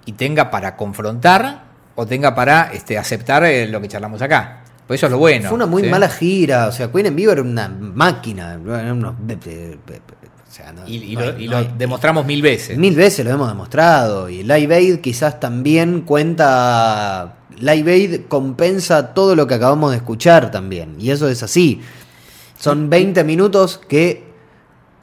y 0.05 0.13
tenga 0.13 0.51
para 0.51 0.75
confrontar 0.75 1.63
o 1.95 2.05
tenga 2.05 2.35
para 2.35 2.71
este, 2.73 2.97
aceptar 2.97 3.45
eh, 3.45 3.67
lo 3.67 3.79
que 3.79 3.87
charlamos 3.87 4.21
acá. 4.21 4.58
Pues 4.89 4.97
eso 5.01 5.05
es 5.05 5.11
lo 5.11 5.19
bueno. 5.19 5.47
Fue 5.49 5.55
una 5.55 5.67
muy 5.67 5.83
¿sí? 5.83 5.89
mala 5.89 6.09
gira, 6.09 6.67
o 6.67 6.71
sea, 6.71 6.91
Queen 6.91 7.05
en 7.05 7.15
vivo 7.15 7.31
era 7.31 7.43
una 7.43 7.67
máquina, 7.69 8.53
eran 8.55 8.97
unos- 8.97 9.13
o 9.13 10.51
sea, 10.51 10.73
no- 10.73 10.87
Y, 10.87 11.13
y 11.13 11.15
no 11.15 11.25
lo, 11.31 11.39
y 11.61 11.69
demostramos 11.77 12.25
mil 12.25 12.41
veces. 12.41 12.75
Mil 12.75 12.95
veces 12.95 13.23
lo 13.23 13.29
hemos 13.31 13.47
demostrado. 13.49 14.29
Y 14.29 14.41
Live 14.41 14.73
Aid 14.73 14.95
quizás 14.99 15.39
también 15.39 16.01
cuenta. 16.01 17.35
Live 17.59 17.91
Aid 17.91 18.21
compensa 18.27 19.13
todo 19.13 19.35
lo 19.35 19.45
que 19.45 19.53
acabamos 19.53 19.91
de 19.91 19.97
escuchar 19.97 20.49
también. 20.49 20.95
Y 20.97 21.11
eso 21.11 21.29
es 21.29 21.43
así. 21.43 21.81
Son 22.59 22.89
20 22.89 23.23
minutos 23.23 23.79
que 23.87 24.23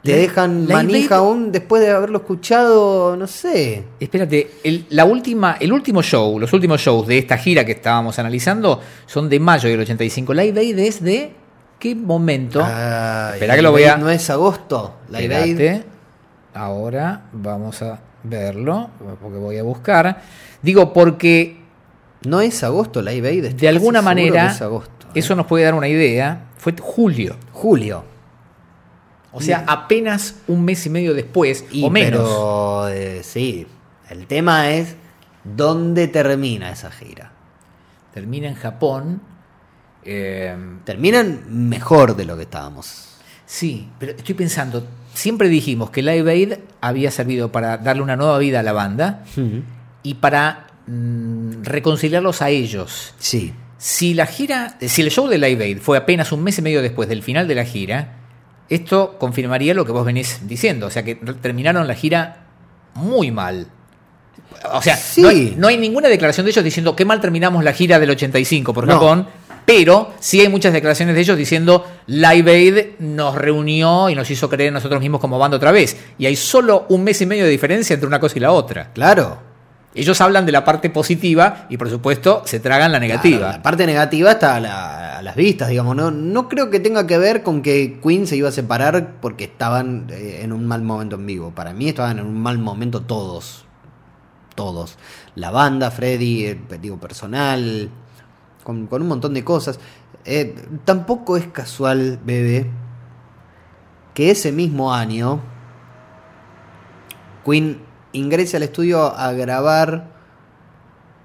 te 0.07 0.17
dejan 0.17 0.61
Live 0.61 0.73
manija 0.73 1.15
aún 1.17 1.51
después 1.51 1.81
de 1.81 1.91
haberlo 1.91 2.17
escuchado, 2.19 3.15
no 3.15 3.27
sé. 3.27 3.83
Espérate, 3.99 4.49
el, 4.63 4.85
la 4.89 5.05
última, 5.05 5.57
el 5.59 5.71
último 5.71 6.01
show, 6.01 6.39
los 6.39 6.51
últimos 6.53 6.81
shows 6.81 7.05
de 7.07 7.17
esta 7.19 7.37
gira 7.37 7.63
que 7.65 7.73
estábamos 7.73 8.17
analizando 8.19 8.81
son 9.05 9.29
de 9.29 9.39
mayo 9.39 9.69
del 9.69 9.79
85. 9.81 10.33
Live 10.33 10.59
Aid 10.59 10.79
es 10.79 11.03
de 11.03 11.31
qué 11.79 11.93
momento? 11.95 12.61
Ay, 12.65 13.33
Espera 13.35 13.55
que 13.55 13.61
lo 13.61 13.71
voy 13.71 13.83
a- 13.83 13.97
No 13.97 14.09
es 14.09 14.29
agosto. 14.29 14.95
Aid. 15.13 15.31
Espérate. 15.31 15.83
Ahora 16.53 17.25
vamos 17.33 17.81
a 17.83 17.99
verlo, 18.23 18.89
porque 19.21 19.37
voy 19.37 19.57
a 19.57 19.63
buscar. 19.63 20.21
Digo, 20.61 20.91
porque 20.91 21.57
No 22.25 22.41
es 22.41 22.63
agosto 22.63 23.01
Live 23.01 23.27
Aid. 23.29 23.45
estoy 23.45 23.59
de 23.61 23.67
alguna 23.69 24.01
manera 24.01 24.47
que 24.47 24.53
es 24.53 24.61
agosto, 24.61 25.07
¿eh? 25.07 25.19
eso 25.19 25.35
nos 25.35 25.45
puede 25.45 25.65
dar 25.65 25.75
una 25.75 25.87
idea. 25.87 26.45
Fue 26.57 26.73
julio. 26.81 27.35
Julio. 27.53 28.03
O 29.37 29.41
sea, 29.41 29.63
apenas 29.67 30.35
un 30.47 30.63
mes 30.65 30.85
y 30.85 30.89
medio 30.89 31.13
después, 31.13 31.65
Y, 31.71 31.83
o 31.83 31.89
menos. 31.89 32.21
Pero 32.21 32.87
eh, 32.89 33.21
sí, 33.23 33.65
el 34.09 34.27
tema 34.27 34.69
es 34.71 34.95
dónde 35.43 36.07
termina 36.07 36.71
esa 36.71 36.91
gira. 36.91 37.31
Termina 38.13 38.47
en 38.47 38.55
Japón. 38.55 39.21
eh, 40.03 40.55
Terminan 40.83 41.43
mejor 41.69 42.15
de 42.15 42.25
lo 42.25 42.35
que 42.35 42.43
estábamos. 42.43 43.03
Sí, 43.45 43.87
pero 43.99 44.11
estoy 44.11 44.35
pensando, 44.35 44.85
siempre 45.13 45.47
dijimos 45.47 45.89
que 45.89 46.01
Live 46.01 46.29
Aid 46.31 46.53
había 46.81 47.11
servido 47.11 47.51
para 47.51 47.77
darle 47.77 48.01
una 48.01 48.15
nueva 48.17 48.37
vida 48.39 48.59
a 48.59 48.63
la 48.63 48.73
banda 48.73 49.23
y 50.03 50.15
para 50.15 50.67
mm, 50.87 51.63
reconciliarlos 51.63 52.41
a 52.41 52.49
ellos. 52.49 53.13
Sí. 53.19 53.53
Si 53.77 54.13
la 54.15 54.25
gira, 54.25 54.75
si 54.81 55.01
el 55.01 55.11
show 55.11 55.27
de 55.27 55.37
Live 55.37 55.63
Aid 55.63 55.77
fue 55.79 55.97
apenas 55.97 56.31
un 56.31 56.43
mes 56.43 56.57
y 56.57 56.61
medio 56.61 56.81
después 56.81 57.07
del 57.07 57.21
final 57.23 57.47
de 57.47 57.55
la 57.55 57.63
gira, 57.63 58.15
esto 58.69 59.15
confirmaría 59.19 59.73
lo 59.73 59.85
que 59.85 59.91
vos 59.91 60.05
venís 60.05 60.39
diciendo, 60.47 60.87
o 60.87 60.89
sea 60.89 61.03
que 61.03 61.15
terminaron 61.15 61.87
la 61.87 61.95
gira 61.95 62.45
muy 62.95 63.31
mal. 63.31 63.67
O 64.73 64.81
sea, 64.81 64.95
Sí. 64.97 65.21
no, 65.21 65.29
hay, 65.29 65.55
no 65.57 65.67
hay 65.67 65.77
ninguna 65.77 66.07
declaración 66.09 66.45
de 66.45 66.51
ellos 66.51 66.63
diciendo 66.63 66.95
qué 66.95 67.05
mal 67.05 67.21
terminamos 67.21 67.63
la 67.63 67.73
gira 67.73 67.99
del 67.99 68.09
85 68.11 68.73
por 68.73 68.87
No. 68.87 68.93
Japón, 68.93 69.27
pero 69.65 70.13
sí 70.19 70.39
hay 70.41 70.49
muchas 70.49 70.73
declaraciones 70.73 71.13
de 71.15 71.21
ellos 71.21 71.37
diciendo 71.37 71.85
Live 72.07 72.51
Aid 72.51 72.85
nos 72.99 73.35
reunió 73.35 74.09
y 74.09 74.15
nos 74.15 74.29
hizo 74.31 74.49
creer 74.49 74.71
nosotros 74.73 74.99
mismos 75.01 75.19
como 75.21 75.37
banda 75.37 75.57
otra 75.57 75.71
vez. 75.71 75.97
Y 76.17 76.25
hay 76.25 76.35
solo 76.35 76.85
un 76.89 77.03
mes 77.03 77.21
y 77.21 77.25
medio 77.25 77.43
de 77.43 77.49
diferencia 77.51 77.93
entre 77.93 78.07
una 78.07 78.19
cosa 78.19 78.37
y 78.37 78.39
la 78.39 78.51
otra. 78.51 78.91
Claro. 78.93 79.46
Ellos 79.97 80.21
hablan 80.21 80.45
de 80.45 80.51
la 80.51 80.63
parte 80.63 80.89
positiva 80.89 81.65
y 81.69 81.77
por 81.77 81.89
supuesto 81.89 82.43
se 82.45 82.59
tragan 82.59 82.91
la 82.91 82.99
negativa. 82.99 83.37
Claro, 83.39 83.57
la 83.57 83.63
parte 83.63 83.85
negativa 83.85 84.31
está 84.31 84.55
a, 84.55 84.59
la- 84.59 85.17
a 85.17 85.21
las 85.23 85.35
vistas, 85.35 85.69
digamos. 85.69 85.95
No, 85.95 86.11
no 86.11 86.47
creo 86.47 86.69
que 86.69 86.79
tenga 86.79 87.07
que 87.07 87.17
ver 87.17 87.41
con 87.43 87.61
que 87.63 87.99
Queen 88.03 88.27
se 88.27 88.37
iba 88.37 88.49
a 88.49 88.51
separar 88.51 89.15
porque 89.19 89.45
estaban 89.45 90.07
eh, 90.11 90.41
en 90.43 90.53
un 90.53 90.65
mal 90.67 90.83
momento 90.83 91.15
en 91.15 91.25
vivo. 91.25 91.51
Para 91.51 91.73
mí 91.73 91.89
estaban 91.89 92.19
en 92.19 92.25
un 92.27 92.39
mal 92.39 92.59
momento 92.59 93.01
todos. 93.01 93.65
Todos. 94.55 94.97
La 95.35 95.49
banda, 95.51 95.89
Freddy, 95.91 96.45
eh, 96.45 96.59
digo, 96.81 96.97
personal, 96.97 97.89
con, 98.63 98.87
con 98.87 99.01
un 99.01 99.07
montón 99.07 99.33
de 99.33 99.43
cosas. 99.43 99.79
Eh, 100.25 100.55
tampoco 100.85 101.37
es 101.37 101.47
casual, 101.47 102.19
bebé, 102.23 102.69
que 104.13 104.29
ese 104.31 104.51
mismo 104.51 104.93
año 104.93 105.39
Queen 107.45 107.79
ingrese 108.13 108.57
al 108.57 108.63
estudio 108.63 109.15
a 109.15 109.31
grabar 109.33 110.07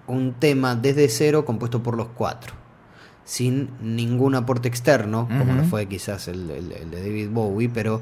un 0.07 0.35
tema 0.35 0.75
desde 0.75 1.09
cero 1.09 1.45
compuesto 1.45 1.83
por 1.83 1.97
los 1.97 2.09
cuatro, 2.09 2.55
sin 3.25 3.71
ningún 3.81 4.35
aporte 4.35 4.69
externo, 4.69 5.29
como 5.39 5.55
lo 5.55 5.65
fue 5.65 5.87
quizás 5.87 6.29
el, 6.29 6.51
el- 6.51 6.73
el 6.73 6.91
de 6.91 7.01
David 7.01 7.29
Bowie, 7.31 7.69
pero 7.69 8.01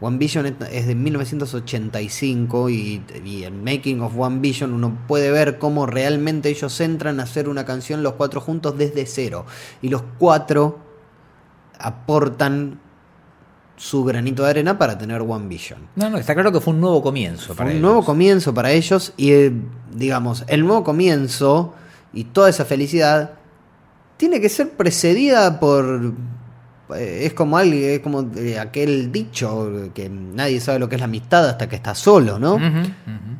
One 0.00 0.16
Vision 0.16 0.46
es- 0.46 0.86
de 0.86 0.94
1985 0.94 2.70
y, 2.70 3.02
y 3.24 3.44
en 3.44 3.62
Making 3.64 4.00
of 4.00 4.12
One 4.16 4.38
Vision 4.38 4.72
uno 4.72 4.96
puede 5.06 5.30
ver 5.30 5.58
cómo 5.58 5.84
realmente 5.86 6.48
ellos 6.48 6.80
entran 6.80 7.20
a 7.20 7.24
hacer 7.24 7.48
una 7.48 7.66
canción 7.66 8.02
los 8.02 8.14
cuatro 8.14 8.40
juntos 8.40 8.78
desde 8.78 9.04
cero 9.06 9.44
y 9.82 9.88
los 9.90 10.02
cuatro 10.18 10.78
aportan 11.78 12.78
su 13.82 14.04
granito 14.04 14.42
de 14.44 14.50
arena 14.50 14.76
para 14.76 14.98
tener 14.98 15.22
One 15.22 15.48
Vision. 15.48 15.80
No, 15.96 16.10
no, 16.10 16.18
está 16.18 16.34
claro 16.34 16.52
que 16.52 16.60
fue 16.60 16.74
un 16.74 16.80
nuevo 16.82 17.00
comienzo 17.02 17.46
Fue 17.46 17.56
para 17.56 17.70
un 17.70 17.76
ellos. 17.76 17.82
nuevo 17.82 18.04
comienzo 18.04 18.52
para 18.52 18.70
ellos 18.72 19.14
y, 19.16 19.32
eh, 19.32 19.52
digamos, 19.94 20.44
el 20.48 20.66
nuevo 20.66 20.84
comienzo 20.84 21.72
y 22.12 22.24
toda 22.24 22.50
esa 22.50 22.66
felicidad 22.66 23.30
tiene 24.18 24.38
que 24.38 24.50
ser 24.50 24.72
precedida 24.72 25.58
por... 25.58 26.12
eh, 26.94 27.22
Es 27.24 27.32
como, 27.32 27.56
alguien, 27.56 27.90
es 27.92 28.00
como 28.00 28.28
eh, 28.36 28.58
aquel 28.58 29.10
dicho 29.10 29.72
que 29.94 30.10
nadie 30.10 30.60
sabe 30.60 30.78
lo 30.78 30.86
que 30.90 30.96
es 30.96 31.00
la 31.00 31.06
amistad 31.06 31.48
hasta 31.48 31.66
que 31.66 31.76
está 31.76 31.94
solo, 31.94 32.38
¿no? 32.38 32.58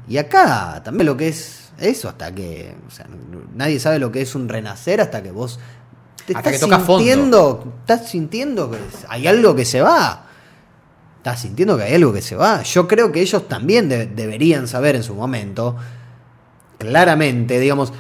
Y 0.08 0.16
acá 0.16 0.80
también 0.82 1.04
lo 1.04 1.18
que 1.18 1.28
es 1.28 1.70
eso, 1.78 2.08
hasta 2.08 2.34
que... 2.34 2.74
O 2.88 2.90
sea, 2.90 3.06
no- 3.08 3.42
nadie 3.54 3.78
sabe 3.78 3.98
lo 3.98 4.10
que 4.10 4.22
es 4.22 4.34
un 4.34 4.48
renacer 4.48 5.02
hasta 5.02 5.22
que 5.22 5.32
vos... 5.32 5.60
Te 6.26 6.34
Hasta 6.36 6.50
estás 6.50 6.68
que 6.68 6.76
fondo. 6.76 6.98
sintiendo, 6.98 7.74
estás 7.80 8.08
sintiendo 8.08 8.70
que 8.70 8.78
hay 9.08 9.26
algo 9.26 9.54
que 9.54 9.64
se 9.66 9.80
va. 9.82 10.26
Estás 11.20 11.40
sintiendo 11.42 11.76
que 11.76 11.82
hay 11.82 11.94
algo 11.94 12.14
que 12.14 12.22
se 12.22 12.34
va. 12.34 12.62
Yo 12.62 12.88
creo 12.88 13.12
que 13.12 13.20
ellos 13.20 13.46
también 13.46 13.90
de- 13.90 14.06
deberían 14.06 14.66
saber 14.66 14.96
en 14.96 15.02
su 15.02 15.14
momento, 15.14 15.76
claramente, 16.78 17.60
digamos, 17.60 17.92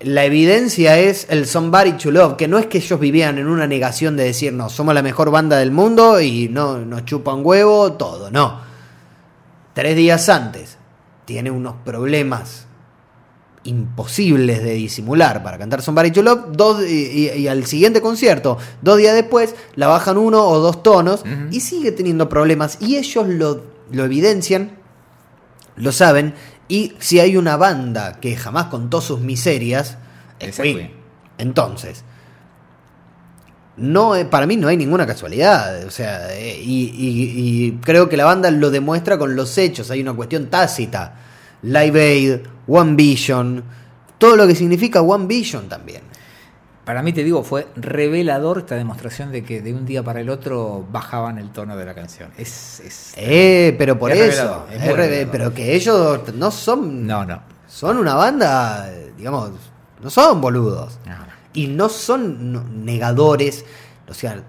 la 0.00 0.24
evidencia 0.24 0.96
es 0.98 1.26
el 1.28 1.46
Somebody 1.46 1.92
to 1.94 2.10
Love, 2.12 2.36
que 2.36 2.46
no 2.46 2.58
es 2.58 2.66
que 2.66 2.78
ellos 2.78 3.00
vivían 3.00 3.38
en 3.38 3.48
una 3.48 3.66
negación 3.66 4.16
de 4.16 4.24
decir, 4.24 4.52
no, 4.52 4.68
somos 4.68 4.94
la 4.94 5.02
mejor 5.02 5.30
banda 5.30 5.56
del 5.58 5.72
mundo 5.72 6.20
y 6.20 6.48
no 6.48 6.78
nos 6.78 7.04
chupan 7.04 7.40
huevo, 7.44 7.94
todo, 7.94 8.30
no. 8.30 8.60
Tres 9.74 9.96
días 9.96 10.28
antes, 10.28 10.78
tiene 11.24 11.50
unos 11.50 11.74
problemas 11.84 12.65
imposibles 13.66 14.62
de 14.62 14.72
disimular 14.74 15.42
para 15.42 15.58
cantar 15.58 15.82
Somebody 15.82 16.10
to 16.10 16.22
Love, 16.22 16.40
dos, 16.52 16.82
y, 16.88 17.28
y- 17.28 17.30
y 17.38 17.48
al 17.48 17.66
siguiente 17.66 18.00
concierto, 18.00 18.58
dos 18.82 18.96
días 18.98 19.14
después, 19.14 19.54
la 19.74 19.86
bajan 19.88 20.16
uno 20.18 20.44
o 20.44 20.58
dos 20.60 20.82
tonos 20.82 21.22
y 21.50 21.60
sigue 21.60 21.92
teniendo 21.92 22.28
problemas 22.28 22.78
y 22.80 22.96
ellos 22.96 23.26
lo, 23.28 23.62
lo 23.92 24.04
evidencian, 24.04 24.72
lo 25.76 25.92
saben, 25.92 26.34
y 26.68 26.94
si 26.98 27.20
hay 27.20 27.36
una 27.36 27.56
banda 27.56 28.14
que 28.20 28.34
jamás 28.36 28.66
contó 28.66 29.00
sus 29.00 29.20
miserias, 29.20 29.98
es 30.40 30.48
Esa 30.50 30.62
Queen. 30.62 30.76
Queen. 30.76 30.90
Entonces, 31.38 32.04
no, 33.76 34.16
eh, 34.16 34.24
para 34.24 34.46
mí 34.46 34.56
no 34.56 34.68
hay 34.68 34.76
ninguna 34.76 35.06
casualidad. 35.06 35.84
O 35.84 35.90
sea, 35.90 36.34
eh, 36.34 36.58
y, 36.62 36.84
y- 36.96 37.66
y 37.66 37.72
creo 37.82 38.08
que 38.08 38.16
la 38.16 38.24
banda 38.24 38.50
lo 38.50 38.70
demuestra 38.70 39.18
con 39.18 39.36
los 39.36 39.58
hechos. 39.58 39.90
Hay 39.90 40.00
una 40.00 40.14
cuestión 40.14 40.46
tácita. 40.46 41.16
Live 41.62 42.00
Aid, 42.00 42.36
One 42.66 42.94
Vision, 42.96 43.62
todo 44.18 44.36
lo 44.36 44.46
que 44.46 44.54
significa 44.54 45.00
One 45.02 45.26
Vision 45.26 45.68
también. 45.68 46.02
Para 46.84 47.02
mí, 47.02 47.12
te 47.12 47.24
digo, 47.24 47.42
fue 47.42 47.66
revelador 47.74 48.58
esta 48.58 48.76
demostración 48.76 49.32
de 49.32 49.42
que 49.42 49.60
de 49.60 49.74
un 49.74 49.84
día 49.86 50.04
para 50.04 50.20
el 50.20 50.30
otro 50.30 50.86
bajaban 50.92 51.36
el 51.38 51.50
tono 51.50 51.76
de 51.76 51.84
la 51.84 51.94
canción. 51.94 52.30
Es. 52.38 52.78
es- 52.80 53.12
Eh, 53.16 53.74
pero 53.76 53.98
por 53.98 54.12
Es 54.12 54.34
eso. 54.34 54.66
es 54.70 54.80
es 54.82 55.28
pero 55.32 55.52
que 55.52 55.74
ellos 55.74 56.20
no 56.34 56.50
son. 56.52 57.04
No, 57.06 57.24
no. 57.24 57.42
Son 57.66 57.96
una 57.98 58.14
banda, 58.14 58.88
digamos, 59.16 59.50
no 60.00 60.08
son 60.10 60.40
boludos. 60.40 60.98
No, 61.06 61.16
no. 61.16 61.26
Y 61.54 61.66
no 61.66 61.88
son 61.88 62.84
negadores. 62.84 63.64
O 64.08 64.14
sea, 64.14 64.40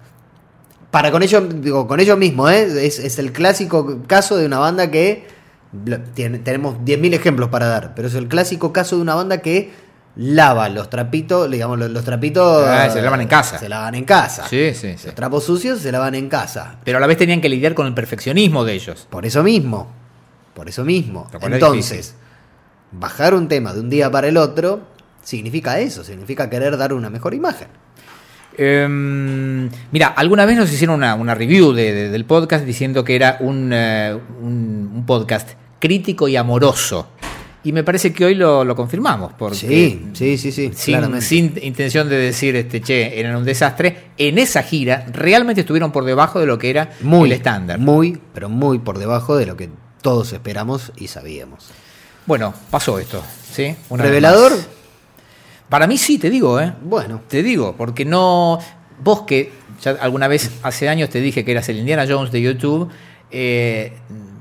para 0.92 1.10
con 1.10 1.24
ellos, 1.24 1.42
digo, 1.60 1.88
con 1.88 1.98
ellos 1.98 2.16
mismos, 2.16 2.52
¿eh? 2.52 2.86
es, 2.86 3.00
es 3.00 3.18
el 3.18 3.32
clásico 3.32 4.02
caso 4.06 4.36
de 4.36 4.46
una 4.46 4.58
banda 4.58 4.88
que. 4.92 5.26
Tiene- 6.14 6.38
tenemos 6.38 6.76
10.000 6.84 7.14
ejemplos 7.14 7.48
para 7.50 7.66
dar, 7.66 7.94
pero 7.94 8.08
es 8.08 8.14
el 8.14 8.28
clásico 8.28 8.72
caso 8.72 8.96
de 8.96 9.02
una 9.02 9.14
banda 9.14 9.38
que 9.38 9.70
lava 10.16 10.68
los 10.68 10.90
trapitos, 10.90 11.48
digamos, 11.50 11.78
los, 11.78 11.90
los 11.90 12.04
trapitos. 12.04 12.64
Ah, 12.66 12.90
se 12.90 13.00
lavan 13.02 13.20
en 13.20 13.28
casa. 13.28 13.58
Se 13.58 13.68
lavan 13.68 13.94
en 13.94 14.04
casa. 14.04 14.46
Sí, 14.48 14.72
sí, 14.74 14.94
sí. 14.96 15.06
Los 15.06 15.14
trapos 15.14 15.44
sucios 15.44 15.78
se 15.80 15.92
lavan 15.92 16.14
en 16.14 16.28
casa. 16.28 16.76
Pero 16.84 16.98
a 16.98 17.00
la 17.00 17.06
vez 17.06 17.18
tenían 17.18 17.40
que 17.40 17.48
lidiar 17.48 17.74
con 17.74 17.86
el 17.86 17.94
perfeccionismo 17.94 18.64
de 18.64 18.72
ellos. 18.74 19.06
Por 19.10 19.26
eso 19.26 19.42
mismo. 19.44 19.88
Por 20.54 20.68
eso 20.68 20.84
mismo. 20.84 21.28
Entonces, 21.54 22.14
bajar 22.90 23.34
un 23.34 23.46
tema 23.48 23.72
de 23.74 23.80
un 23.80 23.90
día 23.90 24.10
para 24.10 24.26
el 24.28 24.36
otro 24.38 24.80
significa 25.22 25.78
eso, 25.78 26.02
significa 26.02 26.48
querer 26.50 26.76
dar 26.78 26.92
una 26.94 27.10
mejor 27.10 27.34
imagen. 27.34 27.68
Em, 28.58 29.68
mira, 29.92 30.08
alguna 30.08 30.44
vez 30.44 30.56
nos 30.56 30.72
hicieron 30.72 30.96
una, 30.96 31.14
una 31.14 31.34
review 31.34 31.72
de- 31.72 31.92
de- 31.92 32.08
del 32.10 32.24
podcast 32.24 32.64
diciendo 32.64 33.04
que 33.04 33.14
era 33.14 33.36
un, 33.40 33.70
eh, 33.72 34.16
un- 34.42 34.90
un 34.94 35.06
podcast 35.06 35.50
crítico 35.78 36.26
y 36.28 36.36
amoroso. 36.36 37.08
Y 37.64 37.72
me 37.72 37.82
parece 37.84 38.12
que 38.12 38.24
hoy 38.24 38.34
lo, 38.34 38.64
lo 38.64 38.74
confirmamos. 38.74 39.32
Porque 39.38 39.56
Sí, 39.56 40.02
sí, 40.12 40.38
sí, 40.38 40.52
sí, 40.52 40.70
Sin, 41.20 41.54
intención 41.62 42.08
de 42.08 42.16
decir, 42.16 42.56
este, 42.56 42.80
che, 42.80 43.18
eran 43.18 43.36
un 43.36 43.44
desastre. 43.44 44.10
En 44.16 44.38
esa 44.38 44.62
gira 44.62 45.06
realmente 45.12 45.60
estuvieron 45.62 45.92
por 45.92 46.04
debajo 46.04 46.40
de 46.40 46.46
lo 46.46 46.58
que 46.58 46.70
era 46.70 46.90
Muy 47.02 47.28
el 47.28 47.36
estándar. 47.36 47.78
Muy, 47.78 48.18
pero 48.32 48.48
muy 48.48 48.78
por 48.78 48.98
debajo 48.98 49.36
de 49.36 49.46
lo 49.46 49.56
que 49.56 49.68
todos 50.02 50.32
esperamos 50.32 50.92
y 50.96 51.08
sabíamos. 51.08 51.66
Bueno, 52.26 52.54
pasó 52.70 52.98
esto. 52.98 53.22
¿sí? 53.52 53.74
Una 53.88 54.04
¿Revelador? 54.04 54.52
Para 55.68 55.86
mí 55.86 55.98
sí, 55.98 56.18
te 56.18 56.30
digo, 56.30 56.60
¿eh? 56.60 56.72
Bueno, 56.82 57.22
Te 57.28 57.42
digo, 57.42 57.74
porque 57.76 58.04
no. 58.04 58.58
Vos 59.02 59.22
que 59.22 59.52
ya 59.80 59.92
alguna 60.00 60.26
vez 60.26 60.50
hace 60.62 60.88
años 60.88 61.08
te 61.10 61.20
dije 61.20 61.44
que 61.44 61.52
eras 61.52 61.68
el 61.68 61.78
Indiana 61.78 62.04
Jones 62.08 62.32
de 62.32 62.42
YouTube, 62.42 62.90
eh, 63.30 63.92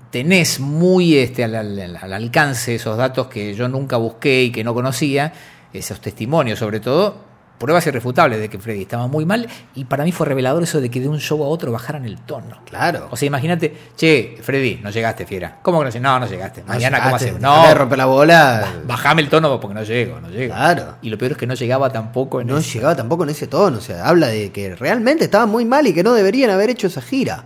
tenés 0.09 0.59
muy 0.59 1.15
este, 1.17 1.43
al, 1.43 1.53
al- 1.55 1.95
al 2.01 2.13
alcance 2.13 2.73
esos 2.75 2.97
datos 2.97 3.27
que 3.27 3.53
yo 3.53 3.67
nunca 3.67 3.97
busqué 3.97 4.43
y 4.45 4.51
que 4.51 4.63
no 4.63 4.73
conocía, 4.73 5.33
esos 5.73 6.01
testimonios 6.01 6.57
sobre 6.57 6.79
todo, 6.79 7.17
pruebas 7.57 7.87
irrefutables 7.87 8.39
de 8.39 8.49
que 8.49 8.59
Freddy 8.59 8.83
estaba 8.83 9.07
muy 9.07 9.25
mal 9.25 9.47
y 9.73 9.85
para 9.85 10.03
mí 10.03 10.11
fue 10.11 10.27
revelador 10.27 10.61
eso 10.63 10.79
de 10.79 10.89
que 10.91 10.99
de 10.99 11.07
un 11.09 11.19
show 11.19 11.43
a 11.43 11.47
otro 11.47 11.71
bajaran 11.71 12.05
el 12.05 12.19
tono. 12.19 12.59
claro. 12.69 13.07
O 13.09 13.17
sea, 13.17 13.25
imagínate, 13.27 13.75
che, 13.95 14.37
Freddy, 14.41 14.79
no 14.83 14.89
llegaste, 14.91 15.25
fiera. 15.25 15.57
¿Cómo 15.63 15.79
que 15.79 15.85
no 15.85 15.89
llegaste? 15.89 15.99
No, 16.07 16.19
no 16.19 16.27
llegaste. 16.27 16.63
Mañana, 16.67 17.01
¿cómo 17.01 17.15
hacemos? 17.15 17.41
No. 17.41 17.67
No, 17.67 17.73
rompe 17.73 17.97
la 17.97 18.05
bola. 18.05 18.67
bajame 18.85 19.21
el 19.23 19.29
tono 19.29 19.59
porque 19.59 19.73
no 19.73 19.83
llego, 19.83 20.19
no 20.21 20.29
llego. 20.29 20.53
Claro. 20.53 20.95
Y 21.01 21.09
lo 21.09 21.17
peor 21.17 21.31
es 21.31 21.37
que 21.37 21.47
no 21.47 21.55
llegaba 21.55 21.91
tampoco 21.91 22.41
en 22.41 22.47
No 22.47 22.57
ese- 22.59 22.73
llegaba 22.75 22.95
tampoco 22.95 23.23
en 23.23 23.29
ese 23.31 23.47
tono. 23.47 23.77
O 23.79 23.81
sea, 23.81 24.07
habla 24.07 24.27
de 24.27 24.51
que 24.51 24.75
realmente 24.75 25.23
estaban 25.25 25.49
muy 25.49 25.65
mal 25.65 25.87
y 25.87 25.93
que 25.93 26.03
no 26.03 26.13
deberían 26.13 26.51
haber 26.51 26.69
hecho 26.69 26.87
esa 26.87 27.01
gira. 27.01 27.43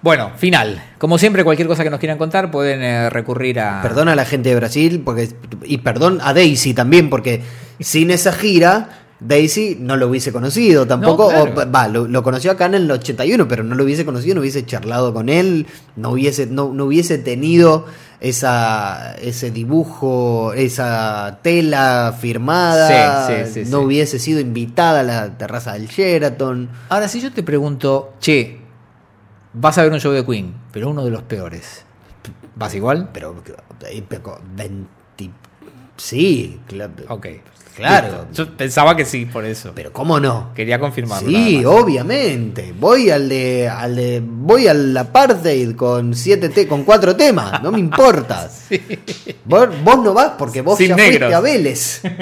Bueno, 0.00 0.30
final. 0.36 0.80
Como 0.98 1.18
siempre, 1.18 1.42
cualquier 1.42 1.66
cosa 1.66 1.82
que 1.82 1.90
nos 1.90 1.98
quieran 1.98 2.18
contar 2.18 2.52
pueden 2.52 2.82
eh, 2.82 3.10
recurrir 3.10 3.58
a. 3.58 3.82
Perdón 3.82 4.08
a 4.08 4.14
la 4.14 4.24
gente 4.24 4.50
de 4.50 4.54
Brasil 4.54 5.02
porque 5.04 5.28
y 5.64 5.78
perdón 5.78 6.20
a 6.22 6.32
Daisy 6.32 6.72
también 6.72 7.10
porque 7.10 7.42
sin 7.80 8.12
esa 8.12 8.32
gira 8.32 8.90
Daisy 9.20 9.76
no 9.80 9.96
lo 9.96 10.08
hubiese 10.08 10.32
conocido 10.32 10.86
tampoco. 10.86 11.30
No, 11.32 11.42
o, 11.42 11.52
claro. 11.52 11.70
va, 11.72 11.88
lo, 11.88 12.06
lo 12.06 12.22
conoció 12.22 12.52
acá 12.52 12.66
en 12.66 12.74
el 12.74 12.90
81, 12.90 13.48
pero 13.48 13.64
no 13.64 13.74
lo 13.74 13.84
hubiese 13.84 14.04
conocido, 14.04 14.36
no 14.36 14.40
hubiese 14.42 14.64
charlado 14.64 15.12
con 15.12 15.28
él, 15.28 15.66
no 15.96 16.10
hubiese, 16.10 16.46
no, 16.46 16.72
no 16.72 16.84
hubiese 16.84 17.18
tenido 17.18 17.86
esa, 18.20 19.14
ese 19.16 19.50
dibujo, 19.50 20.52
esa 20.52 21.40
tela 21.42 22.16
firmada, 22.18 23.26
Sí, 23.26 23.52
sí, 23.52 23.64
sí, 23.64 23.70
no 23.70 23.80
hubiese 23.80 24.18
sido 24.18 24.38
invitada 24.40 25.00
a 25.00 25.02
la 25.02 25.36
terraza 25.38 25.72
del 25.72 25.88
Sheraton. 25.88 26.68
Ahora, 26.88 27.08
si 27.08 27.20
yo 27.20 27.32
te 27.32 27.42
pregunto, 27.42 28.14
che, 28.20 28.58
vas 29.52 29.78
a 29.78 29.82
ver 29.82 29.92
un 29.92 30.00
show 30.00 30.12
de 30.12 30.24
Queen, 30.24 30.54
pero 30.72 30.90
uno 30.90 31.04
de 31.04 31.10
los 31.10 31.22
peores. 31.22 31.84
¿Vas 32.54 32.74
igual? 32.74 33.10
Pero 33.12 33.34
eh, 33.88 34.02
pero 34.08 34.40
20 34.56 34.88
Sí, 35.96 36.60
cla- 36.68 36.90
Ok. 37.08 37.26
Claro. 37.78 38.26
Listo. 38.28 38.44
Yo 38.44 38.56
pensaba 38.56 38.96
que 38.96 39.04
sí, 39.04 39.24
por 39.26 39.44
eso. 39.44 39.72
pero 39.74 39.92
¿cómo 39.92 40.18
no? 40.20 40.52
Quería 40.54 40.78
confirmarlo. 40.80 41.28
Sí, 41.28 41.64
obviamente. 41.64 42.74
Voy 42.78 43.08
al 43.10 43.28
de, 43.28 43.68
al 43.68 43.94
de, 43.96 44.20
voy 44.24 44.66
al 44.66 44.96
apartheid 44.96 45.74
con 45.76 46.14
siete 46.14 46.48
te- 46.48 46.66
con 46.66 46.84
cuatro 46.84 47.14
temas, 47.16 47.62
no 47.62 47.70
me 47.72 47.78
importa. 47.78 48.50
Vos, 49.44 49.68
vos 49.82 49.98
no 50.04 50.12
vas 50.12 50.32
porque 50.38 50.60
vos 50.60 50.76
Sin 50.76 50.88
ya 50.88 50.96
negros. 50.96 51.18
fuiste 51.30 51.34
a 51.34 51.40
Vélez. 51.40 52.00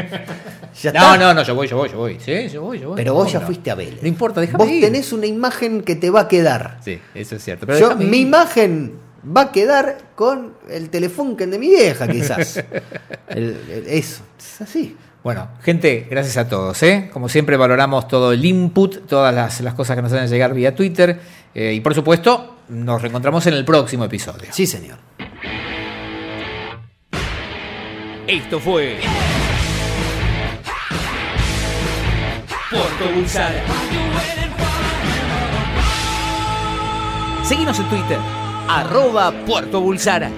Ya 0.82 0.92
No, 0.92 1.14
está. 1.14 1.16
no, 1.16 1.32
no, 1.32 1.42
yo 1.42 1.54
voy, 1.54 1.66
yo 1.68 1.76
voy, 1.78 1.88
yo 1.90 1.96
voy. 1.96 2.18
Sí, 2.22 2.48
yo 2.50 2.60
voy, 2.60 2.78
yo 2.78 2.88
voy. 2.90 2.96
Pero 2.96 3.14
vos 3.14 3.22
¿Cómo 3.24 3.32
ya 3.32 3.40
no? 3.40 3.46
fuiste 3.46 3.70
a 3.70 3.74
Vélez. 3.74 4.02
No 4.02 4.08
importa, 4.08 4.42
déjame 4.42 4.62
Vos 4.62 4.70
ir. 4.70 4.82
tenés 4.84 5.10
una 5.14 5.24
imagen 5.24 5.80
que 5.80 5.96
te 5.96 6.10
va 6.10 6.20
a 6.20 6.28
quedar. 6.28 6.80
Sí, 6.84 7.00
eso 7.14 7.36
es 7.36 7.42
cierto. 7.44 7.66
Pero 7.66 7.78
Yo, 7.78 7.96
mi 7.96 8.18
ir. 8.18 8.26
imagen 8.26 8.92
va 9.34 9.40
a 9.40 9.52
quedar 9.52 9.96
con 10.14 10.52
el 10.68 10.90
telefunken 10.90 11.50
de 11.50 11.58
mi 11.58 11.70
vieja, 11.70 12.06
quizás. 12.06 12.58
El- 13.28 13.56
el- 13.70 13.86
eso, 13.88 14.22
es 14.38 14.60
así. 14.60 14.94
Bueno, 15.26 15.48
gente, 15.60 16.06
gracias 16.08 16.36
a 16.36 16.48
todos. 16.48 16.80
¿eh? 16.84 17.10
Como 17.12 17.28
siempre, 17.28 17.56
valoramos 17.56 18.06
todo 18.06 18.30
el 18.30 18.44
input, 18.44 19.08
todas 19.08 19.34
las, 19.34 19.60
las 19.60 19.74
cosas 19.74 19.96
que 19.96 20.02
nos 20.02 20.12
hacen 20.12 20.28
llegar 20.28 20.54
vía 20.54 20.72
Twitter. 20.72 21.20
eh, 21.52 21.72
y 21.74 21.80
por 21.80 21.96
supuesto, 21.96 22.58
nos 22.68 23.02
reencontramos 23.02 23.44
en 23.48 23.54
el 23.54 23.64
próximo 23.64 24.04
episodio. 24.04 24.46
Sí, 24.52 24.68
señor. 24.68 24.98
Esto 28.28 28.60
fue 28.60 29.00
Puerto 32.70 33.12
Bulsara. 33.12 33.62
Seguimos 37.42 37.76
en 37.80 37.88
Twitter, 37.88 38.18
arroba 38.68 39.32
Puerto 39.44 39.80
Bulsara. 39.80 40.30